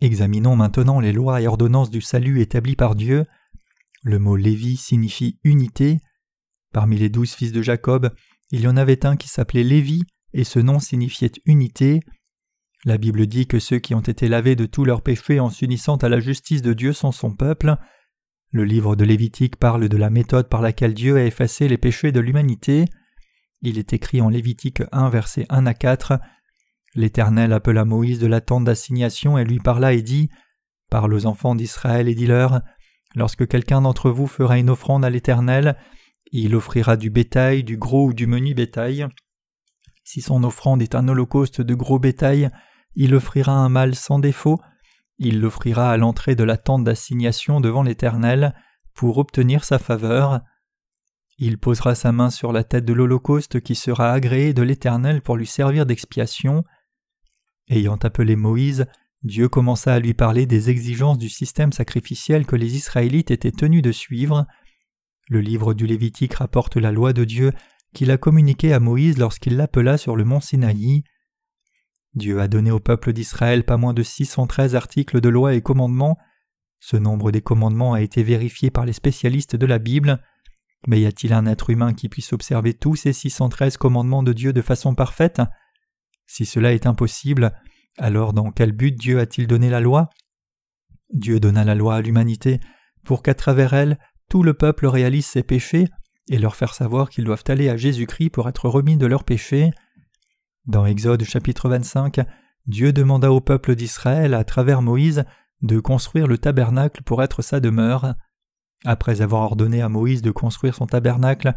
Examinons 0.00 0.56
maintenant 0.56 1.00
les 1.00 1.12
lois 1.12 1.40
et 1.40 1.46
ordonnances 1.46 1.90
du 1.90 2.02
salut 2.02 2.40
établies 2.40 2.76
par 2.76 2.94
Dieu. 2.94 3.24
Le 4.02 4.18
mot 4.18 4.36
Lévi 4.36 4.76
signifie 4.76 5.38
unité. 5.42 6.00
Parmi 6.72 6.98
les 6.98 7.08
douze 7.08 7.32
fils 7.32 7.50
de 7.50 7.62
Jacob, 7.62 8.14
il 8.50 8.60
y 8.60 8.68
en 8.68 8.76
avait 8.76 9.06
un 9.06 9.16
qui 9.16 9.28
s'appelait 9.28 9.64
Lévi, 9.64 10.02
et 10.34 10.44
ce 10.44 10.58
nom 10.58 10.80
signifiait 10.80 11.32
unité. 11.46 12.00
La 12.84 12.98
Bible 12.98 13.26
dit 13.26 13.46
que 13.46 13.58
ceux 13.58 13.78
qui 13.78 13.94
ont 13.94 14.00
été 14.00 14.28
lavés 14.28 14.54
de 14.54 14.66
tous 14.66 14.84
leurs 14.84 15.02
péchés 15.02 15.40
en 15.40 15.48
s'unissant 15.48 15.96
à 15.96 16.10
la 16.10 16.20
justice 16.20 16.62
de 16.62 16.74
Dieu 16.74 16.92
sont 16.92 17.10
son 17.10 17.34
peuple. 17.34 17.76
Le 18.52 18.64
livre 18.64 18.96
de 18.96 19.04
Lévitique 19.04 19.56
parle 19.56 19.88
de 19.88 19.96
la 19.96 20.10
méthode 20.10 20.48
par 20.50 20.60
laquelle 20.60 20.94
Dieu 20.94 21.16
a 21.16 21.24
effacé 21.24 21.68
les 21.68 21.78
péchés 21.78 22.12
de 22.12 22.20
l'humanité. 22.20 22.84
Il 23.62 23.78
est 23.78 23.94
écrit 23.94 24.20
en 24.20 24.28
Lévitique 24.28 24.82
1 24.92 25.08
verset 25.08 25.46
1 25.48 25.66
à 25.66 25.74
4 25.74 26.20
L'Éternel 26.96 27.52
appela 27.52 27.84
Moïse 27.84 28.18
de 28.18 28.26
la 28.26 28.40
tente 28.40 28.64
d'assignation 28.64 29.36
et 29.36 29.44
lui 29.44 29.58
parla 29.58 29.92
et 29.92 30.00
dit 30.00 30.30
Parle 30.88 31.12
aux 31.12 31.26
enfants 31.26 31.54
d'Israël 31.54 32.08
et 32.08 32.14
dis-leur 32.14 32.62
Lorsque 33.14 33.46
quelqu'un 33.46 33.82
d'entre 33.82 34.10
vous 34.10 34.26
fera 34.26 34.58
une 34.58 34.70
offrande 34.70 35.04
à 35.04 35.10
l'Éternel, 35.10 35.76
il 36.32 36.54
offrira 36.56 36.96
du 36.96 37.10
bétail, 37.10 37.64
du 37.64 37.76
gros 37.76 38.06
ou 38.06 38.14
du 38.14 38.26
menu 38.26 38.54
bétail. 38.54 39.06
Si 40.04 40.22
son 40.22 40.42
offrande 40.42 40.80
est 40.80 40.94
un 40.94 41.06
holocauste 41.06 41.60
de 41.60 41.74
gros 41.74 41.98
bétail, 41.98 42.50
il 42.94 43.14
offrira 43.14 43.52
un 43.52 43.68
mâle 43.68 43.94
sans 43.94 44.18
défaut. 44.18 44.58
Il 45.18 45.40
l'offrira 45.40 45.90
à 45.90 45.96
l'entrée 45.98 46.34
de 46.34 46.44
la 46.44 46.56
tente 46.56 46.84
d'assignation 46.84 47.60
devant 47.60 47.82
l'Éternel 47.82 48.54
pour 48.94 49.18
obtenir 49.18 49.64
sa 49.64 49.78
faveur. 49.78 50.40
Il 51.36 51.58
posera 51.58 51.94
sa 51.94 52.10
main 52.12 52.30
sur 52.30 52.52
la 52.52 52.64
tête 52.64 52.86
de 52.86 52.94
l'holocauste 52.94 53.60
qui 53.60 53.74
sera 53.74 54.12
agréé 54.12 54.54
de 54.54 54.62
l'Éternel 54.62 55.20
pour 55.20 55.36
lui 55.36 55.46
servir 55.46 55.84
d'expiation. 55.84 56.64
Ayant 57.68 57.96
appelé 57.96 58.36
Moïse, 58.36 58.86
Dieu 59.22 59.48
commença 59.48 59.92
à 59.92 59.98
lui 59.98 60.14
parler 60.14 60.46
des 60.46 60.70
exigences 60.70 61.18
du 61.18 61.28
système 61.28 61.72
sacrificiel 61.72 62.46
que 62.46 62.54
les 62.54 62.76
Israélites 62.76 63.32
étaient 63.32 63.50
tenus 63.50 63.82
de 63.82 63.90
suivre. 63.90 64.46
Le 65.28 65.40
livre 65.40 65.74
du 65.74 65.86
Lévitique 65.86 66.34
rapporte 66.34 66.76
la 66.76 66.92
loi 66.92 67.12
de 67.12 67.24
Dieu 67.24 67.52
qu'il 67.92 68.10
a 68.10 68.18
communiquée 68.18 68.72
à 68.72 68.78
Moïse 68.78 69.18
lorsqu'il 69.18 69.56
l'appela 69.56 69.98
sur 69.98 70.14
le 70.14 70.24
mont 70.24 70.40
Sinaï. 70.40 71.02
Dieu 72.14 72.40
a 72.40 72.46
donné 72.46 72.70
au 72.70 72.78
peuple 72.78 73.12
d'Israël 73.12 73.64
pas 73.64 73.76
moins 73.76 73.94
de 73.94 74.02
613 74.02 74.76
articles 74.76 75.20
de 75.20 75.28
loi 75.28 75.54
et 75.54 75.60
commandements. 75.60 76.18
Ce 76.78 76.96
nombre 76.96 77.32
des 77.32 77.42
commandements 77.42 77.94
a 77.94 78.00
été 78.00 78.22
vérifié 78.22 78.70
par 78.70 78.86
les 78.86 78.92
spécialistes 78.92 79.56
de 79.56 79.66
la 79.66 79.78
Bible. 79.78 80.22
Mais 80.86 81.00
y 81.00 81.06
a-t-il 81.06 81.32
un 81.32 81.46
être 81.46 81.70
humain 81.70 81.94
qui 81.94 82.08
puisse 82.08 82.32
observer 82.32 82.74
tous 82.74 82.94
ces 82.94 83.12
613 83.12 83.76
commandements 83.76 84.22
de 84.22 84.32
Dieu 84.32 84.52
de 84.52 84.62
façon 84.62 84.94
parfaite? 84.94 85.42
Si 86.26 86.46
cela 86.46 86.72
est 86.72 86.86
impossible, 86.86 87.52
alors 87.98 88.32
dans 88.32 88.50
quel 88.50 88.72
but 88.72 88.92
Dieu 88.92 89.20
a-t-il 89.20 89.46
donné 89.46 89.70
la 89.70 89.80
loi? 89.80 90.10
Dieu 91.12 91.40
donna 91.40 91.64
la 91.64 91.74
loi 91.74 91.96
à 91.96 92.02
l'humanité 92.02 92.60
pour 93.04 93.22
qu'à 93.22 93.34
travers 93.34 93.74
elle 93.74 93.98
tout 94.28 94.42
le 94.42 94.54
peuple 94.54 94.86
réalise 94.86 95.26
ses 95.26 95.42
péchés 95.42 95.88
et 96.28 96.38
leur 96.38 96.56
faire 96.56 96.74
savoir 96.74 97.08
qu'ils 97.08 97.24
doivent 97.24 97.44
aller 97.48 97.68
à 97.68 97.76
Jésus-Christ 97.76 98.30
pour 98.30 98.48
être 98.48 98.68
remis 98.68 98.96
de 98.96 99.06
leurs 99.06 99.24
péchés. 99.24 99.70
Dans 100.66 100.84
Exode 100.84 101.22
chapitre 101.22 101.68
25, 101.68 102.20
Dieu 102.66 102.92
demanda 102.92 103.30
au 103.30 103.40
peuple 103.40 103.76
d'Israël 103.76 104.34
à 104.34 104.42
travers 104.42 104.82
Moïse 104.82 105.24
de 105.62 105.78
construire 105.78 106.26
le 106.26 106.38
tabernacle 106.38 107.02
pour 107.04 107.22
être 107.22 107.42
sa 107.42 107.60
demeure. 107.60 108.14
Après 108.84 109.22
avoir 109.22 109.42
ordonné 109.42 109.80
à 109.80 109.88
Moïse 109.88 110.22
de 110.22 110.32
construire 110.32 110.74
son 110.74 110.86
tabernacle, 110.86 111.54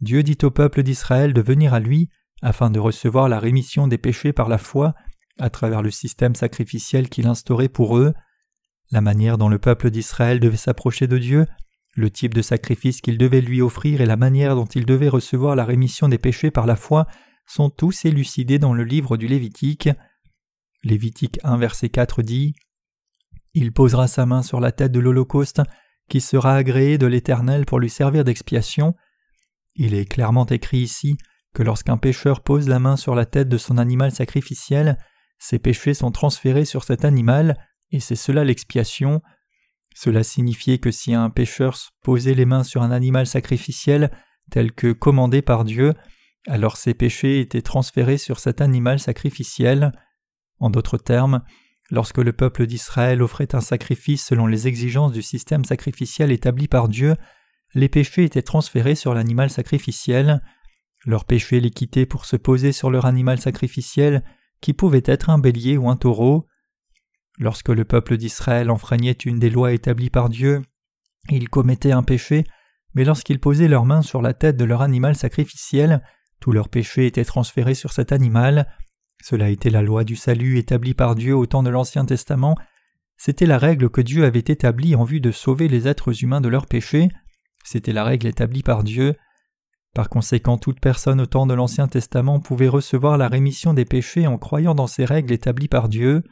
Dieu 0.00 0.22
dit 0.22 0.38
au 0.42 0.50
peuple 0.50 0.82
d'Israël 0.82 1.32
de 1.32 1.40
venir 1.40 1.72
à 1.72 1.80
lui 1.80 2.10
afin 2.42 2.70
de 2.70 2.78
recevoir 2.78 3.28
la 3.28 3.38
rémission 3.38 3.86
des 3.86 3.98
péchés 3.98 4.32
par 4.32 4.48
la 4.48 4.58
foi 4.58 4.94
à 5.38 5.50
travers 5.50 5.82
le 5.82 5.90
système 5.90 6.34
sacrificiel 6.34 7.08
qu'il 7.08 7.26
instaurait 7.26 7.68
pour 7.68 7.96
eux, 7.96 8.12
la 8.90 9.00
manière 9.00 9.38
dont 9.38 9.48
le 9.48 9.58
peuple 9.58 9.90
d'Israël 9.90 10.40
devait 10.40 10.56
s'approcher 10.56 11.06
de 11.06 11.18
Dieu, 11.18 11.46
le 11.94 12.10
type 12.10 12.34
de 12.34 12.42
sacrifice 12.42 13.00
qu'il 13.00 13.18
devait 13.18 13.40
lui 13.40 13.62
offrir 13.62 14.00
et 14.00 14.06
la 14.06 14.16
manière 14.16 14.54
dont 14.54 14.66
il 14.66 14.86
devait 14.86 15.08
recevoir 15.08 15.56
la 15.56 15.64
rémission 15.64 16.08
des 16.08 16.18
péchés 16.18 16.50
par 16.50 16.66
la 16.66 16.76
foi 16.76 17.06
sont 17.46 17.70
tous 17.70 18.04
élucidés 18.04 18.58
dans 18.58 18.74
le 18.74 18.84
livre 18.84 19.16
du 19.16 19.26
Lévitique. 19.26 19.88
Lévitique 20.84 21.40
1 21.42 21.56
verset 21.56 21.88
4 21.88 22.22
dit 22.22 22.54
Il 23.54 23.72
posera 23.72 24.06
sa 24.06 24.24
main 24.26 24.42
sur 24.42 24.60
la 24.60 24.72
tête 24.72 24.92
de 24.92 25.00
l'Holocauste, 25.00 25.62
qui 26.08 26.20
sera 26.20 26.54
agréé 26.54 26.96
de 26.96 27.06
l'Éternel 27.06 27.66
pour 27.66 27.78
lui 27.78 27.90
servir 27.90 28.24
d'expiation. 28.24 28.94
Il 29.74 29.94
est 29.94 30.06
clairement 30.06 30.46
écrit 30.46 30.78
ici 30.78 31.16
que 31.54 31.62
lorsqu'un 31.62 31.96
pécheur 31.96 32.42
pose 32.42 32.68
la 32.68 32.78
main 32.78 32.96
sur 32.96 33.14
la 33.14 33.26
tête 33.26 33.48
de 33.48 33.58
son 33.58 33.78
animal 33.78 34.12
sacrificiel, 34.12 34.98
ses 35.38 35.58
péchés 35.58 35.94
sont 35.94 36.10
transférés 36.10 36.64
sur 36.64 36.84
cet 36.84 37.04
animal, 37.04 37.56
et 37.90 38.00
c'est 38.00 38.16
cela 38.16 38.44
l'expiation. 38.44 39.22
Cela 39.94 40.22
signifiait 40.22 40.78
que 40.78 40.90
si 40.90 41.14
un 41.14 41.30
pécheur 41.30 41.76
posait 42.02 42.34
les 42.34 42.44
mains 42.44 42.62
sur 42.62 42.82
un 42.82 42.90
animal 42.90 43.26
sacrificiel 43.26 44.10
tel 44.50 44.72
que 44.72 44.92
commandé 44.92 45.42
par 45.42 45.64
Dieu, 45.64 45.94
alors 46.46 46.76
ses 46.76 46.94
péchés 46.94 47.40
étaient 47.40 47.62
transférés 47.62 48.18
sur 48.18 48.38
cet 48.38 48.60
animal 48.60 48.98
sacrificiel. 48.98 49.92
En 50.58 50.70
d'autres 50.70 50.98
termes, 50.98 51.42
lorsque 51.90 52.18
le 52.18 52.32
peuple 52.32 52.66
d'Israël 52.66 53.22
offrait 53.22 53.54
un 53.54 53.60
sacrifice 53.60 54.24
selon 54.24 54.46
les 54.46 54.68
exigences 54.68 55.12
du 55.12 55.22
système 55.22 55.64
sacrificiel 55.64 56.30
établi 56.30 56.68
par 56.68 56.88
Dieu, 56.88 57.16
les 57.74 57.88
péchés 57.88 58.24
étaient 58.24 58.42
transférés 58.42 58.94
sur 58.94 59.14
l'animal 59.14 59.50
sacrificiel. 59.50 60.42
Leur 61.06 61.24
péché 61.24 61.60
les 61.60 61.70
quittait 61.70 62.06
pour 62.06 62.24
se 62.26 62.36
poser 62.36 62.72
sur 62.72 62.90
leur 62.90 63.06
animal 63.06 63.40
sacrificiel, 63.40 64.22
qui 64.60 64.74
pouvait 64.74 65.02
être 65.04 65.30
un 65.30 65.38
bélier 65.38 65.76
ou 65.76 65.88
un 65.88 65.96
taureau. 65.96 66.46
Lorsque 67.38 67.70
le 67.70 67.84
peuple 67.84 68.16
d'Israël 68.18 68.70
enfreignait 68.70 69.12
une 69.12 69.38
des 69.38 69.48
lois 69.48 69.72
établies 69.72 70.10
par 70.10 70.28
Dieu, 70.28 70.62
ils 71.30 71.48
commettaient 71.48 71.92
un 71.92 72.02
péché, 72.02 72.44
mais 72.94 73.04
lorsqu'ils 73.04 73.40
posaient 73.40 73.68
leurs 73.68 73.86
mains 73.86 74.02
sur 74.02 74.20
la 74.20 74.34
tête 74.34 74.56
de 74.56 74.64
leur 74.64 74.82
animal 74.82 75.16
sacrificiel, 75.16 76.02
tous 76.40 76.52
leurs 76.52 76.68
péchés 76.68 77.06
étaient 77.06 77.24
transférés 77.24 77.74
sur 77.74 77.92
cet 77.92 78.12
animal. 78.12 78.66
Cela 79.22 79.50
était 79.50 79.70
la 79.70 79.82
loi 79.82 80.04
du 80.04 80.16
salut 80.16 80.58
établie 80.58 80.94
par 80.94 81.14
Dieu 81.14 81.36
au 81.36 81.46
temps 81.46 81.62
de 81.62 81.70
l'Ancien 81.70 82.04
Testament. 82.04 82.56
c'était 83.16 83.46
la 83.46 83.58
règle 83.58 83.90
que 83.90 84.00
Dieu 84.00 84.24
avait 84.24 84.38
établie 84.38 84.94
en 84.94 85.04
vue 85.04 85.20
de 85.20 85.30
sauver 85.30 85.68
les 85.68 85.86
êtres 85.86 86.22
humains 86.22 86.40
de 86.40 86.48
leurs 86.48 86.66
péchés, 86.66 87.10
c'était 87.64 87.92
la 87.92 88.04
règle 88.04 88.26
établie 88.26 88.62
par 88.62 88.82
Dieu. 88.82 89.14
Par 89.94 90.08
conséquent, 90.08 90.56
toute 90.56 90.80
personne 90.80 91.20
au 91.20 91.26
temps 91.26 91.46
de 91.46 91.54
l'Ancien 91.54 91.88
Testament 91.88 92.38
pouvait 92.38 92.68
recevoir 92.68 93.18
la 93.18 93.28
rémission 93.28 93.74
des 93.74 93.84
péchés 93.84 94.26
en 94.26 94.38
croyant 94.38 94.74
dans 94.74 94.86
ces 94.86 95.04
règles 95.04 95.32
établies 95.32 95.68
par 95.68 95.88
Dieu. 95.88 96.22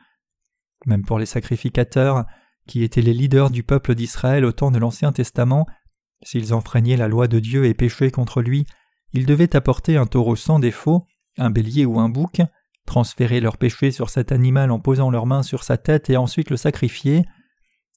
Même 0.86 1.04
pour 1.04 1.18
les 1.18 1.26
sacrificateurs, 1.26 2.24
qui 2.68 2.84
étaient 2.84 3.02
les 3.02 3.14
leaders 3.14 3.50
du 3.50 3.64
peuple 3.64 3.94
d'Israël 3.94 4.44
au 4.44 4.52
temps 4.52 4.70
de 4.70 4.78
l'Ancien 4.78 5.10
Testament, 5.12 5.66
s'ils 6.22 6.54
enfreignaient 6.54 6.96
la 6.96 7.08
loi 7.08 7.26
de 7.26 7.40
Dieu 7.40 7.64
et 7.64 7.74
péchaient 7.74 8.10
contre 8.10 8.42
lui, 8.42 8.66
ils 9.12 9.26
devaient 9.26 9.56
apporter 9.56 9.96
un 9.96 10.06
taureau 10.06 10.36
sans 10.36 10.58
défaut, 10.58 11.06
un 11.38 11.50
bélier 11.50 11.84
ou 11.86 11.98
un 11.98 12.08
bouc, 12.08 12.42
transférer 12.86 13.40
leur 13.40 13.56
péché 13.56 13.90
sur 13.90 14.10
cet 14.10 14.32
animal 14.32 14.70
en 14.70 14.78
posant 14.78 15.10
leurs 15.10 15.26
mains 15.26 15.42
sur 15.42 15.64
sa 15.64 15.76
tête 15.76 16.10
et 16.10 16.16
ensuite 16.16 16.50
le 16.50 16.56
sacrifier. 16.56 17.24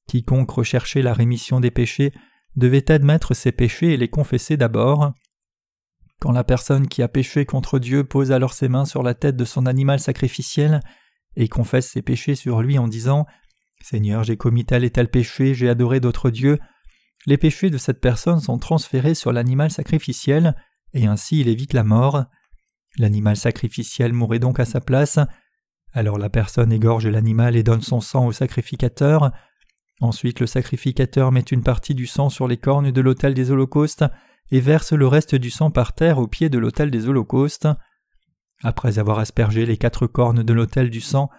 Quiconque 0.07 0.51
recherchait 0.51 1.01
la 1.01 1.13
rémission 1.13 1.59
des 1.59 1.71
péchés 1.71 2.13
devait 2.55 2.91
admettre 2.91 3.33
ses 3.33 3.51
péchés 3.51 3.93
et 3.93 3.97
les 3.97 4.09
confesser 4.09 4.57
d'abord. 4.57 5.13
Quand 6.21 6.31
la 6.31 6.43
personne 6.43 6.87
qui 6.87 7.01
a 7.01 7.07
péché 7.07 7.45
contre 7.45 7.79
Dieu 7.79 8.03
pose 8.03 8.31
alors 8.31 8.53
ses 8.53 8.69
mains 8.69 8.85
sur 8.85 9.03
la 9.03 9.15
tête 9.15 9.35
de 9.35 9.45
son 9.45 9.65
animal 9.65 9.99
sacrificiel 9.99 10.79
et 11.35 11.47
confesse 11.47 11.89
ses 11.89 12.01
péchés 12.01 12.35
sur 12.35 12.61
lui 12.61 12.77
en 12.77 12.87
disant 12.87 13.25
Seigneur, 13.81 14.23
j'ai 14.23 14.37
commis 14.37 14.63
tel 14.63 14.83
et 14.83 14.91
tel 14.91 15.09
péché, 15.09 15.55
j'ai 15.55 15.67
adoré 15.67 15.99
d'autres 15.99 16.29
dieux, 16.29 16.59
les 17.27 17.37
péchés 17.37 17.69
de 17.69 17.77
cette 17.77 18.01
personne 18.01 18.39
sont 18.39 18.57
transférés 18.57 19.13
sur 19.13 19.31
l'animal 19.31 19.69
sacrificiel, 19.69 20.55
et 20.93 21.05
ainsi 21.05 21.41
il 21.41 21.47
évite 21.47 21.73
la 21.73 21.83
mort. 21.83 22.25
L'animal 22.97 23.37
sacrificiel 23.37 24.11
mourrait 24.11 24.39
donc 24.39 24.59
à 24.59 24.65
sa 24.65 24.81
place. 24.81 25.19
Alors 25.93 26.17
la 26.17 26.29
personne 26.29 26.71
égorge 26.71 27.07
l'animal 27.07 27.55
et 27.55 27.63
donne 27.63 27.81
son 27.81 28.01
sang 28.01 28.25
au 28.25 28.31
sacrificateur. 28.31 29.31
Ensuite 29.99 30.39
le 30.39 30.47
sacrificateur 30.47 31.31
met 31.31 31.41
une 31.41 31.63
partie 31.63 31.93
du 31.93 32.07
sang 32.07 32.29
sur 32.29 32.47
les 32.47 32.57
cornes 32.57 32.91
de 32.91 33.01
l'autel 33.01 33.33
des 33.33 33.51
holocaustes 33.51 34.05
et 34.49 34.59
verse 34.59 34.93
le 34.93 35.07
reste 35.07 35.35
du 35.35 35.49
sang 35.49 35.71
par 35.71 35.93
terre 35.93 36.17
au 36.17 36.27
pied 36.27 36.49
de 36.49 36.57
l'autel 36.57 36.91
des 36.91 37.07
holocaustes. 37.07 37.67
Après 38.63 38.99
avoir 38.99 39.19
aspergé 39.19 39.65
les 39.65 39.77
quatre 39.77 40.07
cornes 40.07 40.43
de 40.43 40.53
l'autel 40.53 40.89
du 40.89 41.01
sang, 41.01 41.29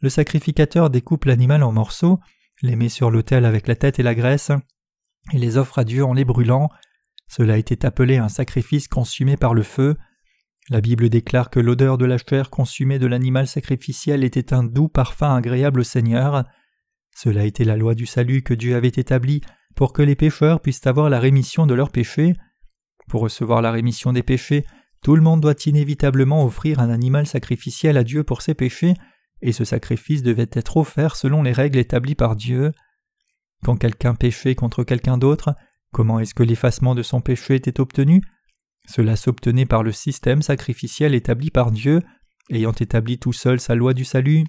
le 0.00 0.08
sacrificateur 0.08 0.90
découpe 0.90 1.26
l'animal 1.26 1.62
en 1.62 1.72
morceaux, 1.72 2.18
les 2.62 2.76
met 2.76 2.88
sur 2.88 3.10
l'autel 3.10 3.44
avec 3.44 3.68
la 3.68 3.76
tête 3.76 3.98
et 3.98 4.02
la 4.02 4.14
graisse, 4.14 4.50
et 5.32 5.38
les 5.38 5.56
offre 5.56 5.78
à 5.78 5.84
Dieu 5.84 6.04
en 6.04 6.12
les 6.12 6.24
brûlant. 6.24 6.70
Cela 7.28 7.56
était 7.56 7.86
appelé 7.86 8.16
un 8.16 8.28
sacrifice 8.28 8.88
consumé 8.88 9.36
par 9.36 9.54
le 9.54 9.62
feu. 9.62 9.96
La 10.70 10.80
Bible 10.80 11.08
déclare 11.08 11.50
que 11.50 11.60
l'odeur 11.60 11.98
de 11.98 12.04
la 12.04 12.18
chair 12.18 12.50
consumée 12.50 12.98
de 12.98 13.06
l'animal 13.06 13.46
sacrificiel 13.46 14.24
était 14.24 14.52
un 14.52 14.64
doux 14.64 14.88
parfum 14.88 15.34
agréable 15.34 15.80
au 15.80 15.84
Seigneur. 15.84 16.44
Cela 17.14 17.44
était 17.44 17.64
la 17.64 17.76
loi 17.76 17.94
du 17.94 18.06
salut 18.06 18.42
que 18.42 18.54
Dieu 18.54 18.74
avait 18.74 18.88
établie 18.88 19.40
pour 19.74 19.92
que 19.92 20.02
les 20.02 20.16
pécheurs 20.16 20.60
puissent 20.60 20.86
avoir 20.86 21.10
la 21.10 21.20
rémission 21.20 21.66
de 21.66 21.74
leurs 21.74 21.90
péchés. 21.90 22.34
Pour 23.08 23.22
recevoir 23.22 23.62
la 23.62 23.72
rémission 23.72 24.12
des 24.12 24.22
péchés, 24.22 24.64
tout 25.02 25.16
le 25.16 25.22
monde 25.22 25.40
doit 25.40 25.54
inévitablement 25.66 26.44
offrir 26.44 26.78
un 26.80 26.90
animal 26.90 27.26
sacrificiel 27.26 27.96
à 27.96 28.04
Dieu 28.04 28.22
pour 28.22 28.42
ses 28.42 28.54
péchés, 28.54 28.94
et 29.40 29.52
ce 29.52 29.64
sacrifice 29.64 30.22
devait 30.22 30.50
être 30.52 30.76
offert 30.76 31.16
selon 31.16 31.42
les 31.42 31.52
règles 31.52 31.78
établies 31.78 32.14
par 32.14 32.36
Dieu. 32.36 32.72
Quand 33.64 33.76
quelqu'un 33.76 34.14
péchait 34.14 34.54
contre 34.54 34.84
quelqu'un 34.84 35.18
d'autre, 35.18 35.54
comment 35.92 36.20
est-ce 36.20 36.34
que 36.34 36.44
l'effacement 36.44 36.94
de 36.94 37.02
son 37.02 37.20
péché 37.20 37.56
était 37.56 37.80
obtenu? 37.80 38.22
Cela 38.88 39.16
s'obtenait 39.16 39.66
par 39.66 39.82
le 39.82 39.92
système 39.92 40.42
sacrificiel 40.42 41.14
établi 41.14 41.50
par 41.50 41.70
Dieu, 41.70 42.00
ayant 42.50 42.72
établi 42.72 43.18
tout 43.18 43.32
seul 43.32 43.60
sa 43.60 43.74
loi 43.74 43.94
du 43.94 44.04
salut, 44.04 44.44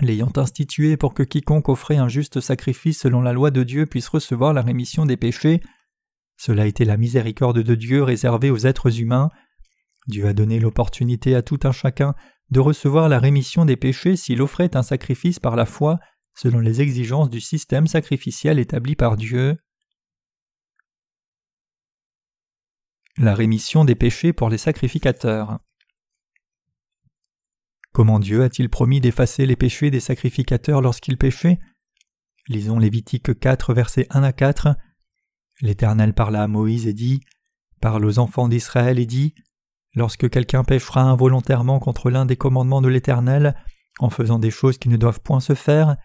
l'ayant 0.00 0.32
institué 0.36 0.96
pour 0.96 1.14
que 1.14 1.22
quiconque 1.22 1.68
offrait 1.68 1.96
un 1.96 2.08
juste 2.08 2.40
sacrifice 2.40 3.00
selon 3.00 3.20
la 3.20 3.32
loi 3.32 3.50
de 3.50 3.62
Dieu 3.62 3.86
puisse 3.86 4.08
recevoir 4.08 4.52
la 4.52 4.62
rémission 4.62 5.06
des 5.06 5.16
péchés. 5.16 5.60
Cela 6.36 6.66
était 6.66 6.84
la 6.84 6.96
miséricorde 6.96 7.62
de 7.62 7.74
Dieu 7.74 8.02
réservée 8.02 8.50
aux 8.50 8.66
êtres 8.66 9.00
humains. 9.00 9.30
Dieu 10.06 10.26
a 10.26 10.32
donné 10.32 10.58
l'opportunité 10.58 11.34
à 11.34 11.42
tout 11.42 11.60
un 11.64 11.72
chacun 11.72 12.14
de 12.50 12.60
recevoir 12.60 13.08
la 13.08 13.18
rémission 13.18 13.64
des 13.64 13.76
péchés 13.76 14.16
s'il 14.16 14.42
offrait 14.42 14.76
un 14.76 14.82
sacrifice 14.82 15.38
par 15.38 15.56
la 15.56 15.66
foi 15.66 15.98
selon 16.34 16.60
les 16.60 16.80
exigences 16.80 17.30
du 17.30 17.40
système 17.40 17.86
sacrificiel 17.86 18.58
établi 18.58 18.96
par 18.96 19.16
Dieu. 19.16 19.56
La 23.18 23.34
rémission 23.34 23.84
des 23.84 23.94
péchés 23.94 24.32
pour 24.32 24.48
les 24.48 24.58
sacrificateurs. 24.58 25.60
Comment 27.92 28.18
Dieu 28.18 28.42
a-t-il 28.42 28.70
promis 28.70 29.02
d'effacer 29.02 29.44
les 29.44 29.56
péchés 29.56 29.90
des 29.90 30.00
sacrificateurs 30.00 30.80
lorsqu'ils 30.80 31.18
péchaient? 31.18 31.58
Lisons 32.48 32.78
Lévitique 32.78 33.38
4, 33.38 33.74
versets 33.74 34.06
1 34.10 34.22
à 34.22 34.32
4. 34.32 34.68
L'Éternel 35.62 36.12
parla 36.12 36.42
à 36.42 36.48
Moïse 36.48 36.86
et 36.88 36.92
dit 36.92 37.20
Parle 37.80 38.04
aux 38.04 38.18
enfants 38.18 38.48
d'Israël 38.48 38.98
et 38.98 39.06
dit 39.06 39.34
Lorsque 39.94 40.28
quelqu'un 40.28 40.64
péchera 40.64 41.02
involontairement 41.02 41.78
contre 41.78 42.10
l'un 42.10 42.26
des 42.26 42.36
commandements 42.36 42.82
de 42.82 42.88
l'Éternel, 42.88 43.54
en 44.00 44.10
faisant 44.10 44.38
des 44.38 44.50
choses 44.50 44.78
qui 44.78 44.88
ne 44.88 44.96
doivent 44.96 45.20
point 45.20 45.40
se 45.40 45.54
faire, 45.54 45.96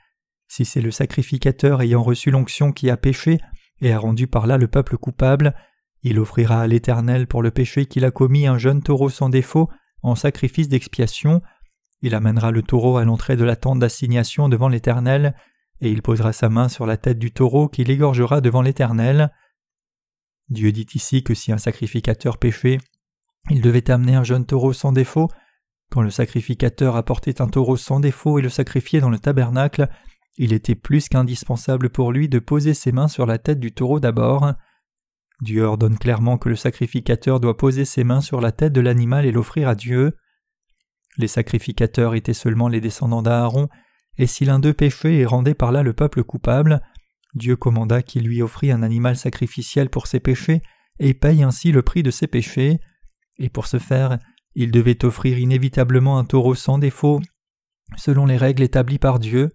si 0.47 0.63
c'est 0.63 0.81
le 0.81 0.91
sacrificateur 0.91 1.81
ayant 1.81 2.03
reçu 2.03 2.29
l'onction 2.29 2.71
qui 2.71 2.89
a 2.89 2.97
péché 2.97 3.39
et 3.81 3.91
a 3.91 3.99
rendu 3.99 4.27
par 4.27 4.45
là 4.45 4.57
le 4.57 4.67
peuple 4.67 4.97
coupable, 4.97 5.55
il 6.03 6.19
offrira 6.19 6.61
à 6.61 6.67
l'Éternel 6.67 7.27
pour 7.27 7.41
le 7.41 7.51
péché 7.51 7.85
qu'il 7.85 8.05
a 8.05 8.11
commis 8.11 8.45
un 8.45 8.57
jeune 8.57 8.83
taureau 8.83 9.09
sans 9.09 9.29
défaut 9.29 9.69
en 10.03 10.15
sacrifice 10.15 10.69
d'expiation. 10.69 11.41
Il 12.01 12.13
amènera 12.13 12.51
le 12.51 12.61
taureau 12.61 12.97
à 12.97 13.05
l'entrée 13.05 13.35
de 13.35 13.43
la 13.43 13.55
tente 13.55 13.79
d'assignation 13.79 14.49
devant 14.49 14.69
l'Éternel, 14.69 15.35
et 15.81 15.89
il 15.89 16.01
posera 16.01 16.31
sa 16.31 16.49
main 16.49 16.69
sur 16.69 16.85
la 16.85 16.97
tête 16.97 17.19
du 17.19 17.31
taureau 17.31 17.67
qu'il 17.67 17.89
égorgera 17.89 18.41
devant 18.41 18.61
l'Éternel. 18.61 19.31
Dieu 20.49 20.71
dit 20.71 20.87
ici 20.93 21.23
que 21.23 21.33
si 21.33 21.51
un 21.51 21.57
sacrificateur 21.57 22.37
péchait, 22.37 22.79
il 23.49 23.61
devait 23.61 23.91
amener 23.91 24.15
un 24.15 24.23
jeune 24.23 24.45
taureau 24.45 24.73
sans 24.73 24.91
défaut. 24.91 25.29
Quand 25.89 26.01
le 26.01 26.09
sacrificateur 26.09 26.95
apportait 26.95 27.41
un 27.41 27.47
taureau 27.47 27.77
sans 27.77 27.99
défaut 27.99 28.39
et 28.39 28.41
le 28.41 28.49
sacrifiait 28.49 28.99
dans 28.99 29.09
le 29.09 29.19
tabernacle, 29.19 29.89
il 30.37 30.53
était 30.53 30.75
plus 30.75 31.09
qu'indispensable 31.09 31.89
pour 31.89 32.11
lui 32.11 32.29
de 32.29 32.39
poser 32.39 32.73
ses 32.73 32.91
mains 32.91 33.07
sur 33.07 33.25
la 33.25 33.37
tête 33.37 33.59
du 33.59 33.71
taureau 33.71 33.99
d'abord. 33.99 34.53
Dieu 35.41 35.63
ordonne 35.63 35.97
clairement 35.97 36.37
que 36.37 36.49
le 36.49 36.55
sacrificateur 36.55 37.39
doit 37.39 37.57
poser 37.57 37.85
ses 37.85 38.03
mains 38.03 38.21
sur 38.21 38.41
la 38.41 38.51
tête 38.51 38.73
de 38.73 38.81
l'animal 38.81 39.25
et 39.25 39.31
l'offrir 39.31 39.67
à 39.67 39.75
Dieu. 39.75 40.15
Les 41.17 41.27
sacrificateurs 41.27 42.15
étaient 42.15 42.33
seulement 42.33 42.67
les 42.67 42.81
descendants 42.81 43.21
d'Aaron, 43.21 43.67
et 44.17 44.27
si 44.27 44.45
l'un 44.45 44.59
d'eux 44.59 44.73
péchait 44.73 45.15
et 45.15 45.25
rendait 45.25 45.53
par 45.53 45.71
là 45.71 45.83
le 45.83 45.93
peuple 45.93 46.23
coupable, 46.23 46.81
Dieu 47.37 47.55
commanda 47.55 48.01
qu'il 48.01 48.23
lui 48.23 48.41
offrit 48.41 48.71
un 48.71 48.83
animal 48.83 49.15
sacrificiel 49.15 49.89
pour 49.89 50.07
ses 50.07 50.19
péchés 50.19 50.61
et 50.99 51.13
paye 51.13 51.43
ainsi 51.43 51.71
le 51.71 51.81
prix 51.81 52.03
de 52.03 52.11
ses 52.11 52.27
péchés, 52.27 52.79
et 53.37 53.49
pour 53.49 53.67
ce 53.67 53.77
faire, 53.77 54.17
il 54.55 54.71
devait 54.71 55.05
offrir 55.05 55.37
inévitablement 55.37 56.17
un 56.17 56.25
taureau 56.25 56.55
sans 56.55 56.79
défaut, 56.79 57.21
selon 57.95 58.25
les 58.25 58.37
règles 58.37 58.63
établies 58.63 58.99
par 58.99 59.19
Dieu. 59.19 59.51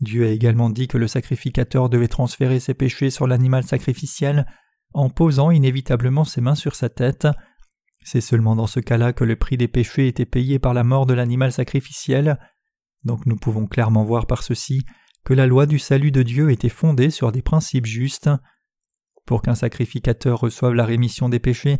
Dieu 0.00 0.26
a 0.26 0.30
également 0.30 0.68
dit 0.68 0.88
que 0.88 0.98
le 0.98 1.08
sacrificateur 1.08 1.88
devait 1.88 2.08
transférer 2.08 2.60
ses 2.60 2.74
péchés 2.74 3.10
sur 3.10 3.26
l'animal 3.26 3.64
sacrificiel 3.64 4.46
en 4.92 5.08
posant 5.08 5.50
inévitablement 5.50 6.24
ses 6.24 6.40
mains 6.40 6.54
sur 6.54 6.74
sa 6.74 6.88
tête. 6.88 7.26
C'est 8.04 8.20
seulement 8.20 8.54
dans 8.54 8.66
ce 8.66 8.80
cas-là 8.80 9.14
que 9.14 9.24
le 9.24 9.36
prix 9.36 9.56
des 9.56 9.68
péchés 9.68 10.08
était 10.08 10.26
payé 10.26 10.58
par 10.58 10.74
la 10.74 10.84
mort 10.84 11.06
de 11.06 11.14
l'animal 11.14 11.52
sacrificiel. 11.52 12.38
Donc 13.04 13.24
nous 13.24 13.36
pouvons 13.36 13.66
clairement 13.66 14.04
voir 14.04 14.26
par 14.26 14.42
ceci 14.42 14.84
que 15.24 15.34
la 15.34 15.46
loi 15.46 15.66
du 15.66 15.78
salut 15.78 16.10
de 16.10 16.22
Dieu 16.22 16.50
était 16.50 16.68
fondée 16.68 17.10
sur 17.10 17.32
des 17.32 17.42
principes 17.42 17.86
justes. 17.86 18.30
Pour 19.26 19.42
qu'un 19.42 19.54
sacrificateur 19.54 20.40
reçoive 20.40 20.74
la 20.74 20.84
rémission 20.84 21.28
des 21.28 21.38
péchés, 21.38 21.78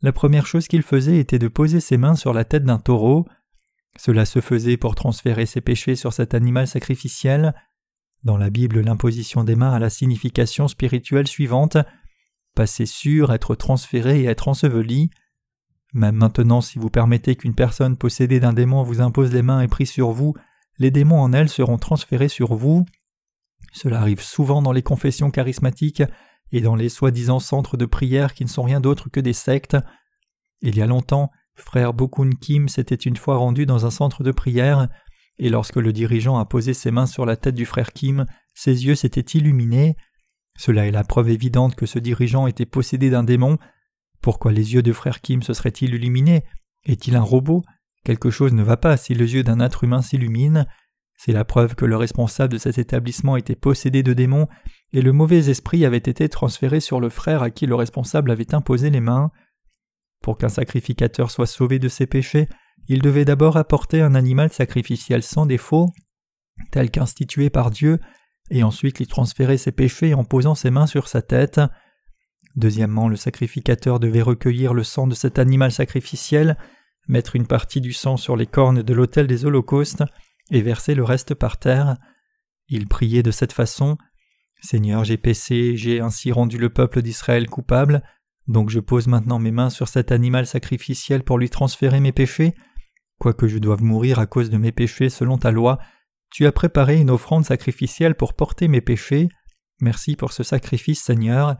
la 0.00 0.12
première 0.12 0.46
chose 0.46 0.68
qu'il 0.68 0.82
faisait 0.82 1.18
était 1.18 1.38
de 1.38 1.48
poser 1.48 1.80
ses 1.80 1.96
mains 1.96 2.14
sur 2.14 2.32
la 2.32 2.44
tête 2.44 2.64
d'un 2.64 2.78
taureau. 2.78 3.26
Cela 3.96 4.24
se 4.24 4.40
faisait 4.40 4.76
pour 4.76 4.94
transférer 4.94 5.46
ses 5.46 5.60
péchés 5.60 5.96
sur 5.96 6.12
cet 6.12 6.34
animal 6.34 6.66
sacrificiel. 6.66 7.54
Dans 8.22 8.36
la 8.36 8.50
Bible, 8.50 8.80
l'imposition 8.80 9.44
des 9.44 9.56
mains 9.56 9.72
a 9.72 9.78
la 9.78 9.90
signification 9.90 10.68
spirituelle 10.68 11.26
suivante 11.26 11.78
passer 12.54 12.86
sûr, 12.86 13.32
être 13.32 13.54
transféré 13.54 14.20
et 14.20 14.26
être 14.26 14.48
enseveli. 14.48 15.10
Même 15.92 16.16
maintenant, 16.16 16.60
si 16.60 16.78
vous 16.78 16.90
permettez 16.90 17.36
qu'une 17.36 17.54
personne 17.54 17.96
possédée 17.96 18.40
d'un 18.40 18.52
démon 18.52 18.82
vous 18.82 19.00
impose 19.00 19.32
les 19.32 19.42
mains 19.42 19.60
et 19.60 19.68
prie 19.68 19.86
sur 19.86 20.10
vous, 20.10 20.34
les 20.78 20.90
démons 20.90 21.20
en 21.20 21.32
elle 21.32 21.48
seront 21.48 21.78
transférés 21.78 22.28
sur 22.28 22.54
vous. 22.54 22.84
Cela 23.72 24.00
arrive 24.00 24.22
souvent 24.22 24.62
dans 24.62 24.72
les 24.72 24.82
confessions 24.82 25.30
charismatiques 25.30 26.02
et 26.52 26.60
dans 26.60 26.76
les 26.76 26.88
soi-disant 26.88 27.40
centres 27.40 27.76
de 27.76 27.86
prière 27.86 28.34
qui 28.34 28.44
ne 28.44 28.48
sont 28.48 28.62
rien 28.62 28.80
d'autre 28.80 29.08
que 29.08 29.20
des 29.20 29.32
sectes. 29.32 29.76
Il 30.60 30.76
y 30.76 30.82
a 30.82 30.86
longtemps, 30.86 31.30
frère 31.56 31.92
Bokun 31.92 32.30
Kim 32.40 32.68
s'était 32.68 32.94
une 32.94 33.16
fois 33.16 33.36
rendu 33.36 33.66
dans 33.66 33.86
un 33.86 33.90
centre 33.90 34.22
de 34.22 34.30
prière, 34.32 34.88
et 35.38 35.48
lorsque 35.48 35.76
le 35.76 35.92
dirigeant 35.92 36.38
a 36.38 36.44
posé 36.44 36.74
ses 36.74 36.90
mains 36.90 37.06
sur 37.06 37.26
la 37.26 37.36
tête 37.36 37.56
du 37.56 37.66
frère 37.66 37.92
Kim, 37.92 38.26
ses 38.54 38.86
yeux 38.86 38.94
s'étaient 38.94 39.38
illuminés. 39.38 39.96
Cela 40.56 40.86
est 40.86 40.92
la 40.92 41.02
preuve 41.02 41.30
évidente 41.30 41.74
que 41.74 41.86
ce 41.86 41.98
dirigeant 41.98 42.46
était 42.46 42.66
possédé 42.66 43.10
d'un 43.10 43.24
démon. 43.24 43.58
Pourquoi 44.20 44.52
les 44.52 44.74
yeux 44.74 44.82
de 44.82 44.92
frère 44.92 45.20
Kim 45.20 45.42
se 45.42 45.52
seraient-ils 45.52 45.94
illuminés? 45.94 46.44
Est-il 46.84 47.16
un 47.16 47.22
robot? 47.22 47.64
Quelque 48.04 48.30
chose 48.30 48.52
ne 48.52 48.62
va 48.62 48.76
pas 48.76 48.96
si 48.96 49.14
les 49.14 49.34
yeux 49.34 49.42
d'un 49.42 49.60
être 49.60 49.82
humain 49.84 50.02
s'illuminent. 50.02 50.66
C'est 51.16 51.32
la 51.32 51.44
preuve 51.44 51.74
que 51.74 51.86
le 51.86 51.96
responsable 51.96 52.52
de 52.52 52.58
cet 52.58 52.76
établissement 52.76 53.36
était 53.36 53.56
possédé 53.56 54.02
de 54.02 54.12
démons 54.12 54.48
et 54.92 55.00
le 55.00 55.12
mauvais 55.12 55.48
esprit 55.48 55.84
avait 55.86 55.96
été 55.96 56.28
transféré 56.28 56.80
sur 56.80 57.00
le 57.00 57.08
frère 57.08 57.42
à 57.42 57.50
qui 57.50 57.66
le 57.66 57.74
responsable 57.74 58.30
avait 58.30 58.54
imposé 58.54 58.90
les 58.90 59.00
mains. 59.00 59.30
Pour 60.22 60.38
qu'un 60.38 60.48
sacrificateur 60.48 61.30
soit 61.30 61.46
sauvé 61.46 61.78
de 61.78 61.88
ses 61.88 62.06
péchés, 62.06 62.48
il 62.88 63.00
devait 63.00 63.24
d'abord 63.24 63.56
apporter 63.56 64.02
un 64.02 64.14
animal 64.14 64.52
sacrificiel 64.52 65.22
sans 65.22 65.46
défaut, 65.46 65.90
tel 66.70 66.90
qu'institué 66.90 67.48
par 67.48 67.70
Dieu, 67.70 67.98
et 68.50 68.62
ensuite 68.62 68.98
lui 68.98 69.06
transférer 69.06 69.56
ses 69.56 69.72
péchés 69.72 70.14
en 70.14 70.24
posant 70.24 70.54
ses 70.54 70.70
mains 70.70 70.86
sur 70.86 71.08
sa 71.08 71.22
tête. 71.22 71.60
Deuxièmement, 72.56 73.08
le 73.08 73.16
sacrificateur 73.16 73.98
devait 73.98 74.22
recueillir 74.22 74.74
le 74.74 74.84
sang 74.84 75.06
de 75.06 75.14
cet 75.14 75.38
animal 75.38 75.72
sacrificiel, 75.72 76.58
mettre 77.08 77.36
une 77.36 77.46
partie 77.46 77.80
du 77.80 77.92
sang 77.92 78.16
sur 78.16 78.36
les 78.36 78.46
cornes 78.46 78.82
de 78.82 78.94
l'autel 78.94 79.26
des 79.26 79.44
holocaustes 79.44 80.02
et 80.50 80.62
verser 80.62 80.94
le 80.94 81.04
reste 81.04 81.34
par 81.34 81.58
terre. 81.58 81.96
Il 82.68 82.88
priait 82.88 83.22
de 83.22 83.30
cette 83.30 83.52
façon 83.52 83.96
Seigneur, 84.64 85.04
j'ai 85.04 85.18
péché, 85.18 85.76
j'ai 85.76 86.00
ainsi 86.00 86.32
rendu 86.32 86.56
le 86.56 86.70
peuple 86.70 87.02
d'Israël 87.02 87.50
coupable, 87.50 88.02
donc 88.46 88.70
je 88.70 88.80
pose 88.80 89.08
maintenant 89.08 89.38
mes 89.38 89.50
mains 89.50 89.68
sur 89.68 89.88
cet 89.88 90.10
animal 90.10 90.46
sacrificiel 90.46 91.22
pour 91.22 91.38
lui 91.38 91.50
transférer 91.50 92.00
mes 92.00 92.12
péchés. 92.12 92.54
Quoique 93.18 93.46
je 93.46 93.58
doive 93.58 93.82
mourir 93.82 94.18
à 94.18 94.26
cause 94.26 94.48
de 94.48 94.56
mes 94.56 94.72
péchés 94.72 95.10
selon 95.10 95.36
ta 95.36 95.50
loi, 95.50 95.78
tu 96.30 96.46
as 96.46 96.52
préparé 96.52 96.96
une 96.96 97.10
offrande 97.10 97.44
sacrificielle 97.44 98.14
pour 98.14 98.34
porter 98.34 98.66
mes 98.68 98.80
péchés. 98.80 99.28
Merci 99.80 100.16
pour 100.16 100.32
ce 100.32 100.42
sacrifice, 100.42 101.02
Seigneur. 101.02 101.56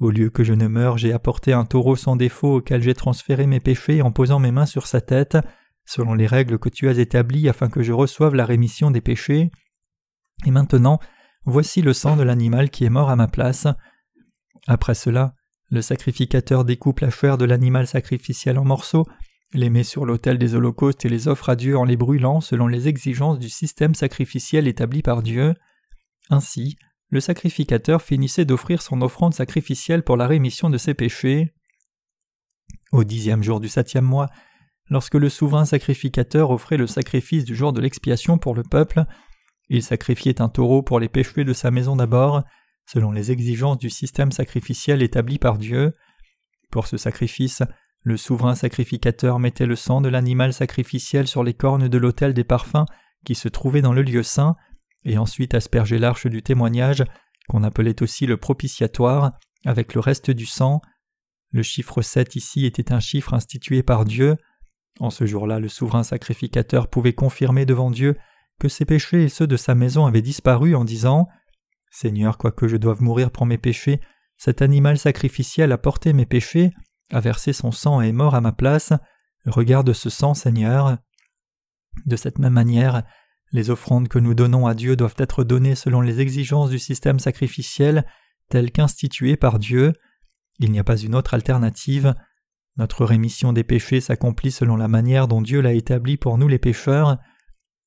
Au 0.00 0.10
lieu 0.10 0.28
que 0.28 0.42
je 0.42 0.52
ne 0.52 0.66
meure, 0.66 0.98
j'ai 0.98 1.12
apporté 1.12 1.52
un 1.52 1.64
taureau 1.64 1.96
sans 1.96 2.16
défaut 2.16 2.56
auquel 2.56 2.82
j'ai 2.82 2.94
transféré 2.94 3.46
mes 3.46 3.60
péchés 3.60 4.02
en 4.02 4.10
posant 4.10 4.40
mes 4.40 4.50
mains 4.50 4.66
sur 4.66 4.86
sa 4.86 5.00
tête, 5.00 5.38
selon 5.86 6.14
les 6.14 6.26
règles 6.26 6.58
que 6.58 6.68
tu 6.68 6.88
as 6.88 6.98
établies 6.98 7.48
afin 7.48 7.68
que 7.68 7.82
je 7.82 7.92
reçoive 7.92 8.34
la 8.34 8.44
rémission 8.44 8.90
des 8.90 9.00
péchés. 9.00 9.50
Et 10.46 10.50
maintenant, 10.50 10.98
voici 11.44 11.80
le 11.80 11.92
sang 11.92 12.16
de 12.16 12.22
l'animal 12.22 12.70
qui 12.70 12.84
est 12.84 12.90
mort 12.90 13.10
à 13.10 13.16
ma 13.16 13.28
place. 13.28 13.68
Après 14.66 14.94
cela, 14.94 15.34
le 15.70 15.82
sacrificateur 15.82 16.64
découpe 16.64 17.00
la 17.00 17.10
chair 17.10 17.38
de 17.38 17.44
l'animal 17.44 17.86
sacrificiel 17.86 18.58
en 18.58 18.64
morceaux, 18.64 19.06
les 19.52 19.70
met 19.70 19.84
sur 19.84 20.04
l'autel 20.04 20.38
des 20.38 20.56
holocaustes 20.56 21.04
et 21.04 21.08
les 21.08 21.28
offre 21.28 21.48
à 21.48 21.56
Dieu 21.56 21.78
en 21.78 21.84
les 21.84 21.96
brûlant 21.96 22.40
selon 22.40 22.66
les 22.66 22.88
exigences 22.88 23.38
du 23.38 23.48
système 23.48 23.94
sacrificiel 23.94 24.66
établi 24.66 25.02
par 25.02 25.22
Dieu. 25.22 25.54
Ainsi, 26.30 26.76
le 27.10 27.20
sacrificateur 27.20 28.02
finissait 28.02 28.44
d'offrir 28.44 28.82
son 28.82 29.02
offrande 29.02 29.34
sacrificielle 29.34 30.02
pour 30.02 30.16
la 30.16 30.26
rémission 30.26 30.70
de 30.70 30.78
ses 30.78 30.94
péchés. 30.94 31.54
Au 32.92 33.04
dixième 33.04 33.42
jour 33.42 33.60
du 33.60 33.68
septième 33.68 34.04
mois, 34.04 34.30
lorsque 34.88 35.14
le 35.14 35.28
souverain 35.28 35.64
sacrificateur 35.64 36.50
offrait 36.50 36.76
le 36.76 36.86
sacrifice 36.86 37.44
du 37.44 37.54
jour 37.54 37.72
de 37.72 37.80
l'expiation 37.80 38.38
pour 38.38 38.54
le 38.54 38.62
peuple, 38.62 39.04
il 39.68 39.82
sacrifiait 39.82 40.40
un 40.40 40.48
taureau 40.48 40.82
pour 40.82 41.00
les 41.00 41.08
péchés 41.08 41.44
de 41.44 41.52
sa 41.52 41.70
maison 41.70 41.96
d'abord, 41.96 42.42
selon 42.86 43.12
les 43.12 43.30
exigences 43.30 43.78
du 43.78 43.90
système 43.90 44.32
sacrificiel 44.32 45.02
établi 45.02 45.38
par 45.38 45.58
Dieu. 45.58 45.92
Pour 46.70 46.86
ce 46.86 46.96
sacrifice, 46.96 47.62
le 48.02 48.16
souverain 48.16 48.54
sacrificateur 48.54 49.38
mettait 49.38 49.66
le 49.66 49.76
sang 49.76 50.00
de 50.02 50.08
l'animal 50.08 50.52
sacrificiel 50.52 51.26
sur 51.26 51.42
les 51.42 51.54
cornes 51.54 51.88
de 51.88 51.98
l'autel 51.98 52.34
des 52.34 52.44
parfums 52.44 52.84
qui 53.24 53.34
se 53.34 53.48
trouvait 53.48 53.80
dans 53.80 53.94
le 53.94 54.02
lieu 54.02 54.22
saint, 54.22 54.56
et 55.04 55.18
ensuite 55.18 55.54
aspergeait 55.54 55.98
l'arche 55.98 56.26
du 56.26 56.42
témoignage, 56.42 57.04
qu'on 57.48 57.62
appelait 57.62 58.02
aussi 58.02 58.26
le 58.26 58.36
propitiatoire, 58.36 59.32
avec 59.64 59.94
le 59.94 60.00
reste 60.00 60.30
du 60.30 60.46
sang. 60.46 60.80
Le 61.52 61.62
chiffre 61.62 62.02
7 62.02 62.36
ici 62.36 62.66
était 62.66 62.92
un 62.92 63.00
chiffre 63.00 63.34
institué 63.34 63.82
par 63.82 64.04
Dieu. 64.04 64.36
En 65.00 65.10
ce 65.10 65.26
jour-là, 65.26 65.60
le 65.60 65.68
souverain 65.68 66.02
sacrificateur 66.02 66.88
pouvait 66.88 67.12
confirmer 67.12 67.66
devant 67.66 67.90
Dieu 67.90 68.16
que 68.60 68.68
ses 68.68 68.84
péchés 68.84 69.24
et 69.24 69.28
ceux 69.28 69.46
de 69.46 69.56
sa 69.56 69.74
maison 69.74 70.06
avaient 70.06 70.22
disparu 70.22 70.74
en 70.74 70.84
disant 70.84 71.28
Seigneur, 71.90 72.38
quoique 72.38 72.66
je 72.66 72.76
doive 72.76 73.02
mourir 73.02 73.30
pour 73.30 73.46
mes 73.46 73.58
péchés, 73.58 74.00
cet 74.36 74.62
animal 74.62 74.98
sacrificiel 74.98 75.72
a 75.72 75.78
porté 75.78 76.12
mes 76.12 76.26
péchés, 76.26 76.72
a 77.12 77.20
versé 77.20 77.52
son 77.52 77.70
sang 77.70 78.02
et 78.02 78.08
est 78.08 78.12
mort 78.12 78.34
à 78.34 78.40
ma 78.40 78.52
place. 78.52 78.92
Regarde 79.46 79.92
ce 79.92 80.10
sang, 80.10 80.34
Seigneur. 80.34 80.98
De 82.06 82.16
cette 82.16 82.38
même 82.38 82.52
manière, 82.52 83.04
les 83.54 83.70
offrandes 83.70 84.08
que 84.08 84.18
nous 84.18 84.34
donnons 84.34 84.66
à 84.66 84.74
Dieu 84.74 84.96
doivent 84.96 85.14
être 85.16 85.44
données 85.44 85.76
selon 85.76 86.00
les 86.00 86.20
exigences 86.20 86.70
du 86.70 86.80
système 86.80 87.20
sacrificiel 87.20 88.04
tel 88.50 88.72
qu'institué 88.72 89.36
par 89.36 89.60
Dieu. 89.60 89.92
Il 90.58 90.72
n'y 90.72 90.80
a 90.80 90.84
pas 90.84 90.96
une 90.96 91.14
autre 91.14 91.34
alternative. 91.34 92.16
Notre 92.76 93.04
rémission 93.04 93.52
des 93.52 93.62
péchés 93.62 94.00
s'accomplit 94.00 94.50
selon 94.50 94.74
la 94.74 94.88
manière 94.88 95.28
dont 95.28 95.40
Dieu 95.40 95.60
l'a 95.60 95.72
établi 95.72 96.16
pour 96.16 96.36
nous 96.36 96.48
les 96.48 96.58
pécheurs. 96.58 97.18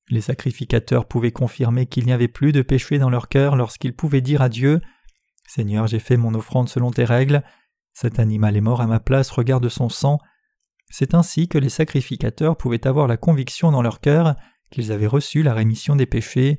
Les 0.07 0.21
sacrificateurs 0.21 1.05
pouvaient 1.05 1.33
confirmer 1.33 1.85
qu'il 1.85 2.05
n'y 2.05 2.13
avait 2.13 2.29
plus 2.29 2.53
de 2.53 2.61
péché 2.61 2.97
dans 2.97 3.09
leur 3.09 3.27
cœur 3.27 3.57
lorsqu'ils 3.57 3.93
pouvaient 3.93 4.21
dire 4.21 4.41
à 4.41 4.47
Dieu 4.47 4.79
Seigneur, 5.49 5.87
j'ai 5.87 5.99
fait 5.99 6.17
mon 6.17 6.33
offrande 6.33 6.69
selon 6.69 6.91
tes 6.91 7.05
règles, 7.05 7.43
cet 7.93 8.19
animal 8.19 8.55
est 8.55 8.61
mort 8.61 8.79
à 8.79 8.87
ma 8.87 9.01
place, 9.01 9.31
regarde 9.31 9.67
son 9.67 9.89
sang. 9.89 10.19
C'est 10.89 11.13
ainsi 11.13 11.49
que 11.49 11.57
les 11.57 11.69
sacrificateurs 11.69 12.55
pouvaient 12.55 12.87
avoir 12.87 13.07
la 13.07 13.17
conviction 13.17 13.71
dans 13.71 13.81
leur 13.81 13.99
cœur 13.99 14.35
qu'ils 14.71 14.91
avaient 14.91 15.07
reçu 15.07 15.43
la 15.43 15.53
rémission 15.53 15.95
des 15.95 16.05
péchés. 16.05 16.57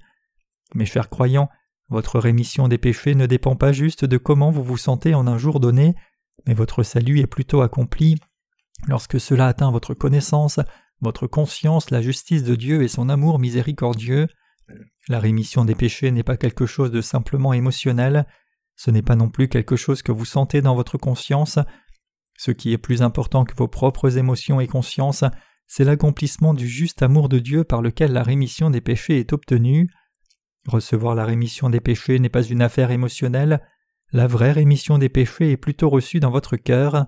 Mes 0.74 0.86
chers 0.86 1.09
croyants, 1.09 1.48
votre 1.88 2.18
rémission 2.18 2.68
des 2.68 2.78
péchés 2.78 3.14
ne 3.14 3.26
dépend 3.26 3.56
pas 3.56 3.72
juste 3.72 4.04
de 4.04 4.18
comment 4.18 4.50
vous 4.50 4.62
vous 4.62 4.76
sentez 4.76 5.14
en 5.14 5.26
un 5.26 5.38
jour 5.38 5.61
donné, 5.61 5.94
mais 6.46 6.54
votre 6.54 6.82
salut 6.82 7.20
est 7.20 7.26
plutôt 7.26 7.62
accompli 7.62 8.16
lorsque 8.86 9.18
cela 9.18 9.46
atteint 9.46 9.70
votre 9.70 9.94
connaissance, 9.94 10.61
votre 11.00 11.26
conscience, 11.26 11.90
la 11.90 12.02
justice 12.02 12.44
de 12.44 12.54
Dieu 12.54 12.82
et 12.82 12.88
son 12.88 13.09
amour 13.09 13.38
miséricordieux. 13.38 14.28
La 15.09 15.20
rémission 15.20 15.64
des 15.64 15.74
péchés 15.74 16.11
n'est 16.11 16.22
pas 16.22 16.36
quelque 16.36 16.66
chose 16.66 16.90
de 16.90 17.00
simplement 17.00 17.52
émotionnel, 17.52 18.26
ce 18.76 18.90
n'est 18.90 19.02
pas 19.02 19.16
non 19.16 19.28
plus 19.28 19.48
quelque 19.48 19.76
chose 19.76 20.02
que 20.02 20.12
vous 20.12 20.24
sentez 20.24 20.61
dans 20.61 20.74
votre 20.74 20.98
conscience. 20.98 21.59
Ce 22.36 22.50
qui 22.50 22.72
est 22.72 22.78
plus 22.78 23.02
important 23.02 23.44
que 23.44 23.54
vos 23.56 23.66
propres 23.66 24.18
émotions 24.18 24.61
et 24.61 24.68
consciences, 24.68 25.24
c'est 25.68 25.84
l'accomplissement 25.84 26.54
du 26.54 26.66
juste 26.66 27.02
amour 27.02 27.28
de 27.28 27.38
Dieu 27.38 27.62
par 27.62 27.82
lequel 27.82 28.12
la 28.12 28.24
rémission 28.24 28.70
des 28.70 28.80
péchés 28.80 29.20
est 29.20 29.32
obtenue. 29.32 29.88
Recevoir 30.66 31.14
la 31.14 31.24
rémission 31.24 31.70
des 31.70 31.80
péchés 31.80 32.18
n'est 32.18 32.28
pas 32.28 32.42
une 32.42 32.62
affaire 32.62 32.90
émotionnelle, 32.90 33.60
la 34.10 34.26
vraie 34.26 34.52
rémission 34.52 34.96
des 34.96 35.10
péchés 35.10 35.52
est 35.52 35.58
plutôt 35.58 35.90
reçue 35.90 36.18
dans 36.18 36.30
votre 36.30 36.56
cœur. 36.56 37.06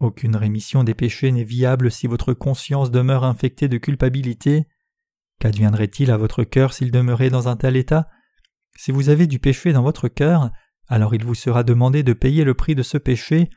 Aucune 0.00 0.34
rémission 0.34 0.82
des 0.82 0.94
péchés 0.94 1.30
n'est 1.30 1.44
viable 1.44 1.90
si 1.90 2.06
votre 2.06 2.32
conscience 2.32 2.90
demeure 2.90 3.24
infectée 3.24 3.68
de 3.68 3.76
culpabilité. 3.76 4.66
Qu'adviendrait-il 5.40 6.10
à 6.10 6.16
votre 6.16 6.42
cœur 6.44 6.72
s'il 6.72 6.90
demeurait 6.90 7.28
dans 7.28 7.48
un 7.48 7.56
tel 7.56 7.76
état? 7.76 8.08
Si 8.78 8.92
vous 8.92 9.10
avez 9.10 9.26
du 9.26 9.38
péché 9.38 9.74
dans 9.74 9.82
votre 9.82 10.08
cœur, 10.08 10.50
alors 10.88 11.14
il 11.14 11.22
vous 11.22 11.34
sera 11.34 11.64
demandé 11.64 12.02
de 12.02 12.14
payer 12.14 12.44
le 12.44 12.54
prix 12.54 12.74
de 12.74 12.82
ce 12.82 12.96
péché. 12.96 13.50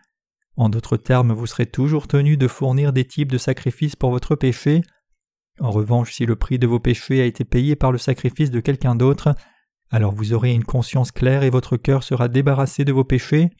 En 0.59 0.67
d'autres 0.67 0.97
termes, 0.97 1.31
vous 1.31 1.47
serez 1.47 1.67
toujours 1.67 2.09
tenu 2.09 2.35
de 2.35 2.49
fournir 2.49 2.91
des 2.91 3.05
types 3.05 3.31
de 3.31 3.37
sacrifices 3.37 3.95
pour 3.95 4.11
votre 4.11 4.35
péché. 4.35 4.81
En 5.61 5.71
revanche, 5.71 6.11
si 6.11 6.25
le 6.25 6.35
prix 6.35 6.59
de 6.59 6.67
vos 6.67 6.81
péchés 6.81 7.21
a 7.21 7.25
été 7.25 7.45
payé 7.45 7.77
par 7.77 7.93
le 7.93 7.97
sacrifice 7.97 8.51
de 8.51 8.59
quelqu'un 8.59 8.93
d'autre, 8.93 9.35
alors 9.89 10.11
vous 10.11 10.33
aurez 10.33 10.51
une 10.51 10.65
conscience 10.65 11.13
claire 11.13 11.43
et 11.43 11.49
votre 11.49 11.77
cœur 11.77 12.03
sera 12.03 12.27
débarrassé 12.27 12.83
de 12.83 12.91
vos 12.91 13.05
péchés. 13.05 13.51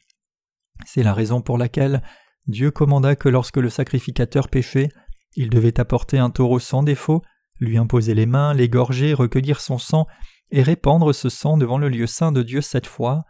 C'est 0.86 1.02
la 1.02 1.14
raison 1.14 1.41
pour 1.41 1.58
laquelle 1.58 2.04
Dieu 2.47 2.70
commanda 2.70 3.16
que 3.16 3.30
lorsque 3.30 3.56
le 3.56 3.70
sacrificateur 3.70 4.50
péchait, 4.50 4.89
il 5.38 5.50
devait 5.50 5.80
apporter 5.80 6.18
un 6.18 6.30
taureau 6.30 6.60
sans 6.60 6.84
défaut, 6.84 7.22
lui 7.62 7.78
imposer 7.78 8.14
les 8.14 8.26
mains, 8.26 8.54
l'égorger, 8.54 9.14
recueillir 9.14 9.62
son 9.62 9.78
sang 9.78 10.06
et 10.52 10.64
répandre 10.64 11.16
ce 11.16 11.30
sang 11.30 11.56
devant 11.56 11.78
le 11.78 11.88
lieu 11.88 12.08
saint 12.08 12.34
de 12.34 12.43
Dieu 12.43 12.60
sept 12.60 12.88
fois. 12.88 13.24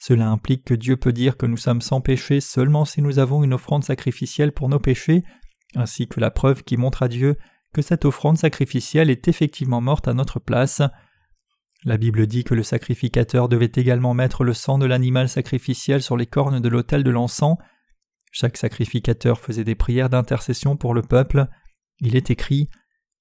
Cela 0.00 0.28
implique 0.28 0.64
que 0.64 0.74
Dieu 0.74 0.96
peut 0.96 1.12
dire 1.12 1.36
que 1.36 1.46
nous 1.46 1.56
sommes 1.56 1.82
sans 1.82 2.00
péché 2.00 2.40
seulement 2.40 2.84
si 2.84 3.02
nous 3.02 3.18
avons 3.18 3.44
une 3.44 3.54
offrande 3.54 3.84
sacrificielle 3.84 4.52
pour 4.52 4.68
nos 4.68 4.80
péchés, 4.80 5.22
ainsi 5.76 6.08
que 6.08 6.18
la 6.18 6.30
preuve 6.30 6.64
qui 6.64 6.76
montre 6.76 7.02
à 7.02 7.08
Dieu 7.08 7.36
que 7.72 7.82
cette 7.82 8.04
offrande 8.04 8.38
sacrificielle 8.38 9.10
est 9.10 9.28
effectivement 9.28 9.80
morte 9.80 10.08
à 10.08 10.14
notre 10.14 10.40
place. 10.40 10.82
La 11.84 11.98
Bible 11.98 12.26
dit 12.26 12.42
que 12.42 12.54
le 12.54 12.62
sacrificateur 12.62 13.48
devait 13.48 13.70
également 13.74 14.14
mettre 14.14 14.42
le 14.42 14.54
sang 14.54 14.78
de 14.78 14.86
l'animal 14.86 15.28
sacrificiel 15.28 16.02
sur 16.02 16.16
les 16.16 16.26
cornes 16.26 16.60
de 16.60 16.68
l'autel 16.68 17.04
de 17.04 17.10
l'encens, 17.10 17.58
chaque 18.32 18.56
sacrificateur 18.56 19.40
faisait 19.40 19.64
des 19.64 19.74
prières 19.74 20.08
d'intercession 20.08 20.76
pour 20.76 20.94
le 20.94 21.02
peuple. 21.02 21.48
Il 22.00 22.16
est 22.16 22.30
écrit 22.30 22.68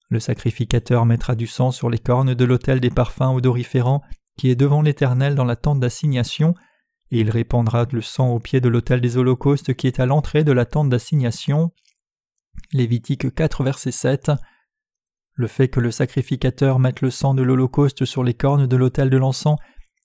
Le 0.10 0.20
sacrificateur 0.20 1.06
mettra 1.06 1.36
du 1.36 1.48
sang 1.48 1.72
sur 1.72 1.90
les 1.90 1.98
cornes 1.98 2.36
de 2.36 2.46
l'autel 2.46 2.80
des 2.80 2.92
parfums 2.92 3.34
odoriférants 3.34 4.02
qui 4.38 4.50
est 4.50 4.56
devant 4.56 4.82
l'Éternel 4.82 5.36
dans 5.36 5.46
la 5.46 5.56
tente 5.56 5.80
d'assignation, 5.80 6.54
et 7.12 7.20
il 7.20 7.30
répandra 7.30 7.86
le 7.92 8.02
sang 8.02 8.30
au 8.30 8.40
pied 8.40 8.62
de 8.62 8.70
l'autel 8.70 9.02
des 9.02 9.18
holocaustes 9.18 9.74
qui 9.74 9.88
est 9.88 10.00
à 10.00 10.06
l'entrée 10.06 10.44
de 10.44 10.52
la 10.52 10.66
tente 10.66 10.90
d'assignation. 10.90 11.72
Lévitique 12.72 13.34
4, 13.34 13.64
verset 13.64 13.92
7. 13.92 14.32
Le 15.34 15.48
fait 15.48 15.70
que 15.70 15.80
le 15.80 15.92
sacrificateur 15.92 16.80
mette 16.80 17.02
le 17.02 17.10
sang 17.10 17.34
de 17.34 17.42
l'holocauste 17.42 18.06
sur 18.06 18.24
les 18.24 18.34
cornes 18.34 18.68
de 18.68 18.76
l'autel 18.76 19.10
de 19.10 19.18
l'encens 19.18 19.58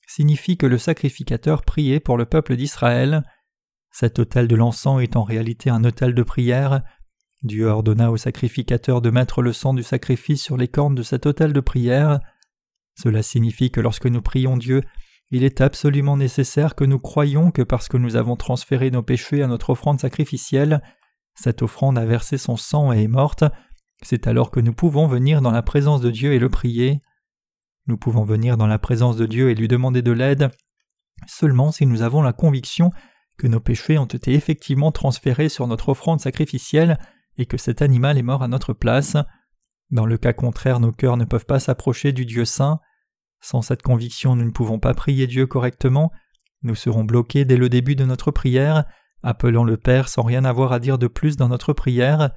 signifie 0.07 0.57
que 0.57 0.67
le 0.67 0.79
sacrificateur 0.79 1.63
priait 1.63 2.01
pour 2.01 2.17
le 2.17 2.27
peuple 2.27 2.57
d'Israël. 2.57 3.23
Cet 3.91 4.19
autel 4.19 4.49
de 4.49 4.57
l'encens 4.57 5.03
est 5.03 5.17
en 5.17 5.23
réalité 5.23 5.71
un 5.71 5.85
autel 5.85 6.15
de 6.15 6.23
prière. 6.23 6.83
Dieu 7.43 7.67
ordonna 7.67 8.11
au 8.11 8.17
sacrificateur 8.17 9.03
de 9.03 9.11
mettre 9.11 9.43
le 9.43 9.53
sang 9.53 9.75
du 9.75 9.83
sacrifice 9.83 10.43
sur 10.43 10.57
les 10.57 10.69
cornes 10.69 10.95
de 10.95 11.03
cet 11.03 11.27
autel 11.27 11.53
de 11.53 11.61
prière. 11.61 12.21
Cela 12.97 13.23
signifie 13.23 13.71
que 13.71 13.81
lorsque 13.81 14.07
nous 14.07 14.23
prions 14.23 14.57
Dieu, 14.57 14.83
il 15.35 15.43
est 15.43 15.61
absolument 15.61 16.17
nécessaire 16.17 16.77
que 16.77 16.85
nous 16.85 17.01
croyions 17.01 17.51
que 17.51 17.63
parce 17.63 17.89
que 17.89 17.97
nous 17.97 18.15
avons 18.15 18.37
transféré 18.37 18.93
nos 18.93 19.03
péchés 19.03 19.43
à 19.43 19.49
notre 19.49 19.71
offrande 19.71 19.99
sacrificielle, 19.99 20.81
cette 21.35 21.63
offrande 21.63 21.99
a 21.99 22.05
versé 22.05 22.39
son 22.39 22.57
sang 22.57 22.93
et 22.93 23.03
est 23.03 23.09
morte, 23.09 23.43
c'est 24.03 24.29
alors 24.29 24.53
que 24.53 24.61
nous 24.61 24.73
pouvons 24.73 25.09
venir 25.09 25.43
dans 25.43 25.51
la 25.51 25.63
présence 25.63 26.01
de 26.01 26.11
Dieu 26.13 26.35
et 26.35 26.39
le 26.39 26.51
prier. 26.51 27.03
Nous 27.87 27.97
pouvons 27.97 28.23
venir 28.23 28.57
dans 28.57 28.69
la 28.69 28.79
présence 28.79 29.17
de 29.17 29.27
Dieu 29.27 29.51
et 29.51 29.57
lui 29.57 29.67
demander 29.67 30.03
de 30.03 30.13
l'aide 30.13 30.51
seulement 31.27 31.73
si 31.73 31.85
nous 31.85 32.03
avons 32.03 32.23
la 32.23 32.33
conviction 32.33 32.93
que 33.37 33.49
nos 33.49 33.61
péchés 33.61 33.99
ont 33.99 34.05
été 34.05 34.35
effectivement 34.35 34.93
transférés 34.93 35.49
sur 35.49 35.67
notre 35.67 35.89
offrande 35.89 36.21
sacrificielle 36.21 36.99
et 37.39 37.47
que 37.47 37.57
cet 37.57 37.83
animal 37.83 38.19
est 38.19 38.23
mort 38.23 38.45
à 38.45 38.49
notre 38.49 38.73
place. 38.73 39.17
Dans 39.91 40.07
le 40.07 40.17
cas 40.17 40.33
contraire, 40.33 40.79
nos 40.79 40.93
cœurs 40.93 41.17
ne 41.17 41.25
peuvent 41.25 41.47
pas 41.47 41.59
s'approcher 41.59 42.13
du 42.13 42.25
Dieu 42.25 42.45
saint. 42.45 42.79
Sans 43.45 43.61
cette 43.61 43.83
conviction, 43.83 44.37
nous 44.37 44.47
ne 44.47 44.51
pouvons 44.51 44.79
pas 44.79 44.95
prier 44.95 45.27
Dieu 45.27 45.47
correctement. 45.47 46.11
Nous 46.63 46.75
serons 46.75 47.05
bloqués 47.05 47.45
dès 47.45 47.59
le 47.59 47.69
début 47.69 47.95
de 47.95 48.07
notre 48.07 48.31
prière, 48.31 48.85
appelant 49.23 49.65
le 49.65 49.77
Père 49.77 50.09
sans 50.09 50.23
rien 50.23 50.47
avoir 50.47 50.73
à 50.73 50.79
dire 50.79 50.97
de 50.97 51.09
plus 51.09 51.37
dans 51.37 51.51
notre 51.51 51.75
prière. 51.75 52.31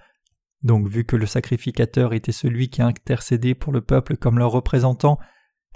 Donc, 0.63 0.89
vu 0.89 1.05
que 1.05 1.15
le 1.15 1.25
sacrificateur 1.25 2.13
était 2.13 2.33
celui 2.33 2.67
qui 2.69 2.81
a 2.81 2.87
intercédé 2.87 3.55
pour 3.55 3.71
le 3.71 3.79
peuple 3.79 4.17
comme 4.17 4.37
leur 4.37 4.51
représentant, 4.51 5.17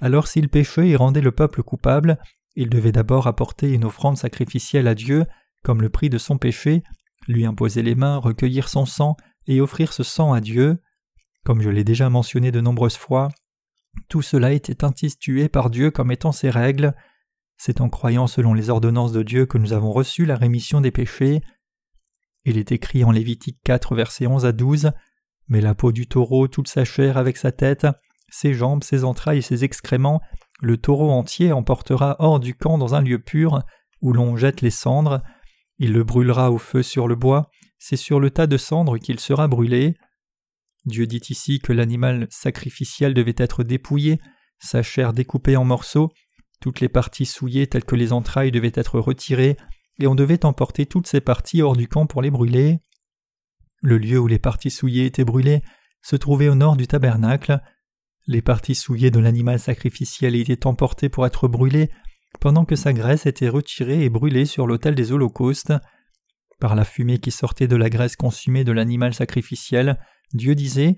alors 0.01 0.27
s'il 0.27 0.49
péchait 0.49 0.89
et 0.89 0.97
rendait 0.97 1.21
le 1.21 1.31
peuple 1.31 1.63
coupable, 1.63 2.17
il 2.57 2.69
devait 2.69 2.91
d'abord 2.91 3.25
apporter 3.25 3.71
une 3.71 3.85
offrande 3.85 4.17
sacrificielle 4.17 4.89
à 4.89 4.95
Dieu, 4.95 5.25
comme 5.63 5.81
le 5.81 5.87
prix 5.87 6.09
de 6.09 6.17
son 6.17 6.37
péché, 6.37 6.83
lui 7.29 7.45
imposer 7.45 7.83
les 7.83 7.95
mains, 7.95 8.17
recueillir 8.17 8.67
son 8.67 8.85
sang 8.85 9.15
et 9.47 9.61
offrir 9.61 9.93
ce 9.93 10.03
sang 10.03 10.33
à 10.33 10.41
Dieu. 10.41 10.81
Comme 11.45 11.61
je 11.61 11.69
l'ai 11.69 11.85
déjà 11.85 12.09
mentionné 12.09 12.51
de 12.51 12.59
nombreuses 12.59 12.97
fois, 12.97 13.29
tout 14.09 14.21
cela 14.21 14.51
était 14.51 14.83
institué 14.83 15.49
par 15.49 15.69
Dieu 15.69 15.91
comme 15.91 16.11
étant 16.11 16.31
ses 16.31 16.49
règles. 16.49 16.93
C'est 17.57 17.81
en 17.81 17.89
croyant 17.89 18.27
selon 18.27 18.53
les 18.53 18.69
ordonnances 18.69 19.11
de 19.11 19.23
Dieu 19.23 19.45
que 19.45 19.57
nous 19.57 19.73
avons 19.73 19.91
reçu 19.91 20.25
la 20.25 20.35
rémission 20.35 20.81
des 20.81 20.91
péchés. 20.91 21.41
Il 22.45 22.57
est 22.57 22.71
écrit 22.71 23.03
en 23.03 23.11
Lévitique 23.11 23.59
4, 23.63 23.95
versets 23.95 24.27
11 24.27 24.45
à 24.45 24.51
12 24.51 24.91
Mais 25.47 25.61
la 25.61 25.75
peau 25.75 25.91
du 25.91 26.07
taureau, 26.07 26.47
toute 26.47 26.67
sa 26.67 26.85
chair 26.85 27.17
avec 27.17 27.37
sa 27.37 27.51
tête, 27.51 27.87
ses 28.29 28.53
jambes, 28.53 28.83
ses 28.83 29.03
entrailles 29.03 29.39
et 29.39 29.43
ses 29.43 29.63
excréments, 29.63 30.21
le 30.61 30.77
taureau 30.77 31.11
entier 31.11 31.51
emportera 31.51 32.15
hors 32.19 32.39
du 32.39 32.55
camp 32.55 32.77
dans 32.77 32.95
un 32.95 33.01
lieu 33.01 33.19
pur, 33.19 33.61
où 34.01 34.13
l'on 34.13 34.35
jette 34.37 34.61
les 34.61 34.71
cendres, 34.71 35.21
il 35.77 35.93
le 35.93 36.03
brûlera 36.03 36.51
au 36.51 36.57
feu 36.57 36.83
sur 36.83 37.07
le 37.07 37.15
bois, 37.15 37.49
c'est 37.79 37.97
sur 37.97 38.19
le 38.19 38.29
tas 38.29 38.47
de 38.47 38.57
cendres 38.57 38.97
qu'il 38.97 39.19
sera 39.19 39.47
brûlé. 39.47 39.95
Dieu 40.85 41.05
dit 41.05 41.21
ici 41.29 41.59
que 41.59 41.73
l'animal 41.73 42.27
sacrificiel 42.29 43.13
devait 43.13 43.35
être 43.37 43.63
dépouillé, 43.63 44.19
sa 44.59 44.81
chair 44.83 45.13
découpée 45.13 45.55
en 45.55 45.65
morceaux, 45.65 46.11
toutes 46.59 46.79
les 46.79 46.89
parties 46.89 47.25
souillées 47.25 47.67
telles 47.67 47.83
que 47.83 47.95
les 47.95 48.13
entrailles 48.13 48.51
devaient 48.51 48.71
être 48.75 48.99
retirées, 48.99 49.57
et 49.99 50.07
on 50.07 50.15
devait 50.15 50.45
emporter 50.45 50.85
toutes 50.85 51.07
ces 51.07 51.21
parties 51.21 51.61
hors 51.61 51.75
du 51.75 51.87
camp 51.87 52.05
pour 52.05 52.21
les 52.21 52.31
brûler. 52.31 52.79
Le 53.81 53.97
lieu 53.97 54.19
où 54.19 54.27
les 54.27 54.39
parties 54.39 54.71
souillées 54.71 55.05
étaient 55.05 55.25
brûlées 55.25 55.61
se 56.01 56.15
trouvait 56.15 56.49
au 56.49 56.55
nord 56.55 56.75
du 56.75 56.87
tabernacle. 56.87 57.59
Les 58.27 58.41
parties 58.41 58.75
souillées 58.75 59.11
de 59.11 59.19
l'animal 59.19 59.59
sacrificiel 59.59 60.35
étaient 60.35 60.67
emportées 60.67 61.09
pour 61.09 61.25
être 61.25 61.47
brûlées, 61.47 61.89
pendant 62.39 62.65
que 62.65 62.75
sa 62.75 62.93
graisse 62.93 63.25
était 63.25 63.49
retirée 63.49 64.03
et 64.03 64.09
brûlée 64.09 64.45
sur 64.45 64.67
l'autel 64.67 64.95
des 64.95 65.11
holocaustes. 65.11 65.73
Par 66.59 66.75
la 66.75 66.85
fumée 66.85 67.19
qui 67.19 67.31
sortait 67.31 67.67
de 67.67 67.75
la 67.75 67.89
graisse 67.89 68.15
consumée 68.15 68.63
de 68.63 68.71
l'animal 68.71 69.13
sacrificiel, 69.13 69.99
Dieu 70.33 70.55
disait 70.55 70.95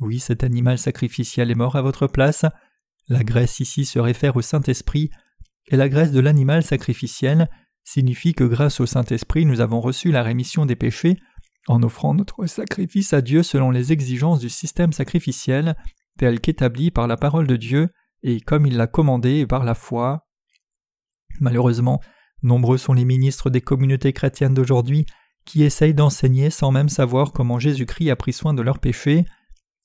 Oui, 0.00 0.18
cet 0.18 0.44
animal 0.44 0.78
sacrificiel 0.78 1.50
est 1.50 1.56
mort 1.56 1.76
à 1.76 1.82
votre 1.82 2.06
place. 2.06 2.44
La 3.08 3.24
graisse 3.24 3.60
ici 3.60 3.84
se 3.84 3.98
réfère 3.98 4.36
au 4.36 4.42
Saint-Esprit, 4.42 5.10
et 5.68 5.76
la 5.76 5.88
graisse 5.88 6.12
de 6.12 6.20
l'animal 6.20 6.62
sacrificiel 6.62 7.48
signifie 7.84 8.34
que 8.34 8.44
grâce 8.44 8.80
au 8.80 8.86
Saint-Esprit 8.86 9.44
nous 9.44 9.60
avons 9.60 9.80
reçu 9.80 10.10
la 10.10 10.22
rémission 10.22 10.66
des 10.66 10.76
péchés 10.76 11.16
en 11.68 11.82
offrant 11.82 12.14
notre 12.14 12.46
sacrifice 12.46 13.12
à 13.12 13.20
Dieu 13.20 13.42
selon 13.42 13.70
les 13.70 13.92
exigences 13.92 14.40
du 14.40 14.48
système 14.48 14.92
sacrificiel 14.92 15.76
tel 16.18 16.40
qu'établi 16.40 16.90
par 16.90 17.06
la 17.06 17.16
parole 17.16 17.46
de 17.46 17.56
Dieu 17.56 17.88
et 18.22 18.40
comme 18.40 18.66
il 18.66 18.76
l'a 18.76 18.86
commandé 18.86 19.46
par 19.46 19.64
la 19.64 19.74
foi. 19.74 20.26
Malheureusement, 21.40 22.00
nombreux 22.42 22.78
sont 22.78 22.92
les 22.92 23.04
ministres 23.04 23.50
des 23.50 23.60
communautés 23.60 24.12
chrétiennes 24.12 24.54
d'aujourd'hui 24.54 25.06
qui 25.44 25.62
essayent 25.62 25.94
d'enseigner 25.94 26.50
sans 26.50 26.70
même 26.70 26.88
savoir 26.88 27.32
comment 27.32 27.58
Jésus-Christ 27.58 28.10
a 28.10 28.16
pris 28.16 28.32
soin 28.32 28.54
de 28.54 28.62
leurs 28.62 28.78
péchés. 28.78 29.24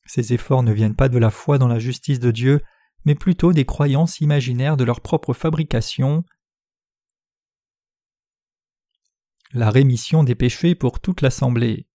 Ces 0.06 0.34
efforts 0.34 0.64
ne 0.64 0.72
viennent 0.72 0.96
pas 0.96 1.10
de 1.10 1.18
la 1.18 1.30
foi 1.30 1.58
dans 1.58 1.68
la 1.68 1.80
justice 1.80 2.20
de 2.20 2.32
Dieu, 2.32 2.62
mais 3.06 3.16
plutôt 3.16 3.54
des 3.54 3.66
croyances 3.66 4.20
imaginaires 4.22 4.78
de 4.78 4.84
leur 4.84 5.02
propre 5.02 5.34
fabrication. 5.34 6.24
La 9.54 9.70
rémission 9.70 10.24
des 10.24 10.36
péchés 10.36 10.76
pour 10.76 11.00
toute 11.00 11.22
l'assemblée. 11.22 11.88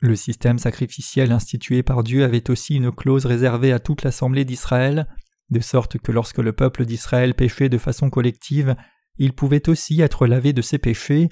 Le 0.00 0.14
système 0.14 0.58
sacrificiel 0.58 1.32
institué 1.32 1.82
par 1.82 2.04
Dieu 2.04 2.22
avait 2.22 2.50
aussi 2.50 2.76
une 2.76 2.92
clause 2.92 3.26
réservée 3.26 3.72
à 3.72 3.80
toute 3.80 4.02
l'assemblée 4.02 4.44
d'Israël, 4.44 5.08
de 5.50 5.60
sorte 5.60 5.98
que 5.98 6.12
lorsque 6.12 6.38
le 6.38 6.52
peuple 6.52 6.84
d'Israël 6.84 7.34
péchait 7.34 7.68
de 7.68 7.78
façon 7.78 8.10
collective, 8.10 8.76
il 9.16 9.32
pouvait 9.32 9.68
aussi 9.68 10.00
être 10.00 10.26
lavé 10.26 10.52
de 10.52 10.62
ses 10.62 10.78
péchés. 10.78 11.28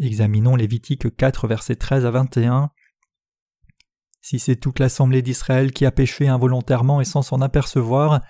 Examinons 0.00 0.56
Lévitique 0.56 1.14
4 1.16 1.46
versets 1.46 1.76
13 1.76 2.06
à 2.06 2.10
21. 2.10 2.70
Si 4.20 4.38
c'est 4.38 4.56
toute 4.56 4.78
l'assemblée 4.78 5.22
d'Israël 5.22 5.72
qui 5.72 5.86
a 5.86 5.92
péché 5.92 6.28
involontairement 6.28 7.00
et 7.00 7.04
sans 7.04 7.22
s'en 7.22 7.40
apercevoir, 7.40 8.20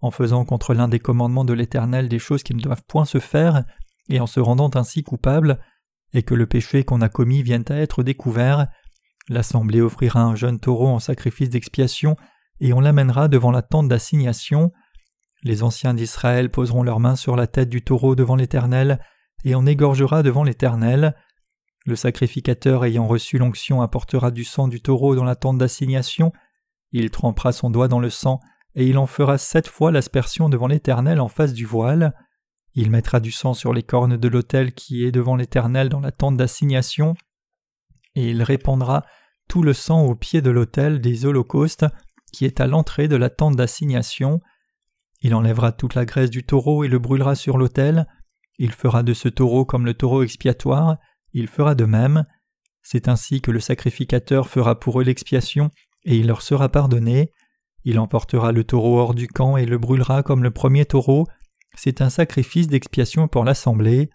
en 0.00 0.10
faisant 0.10 0.44
contre 0.44 0.74
l'un 0.74 0.88
des 0.88 1.00
commandements 1.00 1.44
de 1.44 1.52
l'Éternel 1.52 2.08
des 2.08 2.18
choses 2.18 2.42
qui 2.42 2.54
ne 2.54 2.60
doivent 2.60 2.84
point 2.86 3.04
se 3.04 3.18
faire, 3.18 3.64
et 4.08 4.20
en 4.20 4.26
se 4.26 4.40
rendant 4.40 4.70
ainsi 4.74 5.02
coupable, 5.02 5.60
et 6.12 6.22
que 6.22 6.34
le 6.34 6.46
péché 6.46 6.84
qu'on 6.84 7.00
a 7.00 7.08
commis 7.08 7.42
vienne 7.42 7.64
à 7.68 7.76
être 7.76 8.02
découvert, 8.02 8.68
L'assemblée 9.30 9.80
offrira 9.80 10.22
un 10.22 10.34
jeune 10.34 10.58
taureau 10.58 10.88
en 10.88 10.98
sacrifice 10.98 11.50
d'expiation 11.50 12.16
et 12.58 12.72
on 12.72 12.80
l'amènera 12.80 13.28
devant 13.28 13.52
la 13.52 13.62
tente 13.62 13.86
d'assignation. 13.86 14.72
Les 15.44 15.62
anciens 15.62 15.94
d'Israël 15.94 16.50
poseront 16.50 16.82
leurs 16.82 16.98
mains 16.98 17.14
sur 17.14 17.36
la 17.36 17.46
tête 17.46 17.68
du 17.68 17.82
taureau 17.82 18.16
devant 18.16 18.34
l'Éternel 18.34 19.00
et 19.44 19.54
on 19.54 19.66
égorgera 19.66 20.22
devant 20.22 20.44
l'Éternel. 20.44 21.14
Le 21.86 21.96
sacrificateur 21.96 22.84
ayant 22.84 23.06
reçu 23.06 23.38
l'onction 23.38 23.82
apportera 23.82 24.30
du 24.30 24.44
sang 24.44 24.68
du 24.68 24.80
taureau 24.80 25.14
dans 25.14 25.24
la 25.24 25.36
tente 25.36 25.58
d'assignation. 25.58 26.32
Il 26.92 27.10
trempera 27.10 27.52
son 27.52 27.70
doigt 27.70 27.88
dans 27.88 28.00
le 28.00 28.10
sang 28.10 28.40
et 28.74 28.86
il 28.86 28.98
en 28.98 29.06
fera 29.06 29.38
sept 29.38 29.68
fois 29.68 29.90
l'aspersion 29.90 30.48
devant 30.48 30.66
l'Éternel 30.66 31.20
en 31.20 31.28
face 31.28 31.52
du 31.52 31.64
voile. 31.64 32.14
Il 32.74 32.90
mettra 32.90 33.20
du 33.20 33.32
sang 33.32 33.54
sur 33.54 33.72
les 33.72 33.82
cornes 33.82 34.16
de 34.16 34.28
l'autel 34.28 34.72
qui 34.72 35.04
est 35.04 35.10
devant 35.10 35.36
l'Éternel 35.36 35.88
dans 35.88 36.00
la 36.00 36.12
tente 36.12 36.36
d'assignation, 36.36 37.14
et 38.14 38.30
il 38.30 38.42
répandra 38.42 39.04
tout 39.48 39.62
le 39.62 39.72
sang 39.72 40.04
au 40.04 40.14
pied 40.14 40.40
de 40.40 40.50
l'autel 40.50 41.00
des 41.00 41.26
holocaustes 41.26 41.86
qui 42.32 42.44
est 42.44 42.60
à 42.60 42.68
l'entrée 42.68 43.08
de 43.08 43.16
la 43.16 43.30
tente 43.30 43.56
d'assignation. 43.56 44.40
Il 45.20 45.34
enlèvera 45.34 45.72
toute 45.72 45.94
la 45.94 46.04
graisse 46.04 46.30
du 46.30 46.44
taureau 46.44 46.84
et 46.84 46.88
le 46.88 47.00
brûlera 47.00 47.34
sur 47.34 47.58
l'autel. 47.58 48.06
Il 48.60 48.72
fera 48.72 49.02
de 49.02 49.14
ce 49.14 49.28
taureau 49.28 49.64
comme 49.64 49.86
le 49.86 49.94
taureau 49.94 50.22
expiatoire, 50.22 50.98
il 51.32 51.48
fera 51.48 51.74
de 51.74 51.86
même. 51.86 52.26
C'est 52.82 53.08
ainsi 53.08 53.40
que 53.40 53.50
le 53.50 53.58
sacrificateur 53.58 54.48
fera 54.48 54.78
pour 54.78 55.00
eux 55.00 55.04
l'expiation, 55.04 55.70
et 56.04 56.16
il 56.16 56.26
leur 56.26 56.42
sera 56.42 56.68
pardonné. 56.68 57.32
Il 57.84 57.98
emportera 57.98 58.52
le 58.52 58.62
taureau 58.62 58.98
hors 58.98 59.14
du 59.14 59.28
camp 59.28 59.56
et 59.56 59.64
le 59.64 59.78
brûlera 59.78 60.22
comme 60.22 60.42
le 60.42 60.50
premier 60.50 60.84
taureau. 60.84 61.26
C'est 61.74 62.02
un 62.02 62.10
sacrifice 62.10 62.68
d'expiation 62.68 63.28
pour 63.28 63.44
l'assemblée. 63.44 64.10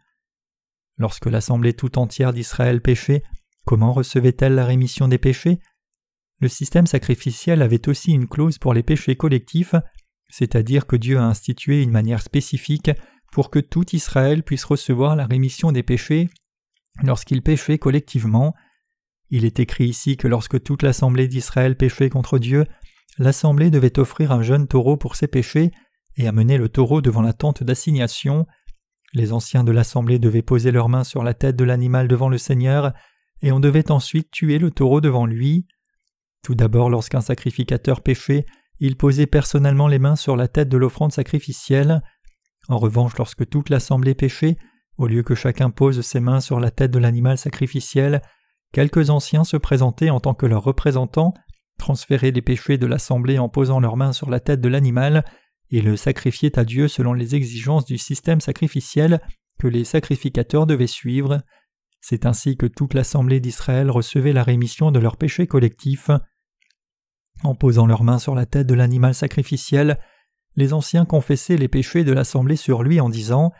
Lorsque 0.97 1.25
l'assemblée 1.25 1.73
tout 1.73 1.97
entière 1.97 2.31
d'Israël 2.31 2.81
péchait, 2.81 3.23
Comment 3.65 3.93
recevait-elle 3.93 4.53
la 4.53 4.65
rémission 4.65 5.07
des 5.07 5.17
péchés? 5.17 5.59
Le 6.39 6.47
système 6.47 6.85
sacrificiel 6.85 7.63
avait 7.63 7.89
aussi 7.89 8.11
une 8.11 8.27
clause 8.27 8.59
pour 8.59 8.75
les 8.75 8.83
péchés 8.83 9.15
collectifs, 9.15 9.73
c'est-à-dire 10.29 10.85
que 10.85 10.95
Dieu 10.95 11.17
a 11.17 11.23
institué 11.23 11.81
une 11.81 11.89
manière 11.89 12.21
spécifique 12.21 12.91
pour 13.35 13.49
que 13.49 13.59
tout 13.59 13.83
Israël 13.93 14.43
puisse 14.43 14.63
recevoir 14.63 15.17
la 15.17 15.25
rémission 15.25 15.73
des 15.73 15.83
péchés 15.83 16.29
lorsqu'il 17.03 17.41
péchait 17.41 17.77
collectivement. 17.77 18.55
Il 19.29 19.43
est 19.43 19.59
écrit 19.59 19.89
ici 19.89 20.15
que 20.15 20.29
lorsque 20.29 20.63
toute 20.63 20.83
l'assemblée 20.83 21.27
d'Israël 21.27 21.75
péchait 21.75 22.09
contre 22.09 22.39
Dieu, 22.39 22.65
l'assemblée 23.17 23.71
devait 23.71 23.99
offrir 23.99 24.31
un 24.31 24.41
jeune 24.41 24.69
taureau 24.69 24.95
pour 24.95 25.17
ses 25.17 25.27
péchés 25.27 25.71
et 26.15 26.29
amener 26.29 26.57
le 26.57 26.69
taureau 26.69 27.01
devant 27.01 27.21
la 27.21 27.33
tente 27.33 27.61
d'assignation. 27.61 28.47
Les 29.11 29.33
anciens 29.33 29.65
de 29.65 29.73
l'assemblée 29.73 30.17
devaient 30.17 30.41
poser 30.41 30.71
leurs 30.71 30.87
mains 30.87 31.03
sur 31.03 31.21
la 31.21 31.33
tête 31.33 31.57
de 31.57 31.65
l'animal 31.65 32.07
devant 32.07 32.29
le 32.29 32.37
Seigneur 32.37 32.93
et 33.41 33.51
on 33.51 33.59
devait 33.59 33.91
ensuite 33.91 34.31
tuer 34.31 34.59
le 34.59 34.71
taureau 34.71 35.01
devant 35.01 35.25
lui. 35.25 35.67
Tout 36.41 36.55
d'abord, 36.55 36.89
lorsqu'un 36.89 37.19
sacrificateur 37.19 37.99
péchait, 37.99 38.45
il 38.79 38.95
posait 38.95 39.27
personnellement 39.27 39.89
les 39.89 39.99
mains 39.99 40.15
sur 40.15 40.37
la 40.37 40.47
tête 40.47 40.69
de 40.69 40.77
l'offrande 40.77 41.11
sacrificielle. 41.11 42.01
En 42.69 42.77
revanche, 42.77 43.17
lorsque 43.17 43.47
toute 43.47 43.69
l'assemblée 43.69 44.15
péchait, 44.15 44.57
au 44.97 45.07
lieu 45.07 45.23
que 45.23 45.35
chacun 45.35 45.69
pose 45.69 46.01
ses 46.01 46.19
mains 46.19 46.39
sur 46.39 46.59
la 46.59 46.71
tête 46.71 46.91
de 46.91 46.99
l'animal 46.99 47.37
sacrificiel, 47.37 48.21
quelques 48.71 49.09
anciens 49.09 49.43
se 49.43 49.57
présentaient 49.57 50.09
en 50.09 50.19
tant 50.19 50.33
que 50.33 50.45
leurs 50.45 50.63
représentants, 50.63 51.33
transféraient 51.77 52.31
les 52.31 52.41
péchés 52.41 52.77
de 52.77 52.87
l'assemblée 52.87 53.37
en 53.37 53.49
posant 53.49 53.79
leurs 53.79 53.97
mains 53.97 54.13
sur 54.13 54.29
la 54.29 54.39
tête 54.39 54.61
de 54.61 54.69
l'animal, 54.69 55.25
et 55.71 55.81
le 55.81 55.97
sacrifiaient 55.97 56.57
à 56.57 56.63
Dieu 56.63 56.87
selon 56.87 57.13
les 57.13 57.35
exigences 57.35 57.85
du 57.85 57.97
système 57.97 58.39
sacrificiel 58.39 59.19
que 59.59 59.67
les 59.67 59.83
sacrificateurs 59.83 60.65
devaient 60.65 60.87
suivre. 60.87 61.41
C'est 62.01 62.25
ainsi 62.25 62.55
que 62.55 62.67
toute 62.67 62.93
l'assemblée 62.93 63.39
d'Israël 63.39 63.89
recevait 63.89 64.33
la 64.33 64.43
rémission 64.43 64.91
de 64.91 64.99
leurs 64.99 65.17
péchés 65.17 65.47
collectifs. 65.47 66.11
En 67.43 67.55
posant 67.55 67.87
leurs 67.87 68.03
mains 68.03 68.19
sur 68.19 68.35
la 68.35 68.45
tête 68.45 68.67
de 68.67 68.75
l'animal 68.75 69.13
sacrificiel, 69.13 69.99
les 70.55 70.73
anciens 70.73 71.05
confessaient 71.05 71.57
les 71.57 71.67
péchés 71.67 72.03
de 72.03 72.13
l'assemblée 72.13 72.55
sur 72.55 72.83
lui 72.83 72.99
en 72.99 73.09
disant 73.09 73.51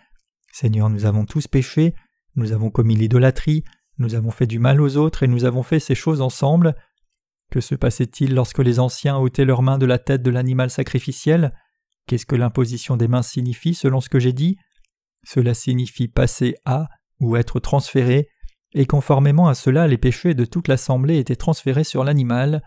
Seigneur, 0.51 0.89
nous 0.89 1.05
avons 1.05 1.25
tous 1.25 1.47
péché, 1.47 1.93
nous 2.35 2.53
avons 2.53 2.69
commis 2.69 2.95
l'idolâtrie, 2.95 3.63
nous 3.97 4.15
avons 4.15 4.31
fait 4.31 4.47
du 4.47 4.59
mal 4.59 4.81
aux 4.81 4.97
autres 4.97 5.23
et 5.23 5.27
nous 5.27 5.45
avons 5.45 5.63
fait 5.63 5.79
ces 5.79 5.95
choses 5.95 6.21
ensemble. 6.21 6.75
Que 7.51 7.61
se 7.61 7.75
passait-il 7.75 8.33
lorsque 8.33 8.59
les 8.59 8.79
anciens 8.79 9.17
ôtaient 9.17 9.45
leurs 9.45 9.61
mains 9.61 9.77
de 9.77 9.85
la 9.85 9.99
tête 9.99 10.21
de 10.21 10.31
l'animal 10.31 10.69
sacrificiel? 10.69 11.53
Qu'est-ce 12.07 12.25
que 12.25 12.35
l'imposition 12.35 12.97
des 12.97 13.07
mains 13.07 13.21
signifie 13.21 13.73
selon 13.73 14.01
ce 14.01 14.09
que 14.09 14.19
j'ai 14.19 14.33
dit? 14.33 14.57
Cela 15.23 15.53
signifie 15.53 16.07
passer 16.07 16.55
à 16.65 16.87
ou 17.19 17.35
être 17.35 17.59
transféré 17.59 18.29
et 18.73 18.85
conformément 18.85 19.47
à 19.47 19.55
cela 19.55 19.87
les 19.87 19.97
péchés 19.97 20.33
de 20.33 20.45
toute 20.45 20.67
l'assemblée 20.67 21.17
étaient 21.17 21.35
transférés 21.35 21.83
sur 21.83 22.03
l'animal. 22.03 22.61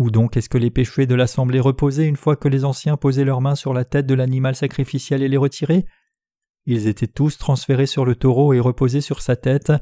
Où 0.00 0.10
donc 0.10 0.38
est-ce 0.38 0.48
que 0.48 0.56
les 0.56 0.70
péchés 0.70 1.04
de 1.04 1.14
l'assemblée 1.14 1.60
reposaient 1.60 2.08
une 2.08 2.16
fois 2.16 2.34
que 2.34 2.48
les 2.48 2.64
anciens 2.64 2.96
posaient 2.96 3.26
leurs 3.26 3.42
mains 3.42 3.54
sur 3.54 3.74
la 3.74 3.84
tête 3.84 4.06
de 4.06 4.14
l'animal 4.14 4.56
sacrificiel 4.56 5.22
et 5.22 5.28
les 5.28 5.36
retiraient? 5.36 5.84
Ils 6.64 6.86
étaient 6.86 7.06
tous 7.06 7.36
transférés 7.36 7.84
sur 7.84 8.06
le 8.06 8.14
taureau 8.14 8.54
et 8.54 8.60
reposaient 8.60 9.02
sur 9.02 9.20
sa 9.20 9.36
tête. 9.36 9.74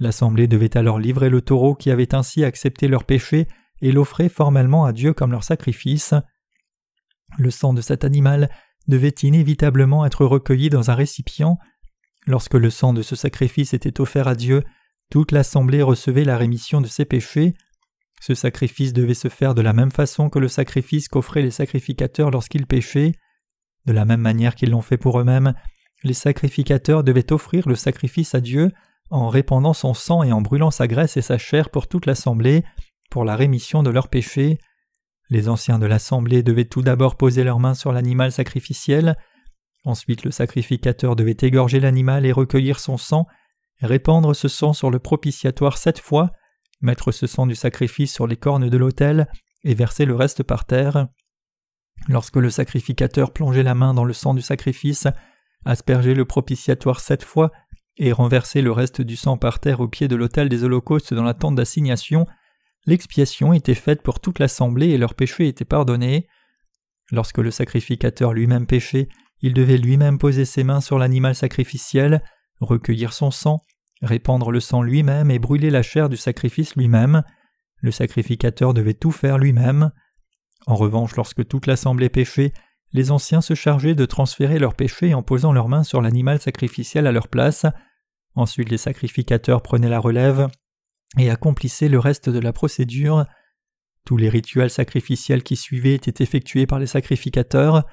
L'assemblée 0.00 0.48
devait 0.48 0.76
alors 0.76 0.98
livrer 0.98 1.30
le 1.30 1.42
taureau 1.42 1.76
qui 1.76 1.92
avait 1.92 2.12
ainsi 2.12 2.42
accepté 2.42 2.88
leurs 2.88 3.04
péchés 3.04 3.46
et 3.80 3.92
l'offrir 3.92 4.32
formellement 4.32 4.84
à 4.84 4.92
Dieu 4.92 5.12
comme 5.12 5.30
leur 5.30 5.44
sacrifice. 5.44 6.12
Le 7.38 7.52
sang 7.52 7.72
de 7.72 7.82
cet 7.82 8.02
animal 8.02 8.50
devait 8.88 9.14
inévitablement 9.22 10.04
être 10.04 10.24
recueilli 10.24 10.70
dans 10.70 10.90
un 10.90 10.96
récipient. 10.96 11.56
Lorsque 12.26 12.54
le 12.54 12.70
sang 12.70 12.92
de 12.92 13.02
ce 13.02 13.14
sacrifice 13.14 13.74
était 13.74 14.00
offert 14.00 14.26
à 14.26 14.34
Dieu, 14.34 14.64
toute 15.08 15.30
l'assemblée 15.30 15.82
recevait 15.82 16.24
la 16.24 16.36
rémission 16.36 16.80
de 16.80 16.88
ses 16.88 17.04
péchés. 17.04 17.54
Ce 18.20 18.34
sacrifice 18.34 18.92
devait 18.92 19.14
se 19.14 19.28
faire 19.28 19.54
de 19.54 19.62
la 19.62 19.72
même 19.72 19.90
façon 19.90 20.30
que 20.30 20.38
le 20.38 20.48
sacrifice 20.48 21.08
qu'offraient 21.08 21.42
les 21.42 21.50
sacrificateurs 21.50 22.30
lorsqu'ils 22.30 22.66
péchaient. 22.66 23.12
De 23.84 23.92
la 23.92 24.04
même 24.04 24.20
manière 24.20 24.54
qu'ils 24.54 24.70
l'ont 24.70 24.82
fait 24.82 24.96
pour 24.96 25.20
eux-mêmes, 25.20 25.54
les 26.02 26.14
sacrificateurs 26.14 27.04
devaient 27.04 27.32
offrir 27.32 27.68
le 27.68 27.74
sacrifice 27.74 28.34
à 28.34 28.40
Dieu 28.40 28.72
en 29.10 29.28
répandant 29.28 29.74
son 29.74 29.94
sang 29.94 30.22
et 30.22 30.32
en 30.32 30.40
brûlant 30.40 30.70
sa 30.70 30.88
graisse 30.88 31.16
et 31.16 31.22
sa 31.22 31.38
chair 31.38 31.70
pour 31.70 31.86
toute 31.86 32.06
l'assemblée, 32.06 32.64
pour 33.10 33.24
la 33.24 33.36
rémission 33.36 33.82
de 33.82 33.90
leurs 33.90 34.08
péchés. 34.08 34.58
Les 35.30 35.48
anciens 35.48 35.78
de 35.78 35.86
l'assemblée 35.86 36.42
devaient 36.42 36.64
tout 36.64 36.82
d'abord 36.82 37.16
poser 37.16 37.44
leurs 37.44 37.60
mains 37.60 37.74
sur 37.74 37.92
l'animal 37.92 38.32
sacrificiel, 38.32 39.16
Ensuite 39.86 40.24
le 40.24 40.32
sacrificateur 40.32 41.14
devait 41.14 41.36
égorger 41.42 41.78
l'animal 41.78 42.26
et 42.26 42.32
recueillir 42.32 42.80
son 42.80 42.98
sang, 42.98 43.24
répandre 43.80 44.34
ce 44.34 44.48
sang 44.48 44.72
sur 44.72 44.90
le 44.90 44.98
propitiatoire 44.98 45.78
sept 45.78 46.00
fois, 46.00 46.32
mettre 46.80 47.12
ce 47.12 47.26
sang 47.26 47.46
du 47.46 47.54
sacrifice 47.54 48.12
sur 48.12 48.26
les 48.26 48.36
cornes 48.36 48.68
de 48.68 48.76
l'autel 48.76 49.28
et 49.64 49.74
verser 49.74 50.04
le 50.04 50.14
reste 50.14 50.42
par 50.42 50.64
terre. 50.64 51.08
Lorsque 52.08 52.36
le 52.36 52.50
sacrificateur 52.50 53.32
plongeait 53.32 53.62
la 53.62 53.74
main 53.74 53.94
dans 53.94 54.04
le 54.04 54.12
sang 54.12 54.34
du 54.34 54.42
sacrifice, 54.42 55.08
aspergeait 55.64 56.14
le 56.14 56.24
propitiatoire 56.24 57.00
sept 57.00 57.24
fois 57.24 57.50
et 57.96 58.12
renversait 58.12 58.62
le 58.62 58.72
reste 58.72 59.00
du 59.00 59.16
sang 59.16 59.36
par 59.36 59.58
terre 59.58 59.80
au 59.80 59.88
pied 59.88 60.06
de 60.08 60.16
l'autel 60.16 60.48
des 60.48 60.64
holocaustes 60.64 61.14
dans 61.14 61.22
la 61.24 61.34
tente 61.34 61.56
d'assignation, 61.56 62.26
l'expiation 62.86 63.52
était 63.52 63.74
faite 63.74 64.02
pour 64.02 64.20
toute 64.20 64.38
l'assemblée 64.38 64.90
et 64.90 64.98
leurs 64.98 65.14
péchés 65.14 65.48
étaient 65.48 65.64
pardonnés. 65.64 66.28
Lorsque 67.10 67.38
le 67.38 67.50
sacrificateur 67.50 68.32
lui-même 68.32 68.66
péchait, 68.66 69.08
il 69.40 69.54
devait 69.54 69.78
lui-même 69.78 70.18
poser 70.18 70.44
ses 70.44 70.64
mains 70.64 70.80
sur 70.80 70.98
l'animal 70.98 71.34
sacrificiel, 71.34 72.22
recueillir 72.60 73.12
son 73.12 73.30
sang, 73.30 73.62
répandre 74.06 74.50
le 74.50 74.60
sang 74.60 74.82
lui-même 74.82 75.30
et 75.30 75.38
brûler 75.38 75.70
la 75.70 75.82
chair 75.82 76.08
du 76.08 76.16
sacrifice 76.16 76.76
lui-même. 76.76 77.22
Le 77.80 77.90
sacrificateur 77.90 78.72
devait 78.74 78.94
tout 78.94 79.12
faire 79.12 79.38
lui-même. 79.38 79.90
En 80.66 80.74
revanche, 80.74 81.16
lorsque 81.16 81.46
toute 81.46 81.66
l'assemblée 81.66 82.08
péchait, 82.08 82.52
les 82.92 83.10
anciens 83.10 83.40
se 83.40 83.54
chargeaient 83.54 83.94
de 83.94 84.06
transférer 84.06 84.58
leurs 84.58 84.74
péchés 84.74 85.12
en 85.12 85.22
posant 85.22 85.52
leurs 85.52 85.68
mains 85.68 85.84
sur 85.84 86.00
l'animal 86.00 86.40
sacrificiel 86.40 87.06
à 87.06 87.12
leur 87.12 87.28
place. 87.28 87.66
Ensuite, 88.34 88.70
les 88.70 88.78
sacrificateurs 88.78 89.62
prenaient 89.62 89.88
la 89.88 89.98
relève 89.98 90.48
et 91.18 91.30
accomplissaient 91.30 91.88
le 91.88 91.98
reste 91.98 92.30
de 92.30 92.38
la 92.38 92.52
procédure. 92.52 93.26
Tous 94.04 94.16
les 94.16 94.28
rituels 94.28 94.70
sacrificiels 94.70 95.42
qui 95.42 95.56
suivaient 95.56 95.94
étaient 95.94 96.22
effectués 96.22 96.66
par 96.66 96.78
les 96.78 96.86
sacrificateurs 96.86 97.84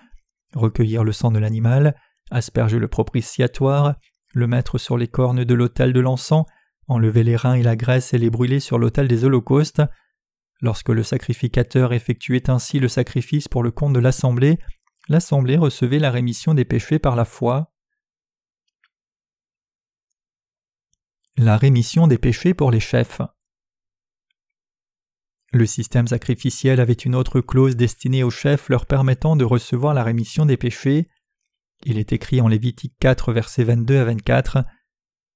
recueillir 0.56 1.04
le 1.04 1.12
sang 1.12 1.32
de 1.32 1.40
l'animal, 1.40 1.96
asperger 2.32 2.80
le 2.80 2.88
propitiatoire, 2.88 3.96
le 4.34 4.48
mettre 4.48 4.78
sur 4.78 4.98
les 4.98 5.08
cornes 5.08 5.44
de 5.44 5.54
l'autel 5.54 5.94
de 5.94 6.00
l'encens, 6.00 6.46
enlever 6.88 7.24
les 7.24 7.36
reins 7.36 7.54
et 7.54 7.64
la 7.64 7.76
graisse 7.76 8.14
et 8.14 8.18
les 8.18 8.30
brûler 8.30 8.60
sur 8.60 8.78
l'autel 8.78 9.08
des 9.08 9.24
holocaustes. 9.24 9.82
Lorsque 10.62 10.90
le 10.90 11.04
sacrificateur 11.04 11.94
effectuait 11.94 12.50
ainsi 12.50 12.80
le 12.80 12.88
sacrifice 12.88 13.48
pour 13.48 13.64
le 13.64 13.72
compte 13.72 13.94
de 13.94 14.00
l'assemblée, 14.00 14.58
l'assemblée 15.08 15.58
recevait 15.58 16.00
la 16.00 16.12
rémission 16.12 16.54
des 16.54 16.66
péchés 16.66 17.00
par 17.00 17.16
la 17.16 17.26
foi. 17.26 17.74
La 21.38 21.58
rémission 21.58 22.08
des 22.08 22.18
péchés 22.18 22.54
pour 22.54 22.72
les 22.72 22.80
chefs. 22.80 23.22
Le 25.52 25.68
système 25.68 26.08
sacrificiel 26.08 26.80
avait 26.80 26.94
une 26.94 27.14
autre 27.14 27.40
clause 27.40 27.76
destinée 27.76 28.24
aux 28.24 28.32
chefs 28.32 28.70
leur 28.70 28.88
permettant 28.88 29.36
de 29.36 29.46
recevoir 29.46 29.94
la 29.94 30.04
rémission 30.04 30.48
des 30.48 30.58
péchés. 30.58 31.08
Il 31.86 31.98
est 31.98 32.14
écrit 32.14 32.40
en 32.40 32.48
Lévitique 32.48 32.94
4, 33.00 33.34
versets 33.34 33.66
22 33.66 33.98
à 33.98 34.06
24 34.06 34.60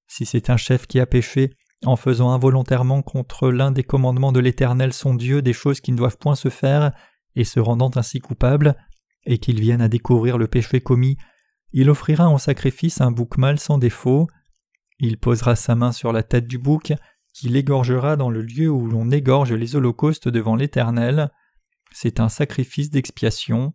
Si 0.06 0.24
c'est 0.24 0.50
un 0.50 0.56
chef 0.56 0.86
qui 0.86 0.98
a 0.98 1.06
péché, 1.06 1.50
en 1.84 1.96
faisant 1.96 2.30
involontairement 2.30 3.02
contre 3.02 3.50
l'un 3.50 3.70
des 3.70 3.84
commandements 3.84 4.32
de 4.32 4.40
l'Éternel 4.40 4.92
son 4.92 5.14
Dieu 5.14 5.42
des 5.42 5.52
choses 5.52 5.80
qui 5.80 5.92
ne 5.92 5.96
doivent 5.96 6.16
point 6.16 6.34
se 6.34 6.48
faire, 6.48 6.92
et 7.36 7.44
se 7.44 7.60
rendant 7.60 7.90
ainsi 7.94 8.20
coupable, 8.20 8.76
et 9.26 9.38
qu'il 9.38 9.60
vienne 9.60 9.82
à 9.82 9.88
découvrir 9.88 10.38
le 10.38 10.48
péché 10.48 10.80
commis, 10.80 11.18
il 11.72 11.90
offrira 11.90 12.28
en 12.28 12.38
sacrifice 12.38 13.00
un 13.00 13.10
bouc 13.10 13.36
mâle 13.36 13.58
sans 13.58 13.78
défaut. 13.78 14.26
Il 14.98 15.18
posera 15.18 15.54
sa 15.54 15.74
main 15.74 15.92
sur 15.92 16.12
la 16.12 16.22
tête 16.22 16.46
du 16.46 16.58
bouc, 16.58 16.94
qui 17.34 17.48
l'égorgera 17.48 18.16
dans 18.16 18.30
le 18.30 18.42
lieu 18.42 18.70
où 18.70 18.86
l'on 18.86 19.10
égorge 19.10 19.52
les 19.52 19.76
holocaustes 19.76 20.28
devant 20.28 20.56
l'Éternel. 20.56 21.30
C'est 21.92 22.20
un 22.20 22.28
sacrifice 22.28 22.90
d'expiation. 22.90 23.74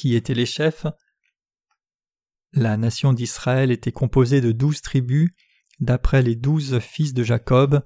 Qui 0.00 0.14
étaient 0.14 0.32
les 0.32 0.46
chefs 0.46 0.86
La 2.54 2.78
nation 2.78 3.12
d'Israël 3.12 3.70
était 3.70 3.92
composée 3.92 4.40
de 4.40 4.50
douze 4.50 4.80
tribus, 4.80 5.28
d'après 5.78 6.22
les 6.22 6.36
douze 6.36 6.78
fils 6.78 7.12
de 7.12 7.22
Jacob. 7.22 7.84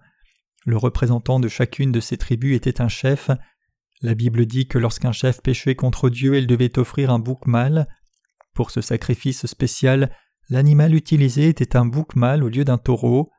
Le 0.64 0.76
représentant 0.76 1.40
de 1.40 1.48
chacune 1.48 1.90
de 1.90 1.98
ces 1.98 2.16
tribus 2.16 2.54
était 2.54 2.80
un 2.80 2.86
chef. 2.86 3.32
La 4.00 4.14
Bible 4.14 4.46
dit 4.46 4.68
que 4.68 4.78
lorsqu'un 4.78 5.10
chef 5.10 5.42
péchait 5.42 5.74
contre 5.74 6.08
Dieu, 6.08 6.38
il 6.38 6.46
devait 6.46 6.78
offrir 6.78 7.10
un 7.10 7.18
bouc 7.18 7.48
mâle. 7.48 7.88
Pour 8.54 8.70
ce 8.70 8.80
sacrifice 8.80 9.46
spécial, 9.46 10.16
l'animal 10.48 10.94
utilisé 10.94 11.48
était 11.48 11.74
un 11.74 11.84
bouc 11.84 12.14
mâle 12.14 12.44
au 12.44 12.48
lieu 12.48 12.64
d'un 12.64 12.78
taureau. 12.78 13.32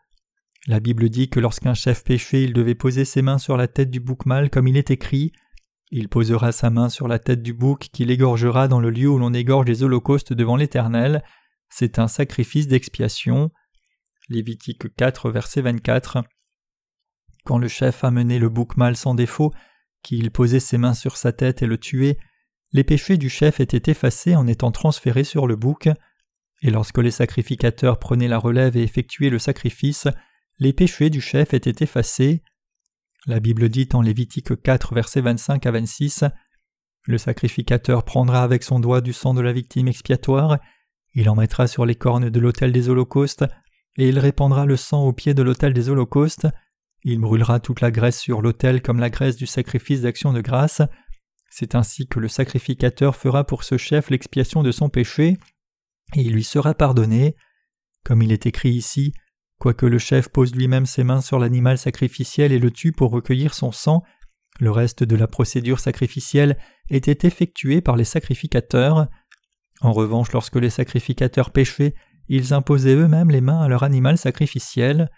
La 0.67 0.82
Bible 0.82 1.07
dit 1.07 1.30
que 1.30 1.39
lorsqu'un 1.39 1.76
chef 1.76 2.03
péchait, 2.03 2.43
il 2.43 2.51
devait 2.51 2.76
poser 2.76 3.05
ses 3.05 3.21
mains 3.21 3.38
sur 3.38 3.55
la 3.55 3.69
tête 3.69 3.89
du 3.89 4.01
bouc 4.01 4.26
mâle 4.26 4.49
comme 4.49 4.67
il 4.67 4.76
est 4.76 4.91
écrit. 4.91 5.32
Il 5.98 6.10
posera 6.10 6.52
sa 6.52 6.70
main 6.70 6.89
sur 6.89 7.08
la 7.08 7.20
tête 7.20 7.41
du 7.41 7.54
bouc 7.54 7.88
qu'il 7.93 8.12
égorgera 8.12 8.68
dans 8.68 8.82
le 8.82 8.89
lieu 8.89 9.08
où 9.08 9.18
l'on 9.18 9.34
égorge 9.34 9.66
les 9.66 9.82
holocaustes 9.82 10.34
devant 10.34 10.58
l'Éternel. 10.58 11.24
C'est 11.70 12.00
un 12.00 12.10
sacrifice 12.10 12.68
d'expiation. 12.68 13.50
Lévitique 14.28 14.93
4, 14.98 15.32
verset 15.32 15.62
24. 15.62 16.18
Quand 17.46 17.58
le 17.58 17.70
chef 17.70 18.04
amenait 18.04 18.39
le 18.39 18.50
bouc 18.50 18.76
mâle 18.76 18.98
sans 18.98 19.16
défaut, 19.16 19.54
qu'il 20.04 20.32
posait 20.32 20.60
ses 20.60 20.78
mains 20.78 20.96
sur 20.96 21.16
sa 21.16 21.32
tête 21.32 21.62
et 21.62 21.66
le 21.66 21.78
tuait, 21.78 22.18
les 22.74 22.84
péchés 22.84 23.16
du 23.16 23.30
chef 23.30 23.62
étaient 23.62 23.89
effacés 23.89 24.36
en 24.36 24.48
étant 24.48 24.72
transférés 24.74 25.24
sur 25.24 25.48
le 25.48 25.56
bouc. 25.56 25.88
Et 26.62 26.72
lorsque 26.72 26.98
les 26.98 27.10
sacrificateurs 27.10 28.00
prenaient 28.00 28.28
la 28.28 28.38
relève 28.38 28.76
et 28.76 28.84
effectuaient 28.84 29.30
le 29.30 29.39
sacrifice, 29.39 30.10
les 30.60 30.74
péchés 30.74 31.10
du 31.10 31.22
chef 31.22 31.54
étaient 31.54 31.82
effacés. 31.82 32.43
La 33.28 33.39
Bible 33.39 33.69
dit 33.69 33.89
en 33.93 34.01
Lévitique 34.01 34.61
4, 34.61 34.93
versets 34.93 35.21
25 35.21 35.65
à 35.65 35.71
26 35.71 36.26
Le 37.05 37.17
sacrificateur 37.17 38.03
prendra 38.03 38.43
avec 38.43 38.63
son 38.63 38.80
doigt 38.80 39.01
du 39.01 39.13
sang 39.13 39.34
de 39.34 39.41
la 39.41 39.51
victime 39.51 39.88
expiatoire, 39.88 40.59
il 41.15 41.30
en 41.30 41.36
mettra 41.36 41.65
sur 41.65 41.86
les 41.86 41.95
cornes 41.95 42.30
de 42.30 42.39
l'autel 42.39 42.73
des 42.73 42.89
holocaustes, 42.89 43.45
et 43.97 44.09
il 44.09 44.19
répandra 44.19 44.65
le 44.65 44.76
sang 44.76 45.05
au 45.05 45.13
pied 45.13 45.34
de 45.34 45.41
l'autel 45.41 45.73
des 45.73 45.89
holocaustes. 45.89 46.47
Il 47.03 47.19
brûlera 47.19 47.61
toute 47.61 47.80
la 47.80 47.89
graisse 47.89 48.19
sur 48.19 48.41
l'autel 48.41 48.82
comme 48.82 48.99
la 48.99 49.09
graisse 49.09 49.38
du 49.38 49.47
sacrifice 49.47 50.01
d'action 50.01 50.34
de 50.34 50.41
grâce. 50.41 50.82
C'est 51.49 51.73
ainsi 51.73 52.05
que 52.07 52.19
le 52.19 52.28
sacrificateur 52.28 53.15
fera 53.15 53.45
pour 53.45 53.63
ce 53.63 53.78
chef 53.78 54.09
l'expiation 54.09 54.61
de 54.61 54.71
son 54.71 54.89
péché, 54.89 55.38
et 56.15 56.21
il 56.21 56.34
lui 56.34 56.43
sera 56.43 56.73
pardonné. 56.73 57.38
Comme 58.03 58.21
il 58.21 58.34
est 58.34 58.45
écrit 58.45 58.71
ici, 58.71 59.13
Quoique 59.66 59.88
le 59.88 59.97
chef 59.97 60.30
pose 60.30 60.53
lui-même 60.53 60.86
ses 60.86 61.03
mains 61.03 61.22
sur 61.22 61.39
l'animal 61.39 61.80
sacrificiel 61.80 62.51
et 62.51 62.59
le 62.59 62.70
tue 62.70 62.91
pour 62.91 63.09
recueillir 63.09 63.55
son 63.55 63.72
sang, 63.72 64.03
le 64.59 64.70
reste 64.70 65.03
de 65.03 65.16
la 65.16 65.26
procédure 65.26 65.80
sacrificielle 65.80 66.59
était 66.91 67.26
effectué 67.26 67.82
par 67.82 67.95
les 67.95 68.03
sacrificateurs. 68.03 69.07
En 69.82 69.91
revanche, 69.91 70.32
lorsque 70.34 70.57
les 70.57 70.70
sacrificateurs 70.70 71.49
péchaient, 71.49 71.95
ils 72.28 72.53
imposaient 72.53 72.93
eux-mêmes 72.93 73.32
les 73.32 73.41
mains 73.41 73.59
à 73.59 73.68
leur 73.68 73.82
animal 73.82 74.20
sacrificiel. 74.20 75.09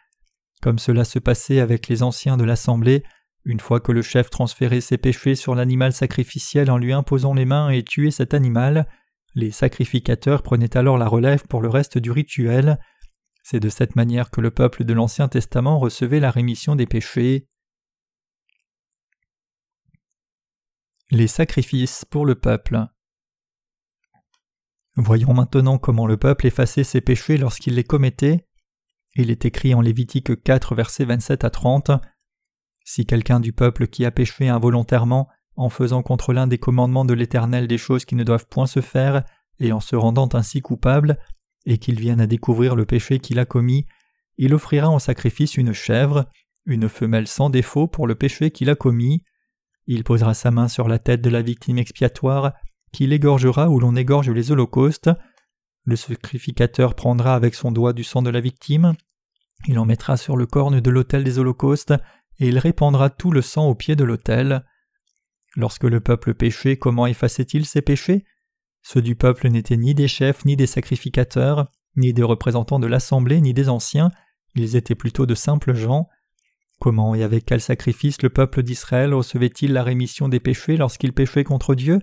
Comme 0.61 0.79
cela 0.79 1.03
se 1.03 1.19
passait 1.19 1.59
avec 1.59 1.89
les 1.89 2.01
anciens 2.01 2.37
de 2.37 2.45
l'assemblée, 2.45 3.03
une 3.43 3.59
fois 3.59 3.81
que 3.81 3.91
le 3.91 4.01
chef 4.01 4.29
transférait 4.29 4.79
ses 4.79 4.97
péchés 4.97 5.35
sur 5.35 5.55
l'animal 5.55 5.91
sacrificiel 5.91 6.71
en 6.71 6.77
lui 6.77 6.93
imposant 6.93 7.33
les 7.33 7.43
mains 7.43 7.69
et 7.69 7.83
tuait 7.83 8.11
cet 8.11 8.33
animal, 8.33 8.87
les 9.35 9.51
sacrificateurs 9.51 10.41
prenaient 10.41 10.77
alors 10.77 10.97
la 10.97 11.09
relève 11.09 11.45
pour 11.47 11.61
le 11.61 11.67
reste 11.67 11.97
du 11.97 12.11
rituel. 12.11 12.79
C'est 13.49 13.61
de 13.61 13.69
cette 13.69 13.95
manière 13.95 14.29
que 14.29 14.41
le 14.41 14.51
peuple 14.51 14.83
de 14.83 14.91
l'Ancien 14.91 15.29
Testament 15.29 15.79
recevait 15.79 16.19
la 16.19 16.31
rémission 16.31 16.75
des 16.75 16.85
péchés. 16.85 17.47
Les 21.11 21.27
sacrifices 21.27 22.03
pour 22.03 22.25
le 22.25 22.35
peuple. 22.35 22.85
Voyons 24.97 25.33
maintenant 25.33 25.77
comment 25.77 26.07
le 26.07 26.17
peuple 26.17 26.45
effaçait 26.45 26.83
ses 26.83 26.99
péchés 26.99 27.37
lorsqu'il 27.37 27.75
les 27.75 27.85
commettait. 27.85 28.45
Il 29.15 29.31
est 29.31 29.45
écrit 29.45 29.73
en 29.73 29.79
Lévitique 29.79 30.43
4, 30.43 30.75
versets 30.75 31.05
27 31.05 31.45
à 31.45 31.49
30. 31.49 31.91
Si 32.83 33.05
quelqu'un 33.05 33.39
du 33.39 33.53
peuple 33.53 33.87
qui 33.87 34.03
a 34.03 34.11
péché 34.11 34.49
involontairement, 34.49 35.29
en 35.55 35.69
faisant 35.69 36.03
contre 36.03 36.33
l'un 36.33 36.47
des 36.47 36.57
commandements 36.57 37.05
de 37.05 37.13
l'Éternel 37.13 37.69
des 37.69 37.77
choses 37.77 38.03
qui 38.03 38.15
ne 38.15 38.25
doivent 38.25 38.47
point 38.49 38.67
se 38.67 38.81
faire, 38.81 39.23
et 39.59 39.71
en 39.71 39.79
se 39.79 39.95
rendant 39.95 40.27
ainsi 40.33 40.61
coupable, 40.61 41.17
et 41.67 41.77
qu'il 41.77 41.99
vienne 41.99 42.21
à 42.21 42.27
découvrir 42.27 42.75
le 42.75 42.85
péché 42.85 43.19
qu'il 43.19 43.37
a 43.37 43.45
commis, 43.45 43.85
il 44.37 44.53
offrira 44.53 44.89
en 44.89 44.99
sacrifice 44.99 45.57
une 45.57 45.73
chèvre, 45.73 46.25
une 46.65 46.89
femelle 46.89 47.27
sans 47.27 47.49
défaut 47.49 47.87
pour 47.87 48.07
le 48.07 48.15
péché 48.15 48.49
qu'il 48.49 48.69
a 48.69 48.75
commis. 48.75 49.23
Il 49.85 50.03
posera 50.03 50.33
sa 50.33 50.49
main 50.49 50.69
sur 50.69 50.87
la 50.87 50.97
tête 50.97 51.21
de 51.21 51.29
la 51.29 51.41
victime 51.41 51.77
expiatoire, 51.77 52.53
qui 52.91 53.05
l'égorgera 53.05 53.69
où 53.69 53.79
l'on 53.79 53.95
égorge 53.95 54.29
les 54.29 54.51
holocaustes. 54.51 55.09
Le 55.83 55.95
sacrificateur 55.95 56.95
prendra 56.95 57.35
avec 57.35 57.53
son 57.53 57.71
doigt 57.71 57.93
du 57.93 58.03
sang 58.03 58.21
de 58.21 58.29
la 58.29 58.41
victime, 58.41 58.95
il 59.67 59.79
en 59.79 59.85
mettra 59.85 60.17
sur 60.17 60.37
le 60.37 60.45
corne 60.45 60.79
de 60.79 60.89
l'autel 60.89 61.23
des 61.23 61.39
holocaustes, 61.39 61.93
et 62.39 62.47
il 62.47 62.59
répandra 62.59 63.09
tout 63.09 63.31
le 63.31 63.41
sang 63.41 63.67
au 63.67 63.75
pied 63.75 63.95
de 63.95 64.03
l'autel. 64.03 64.63
Lorsque 65.55 65.83
le 65.83 65.99
peuple 65.99 66.33
péchait, 66.33 66.77
comment 66.77 67.07
effaçait-il 67.07 67.65
ses 67.65 67.81
péchés? 67.81 68.25
Ceux 68.89 69.01
du 69.01 69.17
peuple 69.17 69.49
n'étaient 69.49 69.75
ni 69.75 69.93
des 69.93 70.07
chefs, 70.07 70.45
ni 70.45 70.55
des 70.55 70.65
sacrificateurs, 70.65 71.69
ni 71.97 72.13
des 72.13 72.23
représentants 72.23 72.79
de 72.79 72.87
l'assemblée, 72.87 73.41
ni 73.41 73.53
des 73.53 73.67
anciens, 73.67 74.11
ils 74.55 74.77
étaient 74.77 74.95
plutôt 74.95 75.25
de 75.25 75.35
simples 75.35 75.73
gens. 75.73 76.07
Comment 76.79 77.13
et 77.13 77.21
avec 77.21 77.43
quel 77.43 77.59
sacrifice 77.59 78.21
le 78.21 78.29
peuple 78.29 78.63
d'Israël 78.63 79.13
recevait-il 79.13 79.73
la 79.73 79.83
rémission 79.83 80.29
des 80.29 80.39
péchés 80.39 80.77
lorsqu'il 80.77 81.11
péchait 81.11 81.43
contre 81.43 81.75
Dieu? 81.75 81.99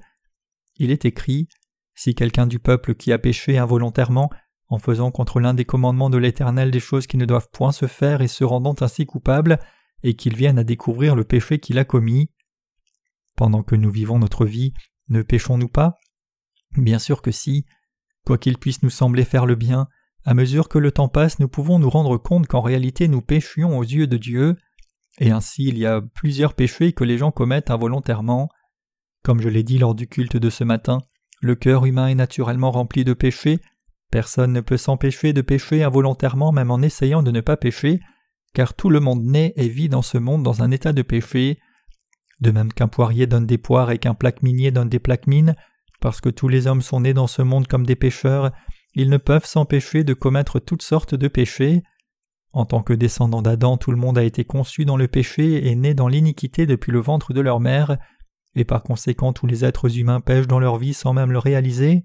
Il 0.76 0.90
est 0.90 1.06
écrit 1.06 1.48
Si 1.94 2.14
quelqu'un 2.14 2.46
du 2.46 2.58
peuple 2.58 2.94
qui 2.94 3.12
a 3.12 3.18
péché 3.18 3.56
involontairement, 3.56 4.28
en 4.68 4.78
faisant 4.78 5.10
contre 5.10 5.40
l'un 5.40 5.54
des 5.54 5.64
commandements 5.64 6.10
de 6.10 6.18
l'Éternel 6.18 6.70
des 6.70 6.80
choses 6.80 7.06
qui 7.06 7.16
ne 7.16 7.24
doivent 7.24 7.48
point 7.50 7.72
se 7.72 7.86
faire 7.86 8.20
et 8.20 8.28
se 8.28 8.44
rendant 8.44 8.76
ainsi 8.82 9.06
coupable, 9.06 9.58
et 10.02 10.16
qu'il 10.16 10.36
vienne 10.36 10.58
à 10.58 10.64
découvrir 10.64 11.16
le 11.16 11.24
péché 11.24 11.60
qu'il 11.60 11.78
a 11.78 11.86
commis, 11.86 12.28
pendant 13.36 13.62
que 13.62 13.74
nous 13.74 13.90
vivons 13.90 14.18
notre 14.18 14.44
vie, 14.44 14.74
ne 15.08 15.22
péchons-nous 15.22 15.70
pas? 15.70 15.98
Bien 16.76 16.98
sûr 16.98 17.22
que 17.22 17.30
si. 17.30 17.64
Quoiqu'il 18.24 18.58
puisse 18.58 18.82
nous 18.82 18.90
sembler 18.90 19.24
faire 19.24 19.46
le 19.46 19.54
bien, 19.54 19.88
à 20.24 20.34
mesure 20.34 20.68
que 20.68 20.78
le 20.78 20.90
temps 20.90 21.08
passe, 21.08 21.38
nous 21.38 21.48
pouvons 21.48 21.78
nous 21.78 21.90
rendre 21.90 22.16
compte 22.16 22.46
qu'en 22.46 22.62
réalité 22.62 23.08
nous 23.08 23.20
péchions 23.20 23.78
aux 23.78 23.82
yeux 23.82 24.06
de 24.06 24.16
Dieu, 24.16 24.56
et 25.18 25.30
ainsi 25.30 25.64
il 25.64 25.78
y 25.78 25.86
a 25.86 26.00
plusieurs 26.00 26.54
péchés 26.54 26.92
que 26.92 27.04
les 27.04 27.18
gens 27.18 27.30
commettent 27.30 27.70
involontairement. 27.70 28.48
Comme 29.22 29.40
je 29.40 29.48
l'ai 29.48 29.62
dit 29.62 29.78
lors 29.78 29.94
du 29.94 30.08
culte 30.08 30.36
de 30.36 30.50
ce 30.50 30.64
matin, 30.64 31.02
le 31.40 31.54
cœur 31.54 31.84
humain 31.84 32.08
est 32.08 32.14
naturellement 32.14 32.70
rempli 32.70 33.04
de 33.04 33.12
péchés, 33.12 33.60
personne 34.10 34.52
ne 34.52 34.60
peut 34.60 34.78
s'empêcher 34.78 35.34
de 35.34 35.42
pécher 35.42 35.82
involontairement 35.82 36.52
même 36.52 36.70
en 36.70 36.80
essayant 36.80 37.22
de 37.22 37.30
ne 37.30 37.42
pas 37.42 37.58
pécher, 37.58 38.00
car 38.54 38.72
tout 38.72 38.88
le 38.88 39.00
monde 39.00 39.24
naît 39.24 39.52
et 39.56 39.68
vit 39.68 39.90
dans 39.90 40.02
ce 40.02 40.16
monde 40.16 40.42
dans 40.42 40.62
un 40.62 40.70
état 40.70 40.94
de 40.94 41.02
péché. 41.02 41.58
De 42.40 42.50
même 42.50 42.72
qu'un 42.72 42.88
poirier 42.88 43.26
donne 43.26 43.46
des 43.46 43.58
poires 43.58 43.90
et 43.90 43.98
qu'un 43.98 44.14
plaque 44.14 44.42
minier 44.42 44.70
donne 44.70 44.88
des 44.88 44.98
plaques 44.98 45.26
mines, 45.26 45.54
parce 46.04 46.20
que 46.20 46.28
tous 46.28 46.48
les 46.48 46.66
hommes 46.66 46.82
sont 46.82 47.00
nés 47.00 47.14
dans 47.14 47.26
ce 47.26 47.40
monde 47.40 47.66
comme 47.66 47.86
des 47.86 47.96
pécheurs, 47.96 48.52
ils 48.92 49.08
ne 49.08 49.16
peuvent 49.16 49.46
s'empêcher 49.46 50.04
de 50.04 50.12
commettre 50.12 50.60
toutes 50.60 50.82
sortes 50.82 51.14
de 51.14 51.28
péchés. 51.28 51.82
En 52.52 52.66
tant 52.66 52.82
que 52.82 52.92
descendants 52.92 53.40
d'Adam, 53.40 53.78
tout 53.78 53.90
le 53.90 53.96
monde 53.96 54.18
a 54.18 54.22
été 54.22 54.44
conçu 54.44 54.84
dans 54.84 54.98
le 54.98 55.08
péché 55.08 55.66
et 55.66 55.74
né 55.74 55.94
dans 55.94 56.06
l'iniquité 56.06 56.66
depuis 56.66 56.92
le 56.92 57.00
ventre 57.00 57.32
de 57.32 57.40
leur 57.40 57.58
mère, 57.58 57.96
et 58.54 58.66
par 58.66 58.82
conséquent 58.82 59.32
tous 59.32 59.46
les 59.46 59.64
êtres 59.64 59.96
humains 59.96 60.20
pêchent 60.20 60.46
dans 60.46 60.58
leur 60.58 60.76
vie 60.76 60.92
sans 60.92 61.14
même 61.14 61.32
le 61.32 61.38
réaliser. 61.38 62.04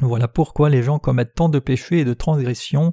Voilà 0.00 0.26
pourquoi 0.26 0.68
les 0.68 0.82
gens 0.82 0.98
commettent 0.98 1.36
tant 1.36 1.48
de 1.48 1.60
péchés 1.60 2.00
et 2.00 2.04
de 2.04 2.14
transgressions. 2.14 2.92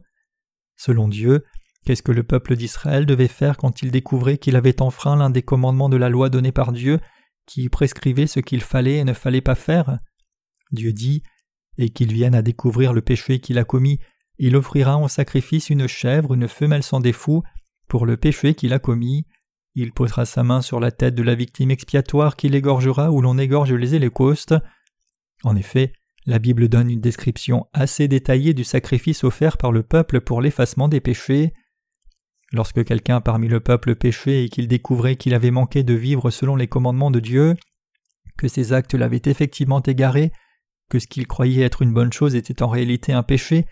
Selon 0.77 1.07
Dieu, 1.07 1.43
Qu'est-ce 1.85 2.03
que 2.03 2.11
le 2.11 2.23
peuple 2.23 2.57
d'Israël 2.57 3.05
devait 3.05 3.29
faire 3.29 3.55
quand 3.57 3.81
il 3.81 3.89
découvrait 3.89 4.37
qu'il 4.37 4.57
avait 4.57 4.81
enfreint 4.81 5.15
l'un 5.15 5.29
des 5.29 5.41
commandements 5.41 5.87
de 5.87 5.95
la 5.95 6.09
loi 6.09 6.29
donnée 6.29 6.51
par 6.51 6.73
Dieu, 6.73 6.99
qui 7.47 7.69
prescrivait 7.69 8.27
ce 8.27 8.41
qu'il 8.41 8.61
fallait 8.61 8.97
et 8.97 9.05
ne 9.05 9.13
fallait 9.13 9.39
pas 9.39 9.55
faire? 9.55 9.97
Dieu 10.71 10.93
dit 10.93 11.23
Et 11.77 11.89
qu'il 11.89 12.13
vienne 12.13 12.35
à 12.35 12.41
découvrir 12.41 12.93
le 12.93 13.01
péché 13.01 13.39
qu'il 13.39 13.57
a 13.57 13.63
commis, 13.63 13.99
il 14.37 14.55
offrira 14.55 14.97
en 14.97 15.07
sacrifice 15.07 15.69
une 15.69 15.87
chèvre, 15.87 16.33
une 16.33 16.47
femelle 16.47 16.83
sans 16.83 16.99
défaut, 16.99 17.43
pour 17.87 18.05
le 18.05 18.17
péché 18.17 18.53
qu'il 18.53 18.73
a 18.73 18.79
commis. 18.79 19.25
Il 19.75 19.91
posera 19.91 20.25
sa 20.25 20.43
main 20.43 20.61
sur 20.61 20.79
la 20.79 20.91
tête 20.91 21.15
de 21.15 21.23
la 21.23 21.35
victime 21.35 21.71
expiatoire 21.71 22.35
qu'il 22.35 22.55
égorgera 22.55 23.11
où 23.11 23.21
l'on 23.21 23.37
égorge 23.37 23.73
les 23.73 23.95
élécaustes. 23.95 24.55
En 25.43 25.55
effet, 25.55 25.93
la 26.25 26.39
Bible 26.39 26.69
donne 26.69 26.89
une 26.89 27.01
description 27.01 27.65
assez 27.73 28.07
détaillée 28.07 28.53
du 28.53 28.63
sacrifice 28.63 29.23
offert 29.23 29.57
par 29.57 29.71
le 29.71 29.83
peuple 29.83 30.21
pour 30.21 30.41
l'effacement 30.41 30.87
des 30.87 31.01
péchés. 31.01 31.53
Lorsque 32.51 32.83
quelqu'un 32.83 33.21
parmi 33.21 33.47
le 33.47 33.59
peuple 33.59 33.95
péchait 33.95 34.45
et 34.45 34.49
qu'il 34.49 34.67
découvrait 34.67 35.15
qu'il 35.15 35.33
avait 35.33 35.51
manqué 35.51 35.83
de 35.83 35.93
vivre 35.93 36.31
selon 36.31 36.55
les 36.55 36.67
commandements 36.67 37.11
de 37.11 37.19
Dieu, 37.19 37.55
que 38.37 38.47
ses 38.47 38.73
actes 38.73 38.93
l'avaient 38.93 39.21
effectivement 39.25 39.81
égaré, 39.81 40.31
que 40.89 40.99
ce 40.99 41.07
qu'il 41.07 41.27
croyait 41.27 41.65
être 41.65 41.81
une 41.81 41.93
bonne 41.93 42.11
chose 42.11 42.35
était 42.35 42.63
en 42.63 42.67
réalité 42.67 43.13
un 43.13 43.23
péché, 43.23 43.65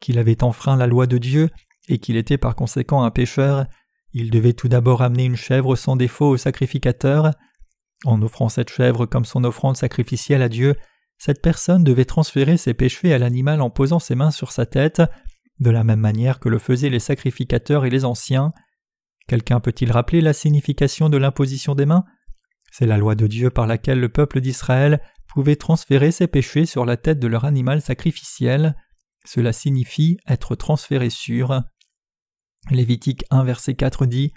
qu'il 0.00 0.18
avait 0.18 0.42
enfreint 0.42 0.76
la 0.76 0.86
loi 0.86 1.06
de 1.06 1.18
Dieu 1.18 1.50
et 1.88 1.98
qu'il 1.98 2.16
était 2.16 2.38
par 2.38 2.54
conséquent 2.54 3.02
un 3.02 3.10
pécheur, 3.10 3.66
il 4.12 4.30
devait 4.30 4.54
tout 4.54 4.68
d'abord 4.68 5.02
amener 5.02 5.24
une 5.24 5.36
chèvre 5.36 5.76
sans 5.76 5.96
défaut 5.96 6.30
au 6.30 6.36
sacrificateur. 6.36 7.32
En 8.04 8.22
offrant 8.22 8.48
cette 8.48 8.70
chèvre 8.70 9.06
comme 9.06 9.24
son 9.24 9.44
offrande 9.44 9.76
sacrificielle 9.76 10.42
à 10.42 10.48
Dieu, 10.48 10.74
cette 11.18 11.42
personne 11.42 11.84
devait 11.84 12.06
transférer 12.06 12.56
ses 12.56 12.74
péchés 12.74 13.12
à 13.12 13.18
l'animal 13.18 13.60
en 13.60 13.70
posant 13.70 13.98
ses 13.98 14.14
mains 14.14 14.30
sur 14.30 14.52
sa 14.52 14.64
tête, 14.66 15.02
de 15.58 15.70
la 15.70 15.84
même 15.84 16.00
manière 16.00 16.40
que 16.40 16.48
le 16.48 16.58
faisaient 16.58 16.88
les 16.88 16.98
sacrificateurs 16.98 17.84
et 17.84 17.90
les 17.90 18.04
anciens. 18.04 18.52
Quelqu'un 19.28 19.60
peut-il 19.60 19.92
rappeler 19.92 20.22
la 20.22 20.32
signification 20.32 21.10
de 21.10 21.18
l'imposition 21.18 21.74
des 21.74 21.86
mains? 21.86 22.04
C'est 22.72 22.86
la 22.86 22.96
loi 22.96 23.14
de 23.14 23.26
Dieu 23.26 23.50
par 23.50 23.66
laquelle 23.66 24.00
le 24.00 24.08
peuple 24.08 24.40
d'Israël 24.40 25.00
pouvait 25.30 25.56
transférer 25.56 26.10
ses 26.10 26.26
péchés 26.26 26.66
sur 26.66 26.84
la 26.84 26.96
tête 26.96 27.20
de 27.20 27.28
leur 27.28 27.44
animal 27.44 27.80
sacrificiel. 27.80 28.76
Cela 29.24 29.52
signifie 29.52 30.18
être 30.28 30.56
transféré 30.56 31.08
sur. 31.08 31.62
Lévitique 32.70 33.24
1 33.30 33.44
verset 33.44 33.74
4 33.74 34.06
dit 34.06 34.32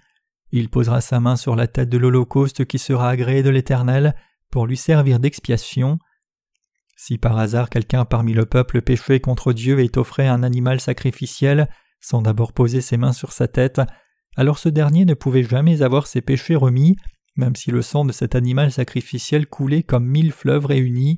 Il 0.52 0.70
posera 0.70 1.02
sa 1.02 1.20
main 1.20 1.36
sur 1.36 1.56
la 1.56 1.68
tête 1.68 1.90
de 1.90 1.98
l'Holocauste 1.98 2.66
qui 2.66 2.78
sera 2.78 3.10
agréé 3.10 3.44
de 3.44 3.50
l'Éternel 3.50 4.16
pour 4.52 4.68
lui 4.68 4.78
servir 4.78 5.20
d'expiation. 5.20 5.98
Si 6.96 7.18
par 7.18 7.38
hasard 7.38 7.70
quelqu'un 7.70 8.06
parmi 8.06 8.34
le 8.34 8.46
peuple 8.46 8.82
péchait 8.82 9.20
contre 9.20 9.52
Dieu 9.52 9.80
et 9.80 9.90
offrait 9.96 10.28
un 10.28 10.44
animal 10.44 10.80
sacrificiel 10.80 11.70
sans 12.00 12.22
d'abord 12.22 12.54
poser 12.54 12.82
ses 12.82 12.98
mains 12.98 13.14
sur 13.14 13.32
sa 13.32 13.48
tête, 13.48 13.82
alors 14.36 14.60
ce 14.60 14.70
dernier 14.70 15.06
ne 15.06 15.14
pouvait 15.16 15.44
jamais 15.44 15.82
avoir 15.82 16.06
ses 16.06 16.22
péchés 16.22 16.56
remis, 16.56 16.98
même 17.36 17.56
si 17.56 17.72
le 17.72 17.82
sang 17.82 18.06
de 18.06 18.12
cet 18.12 18.36
animal 18.36 18.72
sacrificiel 18.72 19.48
coulait 19.48 19.84
comme 19.84 20.06
mille 20.06 20.32
fleuves 20.32 20.66
réunis. 20.66 21.18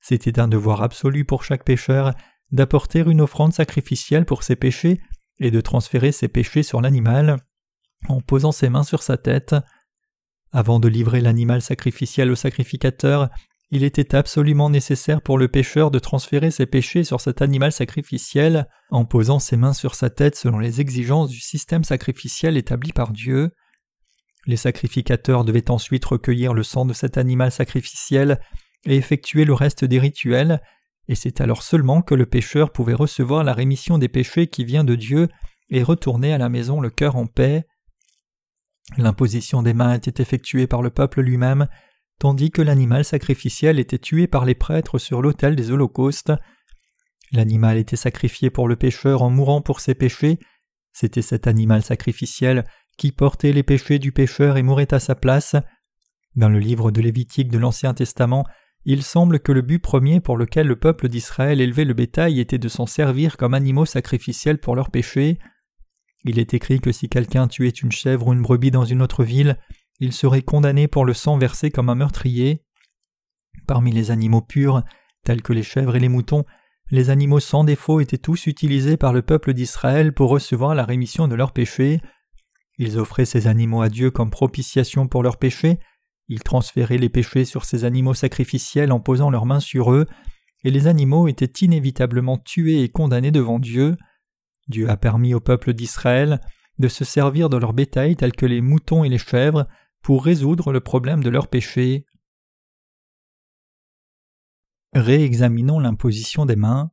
C'était 0.00 0.40
un 0.40 0.48
devoir 0.48 0.82
absolu 0.82 1.24
pour 1.24 1.44
chaque 1.44 1.64
pécheur 1.64 2.14
d'apporter 2.50 3.00
une 3.00 3.20
offrande 3.20 3.52
sacrificielle 3.52 4.24
pour 4.24 4.42
ses 4.42 4.56
péchés 4.56 5.00
et 5.40 5.50
de 5.50 5.60
transférer 5.60 6.12
ses 6.12 6.28
péchés 6.28 6.62
sur 6.62 6.80
l'animal 6.80 7.38
en 8.08 8.20
posant 8.20 8.52
ses 8.52 8.68
mains 8.68 8.82
sur 8.82 9.02
sa 9.02 9.16
tête. 9.16 9.54
Avant 10.52 10.80
de 10.80 10.88
livrer 10.88 11.20
l'animal 11.20 11.62
sacrificiel 11.62 12.30
au 12.30 12.34
sacrificateur, 12.34 13.30
il 13.70 13.84
était 13.84 14.14
absolument 14.14 14.68
nécessaire 14.68 15.22
pour 15.22 15.38
le 15.38 15.48
pécheur 15.48 15.90
de 15.90 15.98
transférer 15.98 16.50
ses 16.50 16.66
péchés 16.66 17.04
sur 17.04 17.22
cet 17.22 17.40
animal 17.40 17.72
sacrificiel 17.72 18.68
en 18.90 19.06
posant 19.06 19.38
ses 19.38 19.56
mains 19.56 19.72
sur 19.72 19.94
sa 19.94 20.10
tête 20.10 20.36
selon 20.36 20.58
les 20.58 20.82
exigences 20.82 21.30
du 21.30 21.40
système 21.40 21.82
sacrificiel 21.82 22.58
établi 22.58 22.92
par 22.92 23.12
Dieu. 23.12 23.50
Les 24.46 24.56
sacrificateurs 24.56 25.44
devaient 25.44 25.70
ensuite 25.70 26.04
recueillir 26.04 26.52
le 26.52 26.62
sang 26.62 26.84
de 26.84 26.92
cet 26.92 27.16
animal 27.16 27.52
sacrificiel 27.52 28.40
et 28.84 28.96
effectuer 28.96 29.44
le 29.44 29.54
reste 29.54 29.84
des 29.84 30.00
rituels, 30.00 30.60
et 31.08 31.14
c'est 31.14 31.40
alors 31.40 31.62
seulement 31.62 32.02
que 32.02 32.14
le 32.14 32.26
pécheur 32.26 32.72
pouvait 32.72 32.94
recevoir 32.94 33.44
la 33.44 33.52
rémission 33.52 33.98
des 33.98 34.08
péchés 34.08 34.46
qui 34.48 34.64
vient 34.64 34.84
de 34.84 34.94
Dieu 34.94 35.28
et 35.70 35.82
retourner 35.82 36.32
à 36.32 36.38
la 36.38 36.48
maison 36.48 36.80
le 36.80 36.90
cœur 36.90 37.16
en 37.16 37.26
paix. 37.26 37.64
L'imposition 38.98 39.62
des 39.62 39.74
mains 39.74 39.94
était 39.94 40.22
effectuée 40.22 40.66
par 40.66 40.82
le 40.82 40.90
peuple 40.90 41.22
lui-même, 41.22 41.68
tandis 42.18 42.50
que 42.50 42.62
l'animal 42.62 43.04
sacrificiel 43.04 43.78
était 43.78 43.98
tué 43.98 44.26
par 44.26 44.44
les 44.44 44.54
prêtres 44.54 44.98
sur 44.98 45.22
l'autel 45.22 45.56
des 45.56 45.70
holocaustes. 45.70 46.32
L'animal 47.32 47.78
était 47.78 47.96
sacrifié 47.96 48.50
pour 48.50 48.68
le 48.68 48.76
pécheur 48.76 49.22
en 49.22 49.30
mourant 49.30 49.62
pour 49.62 49.80
ses 49.80 49.94
péchés. 49.94 50.38
C'était 50.92 51.22
cet 51.22 51.46
animal 51.46 51.82
sacrificiel 51.82 52.64
qui 53.02 53.10
portait 53.10 53.52
les 53.52 53.64
péchés 53.64 53.98
du 53.98 54.12
pécheur 54.12 54.56
et 54.56 54.62
mourait 54.62 54.94
à 54.94 55.00
sa 55.00 55.16
place. 55.16 55.56
Dans 56.36 56.48
le 56.48 56.60
livre 56.60 56.92
de 56.92 57.00
Lévitique 57.00 57.50
de 57.50 57.58
l'Ancien 57.58 57.94
Testament, 57.94 58.46
il 58.84 59.02
semble 59.02 59.40
que 59.40 59.50
le 59.50 59.60
but 59.60 59.80
premier 59.80 60.20
pour 60.20 60.36
lequel 60.36 60.68
le 60.68 60.78
peuple 60.78 61.08
d'Israël 61.08 61.60
élevait 61.60 61.84
le 61.84 61.94
bétail 61.94 62.38
était 62.38 62.58
de 62.58 62.68
s'en 62.68 62.86
servir 62.86 63.36
comme 63.36 63.54
animaux 63.54 63.86
sacrificiels 63.86 64.58
pour 64.58 64.76
leurs 64.76 64.92
péchés. 64.92 65.40
Il 66.22 66.38
est 66.38 66.54
écrit 66.54 66.78
que 66.78 66.92
si 66.92 67.08
quelqu'un 67.08 67.48
tuait 67.48 67.70
une 67.70 67.90
chèvre 67.90 68.28
ou 68.28 68.34
une 68.34 68.42
brebis 68.42 68.70
dans 68.70 68.84
une 68.84 69.02
autre 69.02 69.24
ville, 69.24 69.58
il 69.98 70.12
serait 70.12 70.42
condamné 70.42 70.86
pour 70.86 71.04
le 71.04 71.12
sang 71.12 71.38
versé 71.38 71.72
comme 71.72 71.88
un 71.88 71.96
meurtrier. 71.96 72.62
Parmi 73.66 73.90
les 73.90 74.12
animaux 74.12 74.42
purs, 74.42 74.84
tels 75.24 75.42
que 75.42 75.52
les 75.52 75.64
chèvres 75.64 75.96
et 75.96 76.00
les 76.00 76.08
moutons, 76.08 76.44
les 76.92 77.10
animaux 77.10 77.40
sans 77.40 77.64
défaut 77.64 77.98
étaient 77.98 78.16
tous 78.16 78.46
utilisés 78.46 78.96
par 78.96 79.12
le 79.12 79.22
peuple 79.22 79.54
d'Israël 79.54 80.14
pour 80.14 80.30
recevoir 80.30 80.76
la 80.76 80.84
rémission 80.84 81.26
de 81.26 81.34
leurs 81.34 81.52
péchés. 81.52 82.00
Ils 82.78 82.98
offraient 82.98 83.24
ces 83.26 83.46
animaux 83.46 83.82
à 83.82 83.88
Dieu 83.88 84.10
comme 84.10 84.30
propitiation 84.30 85.06
pour 85.06 85.22
leurs 85.22 85.38
péchés, 85.38 85.78
ils 86.28 86.42
transféraient 86.42 86.98
les 86.98 87.08
péchés 87.08 87.44
sur 87.44 87.64
ces 87.64 87.84
animaux 87.84 88.14
sacrificiels 88.14 88.92
en 88.92 89.00
posant 89.00 89.30
leurs 89.30 89.46
mains 89.46 89.60
sur 89.60 89.92
eux, 89.92 90.06
et 90.64 90.70
les 90.70 90.86
animaux 90.86 91.28
étaient 91.28 91.64
inévitablement 91.64 92.38
tués 92.38 92.82
et 92.82 92.88
condamnés 92.88 93.32
devant 93.32 93.58
Dieu. 93.58 93.96
Dieu 94.68 94.88
a 94.88 94.96
permis 94.96 95.34
au 95.34 95.40
peuple 95.40 95.74
d'Israël 95.74 96.40
de 96.78 96.88
se 96.88 97.04
servir 97.04 97.50
de 97.50 97.56
leurs 97.56 97.74
bétail 97.74 98.16
tels 98.16 98.32
que 98.32 98.46
les 98.46 98.60
moutons 98.60 99.04
et 99.04 99.08
les 99.08 99.18
chèvres 99.18 99.66
pour 100.02 100.24
résoudre 100.24 100.72
le 100.72 100.80
problème 100.80 101.22
de 101.22 101.30
leurs 101.30 101.48
péchés. 101.48 102.06
Réexaminons 104.94 105.80
l'imposition 105.80 106.46
des 106.46 106.56
mains. 106.56 106.92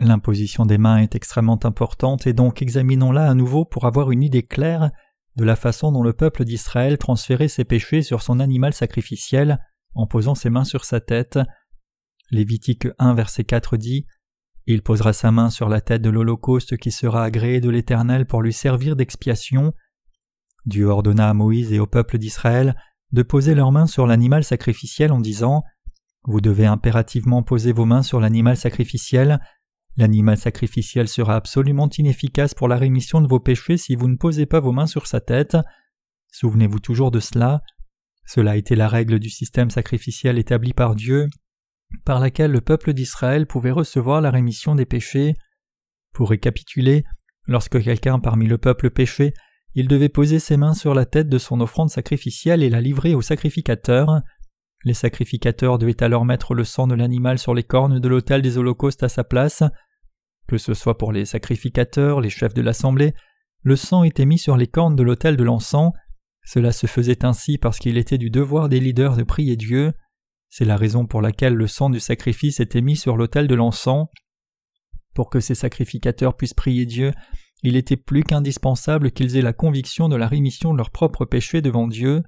L'imposition 0.00 0.64
des 0.64 0.78
mains 0.78 0.96
est 0.96 1.14
extrêmement 1.14 1.60
importante 1.64 2.26
et 2.26 2.32
donc 2.32 2.62
examinons-la 2.62 3.28
à 3.28 3.34
nouveau 3.34 3.66
pour 3.66 3.84
avoir 3.84 4.10
une 4.10 4.22
idée 4.22 4.42
claire 4.42 4.90
de 5.36 5.44
la 5.44 5.56
façon 5.56 5.92
dont 5.92 6.02
le 6.02 6.14
peuple 6.14 6.44
d'Israël 6.44 6.96
transférait 6.96 7.48
ses 7.48 7.64
péchés 7.64 8.02
sur 8.02 8.22
son 8.22 8.40
animal 8.40 8.72
sacrificiel 8.72 9.58
en 9.94 10.06
posant 10.06 10.34
ses 10.34 10.48
mains 10.48 10.64
sur 10.64 10.86
sa 10.86 11.00
tête. 11.00 11.38
Lévitique 12.30 12.88
1 12.98 13.14
verset 13.14 13.44
4 13.44 13.76
dit 13.76 14.06
Il 14.66 14.82
posera 14.82 15.12
sa 15.12 15.32
main 15.32 15.50
sur 15.50 15.68
la 15.68 15.82
tête 15.82 16.00
de 16.00 16.10
l'Holocauste 16.10 16.78
qui 16.78 16.90
sera 16.90 17.22
agréé 17.22 17.60
de 17.60 17.68
l'Éternel 17.68 18.24
pour 18.24 18.40
lui 18.40 18.54
servir 18.54 18.96
d'expiation. 18.96 19.74
Dieu 20.64 20.86
ordonna 20.86 21.28
à 21.28 21.34
Moïse 21.34 21.74
et 21.74 21.78
au 21.78 21.86
peuple 21.86 22.16
d'Israël 22.16 22.74
de 23.12 23.22
poser 23.22 23.54
leurs 23.54 23.72
mains 23.72 23.86
sur 23.86 24.06
l'animal 24.06 24.44
sacrificiel 24.44 25.12
en 25.12 25.20
disant 25.20 25.62
Vous 26.24 26.40
devez 26.40 26.64
impérativement 26.64 27.42
poser 27.42 27.72
vos 27.72 27.84
mains 27.84 28.02
sur 28.02 28.18
l'animal 28.18 28.56
sacrificiel. 28.56 29.40
L'animal 30.00 30.38
sacrificiel 30.38 31.08
sera 31.08 31.36
absolument 31.36 31.90
inefficace 31.90 32.54
pour 32.54 32.68
la 32.68 32.78
rémission 32.78 33.20
de 33.20 33.28
vos 33.28 33.38
péchés 33.38 33.76
si 33.76 33.96
vous 33.96 34.08
ne 34.08 34.16
posez 34.16 34.46
pas 34.46 34.58
vos 34.58 34.72
mains 34.72 34.86
sur 34.86 35.06
sa 35.06 35.20
tête. 35.20 35.58
Souvenez-vous 36.32 36.78
toujours 36.78 37.10
de 37.10 37.20
cela. 37.20 37.60
Cela 38.24 38.52
a 38.52 38.56
été 38.56 38.76
la 38.76 38.88
règle 38.88 39.18
du 39.18 39.28
système 39.28 39.68
sacrificiel 39.68 40.38
établi 40.38 40.72
par 40.72 40.94
Dieu, 40.94 41.28
par 42.06 42.18
laquelle 42.18 42.50
le 42.50 42.62
peuple 42.62 42.94
d'Israël 42.94 43.46
pouvait 43.46 43.72
recevoir 43.72 44.22
la 44.22 44.30
rémission 44.30 44.74
des 44.74 44.86
péchés. 44.86 45.34
Pour 46.14 46.30
récapituler, 46.30 47.04
lorsque 47.46 47.82
quelqu'un 47.82 48.20
parmi 48.20 48.46
le 48.46 48.56
peuple 48.56 48.88
péchait, 48.88 49.34
il 49.74 49.86
devait 49.86 50.08
poser 50.08 50.38
ses 50.38 50.56
mains 50.56 50.72
sur 50.72 50.94
la 50.94 51.04
tête 51.04 51.28
de 51.28 51.36
son 51.36 51.60
offrande 51.60 51.90
sacrificielle 51.90 52.62
et 52.62 52.70
la 52.70 52.80
livrer 52.80 53.14
au 53.14 53.20
sacrificateur. 53.20 54.22
Les 54.82 54.94
sacrificateurs 54.94 55.76
devaient 55.76 56.02
alors 56.02 56.24
mettre 56.24 56.54
le 56.54 56.64
sang 56.64 56.86
de 56.86 56.94
l'animal 56.94 57.38
sur 57.38 57.52
les 57.52 57.64
cornes 57.64 57.98
de 57.98 58.08
l'autel 58.08 58.40
des 58.40 58.56
holocaustes 58.56 59.02
à 59.02 59.10
sa 59.10 59.24
place. 59.24 59.62
Que 60.50 60.58
ce 60.58 60.74
soit 60.74 60.98
pour 60.98 61.12
les 61.12 61.26
sacrificateurs, 61.26 62.20
les 62.20 62.28
chefs 62.28 62.54
de 62.54 62.60
l'assemblée, 62.60 63.14
le 63.62 63.76
sang 63.76 64.02
était 64.02 64.24
mis 64.24 64.36
sur 64.36 64.56
les 64.56 64.66
cornes 64.66 64.96
de 64.96 65.04
l'autel 65.04 65.36
de 65.36 65.44
l'encens. 65.44 65.92
Cela 66.44 66.72
se 66.72 66.88
faisait 66.88 67.24
ainsi 67.24 67.56
parce 67.56 67.78
qu'il 67.78 67.96
était 67.96 68.18
du 68.18 68.30
devoir 68.30 68.68
des 68.68 68.80
leaders 68.80 69.16
de 69.16 69.22
prier 69.22 69.54
Dieu. 69.54 69.92
C'est 70.48 70.64
la 70.64 70.76
raison 70.76 71.06
pour 71.06 71.22
laquelle 71.22 71.54
le 71.54 71.68
sang 71.68 71.88
du 71.88 72.00
sacrifice 72.00 72.58
était 72.58 72.80
mis 72.80 72.96
sur 72.96 73.16
l'autel 73.16 73.46
de 73.46 73.54
l'encens. 73.54 74.08
Pour 75.14 75.30
que 75.30 75.38
ces 75.38 75.54
sacrificateurs 75.54 76.36
puissent 76.36 76.52
prier 76.52 76.84
Dieu, 76.84 77.12
il 77.62 77.76
était 77.76 77.96
plus 77.96 78.24
qu'indispensable 78.24 79.12
qu'ils 79.12 79.36
aient 79.36 79.42
la 79.42 79.52
conviction 79.52 80.08
de 80.08 80.16
la 80.16 80.26
rémission 80.26 80.72
de 80.72 80.78
leurs 80.78 80.90
propres 80.90 81.26
péchés 81.26 81.62
devant 81.62 81.86
Dieu. 81.86 82.24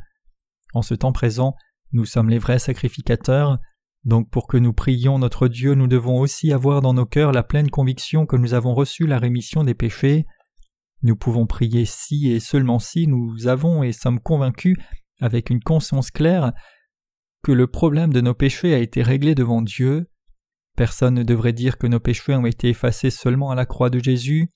En 0.74 0.82
ce 0.82 0.94
temps 0.94 1.10
présent, 1.10 1.56
nous 1.90 2.04
sommes 2.04 2.30
les 2.30 2.38
vrais 2.38 2.60
sacrificateurs, 2.60 3.58
donc 4.04 4.28
pour 4.30 4.48
que 4.48 4.56
nous 4.56 4.72
prions 4.72 5.18
notre 5.18 5.46
Dieu, 5.46 5.74
nous 5.74 5.86
devons 5.86 6.18
aussi 6.18 6.52
avoir 6.52 6.80
dans 6.80 6.94
nos 6.94 7.06
cœurs 7.06 7.32
la 7.32 7.44
pleine 7.44 7.70
conviction 7.70 8.26
que 8.26 8.36
nous 8.36 8.54
avons 8.54 8.74
reçu 8.74 9.06
la 9.06 9.18
rémission 9.18 9.62
des 9.62 9.74
péchés. 9.74 10.26
Nous 11.02 11.14
pouvons 11.14 11.46
prier 11.46 11.84
si 11.84 12.32
et 12.32 12.40
seulement 12.40 12.80
si 12.80 13.06
nous 13.06 13.46
avons 13.46 13.82
et 13.82 13.92
sommes 13.92 14.20
convaincus, 14.20 14.76
avec 15.20 15.50
une 15.50 15.62
conscience 15.62 16.10
claire, 16.10 16.52
que 17.44 17.52
le 17.52 17.68
problème 17.68 18.12
de 18.12 18.20
nos 18.20 18.34
péchés 18.34 18.74
a 18.74 18.78
été 18.78 19.02
réglé 19.02 19.34
devant 19.34 19.62
Dieu. 19.62 20.08
Personne 20.76 21.14
ne 21.14 21.22
devrait 21.22 21.52
dire 21.52 21.78
que 21.78 21.86
nos 21.86 22.00
péchés 22.00 22.34
ont 22.34 22.46
été 22.46 22.70
effacés 22.70 23.10
seulement 23.10 23.50
à 23.50 23.54
la 23.54 23.66
croix 23.66 23.90
de 23.90 23.98
Jésus. 24.00 24.52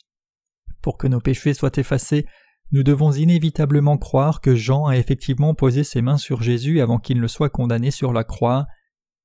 Pour 0.82 0.98
que 0.98 1.06
nos 1.06 1.20
péchés 1.20 1.54
soient 1.54 1.76
effacés, 1.76 2.26
nous 2.72 2.82
devons 2.82 3.12
inévitablement 3.12 3.96
croire 3.96 4.40
que 4.40 4.56
Jean 4.56 4.86
a 4.86 4.96
effectivement 4.96 5.54
posé 5.54 5.84
ses 5.84 6.02
mains 6.02 6.16
sur 6.16 6.42
Jésus 6.42 6.80
avant 6.80 6.98
qu'il 6.98 7.20
ne 7.20 7.26
soit 7.28 7.50
condamné 7.50 7.92
sur 7.92 8.12
la 8.12 8.24
croix. 8.24 8.66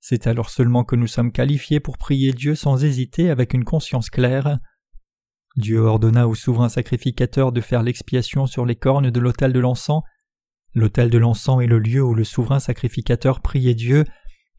C'est 0.01 0.25
alors 0.25 0.49
seulement 0.49 0.83
que 0.83 0.95
nous 0.95 1.07
sommes 1.07 1.31
qualifiés 1.31 1.79
pour 1.79 1.99
prier 1.99 2.33
Dieu 2.33 2.55
sans 2.55 2.83
hésiter 2.83 3.29
avec 3.29 3.53
une 3.53 3.63
conscience 3.63 4.09
claire. 4.09 4.57
Dieu 5.57 5.79
ordonna 5.79 6.27
au 6.27 6.33
souverain 6.33 6.69
sacrificateur 6.69 7.51
de 7.51 7.61
faire 7.61 7.83
l'expiation 7.83 8.47
sur 8.47 8.65
les 8.65 8.75
cornes 8.75 9.11
de 9.11 9.19
l'autel 9.19 9.53
de 9.53 9.59
l'encens. 9.59 10.01
L'autel 10.73 11.11
de 11.11 11.19
l'encens 11.19 11.61
est 11.61 11.67
le 11.67 11.77
lieu 11.77 12.01
où 12.01 12.15
le 12.15 12.23
souverain 12.23 12.59
sacrificateur 12.59 13.41
priait 13.41 13.75
Dieu, 13.75 14.05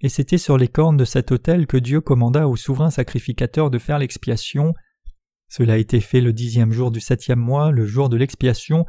et 0.01 0.09
c'était 0.09 0.38
sur 0.38 0.59
les 0.59 0.68
cornes 0.68 0.97
de 0.97 1.05
cet 1.05 1.32
autel 1.32 1.66
que 1.66 1.76
Dieu 1.76 2.01
commanda 2.01 2.47
au 2.47 2.55
souverain 2.55 2.90
sacrificateur 2.90 3.68
de 3.68 3.78
faire 3.78 3.99
l'expiation. 3.99 4.74
Cela 5.49 5.74
a 5.74 5.78
été 5.78 6.01
fait 6.01 6.20
le 6.20 6.32
dixième 6.32 6.70
jour 6.72 6.93
du 6.93 7.01
septième 7.01 7.40
mois, 7.40 7.72
le 7.72 7.84
jour 7.84 8.09
de 8.09 8.16
l'expiation, 8.16 8.86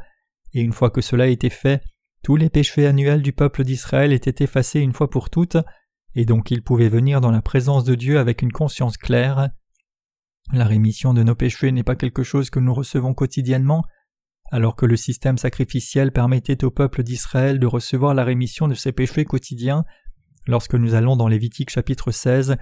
et 0.52 0.60
une 0.60 0.72
fois 0.72 0.90
que 0.90 1.00
cela 1.00 1.24
a 1.24 1.28
été 1.28 1.50
fait, 1.50 1.82
tous 2.22 2.36
les 2.36 2.48
péchés 2.48 2.86
annuels 2.86 3.22
du 3.22 3.32
peuple 3.32 3.64
d'Israël 3.64 4.12
étaient 4.12 4.44
effacés 4.44 4.80
une 4.80 4.92
fois 4.92 5.10
pour 5.10 5.30
toutes, 5.30 5.56
et 6.14 6.24
donc 6.24 6.50
ils 6.50 6.62
pouvaient 6.62 6.88
venir 6.88 7.20
dans 7.20 7.30
la 7.30 7.42
présence 7.42 7.84
de 7.84 7.94
Dieu 7.94 8.18
avec 8.18 8.42
une 8.42 8.52
conscience 8.52 8.96
claire. 8.96 9.50
La 10.52 10.66
rémission 10.66 11.14
de 11.14 11.22
nos 11.22 11.34
péchés 11.34 11.72
n'est 11.72 11.82
pas 11.82 11.96
quelque 11.96 12.22
chose 12.22 12.50
que 12.50 12.60
nous 12.60 12.74
recevons 12.74 13.14
quotidiennement, 13.14 13.84
alors 14.50 14.76
que 14.76 14.86
le 14.86 14.96
système 14.96 15.38
sacrificiel 15.38 16.12
permettait 16.12 16.64
au 16.64 16.70
peuple 16.70 17.02
d'Israël 17.02 17.58
de 17.58 17.66
recevoir 17.66 18.14
la 18.14 18.24
rémission 18.24 18.68
de 18.68 18.74
ses 18.74 18.92
péchés 18.92 19.24
quotidiens. 19.24 19.84
Lorsque 20.46 20.74
nous 20.74 20.94
allons 20.94 21.16
dans 21.16 21.28
Lévitique 21.28 21.70
chapitre 21.70 22.10
16, 22.10 22.56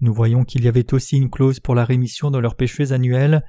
nous 0.00 0.12
voyons 0.12 0.44
qu'il 0.44 0.64
y 0.64 0.68
avait 0.68 0.92
aussi 0.94 1.16
une 1.16 1.30
clause 1.30 1.60
pour 1.60 1.74
la 1.74 1.84
rémission 1.84 2.30
de 2.30 2.38
leurs 2.38 2.56
péchés 2.56 2.92
annuels. 2.92 3.42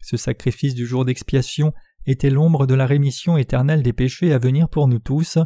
Ce 0.00 0.16
sacrifice 0.16 0.74
du 0.74 0.86
jour 0.86 1.04
d'expiation 1.04 1.72
était 2.06 2.30
l'ombre 2.30 2.66
de 2.66 2.74
la 2.74 2.86
rémission 2.86 3.36
éternelle 3.36 3.82
des 3.82 3.92
péchés 3.92 4.32
à 4.32 4.38
venir 4.38 4.68
pour 4.68 4.88
nous 4.88 4.98
tous. 4.98 5.38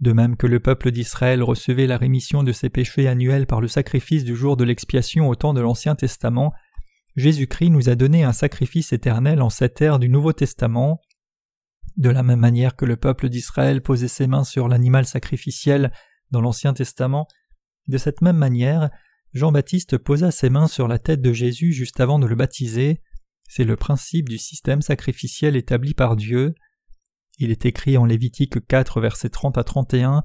De 0.00 0.12
même 0.12 0.36
que 0.36 0.46
le 0.46 0.60
peuple 0.60 0.90
d'Israël 0.90 1.42
recevait 1.42 1.86
la 1.86 1.96
rémission 1.96 2.42
de 2.42 2.52
ses 2.52 2.68
péchés 2.68 3.08
annuels 3.08 3.46
par 3.46 3.60
le 3.60 3.68
sacrifice 3.68 4.24
du 4.24 4.36
jour 4.36 4.56
de 4.56 4.64
l'expiation 4.64 5.28
au 5.28 5.34
temps 5.34 5.54
de 5.54 5.60
l'Ancien 5.60 5.94
Testament, 5.94 6.52
Jésus-Christ 7.16 7.70
nous 7.70 7.88
a 7.88 7.94
donné 7.94 8.24
un 8.24 8.32
sacrifice 8.32 8.92
éternel 8.92 9.40
en 9.40 9.48
cette 9.48 9.80
ère 9.80 9.98
du 9.98 10.10
Nouveau 10.10 10.34
Testament. 10.34 11.00
De 11.96 12.10
la 12.10 12.22
même 12.22 12.40
manière 12.40 12.76
que 12.76 12.84
le 12.84 12.96
peuple 12.96 13.30
d'Israël 13.30 13.80
posait 13.80 14.08
ses 14.08 14.26
mains 14.26 14.44
sur 14.44 14.68
l'animal 14.68 15.06
sacrificiel 15.06 15.92
dans 16.30 16.42
l'Ancien 16.42 16.74
Testament, 16.74 17.26
de 17.88 17.98
cette 17.98 18.20
même 18.20 18.36
manière, 18.36 18.90
Jean-Baptiste 19.32 19.98
posa 19.98 20.30
ses 20.30 20.50
mains 20.50 20.66
sur 20.66 20.88
la 20.88 20.98
tête 20.98 21.20
de 21.20 21.32
Jésus 21.32 21.72
juste 21.72 22.00
avant 22.00 22.18
de 22.18 22.26
le 22.26 22.34
baptiser. 22.34 23.00
C'est 23.48 23.64
le 23.64 23.76
principe 23.76 24.28
du 24.28 24.38
système 24.38 24.82
sacrificiel 24.82 25.56
établi 25.56 25.94
par 25.94 26.16
Dieu. 26.16 26.54
Il 27.38 27.50
est 27.50 27.66
écrit 27.66 27.98
en 27.98 28.06
Lévitique 28.06 28.66
4, 28.66 29.00
versets 29.00 29.28
30 29.28 29.58
à 29.58 29.64
31. 29.64 30.22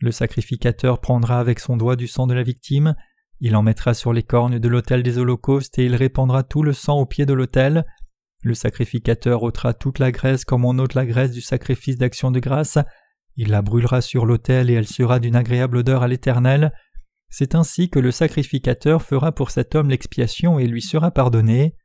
Le 0.00 0.12
sacrificateur 0.12 1.00
prendra 1.00 1.40
avec 1.40 1.58
son 1.58 1.76
doigt 1.76 1.96
du 1.96 2.06
sang 2.06 2.26
de 2.26 2.34
la 2.34 2.42
victime, 2.42 2.94
il 3.40 3.54
en 3.54 3.62
mettra 3.62 3.94
sur 3.94 4.12
les 4.12 4.24
cornes 4.24 4.58
de 4.58 4.68
l'autel 4.68 5.02
des 5.02 5.18
holocaustes 5.18 5.78
et 5.78 5.84
il 5.84 5.94
répandra 5.94 6.42
tout 6.42 6.62
le 6.62 6.72
sang 6.72 6.98
au 6.98 7.06
pied 7.06 7.24
de 7.24 7.32
l'autel. 7.32 7.84
Le 8.42 8.54
sacrificateur 8.54 9.42
ôtera 9.42 9.74
toute 9.74 10.00
la 10.00 10.10
graisse 10.10 10.44
comme 10.44 10.64
on 10.64 10.78
ôte 10.78 10.94
la 10.94 11.06
graisse 11.06 11.30
du 11.30 11.40
sacrifice 11.40 11.96
d'action 11.96 12.32
de 12.32 12.40
grâce. 12.40 12.78
Il 13.36 13.50
la 13.50 13.62
brûlera 13.62 14.00
sur 14.00 14.26
l'autel 14.26 14.70
et 14.70 14.74
elle 14.74 14.88
sera 14.88 15.20
d'une 15.20 15.36
agréable 15.36 15.76
odeur 15.76 16.02
à 16.02 16.08
l'Éternel. 16.08 16.72
C'est 17.30 17.54
ainsi 17.54 17.90
que 17.90 18.00
le 18.00 18.10
sacrificateur 18.10 19.02
fera 19.02 19.30
pour 19.30 19.52
cet 19.52 19.76
homme 19.76 19.90
l'expiation 19.90 20.58
et 20.58 20.66
lui 20.66 20.82
sera 20.82 21.12
pardonné. 21.12 21.76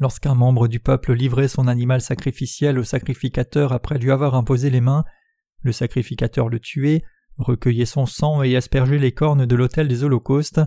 Lorsqu'un 0.00 0.34
membre 0.34 0.68
du 0.68 0.78
peuple 0.78 1.12
livrait 1.12 1.48
son 1.48 1.66
animal 1.66 2.00
sacrificiel 2.00 2.78
au 2.78 2.84
sacrificateur 2.84 3.72
après 3.72 3.98
lui 3.98 4.12
avoir 4.12 4.34
imposé 4.36 4.70
les 4.70 4.80
mains, 4.80 5.04
le 5.62 5.72
sacrificateur 5.72 6.48
le 6.48 6.60
tuait, 6.60 7.02
recueillait 7.36 7.84
son 7.84 8.06
sang 8.06 8.42
et 8.42 8.56
aspergeait 8.56 8.98
les 8.98 9.12
cornes 9.12 9.46
de 9.46 9.56
l'autel 9.56 9.88
des 9.88 10.04
holocaustes. 10.04 10.60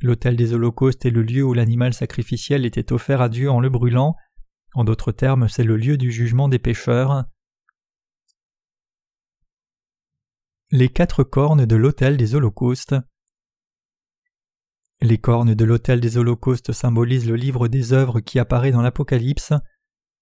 L'autel 0.00 0.36
des 0.36 0.52
holocaustes 0.52 1.04
est 1.06 1.10
le 1.10 1.22
lieu 1.22 1.42
où 1.42 1.54
l'animal 1.54 1.92
sacrificiel 1.92 2.64
était 2.64 2.92
offert 2.92 3.20
à 3.20 3.28
Dieu 3.28 3.50
en 3.50 3.60
le 3.60 3.68
brûlant. 3.68 4.14
En 4.74 4.84
d'autres 4.84 5.12
termes, 5.12 5.48
c'est 5.48 5.64
le 5.64 5.76
lieu 5.76 5.96
du 5.96 6.12
jugement 6.12 6.48
des 6.48 6.58
pécheurs. 6.58 7.24
Les 10.70 10.88
quatre 10.88 11.24
cornes 11.24 11.66
de 11.66 11.76
l'autel 11.76 12.16
des 12.16 12.34
holocaustes. 12.34 12.94
Les 15.02 15.18
cornes 15.18 15.56
de 15.56 15.64
l'autel 15.64 15.98
des 15.98 16.16
holocaustes 16.16 16.70
symbolisent 16.70 17.28
le 17.28 17.34
livre 17.34 17.66
des 17.66 17.92
œuvres 17.92 18.20
qui 18.20 18.38
apparaît 18.38 18.70
dans 18.70 18.82
l'Apocalypse. 18.82 19.52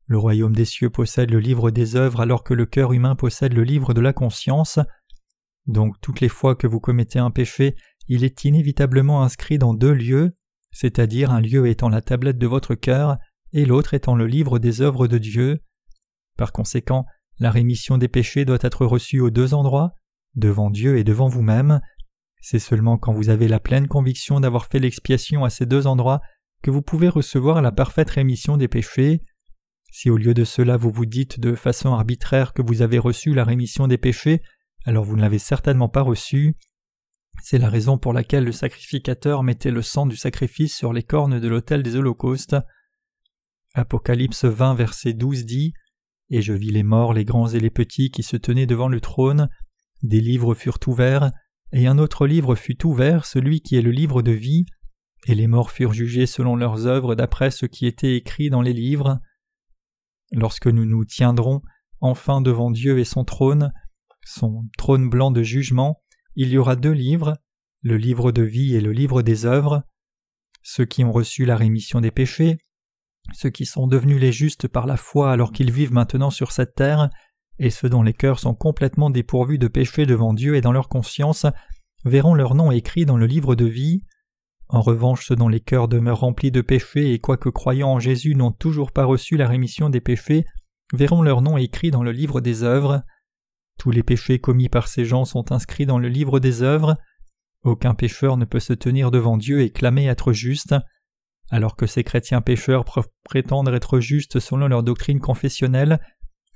Le 0.06 0.16
royaume 0.16 0.56
des 0.56 0.64
cieux 0.64 0.88
possède 0.88 1.30
le 1.30 1.38
livre 1.38 1.70
des 1.70 1.96
œuvres 1.96 2.20
alors 2.20 2.44
que 2.44 2.54
le 2.54 2.64
cœur 2.64 2.94
humain 2.94 3.14
possède 3.14 3.52
le 3.52 3.62
livre 3.62 3.92
de 3.92 4.00
la 4.00 4.14
conscience. 4.14 4.78
Donc 5.66 6.00
toutes 6.00 6.20
les 6.20 6.30
fois 6.30 6.54
que 6.54 6.66
vous 6.66 6.80
commettez 6.80 7.18
un 7.18 7.30
péché, 7.30 7.76
il 8.08 8.24
est 8.24 8.46
inévitablement 8.46 9.22
inscrit 9.22 9.58
dans 9.58 9.74
deux 9.74 9.92
lieux, 9.92 10.32
c'est-à-dire 10.72 11.30
un 11.30 11.42
lieu 11.42 11.68
étant 11.68 11.90
la 11.90 12.00
tablette 12.00 12.38
de 12.38 12.46
votre 12.46 12.74
cœur 12.74 13.18
et 13.52 13.66
l'autre 13.66 13.92
étant 13.92 14.14
le 14.14 14.26
livre 14.26 14.58
des 14.58 14.80
œuvres 14.80 15.08
de 15.08 15.18
Dieu. 15.18 15.60
Par 16.38 16.52
conséquent, 16.52 17.04
la 17.38 17.50
rémission 17.50 17.98
des 17.98 18.08
péchés 18.08 18.46
doit 18.46 18.58
être 18.62 18.86
reçue 18.86 19.20
aux 19.20 19.30
deux 19.30 19.52
endroits, 19.52 19.92
devant 20.36 20.70
Dieu 20.70 20.96
et 20.96 21.04
devant 21.04 21.28
vous-même, 21.28 21.82
c'est 22.40 22.58
seulement 22.58 22.98
quand 22.98 23.12
vous 23.12 23.28
avez 23.28 23.48
la 23.48 23.60
pleine 23.60 23.86
conviction 23.86 24.40
d'avoir 24.40 24.66
fait 24.66 24.78
l'expiation 24.78 25.44
à 25.44 25.50
ces 25.50 25.66
deux 25.66 25.86
endroits 25.86 26.20
que 26.62 26.70
vous 26.70 26.82
pouvez 26.82 27.08
recevoir 27.08 27.62
la 27.62 27.72
parfaite 27.72 28.10
rémission 28.10 28.56
des 28.56 28.68
péchés. 28.68 29.22
Si 29.92 30.10
au 30.10 30.16
lieu 30.16 30.34
de 30.34 30.44
cela 30.44 30.76
vous 30.76 30.90
vous 30.90 31.06
dites 31.06 31.40
de 31.40 31.54
façon 31.54 31.92
arbitraire 31.92 32.52
que 32.52 32.62
vous 32.62 32.82
avez 32.82 32.98
reçu 32.98 33.34
la 33.34 33.44
rémission 33.44 33.88
des 33.88 33.98
péchés, 33.98 34.42
alors 34.84 35.04
vous 35.04 35.16
ne 35.16 35.22
l'avez 35.22 35.38
certainement 35.38 35.88
pas 35.88 36.02
reçue. 36.02 36.56
C'est 37.42 37.58
la 37.58 37.68
raison 37.68 37.98
pour 37.98 38.12
laquelle 38.12 38.44
le 38.44 38.52
sacrificateur 38.52 39.42
mettait 39.42 39.70
le 39.70 39.82
sang 39.82 40.06
du 40.06 40.16
sacrifice 40.16 40.76
sur 40.76 40.92
les 40.92 41.02
cornes 41.02 41.40
de 41.40 41.48
l'autel 41.48 41.82
des 41.82 41.96
holocaustes. 41.96 42.56
Apocalypse 43.74 44.44
20 44.44 44.74
verset 44.74 45.12
12 45.12 45.44
dit 45.44 45.72
Et 46.28 46.42
je 46.42 46.52
vis 46.52 46.70
les 46.70 46.82
morts, 46.82 47.14
les 47.14 47.24
grands 47.24 47.48
et 47.48 47.60
les 47.60 47.70
petits 47.70 48.10
qui 48.10 48.22
se 48.22 48.36
tenaient 48.36 48.66
devant 48.66 48.88
le 48.88 49.00
trône. 49.00 49.48
Des 50.02 50.20
livres 50.20 50.54
furent 50.54 50.78
ouverts, 50.86 51.32
et 51.72 51.86
un 51.86 51.98
autre 51.98 52.26
livre 52.26 52.54
fut 52.54 52.84
ouvert, 52.84 53.24
celui 53.24 53.60
qui 53.60 53.76
est 53.76 53.82
le 53.82 53.90
livre 53.90 54.22
de 54.22 54.32
vie, 54.32 54.66
et 55.26 55.34
les 55.34 55.46
morts 55.46 55.70
furent 55.70 55.92
jugés 55.92 56.26
selon 56.26 56.56
leurs 56.56 56.86
œuvres 56.86 57.14
d'après 57.14 57.50
ce 57.50 57.66
qui 57.66 57.86
était 57.86 58.16
écrit 58.16 58.50
dans 58.50 58.62
les 58.62 58.72
livres. 58.72 59.20
Lorsque 60.32 60.66
nous 60.66 60.84
nous 60.84 61.04
tiendrons 61.04 61.62
enfin 62.00 62.40
devant 62.40 62.70
Dieu 62.70 62.98
et 62.98 63.04
son 63.04 63.24
trône, 63.24 63.72
son 64.24 64.64
trône 64.78 65.08
blanc 65.10 65.30
de 65.30 65.42
jugement, 65.42 66.00
il 66.36 66.48
y 66.48 66.58
aura 66.58 66.76
deux 66.76 66.92
livres, 66.92 67.36
le 67.82 67.96
livre 67.96 68.32
de 68.32 68.42
vie 68.42 68.74
et 68.74 68.80
le 68.80 68.92
livre 68.92 69.22
des 69.22 69.46
œuvres. 69.46 69.82
Ceux 70.62 70.84
qui 70.84 71.04
ont 71.04 71.12
reçu 71.12 71.44
la 71.44 71.56
rémission 71.56 72.00
des 72.00 72.10
péchés, 72.10 72.58
ceux 73.32 73.50
qui 73.50 73.66
sont 73.66 73.86
devenus 73.86 74.20
les 74.20 74.32
justes 74.32 74.68
par 74.68 74.86
la 74.86 74.96
foi 74.96 75.32
alors 75.32 75.52
qu'ils 75.52 75.72
vivent 75.72 75.92
maintenant 75.92 76.30
sur 76.30 76.52
cette 76.52 76.74
terre, 76.74 77.10
et 77.60 77.68
ceux 77.68 77.90
dont 77.90 78.02
les 78.02 78.14
cœurs 78.14 78.38
sont 78.38 78.54
complètement 78.54 79.10
dépourvus 79.10 79.58
de 79.58 79.68
péché 79.68 80.06
devant 80.06 80.32
Dieu 80.32 80.56
et 80.56 80.62
dans 80.62 80.72
leur 80.72 80.88
conscience 80.88 81.46
verront 82.06 82.34
leur 82.34 82.54
nom 82.54 82.72
écrit 82.72 83.04
dans 83.04 83.18
le 83.18 83.26
livre 83.26 83.54
de 83.54 83.66
vie. 83.66 84.02
En 84.68 84.80
revanche, 84.80 85.26
ceux 85.26 85.36
dont 85.36 85.48
les 85.48 85.60
cœurs 85.60 85.86
demeurent 85.86 86.20
remplis 86.20 86.50
de 86.50 86.62
péché 86.62 87.12
et 87.12 87.18
quoique 87.18 87.50
croyant 87.50 87.90
en 87.90 87.98
Jésus 88.00 88.34
n'ont 88.34 88.50
toujours 88.50 88.92
pas 88.92 89.04
reçu 89.04 89.36
la 89.36 89.46
rémission 89.46 89.90
des 89.90 90.00
péchés, 90.00 90.46
verront 90.94 91.20
leur 91.20 91.42
nom 91.42 91.58
écrit 91.58 91.90
dans 91.90 92.02
le 92.02 92.12
livre 92.12 92.40
des 92.40 92.62
œuvres. 92.62 93.02
Tous 93.78 93.90
les 93.90 94.02
péchés 94.02 94.38
commis 94.38 94.70
par 94.70 94.88
ces 94.88 95.04
gens 95.04 95.26
sont 95.26 95.52
inscrits 95.52 95.86
dans 95.86 95.98
le 95.98 96.08
livre 96.08 96.40
des 96.40 96.62
œuvres. 96.62 96.96
Aucun 97.62 97.94
pécheur 97.94 98.38
ne 98.38 98.46
peut 98.46 98.60
se 98.60 98.72
tenir 98.72 99.10
devant 99.10 99.36
Dieu 99.36 99.60
et 99.60 99.70
clamer 99.70 100.06
être 100.06 100.32
juste. 100.32 100.74
Alors 101.50 101.76
que 101.76 101.86
ces 101.86 102.04
chrétiens 102.04 102.40
pécheurs 102.40 102.86
prétendent 103.24 103.68
être 103.68 104.00
justes 104.00 104.40
selon 104.40 104.66
leur 104.68 104.82
doctrine 104.82 105.20
confessionnelle, 105.20 106.00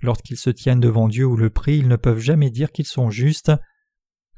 Lorsqu'ils 0.04 0.36
se 0.36 0.50
tiennent 0.50 0.80
devant 0.80 1.08
Dieu 1.08 1.24
ou 1.24 1.34
le 1.34 1.48
prient, 1.48 1.78
ils 1.78 1.88
ne 1.88 1.96
peuvent 1.96 2.18
jamais 2.18 2.50
dire 2.50 2.72
qu'ils 2.72 2.86
sont 2.86 3.08
justes. 3.08 3.50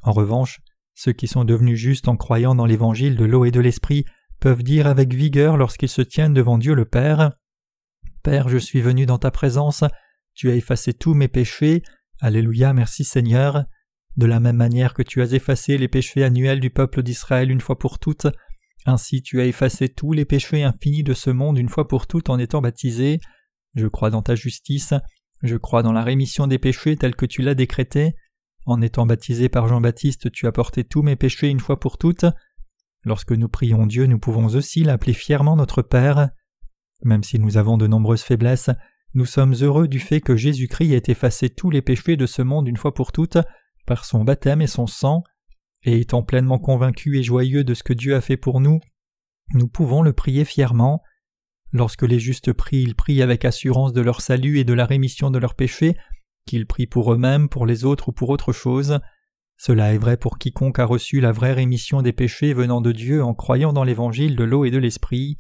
En 0.05 0.13
revanche, 0.13 0.61
ceux 0.95 1.13
qui 1.13 1.27
sont 1.27 1.45
devenus 1.45 1.77
justes 1.77 2.07
en 2.07 2.17
croyant 2.17 2.55
dans 2.55 2.67
l'évangile 2.67 3.17
de 3.17 3.25
l'eau 3.25 3.45
et 3.45 3.51
de 3.51 3.59
l'esprit 3.59 4.05
peuvent 4.39 4.63
dire 4.63 4.87
avec 4.87 5.13
vigueur 5.13 5.57
lorsqu'ils 5.57 5.89
se 5.89 6.03
tiennent 6.03 6.35
devant 6.35 6.57
Dieu 6.57 6.75
le 6.75 6.85
Père 6.85 7.33
Père, 8.23 8.49
je 8.49 8.59
suis 8.59 8.81
venu 8.81 9.07
dans 9.07 9.19
ta 9.19 9.33
présence, 9.33 9.83
tu 10.35 10.51
as 10.51 10.55
effacé 10.55 10.93
tous 10.93 11.15
mes 11.15 11.27
péchés, 11.27 11.83
Alléluia, 12.21 12.73
merci 12.73 13.03
Seigneur. 13.03 13.65
De 14.17 14.27
la 14.27 14.39
même 14.39 14.57
manière 14.57 14.95
que 14.95 15.03
tu 15.03 15.21
as 15.21 15.33
effacé 15.33 15.79
les 15.79 15.89
péchés 15.89 16.23
annuels 16.23 16.61
du 16.61 16.71
peuple 16.71 17.03
d'Israël 17.03 17.51
une 17.51 17.61
fois 17.61 17.79
pour 17.79 17.99
toutes, 17.99 18.29
ainsi 18.85 19.21
tu 19.21 19.41
as 19.41 19.47
effacé 19.47 19.89
tous 19.89 20.13
les 20.13 20.25
péchés 20.25 20.63
infinis 20.63 21.03
de 21.03 21.13
ce 21.13 21.31
monde 21.31 21.59
une 21.59 21.69
fois 21.69 21.89
pour 21.89 22.07
toutes 22.07 22.31
en 22.31 22.39
étant 22.39 22.61
baptisé. 22.61 23.19
Je 23.75 23.89
crois 23.89 24.11
dans 24.11 24.23
ta 24.23 24.37
justice, 24.37 24.95
je 25.47 25.57
crois 25.57 25.83
dans 25.83 25.93
la 25.93 26.03
rémission 26.03 26.47
des 26.47 26.59
péchés 26.59 26.97
telle 26.97 27.17
que 27.17 27.27
tu 27.27 27.43
l'as 27.43 27.55
décrété. 27.55 28.15
En 28.65 28.83
étant 28.83 29.07
baptisé 29.07 29.49
par 29.49 29.69
Jean-Baptiste, 29.69 30.33
tu 30.33 30.47
as 30.47 30.53
porté 30.53 30.85
tous 30.85 31.03
mes 31.03 31.17
péchés 31.17 31.49
une 31.49 31.61
fois 31.61 31.79
pour 31.79 31.99
toutes. 31.99 32.25
Lorsque 33.05 33.33
nous 33.33 33.49
prions 33.49 33.87
Dieu, 33.87 34.07
nous 34.07 34.19
pouvons 34.19 34.47
aussi 34.47 34.83
l'appeler 34.83 35.13
fièrement 35.13 35.57
notre 35.57 35.83
Père. 35.83 36.31
Même 37.05 37.23
si 37.23 37.39
nous 37.39 37.57
avons 37.57 37.77
de 37.77 37.87
nombreuses 37.87 38.23
faiblesses, 38.23 38.71
nous 39.15 39.27
sommes 39.27 39.55
heureux 39.55 39.89
du 39.89 40.01
fait 40.01 40.21
que 40.21 40.37
Jésus-Christ 40.37 40.93
ait 40.93 41.11
effacé 41.11 41.49
tous 41.49 41.71
les 41.71 41.83
péchés 41.83 42.17
de 42.17 42.27
ce 42.27 42.43
monde 42.43 42.69
une 42.69 42.77
fois 42.77 42.93
pour 42.93 43.13
toutes 43.13 43.39
par 43.87 44.05
son 44.05 44.25
baptême 44.25 44.61
et 44.61 44.67
son 44.67 44.87
sang, 44.87 45.23
et 45.85 46.01
étant 46.01 46.23
pleinement 46.23 46.59
convaincus 46.59 47.17
et 47.19 47.23
joyeux 47.23 47.63
de 47.63 47.73
ce 47.73 47.85
que 47.85 47.93
Dieu 47.93 48.17
a 48.17 48.21
fait 48.21 48.37
pour 48.37 48.61
nous, 48.61 48.81
nous 49.55 49.69
pouvons 49.69 50.03
le 50.03 50.13
prier 50.13 50.45
fièrement. 50.45 51.03
Lorsque 51.77 52.05
les 52.05 52.19
justes 52.19 52.55
prient, 52.55 52.85
ils 52.85 52.95
prient 52.95 53.21
avec 53.21 53.45
assurance 53.45 53.93
de 53.93 54.01
leur 54.01 54.23
salut 54.23 54.59
et 54.59 54.65
de 54.65 54.73
la 54.73 54.87
rémission 54.87 55.31
de 55.31 55.39
leurs 55.39 55.55
péchés, 55.55 55.95
qu'ils 56.47 56.67
prient 56.67 56.87
pour 56.87 57.13
eux-mêmes, 57.13 57.51
pour 57.51 57.67
les 57.67 57.85
autres 57.85 58.09
ou 58.09 58.13
pour 58.13 58.31
autre 58.31 58.55
chose. 58.55 58.99
Cela 59.59 59.93
est 59.93 59.99
vrai 59.99 60.17
pour 60.17 60.39
quiconque 60.39 60.79
a 60.79 60.87
reçu 60.87 61.21
la 61.21 61.33
vraie 61.33 61.53
rémission 61.53 62.01
des 62.01 62.15
péchés 62.15 62.55
venant 62.55 62.81
de 62.81 62.93
Dieu 62.93 63.23
en 63.23 63.35
croyant 63.35 63.75
dans 63.75 63.85
l'évangile 63.85 64.37
de 64.37 64.45
l'eau 64.45 64.65
et 64.65 64.71
de 64.71 64.79
l'esprit. 64.79 65.37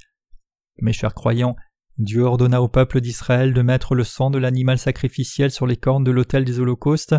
Mes 0.82 0.92
chers 0.92 1.14
croyants, 1.14 1.56
Dieu 1.96 2.24
ordonna 2.24 2.60
au 2.60 2.68
peuple 2.68 3.00
d'Israël 3.00 3.54
de 3.54 3.62
mettre 3.62 3.94
le 3.94 4.04
sang 4.04 4.28
de 4.28 4.36
l'animal 4.36 4.76
sacrificiel 4.76 5.50
sur 5.50 5.66
les 5.66 5.78
cornes 5.78 6.04
de 6.04 6.10
l'autel 6.10 6.44
des 6.44 6.60
holocaustes. 6.60 7.14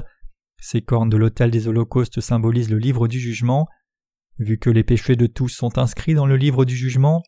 Ces 0.62 0.84
cornes 0.84 1.10
de 1.10 1.18
l'autel 1.18 1.50
des 1.50 1.68
holocaustes 1.68 2.22
symbolisent 2.22 2.70
le 2.70 2.78
livre 2.78 3.08
du 3.08 3.20
jugement. 3.20 3.68
Vu 4.38 4.60
que 4.60 4.70
les 4.70 4.84
péchés 4.84 5.16
de 5.16 5.26
tous 5.26 5.50
sont 5.50 5.80
inscrits 5.80 6.14
dans 6.14 6.28
le 6.28 6.38
livre 6.38 6.66
du 6.66 6.76
jugement, 6.76 7.24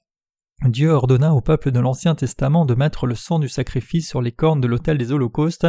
Dieu 0.66 0.92
ordonna 0.92 1.34
au 1.34 1.42
peuple 1.42 1.72
de 1.72 1.80
l'Ancien 1.80 2.16
Testament 2.16 2.66
de 2.66 2.76
mettre 2.76 3.08
le 3.08 3.16
sang 3.16 3.40
du 3.40 3.48
sacrifice 3.48 4.10
sur 4.10 4.22
les 4.22 4.34
cornes 4.34 4.60
de 4.60 4.68
l'autel 4.68 4.98
des 4.98 5.14
holocaustes, 5.14 5.68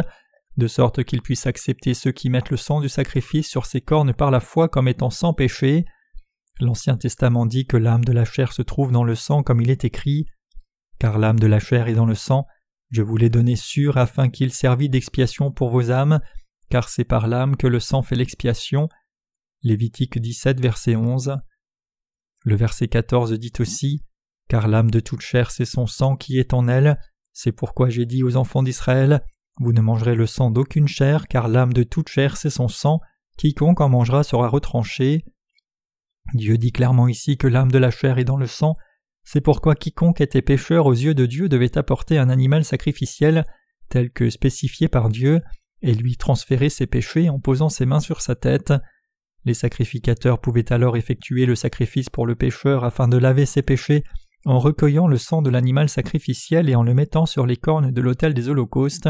de 0.57 0.67
sorte 0.67 1.05
qu'il 1.05 1.21
puisse 1.21 1.47
accepter 1.47 1.93
ceux 1.93 2.11
qui 2.11 2.29
mettent 2.29 2.49
le 2.49 2.57
sang 2.57 2.81
du 2.81 2.89
sacrifice 2.89 3.47
sur 3.47 3.65
ces 3.65 3.79
cornes 3.79 4.13
par 4.13 4.31
la 4.31 4.41
foi 4.41 4.67
comme 4.67 4.89
étant 4.89 5.09
sans 5.09 5.33
péché. 5.33 5.85
L'Ancien 6.59 6.97
Testament 6.97 7.45
dit 7.45 7.65
que 7.65 7.77
l'âme 7.77 8.03
de 8.03 8.11
la 8.11 8.25
chair 8.25 8.51
se 8.51 8.61
trouve 8.61 8.91
dans 8.91 9.05
le 9.05 9.15
sang 9.15 9.43
comme 9.43 9.61
il 9.61 9.69
est 9.69 9.85
écrit. 9.85 10.25
Car 10.99 11.17
l'âme 11.17 11.39
de 11.39 11.47
la 11.47 11.59
chair 11.59 11.87
est 11.87 11.95
dans 11.95 12.05
le 12.05 12.13
sang, 12.13 12.45
je 12.89 13.01
vous 13.01 13.15
l'ai 13.15 13.29
donné 13.29 13.55
sûr 13.55 13.97
afin 13.97 14.29
qu'il 14.29 14.51
servît 14.51 14.89
d'expiation 14.89 15.51
pour 15.51 15.69
vos 15.69 15.89
âmes, 15.89 16.19
car 16.69 16.89
c'est 16.89 17.05
par 17.05 17.27
l'âme 17.27 17.55
que 17.55 17.67
le 17.67 17.79
sang 17.79 18.01
fait 18.01 18.15
l'expiation. 18.15 18.89
Lévitique 19.63 20.19
17, 20.19 20.59
verset 20.59 20.97
11. 20.97 21.37
Le 22.43 22.55
verset 22.55 22.89
14 22.89 23.31
dit 23.33 23.53
aussi 23.59 24.03
car 24.51 24.67
l'âme 24.67 24.91
de 24.91 24.99
toute 24.99 25.21
chair 25.21 25.49
c'est 25.49 25.63
son 25.63 25.87
sang 25.87 26.17
qui 26.17 26.37
est 26.37 26.53
en 26.53 26.67
elle, 26.67 26.99
c'est 27.31 27.53
pourquoi 27.53 27.87
j'ai 27.87 28.05
dit 28.05 28.21
aux 28.21 28.35
enfants 28.35 28.63
d'Israël, 28.63 29.21
Vous 29.61 29.71
ne 29.71 29.79
mangerez 29.79 30.13
le 30.13 30.27
sang 30.27 30.51
d'aucune 30.51 30.89
chair, 30.89 31.29
car 31.29 31.47
l'âme 31.47 31.71
de 31.71 31.83
toute 31.83 32.09
chair 32.09 32.35
c'est 32.35 32.49
son 32.49 32.67
sang, 32.67 32.99
quiconque 33.37 33.79
en 33.79 33.87
mangera 33.87 34.23
sera 34.23 34.49
retranché. 34.49 35.23
Dieu 36.33 36.57
dit 36.57 36.73
clairement 36.73 37.07
ici 37.07 37.37
que 37.37 37.47
l'âme 37.47 37.71
de 37.71 37.77
la 37.77 37.91
chair 37.91 38.17
est 38.17 38.25
dans 38.25 38.35
le 38.35 38.45
sang, 38.45 38.75
c'est 39.23 39.39
pourquoi 39.39 39.73
quiconque 39.73 40.19
était 40.19 40.41
pécheur 40.41 40.85
aux 40.85 40.91
yeux 40.91 41.13
de 41.13 41.25
Dieu 41.25 41.47
devait 41.47 41.77
apporter 41.77 42.17
un 42.17 42.27
animal 42.27 42.65
sacrificiel 42.65 43.45
tel 43.87 44.11
que 44.11 44.29
spécifié 44.29 44.89
par 44.89 45.07
Dieu, 45.07 45.39
et 45.81 45.93
lui 45.93 46.17
transférer 46.17 46.67
ses 46.67 46.87
péchés 46.87 47.29
en 47.29 47.39
posant 47.39 47.69
ses 47.69 47.85
mains 47.85 48.01
sur 48.01 48.19
sa 48.19 48.35
tête. 48.35 48.73
Les 49.45 49.53
sacrificateurs 49.53 50.41
pouvaient 50.41 50.73
alors 50.73 50.97
effectuer 50.97 51.45
le 51.45 51.55
sacrifice 51.55 52.09
pour 52.09 52.25
le 52.25 52.35
pécheur 52.35 52.83
afin 52.83 53.07
de 53.07 53.15
laver 53.17 53.45
ses 53.45 53.61
péchés 53.61 54.03
en 54.45 54.59
recueillant 54.59 55.07
le 55.07 55.17
sang 55.17 55.41
de 55.41 55.49
l'animal 55.49 55.89
sacrificiel 55.89 56.69
et 56.69 56.75
en 56.75 56.83
le 56.83 56.93
mettant 56.93 57.25
sur 57.25 57.45
les 57.45 57.57
cornes 57.57 57.91
de 57.91 58.01
l'autel 58.01 58.33
des 58.33 58.49
holocaustes. 58.49 59.09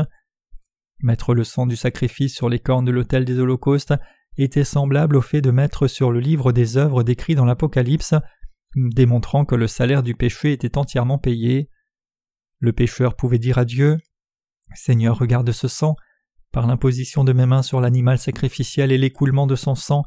Mettre 1.02 1.34
le 1.34 1.44
sang 1.44 1.66
du 1.66 1.76
sacrifice 1.76 2.36
sur 2.36 2.50
les 2.50 2.60
cornes 2.60 2.86
de 2.86 2.92
l'autel 2.92 3.26
des 3.26 3.40
holocaustes 3.40 3.94
était 4.38 4.64
semblable 4.64 5.16
au 5.16 5.22
fait 5.22 5.42
de 5.42 5.52
mettre 5.52 5.88
sur 5.88 6.12
le 6.12 6.20
livre 6.20 6.52
des 6.52 6.78
œuvres 6.78 7.04
décrits 7.04 7.36
dans 7.36 7.46
l'Apocalypse, 7.46 8.14
démontrant 8.76 9.46
que 9.46 9.56
le 9.56 9.68
salaire 9.68 10.04
du 10.04 10.16
péché 10.16 10.54
était 10.54 10.78
entièrement 10.78 11.18
payé. 11.18 11.70
le 12.60 12.74
pécheur 12.74 13.16
pouvait 13.16 13.40
dire 13.40 13.58
à 13.58 13.66
Dieu 13.66 13.98
Seigneur, 14.76 15.18
regarde 15.18 15.52
ce 15.52 15.68
sang. 15.68 15.96
Par 16.52 16.68
l'imposition 16.68 17.24
de 17.24 17.34
mes 17.34 17.46
mains 17.46 17.62
sur 17.62 17.80
l'animal 17.80 18.18
sacrificiel 18.18 18.92
et 18.92 18.98
l'écoulement 18.98 19.48
de 19.48 19.56
son 19.56 19.76
sang, 19.76 20.04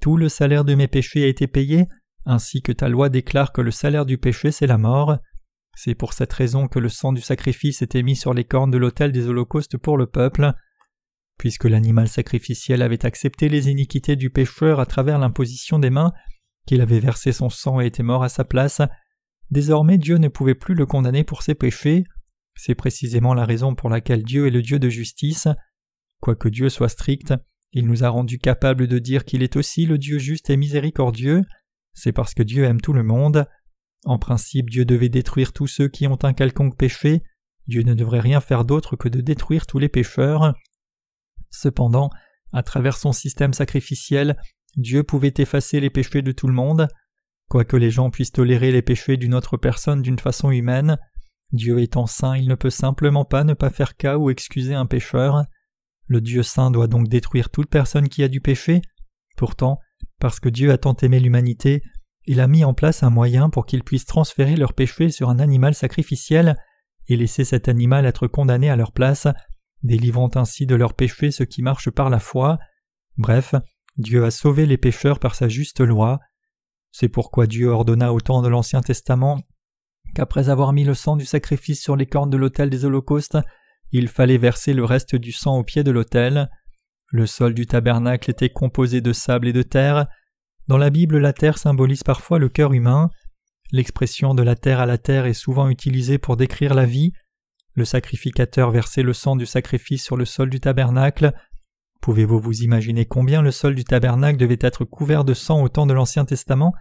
tout 0.00 0.16
le 0.16 0.28
salaire 0.28 0.64
de 0.64 0.74
mes 0.74 0.88
péchés 0.88 1.24
a 1.24 1.26
été 1.26 1.46
payé, 1.46 1.88
ainsi 2.28 2.60
que 2.60 2.72
ta 2.72 2.88
loi 2.88 3.08
déclare 3.08 3.52
que 3.52 3.62
le 3.62 3.70
salaire 3.70 4.06
du 4.06 4.18
péché 4.18 4.52
c'est 4.52 4.66
la 4.66 4.78
mort. 4.78 5.18
C'est 5.74 5.94
pour 5.94 6.12
cette 6.12 6.32
raison 6.32 6.68
que 6.68 6.78
le 6.78 6.88
sang 6.88 7.12
du 7.12 7.22
sacrifice 7.22 7.82
était 7.82 8.02
mis 8.02 8.16
sur 8.16 8.34
les 8.34 8.44
cornes 8.44 8.70
de 8.70 8.78
l'autel 8.78 9.12
des 9.12 9.28
holocaustes 9.28 9.78
pour 9.78 9.96
le 9.96 10.06
peuple. 10.06 10.52
Puisque 11.38 11.64
l'animal 11.64 12.08
sacrificiel 12.08 12.82
avait 12.82 13.06
accepté 13.06 13.48
les 13.48 13.70
iniquités 13.70 14.14
du 14.14 14.28
pécheur 14.28 14.78
à 14.78 14.86
travers 14.86 15.18
l'imposition 15.18 15.78
des 15.78 15.90
mains, 15.90 16.12
qu'il 16.66 16.80
avait 16.80 17.00
versé 17.00 17.32
son 17.32 17.48
sang 17.48 17.80
et 17.80 17.86
était 17.86 18.02
mort 18.02 18.24
à 18.24 18.28
sa 18.28 18.44
place, 18.44 18.82
désormais 19.50 19.98
Dieu 19.98 20.18
ne 20.18 20.28
pouvait 20.28 20.56
plus 20.56 20.74
le 20.74 20.84
condamner 20.84 21.24
pour 21.24 21.42
ses 21.42 21.54
péchés. 21.54 22.04
C'est 22.56 22.74
précisément 22.74 23.34
la 23.34 23.46
raison 23.46 23.74
pour 23.74 23.88
laquelle 23.88 24.24
Dieu 24.24 24.48
est 24.48 24.50
le 24.50 24.62
Dieu 24.62 24.78
de 24.78 24.88
justice. 24.88 25.48
Quoique 26.20 26.48
Dieu 26.48 26.68
soit 26.68 26.88
strict, 26.88 27.32
il 27.72 27.86
nous 27.86 28.04
a 28.04 28.08
rendus 28.08 28.38
capables 28.38 28.86
de 28.86 28.98
dire 28.98 29.24
qu'il 29.24 29.42
est 29.42 29.56
aussi 29.56 29.86
le 29.86 29.96
Dieu 29.96 30.18
juste 30.18 30.50
et 30.50 30.56
miséricordieux. 30.56 31.44
C'est 31.98 32.12
parce 32.12 32.32
que 32.32 32.44
Dieu 32.44 32.62
aime 32.62 32.80
tout 32.80 32.92
le 32.92 33.02
monde. 33.02 33.48
En 34.04 34.20
principe, 34.20 34.70
Dieu 34.70 34.84
devait 34.84 35.08
détruire 35.08 35.52
tous 35.52 35.66
ceux 35.66 35.88
qui 35.88 36.06
ont 36.06 36.18
un 36.22 36.32
quelconque 36.32 36.76
péché. 36.76 37.24
Dieu 37.66 37.82
ne 37.82 37.92
devrait 37.92 38.20
rien 38.20 38.40
faire 38.40 38.64
d'autre 38.64 38.94
que 38.94 39.08
de 39.08 39.20
détruire 39.20 39.66
tous 39.66 39.80
les 39.80 39.88
pécheurs. 39.88 40.54
Cependant, 41.50 42.10
à 42.52 42.62
travers 42.62 42.96
son 42.96 43.10
système 43.10 43.52
sacrificiel, 43.52 44.36
Dieu 44.76 45.02
pouvait 45.02 45.34
effacer 45.38 45.80
les 45.80 45.90
péchés 45.90 46.22
de 46.22 46.30
tout 46.30 46.46
le 46.46 46.52
monde. 46.54 46.86
Quoique 47.48 47.76
les 47.76 47.90
gens 47.90 48.10
puissent 48.10 48.30
tolérer 48.30 48.70
les 48.70 48.82
péchés 48.82 49.16
d'une 49.16 49.34
autre 49.34 49.56
personne 49.56 50.00
d'une 50.00 50.20
façon 50.20 50.52
humaine, 50.52 50.98
Dieu 51.50 51.80
étant 51.80 52.06
saint, 52.06 52.36
il 52.36 52.46
ne 52.46 52.54
peut 52.54 52.70
simplement 52.70 53.24
pas 53.24 53.42
ne 53.42 53.54
pas 53.54 53.70
faire 53.70 53.96
cas 53.96 54.18
ou 54.18 54.30
excuser 54.30 54.74
un 54.74 54.86
pécheur. 54.86 55.46
Le 56.06 56.20
Dieu 56.20 56.44
saint 56.44 56.70
doit 56.70 56.86
donc 56.86 57.08
détruire 57.08 57.50
toute 57.50 57.70
personne 57.70 58.08
qui 58.08 58.22
a 58.22 58.28
du 58.28 58.40
péché. 58.40 58.82
Pourtant, 59.36 59.80
parce 60.18 60.40
que 60.40 60.48
Dieu 60.48 60.72
a 60.72 60.78
tant 60.78 60.96
aimé 60.96 61.20
l'humanité, 61.20 61.82
il 62.26 62.40
a 62.40 62.46
mis 62.46 62.64
en 62.64 62.74
place 62.74 63.02
un 63.02 63.10
moyen 63.10 63.48
pour 63.50 63.66
qu'ils 63.66 63.84
puissent 63.84 64.06
transférer 64.06 64.56
leurs 64.56 64.74
péchés 64.74 65.10
sur 65.10 65.30
un 65.30 65.38
animal 65.38 65.74
sacrificiel 65.74 66.56
et 67.06 67.16
laisser 67.16 67.44
cet 67.44 67.68
animal 67.68 68.04
être 68.04 68.26
condamné 68.26 68.68
à 68.68 68.76
leur 68.76 68.92
place, 68.92 69.26
délivrant 69.82 70.30
ainsi 70.34 70.66
de 70.66 70.74
leurs 70.74 70.94
péchés 70.94 71.30
ceux 71.30 71.46
qui 71.46 71.62
marchent 71.62 71.90
par 71.90 72.10
la 72.10 72.18
foi. 72.18 72.58
Bref, 73.16 73.54
Dieu 73.96 74.24
a 74.24 74.30
sauvé 74.30 74.66
les 74.66 74.76
pécheurs 74.76 75.18
par 75.18 75.34
sa 75.34 75.48
juste 75.48 75.80
loi. 75.80 76.18
C'est 76.92 77.08
pourquoi 77.08 77.46
Dieu 77.46 77.68
ordonna 77.68 78.12
au 78.12 78.20
temps 78.20 78.42
de 78.42 78.48
l'Ancien 78.48 78.80
Testament 78.80 79.40
qu'après 80.14 80.48
avoir 80.48 80.72
mis 80.72 80.84
le 80.84 80.94
sang 80.94 81.16
du 81.16 81.24
sacrifice 81.24 81.82
sur 81.82 81.96
les 81.96 82.06
cornes 82.06 82.30
de 82.30 82.36
l'autel 82.36 82.70
des 82.70 82.84
holocaustes, 82.84 83.38
il 83.92 84.08
fallait 84.08 84.38
verser 84.38 84.74
le 84.74 84.84
reste 84.84 85.16
du 85.16 85.32
sang 85.32 85.58
au 85.58 85.64
pied 85.64 85.82
de 85.82 85.90
l'autel. 85.90 86.50
Le 87.10 87.26
sol 87.26 87.54
du 87.54 87.66
tabernacle 87.66 88.30
était 88.30 88.50
composé 88.50 89.00
de 89.00 89.12
sable 89.12 89.48
et 89.48 89.52
de 89.52 89.62
terre, 89.62 90.06
dans 90.68 90.76
la 90.76 90.90
Bible, 90.90 91.16
la 91.16 91.32
terre 91.32 91.56
symbolise 91.56 92.02
parfois 92.02 92.38
le 92.38 92.50
cœur 92.50 92.74
humain. 92.74 93.10
L'expression 93.72 94.34
de 94.34 94.42
la 94.42 94.54
terre 94.54 94.80
à 94.80 94.86
la 94.86 94.98
terre 94.98 95.24
est 95.24 95.32
souvent 95.32 95.70
utilisée 95.70 96.18
pour 96.18 96.36
décrire 96.36 96.74
la 96.74 96.84
vie. 96.84 97.12
Le 97.74 97.86
sacrificateur 97.86 98.70
versait 98.70 99.02
le 99.02 99.14
sang 99.14 99.34
du 99.34 99.46
sacrifice 99.46 100.04
sur 100.04 100.18
le 100.18 100.26
sol 100.26 100.50
du 100.50 100.60
tabernacle. 100.60 101.32
Pouvez-vous 102.02 102.38
vous 102.38 102.60
imaginer 102.60 103.06
combien 103.06 103.40
le 103.40 103.50
sol 103.50 103.74
du 103.74 103.84
tabernacle 103.84 104.36
devait 104.36 104.58
être 104.60 104.84
couvert 104.84 105.24
de 105.24 105.32
sang 105.32 105.62
au 105.62 105.70
temps 105.70 105.86
de 105.86 105.94
l'Ancien 105.94 106.26
Testament? 106.26 106.74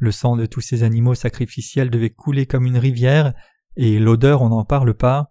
Le 0.00 0.10
sang 0.10 0.36
de 0.36 0.46
tous 0.46 0.60
ces 0.60 0.82
animaux 0.82 1.14
sacrificiels 1.14 1.90
devait 1.90 2.10
couler 2.10 2.46
comme 2.46 2.66
une 2.66 2.78
rivière, 2.78 3.34
et 3.76 4.00
l'odeur 4.00 4.42
on 4.42 4.48
n'en 4.48 4.64
parle 4.64 4.94
pas. 4.94 5.28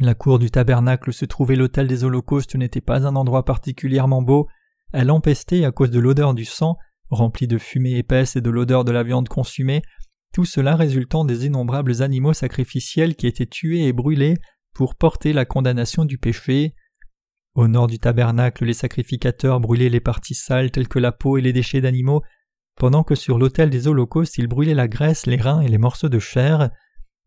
La 0.00 0.14
cour 0.14 0.38
du 0.38 0.50
tabernacle 0.50 1.10
où 1.10 1.12
se 1.12 1.24
trouvait 1.24 1.56
l'autel 1.56 1.88
des 1.88 2.04
holocaustes 2.04 2.54
n'était 2.54 2.80
pas 2.80 3.06
un 3.06 3.16
endroit 3.16 3.44
particulièrement 3.44 4.22
beau, 4.22 4.48
elle 4.92 5.10
empestait 5.10 5.64
à 5.64 5.72
cause 5.72 5.90
de 5.90 5.98
l'odeur 5.98 6.34
du 6.34 6.44
sang, 6.44 6.76
remplie 7.10 7.48
de 7.48 7.58
fumée 7.58 7.96
épaisse 7.96 8.36
et 8.36 8.40
de 8.40 8.50
l'odeur 8.50 8.84
de 8.84 8.92
la 8.92 9.02
viande 9.02 9.28
consumée, 9.28 9.82
tout 10.32 10.44
cela 10.44 10.76
résultant 10.76 11.24
des 11.24 11.46
innombrables 11.46 12.02
animaux 12.02 12.32
sacrificiels 12.32 13.16
qui 13.16 13.26
étaient 13.26 13.46
tués 13.46 13.86
et 13.86 13.92
brûlés 13.92 14.36
pour 14.74 14.94
porter 14.94 15.32
la 15.32 15.44
condamnation 15.44 16.04
du 16.04 16.18
péché. 16.18 16.74
Au 17.54 17.66
nord 17.66 17.88
du 17.88 17.98
tabernacle, 17.98 18.64
les 18.64 18.74
sacrificateurs 18.74 19.58
brûlaient 19.58 19.88
les 19.88 20.00
parties 20.00 20.34
sales 20.34 20.70
telles 20.70 20.88
que 20.88 20.98
la 20.98 21.12
peau 21.12 21.38
et 21.38 21.40
les 21.40 21.52
déchets 21.52 21.80
d'animaux, 21.80 22.22
pendant 22.76 23.02
que 23.02 23.16
sur 23.16 23.38
l'autel 23.38 23.70
des 23.70 23.88
holocaustes 23.88 24.38
ils 24.38 24.46
brûlaient 24.46 24.74
la 24.74 24.86
graisse, 24.86 25.26
les 25.26 25.36
reins 25.36 25.60
et 25.60 25.68
les 25.68 25.78
morceaux 25.78 26.08
de 26.08 26.20
chair. 26.20 26.70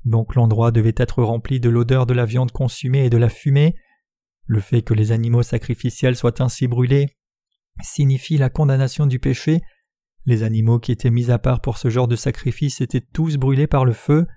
Donc 0.06 0.36
l'endroit 0.36 0.72
devait 0.72 0.96
être 0.98 1.24
rempli 1.24 1.60
de 1.60 1.70
l'odeur 1.70 2.06
de 2.06 2.14
la 2.14 2.26
viande 2.26 2.52
consumée 2.52 3.06
et 3.06 3.10
de 3.10 3.18
la 3.18 3.30
fumée. 3.30 3.76
Le 4.46 4.60
fait 4.60 4.82
que 4.82 4.94
les 4.94 5.12
animaux 5.12 5.44
sacrificiels 5.44 6.16
soient 6.16 6.42
ainsi 6.42 6.68
brûlés 6.68 7.16
signifie 7.82 8.38
la 8.38 8.50
condamnation 8.50 9.06
du 9.06 9.20
péché. 9.20 9.62
Les 10.26 10.44
animaux 10.44 10.80
qui 10.80 10.92
étaient 10.92 11.10
mis 11.10 11.32
à 11.32 11.40
part 11.40 11.62
pour 11.62 11.78
ce 11.78 11.90
genre 11.90 12.08
de 12.08 12.16
sacrifice 12.16 12.82
étaient 12.82 13.02
tous 13.02 13.38
brûlés 13.38 13.68
par 13.68 13.86
le 13.86 13.94
feu. 13.94 14.28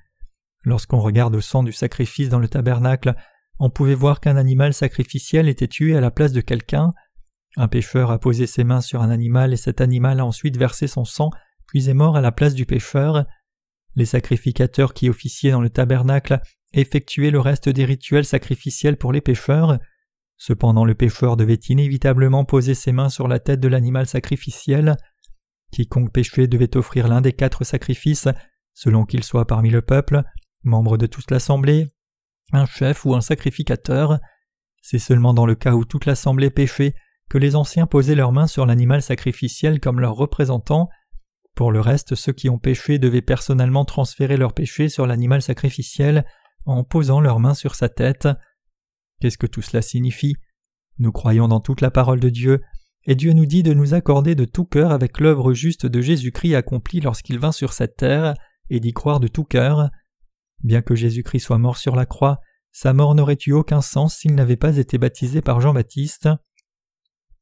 Lorsqu'on 0.63 1.01
regarde 1.01 1.35
au 1.35 1.41
sang 1.41 1.63
du 1.63 1.73
sacrifice 1.73 2.29
dans 2.29 2.39
le 2.39 2.49
tabernacle, 2.49 3.15
on 3.59 3.71
pouvait 3.71 3.95
voir 3.95 4.21
qu'un 4.21 4.37
animal 4.37 4.73
sacrificiel 4.73 5.49
était 5.49 5.69
tué 5.69 5.97
à 5.97 6.01
la 6.01 6.11
place 6.11 6.33
de 6.33 6.41
quelqu'un. 6.41 6.95
Un 7.57 7.69
pécheur 7.69 8.11
a 8.11 8.19
posé 8.19 8.47
ses 8.47 8.65
mains 8.65 8.81
sur 8.81 9.03
un 9.03 9.11
animal 9.11 9.53
et 9.53 9.59
cet 9.59 9.81
animal 9.81 10.21
a 10.21 10.27
ensuite 10.27 10.57
versé 10.57 10.87
son 10.87 11.05
sang, 11.05 11.31
puis 11.67 11.89
est 11.89 11.95
mort 11.95 12.17
à 12.17 12.21
la 12.21 12.33
place 12.33 12.55
du 12.55 12.67
pécheur. 12.67 13.27
Les 13.97 14.07
sacrificateurs 14.07 14.95
qui 14.95 15.09
officiaient 15.09 15.53
dans 15.53 15.61
le 15.61 15.71
tabernacle 15.71 16.41
effectuaient 16.73 17.31
le 17.31 17.41
reste 17.41 17.69
des 17.69 17.85
rituels 17.85 18.25
sacrificiels 18.25 18.97
pour 18.97 19.13
les 19.13 19.21
pécheurs. 19.21 19.79
Cependant 20.37 20.85
le 20.85 20.95
pécheur 20.95 21.37
devait 21.37 21.61
inévitablement 21.69 22.45
poser 22.45 22.75
ses 22.75 22.93
mains 22.93 23.09
sur 23.09 23.29
la 23.29 23.39
tête 23.39 23.61
de 23.61 23.69
l'animal 23.69 24.07
sacrificiel. 24.07 24.97
Quiconque 25.71 26.13
péchait 26.13 26.49
devait 26.49 26.77
offrir 26.77 27.09
l'un 27.09 27.21
des 27.21 27.33
quatre 27.33 27.65
sacrifices, 27.65 28.29
selon 28.75 29.05
qu'il 29.05 29.23
soit 29.23 29.47
parmi 29.47 29.71
le 29.71 29.83
peuple, 29.83 30.23
membre 30.65 30.97
de 30.97 31.07
toute 31.07 31.31
l'assemblée, 31.31 31.89
un 32.53 32.67
chef 32.67 33.05
ou 33.05 33.15
un 33.15 33.21
sacrificateur. 33.21 34.19
C'est 34.83 34.99
seulement 34.99 35.35
dans 35.35 35.47
le 35.47 35.55
cas 35.55 35.75
où 35.75 35.85
toute 35.85 36.07
l'assemblée 36.07 36.51
péchait 36.51 36.95
que 37.31 37.39
les 37.39 37.57
anciens 37.57 37.87
posaient 37.87 38.15
leurs 38.15 38.33
mains 38.33 38.47
sur 38.47 38.67
l'animal 38.67 39.03
sacrificiel 39.03 39.81
comme 39.81 40.01
leur 40.01 40.15
représentant. 40.15 40.89
Pour 41.55 41.71
le 41.71 41.81
reste, 41.81 42.15
ceux 42.15 42.33
qui 42.33 42.49
ont 42.49 42.59
péché 42.59 42.99
devaient 42.99 43.23
personnellement 43.23 43.85
transférer 43.85 44.37
leur 44.37 44.55
péché 44.55 44.89
sur 44.89 45.07
l'animal 45.07 45.41
sacrificiel 45.41 46.25
en 46.67 46.83
posant 46.83 47.21
leurs 47.21 47.39
mains 47.41 47.55
sur 47.55 47.75
sa 47.75 47.89
tête. 47.89 48.29
Qu'est-ce 49.21 49.39
que 49.39 49.47
tout 49.47 49.63
cela 49.63 49.83
signifie? 49.83 50.35
Nous 50.99 51.13
croyons 51.13 51.49
dans 51.49 51.61
toute 51.61 51.81
la 51.81 51.91
parole 51.91 52.21
de 52.21 52.29
Dieu, 52.29 52.61
et 53.05 53.15
Dieu 53.15 53.33
nous 53.33 53.47
dit 53.47 53.63
de 53.63 53.75
nous 53.75 53.95
accorder 53.95 54.35
de 54.35 54.45
tout 54.45 54.65
cœur 54.65 54.91
avec 54.91 55.21
l'œuvre 55.21 55.53
juste 55.53 55.87
de 55.87 56.01
Jésus-Christ 56.01 56.55
accomplie 56.55 57.01
lorsqu'il 57.01 57.39
vint 57.39 57.53
sur 57.53 57.73
cette 57.73 57.97
terre, 57.97 58.35
et 58.71 58.81
d'y 58.81 58.93
croire 58.93 59.21
de 59.21 59.29
tout 59.29 59.45
cœur. 59.45 59.91
Bien 60.63 60.83
que 60.83 60.95
Jésus-Christ 60.95 61.41
soit 61.41 61.59
mort 61.59 61.77
sur 61.77 61.95
la 61.95 62.07
croix, 62.07 62.41
sa 62.73 62.93
mort 62.93 63.15
n'aurait 63.15 63.39
eu 63.47 63.53
aucun 63.53 63.83
sens 63.83 64.17
s'il 64.17 64.35
n'avait 64.35 64.57
pas 64.57 64.79
été 64.79 64.99
baptisé 64.99 65.43
par 65.43 65.61
Jean-Baptiste. 65.61 66.29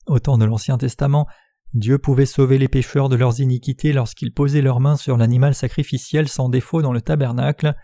Au 0.07 0.19
temps 0.19 0.37
de 0.37 0.45
l'Ancien 0.45 0.77
Testament, 0.77 1.27
Dieu 1.75 1.99
pouvait 1.99 2.27
sauver 2.27 2.59
les 2.59 2.69
pécheurs 2.69 3.09
de 3.09 3.17
leurs 3.17 3.41
iniquités 3.41 3.93
lorsqu'ils 3.93 4.33
posaient 4.33 4.61
leurs 4.61 4.81
mains 4.81 4.97
sur 4.97 5.17
l'animal 5.17 5.55
sacrificiel 5.55 6.29
sans 6.29 6.49
défaut 6.49 6.83
dans 6.83 6.93
le 6.93 7.01
tabernacle, 7.01 7.75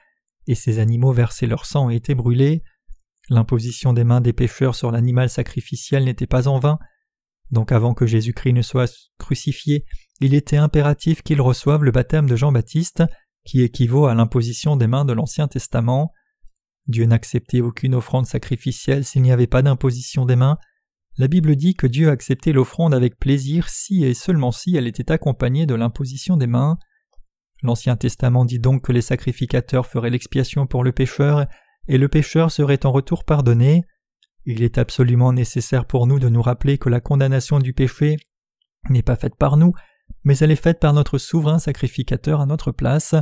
et 0.47 0.55
ces 0.55 0.79
animaux 0.79 1.13
versaient 1.13 1.47
leur 1.47 1.65
sang 1.65 1.91
et 1.91 1.97
étaient 1.97 2.15
brûlés. 2.15 2.63
L'imposition 3.31 3.93
des 3.93 4.05
mains 4.05 4.21
des 4.21 4.33
pécheurs 4.33 4.75
sur 4.75 4.91
l'animal 4.91 5.29
sacrificiel 5.31 6.05
n'était 6.05 6.27
pas 6.27 6.49
en 6.49 6.59
vain, 6.59 6.79
donc 7.51 7.73
avant 7.73 7.95
que 7.95 8.07
Jésus-Christ 8.07 8.53
ne 8.53 8.63
soit 8.63 8.93
crucifié, 9.19 9.85
il 10.21 10.35
était 10.35 10.57
impératif 10.57 11.23
qu'il 11.23 11.41
reçoive 11.41 11.85
le 11.85 11.91
baptême 11.91 12.29
de 12.29 12.37
Jean-Baptiste, 12.37 13.05
qui 13.45 13.63
équivaut 13.63 14.07
à 14.07 14.15
l'imposition 14.15 14.77
des 14.77 14.87
mains 14.87 15.05
de 15.05 15.13
l'Ancien 15.13 15.49
Testament. 15.49 16.13
Dieu 16.87 17.07
n'acceptait 17.07 17.61
aucune 17.61 17.95
offrande 17.95 18.27
sacrificielle 18.27 19.05
s'il 19.05 19.23
n'y 19.23 19.33
avait 19.33 19.47
pas 19.47 19.63
d'imposition 19.63 20.27
des 20.27 20.37
mains. 20.37 20.59
La 21.19 21.27
Bible 21.27 21.57
dit 21.57 21.75
que 21.75 21.89
Dieu 21.89 22.11
acceptait 22.11 22.53
l'offrande 22.53 22.95
avec 22.95 23.19
plaisir 23.19 23.69
si 23.69 24.05
et 24.05 24.15
seulement 24.15 24.53
si 24.53 24.77
elle 24.77 24.87
était 24.87 25.11
accompagnée 25.11 25.67
de 25.67 25.75
l'imposition 25.75 26.37
des 26.37 26.47
mains. 26.47 26.79
L'Ancien 27.65 27.97
Testament 27.97 28.45
dit 28.45 28.61
donc 28.61 28.85
que 28.85 28.93
les 28.93 29.03
sacrificateurs 29.03 29.87
feraient 29.87 30.11
l'expiation 30.11 30.69
pour 30.69 30.85
le 30.85 30.93
pécheur 30.93 31.47
et 31.89 31.99
le 31.99 32.09
pécheur 32.09 32.53
serait 32.53 32.87
en 32.87 32.93
retour 32.93 33.25
pardonné. 33.25 33.83
Il 34.45 34.63
est 34.63 34.79
absolument 34.79 35.33
nécessaire 35.33 35.87
pour 35.87 36.07
nous 36.07 36.21
de 36.21 36.29
nous 36.29 36.41
rappeler 36.41 36.79
que 36.79 36.89
la 36.89 37.01
condamnation 37.01 37.59
du 37.59 37.73
péché 37.73 38.17
n'est 38.89 39.03
pas 39.03 39.17
faite 39.17 39.35
par 39.37 39.57
nous, 39.57 39.73
mais 40.23 40.39
elle 40.39 40.53
est 40.53 40.57
faite 40.57 40.79
par 40.79 40.93
notre 40.93 41.19
souverain 41.19 41.59
sacrificateur 41.59 42.41
à 42.41 42.47
notre 42.47 42.71
place. 42.71 43.17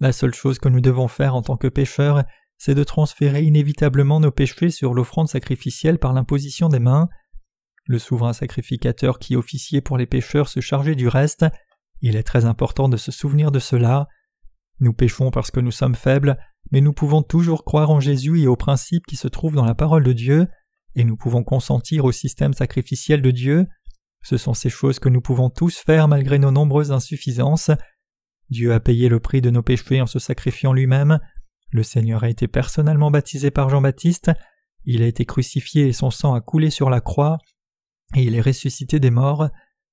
La 0.00 0.10
seule 0.10 0.34
chose 0.34 0.58
que 0.58 0.68
nous 0.68 0.80
devons 0.80 1.06
faire 1.06 1.36
en 1.36 1.42
tant 1.42 1.56
que 1.56 1.68
pécheurs, 1.68 2.24
c'est 2.60 2.74
de 2.74 2.84
transférer 2.84 3.42
inévitablement 3.42 4.20
nos 4.20 4.30
péchés 4.30 4.68
sur 4.68 4.92
l'offrande 4.92 5.28
sacrificielle 5.28 5.98
par 5.98 6.12
l'imposition 6.12 6.68
des 6.68 6.78
mains. 6.78 7.08
Le 7.86 7.98
souverain 7.98 8.34
sacrificateur 8.34 9.18
qui 9.18 9.34
officiait 9.34 9.80
pour 9.80 9.96
les 9.96 10.04
pécheurs 10.04 10.50
se 10.50 10.60
chargeait 10.60 10.94
du 10.94 11.08
reste. 11.08 11.46
Il 12.02 12.16
est 12.16 12.22
très 12.22 12.44
important 12.44 12.90
de 12.90 12.98
se 12.98 13.10
souvenir 13.10 13.50
de 13.50 13.58
cela. 13.58 14.08
Nous 14.78 14.92
péchons 14.92 15.30
parce 15.30 15.50
que 15.50 15.60
nous 15.60 15.70
sommes 15.70 15.94
faibles, 15.94 16.36
mais 16.70 16.82
nous 16.82 16.92
pouvons 16.92 17.22
toujours 17.22 17.64
croire 17.64 17.88
en 17.88 17.98
Jésus 17.98 18.42
et 18.42 18.46
aux 18.46 18.56
principes 18.56 19.06
qui 19.06 19.16
se 19.16 19.26
trouvent 19.26 19.56
dans 19.56 19.64
la 19.64 19.74
parole 19.74 20.04
de 20.04 20.12
Dieu, 20.12 20.46
et 20.94 21.04
nous 21.04 21.16
pouvons 21.16 21.42
consentir 21.42 22.04
au 22.04 22.12
système 22.12 22.52
sacrificiel 22.52 23.22
de 23.22 23.30
Dieu. 23.30 23.66
Ce 24.22 24.36
sont 24.36 24.52
ces 24.52 24.68
choses 24.68 24.98
que 24.98 25.08
nous 25.08 25.22
pouvons 25.22 25.48
tous 25.48 25.78
faire 25.78 26.08
malgré 26.08 26.38
nos 26.38 26.50
nombreuses 26.50 26.92
insuffisances. 26.92 27.70
Dieu 28.50 28.74
a 28.74 28.80
payé 28.80 29.08
le 29.08 29.18
prix 29.18 29.40
de 29.40 29.48
nos 29.48 29.62
péchés 29.62 30.02
en 30.02 30.06
se 30.06 30.18
sacrifiant 30.18 30.74
lui-même. 30.74 31.20
Le 31.70 31.82
Seigneur 31.82 32.24
a 32.24 32.28
été 32.28 32.48
personnellement 32.48 33.10
baptisé 33.10 33.50
par 33.50 33.68
Jean-Baptiste. 33.68 34.32
Il 34.84 35.02
a 35.02 35.06
été 35.06 35.24
crucifié 35.24 35.86
et 35.86 35.92
son 35.92 36.10
sang 36.10 36.34
a 36.34 36.40
coulé 36.40 36.70
sur 36.70 36.90
la 36.90 37.00
croix. 37.00 37.38
Et 38.16 38.22
il 38.22 38.34
est 38.34 38.40
ressuscité 38.40 38.98
des 38.98 39.10
morts. 39.10 39.48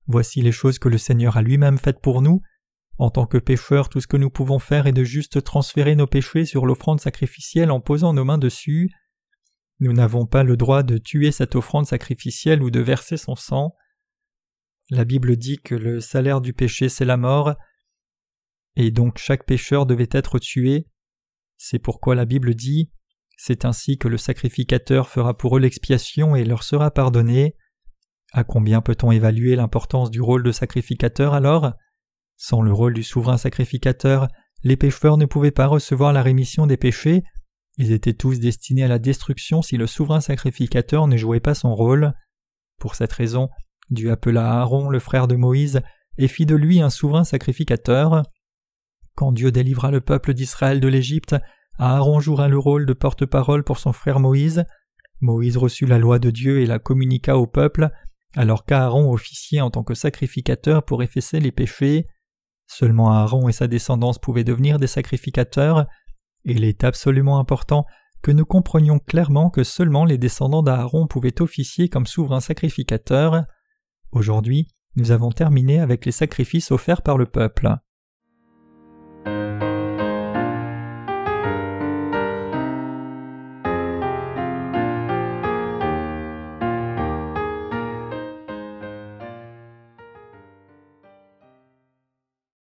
Voici 0.08 0.42
les 0.42 0.52
choses 0.52 0.80
que 0.80 0.90
le 0.90 0.98
Seigneur 0.98 1.38
a 1.38 1.42
lui-même 1.42 1.78
faites 1.78 2.02
pour 2.02 2.22
nous. 2.22 2.42
En 2.98 3.12
tant 3.12 3.28
que 3.28 3.38
pécheurs, 3.38 3.90
tout 3.90 4.02
ce 4.02 4.08
que 4.08 4.18
nous 4.18 4.32
pouvons 4.32 4.58
faire 4.58 4.88
est 4.88 4.94
de 4.94 5.04
juste 5.04 5.44
transférer 5.44 5.96
nos 5.96 6.08
péchés 6.08 6.46
sur 6.46 6.66
l'offrande 6.66 7.00
sacrificielle 7.00 7.70
en 7.70 7.80
posant 7.80 8.14
nos 8.14 8.26
mains 8.26 8.40
dessus. 8.40 8.90
Nous 9.80 9.94
n'avons 9.94 10.26
pas 10.26 10.44
le 10.44 10.58
droit 10.58 10.82
de 10.82 10.98
tuer 10.98 11.32
cette 11.32 11.56
offrande 11.56 11.86
sacrificielle 11.86 12.64
ou 12.64 12.72
de 12.72 12.80
verser 12.80 13.18
son 13.18 13.36
sang. 13.36 13.76
La 14.90 15.06
Bible 15.06 15.36
dit 15.36 15.58
que 15.58 15.76
le 15.76 16.00
salaire 16.00 16.42
du 16.42 16.54
péché 16.54 16.90
c'est 16.90 17.06
la 17.06 17.18
mort, 17.18 17.54
et 18.78 18.90
donc 18.90 19.18
chaque 19.18 19.46
pécheur 19.46 19.86
devait 19.86 20.10
être 20.12 20.40
tué. 20.40 20.88
C'est 21.58 21.80
pourquoi 21.80 22.16
la 22.16 22.26
Bible 22.26 22.56
dit 22.56 22.92
C'est 23.38 23.66
ainsi 23.66 23.98
que 23.98 24.08
le 24.08 24.18
sacrificateur 24.18 25.10
fera 25.10 25.38
pour 25.38 25.58
eux 25.58 25.60
l'expiation 25.60 26.36
et 26.36 26.46
leur 26.46 26.64
sera 26.64 26.92
pardonné. 26.92 27.56
À 28.34 28.44
combien 28.44 28.82
peut-on 28.82 29.12
évaluer 29.12 29.56
l'importance 29.56 30.12
du 30.12 30.22
rôle 30.22 30.44
de 30.44 30.52
sacrificateur 30.52 31.34
alors? 31.34 31.74
Sans 32.36 32.62
le 32.62 32.72
rôle 32.72 32.94
du 32.94 33.04
souverain 33.04 33.38
sacrificateur, 33.38 34.28
les 34.64 34.78
pécheurs 34.78 35.18
ne 35.18 35.26
pouvaient 35.26 35.52
pas 35.52 35.68
recevoir 35.68 36.14
la 36.14 36.22
rémission 36.22 36.68
des 36.68 36.78
péchés, 36.78 37.24
ils 37.78 37.92
étaient 37.92 38.14
tous 38.14 38.40
destinés 38.40 38.84
à 38.84 38.88
la 38.88 39.00
destruction 39.00 39.62
si 39.62 39.78
le 39.78 39.86
souverain 39.86 40.20
sacrificateur 40.20 41.08
ne 41.08 41.16
jouait 41.16 41.40
pas 41.40 41.54
son 41.54 41.76
rôle. 41.76 42.14
Pour 42.80 42.96
cette 42.96 43.14
raison, 43.14 43.50
Dieu 43.92 44.12
appela 44.12 44.52
Aaron, 44.60 44.90
le 44.90 45.00
frère 45.00 45.28
de 45.28 45.36
Moïse, 45.36 45.82
et 46.18 46.28
fit 46.28 46.48
de 46.48 46.56
lui 46.56 46.82
un 46.82 46.90
souverain 46.90 47.24
sacrificateur. 47.24 48.24
Quand 49.18 49.32
Dieu 49.32 49.52
délivra 49.52 49.90
le 49.90 50.00
peuple 50.00 50.36
d'Israël 50.36 50.80
de 50.80 50.88
l'Égypte, 50.88 51.36
Aaron 51.80 52.20
jouera 52.20 52.48
le 52.48 52.60
rôle 52.60 52.86
de 52.86 52.94
porte-parole 52.94 53.64
pour 53.64 53.80
son 53.80 53.92
frère 53.92 54.20
Moïse. 54.20 54.64
Moïse 55.22 55.58
reçut 55.58 55.88
la 55.88 55.98
loi 55.98 56.20
de 56.20 56.30
Dieu 56.30 56.62
et 56.62 56.68
la 56.68 56.78
communiqua 56.78 57.36
au 57.36 57.48
peuple, 57.48 57.90
alors 58.36 58.64
qu'Aaron 58.64 59.12
officiait 59.12 59.62
en 59.62 59.72
tant 59.72 59.84
que 59.84 59.96
sacrificateur 59.96 60.86
pour 60.86 61.02
effacer 61.02 61.40
les 61.40 61.52
péchés. 61.52 62.06
Seulement 62.68 63.12
Aaron 63.12 63.50
et 63.50 63.54
sa 63.54 63.66
descendance 63.66 64.20
pouvaient 64.20 64.44
devenir 64.44 64.78
des 64.78 64.86
sacrificateurs. 64.86 65.88
Il 66.44 66.64
est 66.64 66.84
absolument 66.84 67.40
important 67.40 67.88
que 68.22 68.30
nous 68.30 68.46
comprenions 68.46 69.00
clairement 69.00 69.50
que 69.50 69.64
seulement 69.64 70.06
les 70.06 70.20
descendants 70.20 70.62
d'Aaron 70.62 71.08
pouvaient 71.08 71.42
officier 71.42 71.90
comme 71.90 72.06
souverains 72.06 72.40
sacrificateurs. 72.40 73.46
Aujourd'hui, 74.12 74.68
nous 74.96 75.10
avons 75.10 75.32
terminé 75.32 75.80
avec 75.80 76.06
les 76.06 76.12
sacrifices 76.12 76.70
offerts 76.70 77.02
par 77.02 77.18
le 77.18 77.26
peuple. 77.26 77.78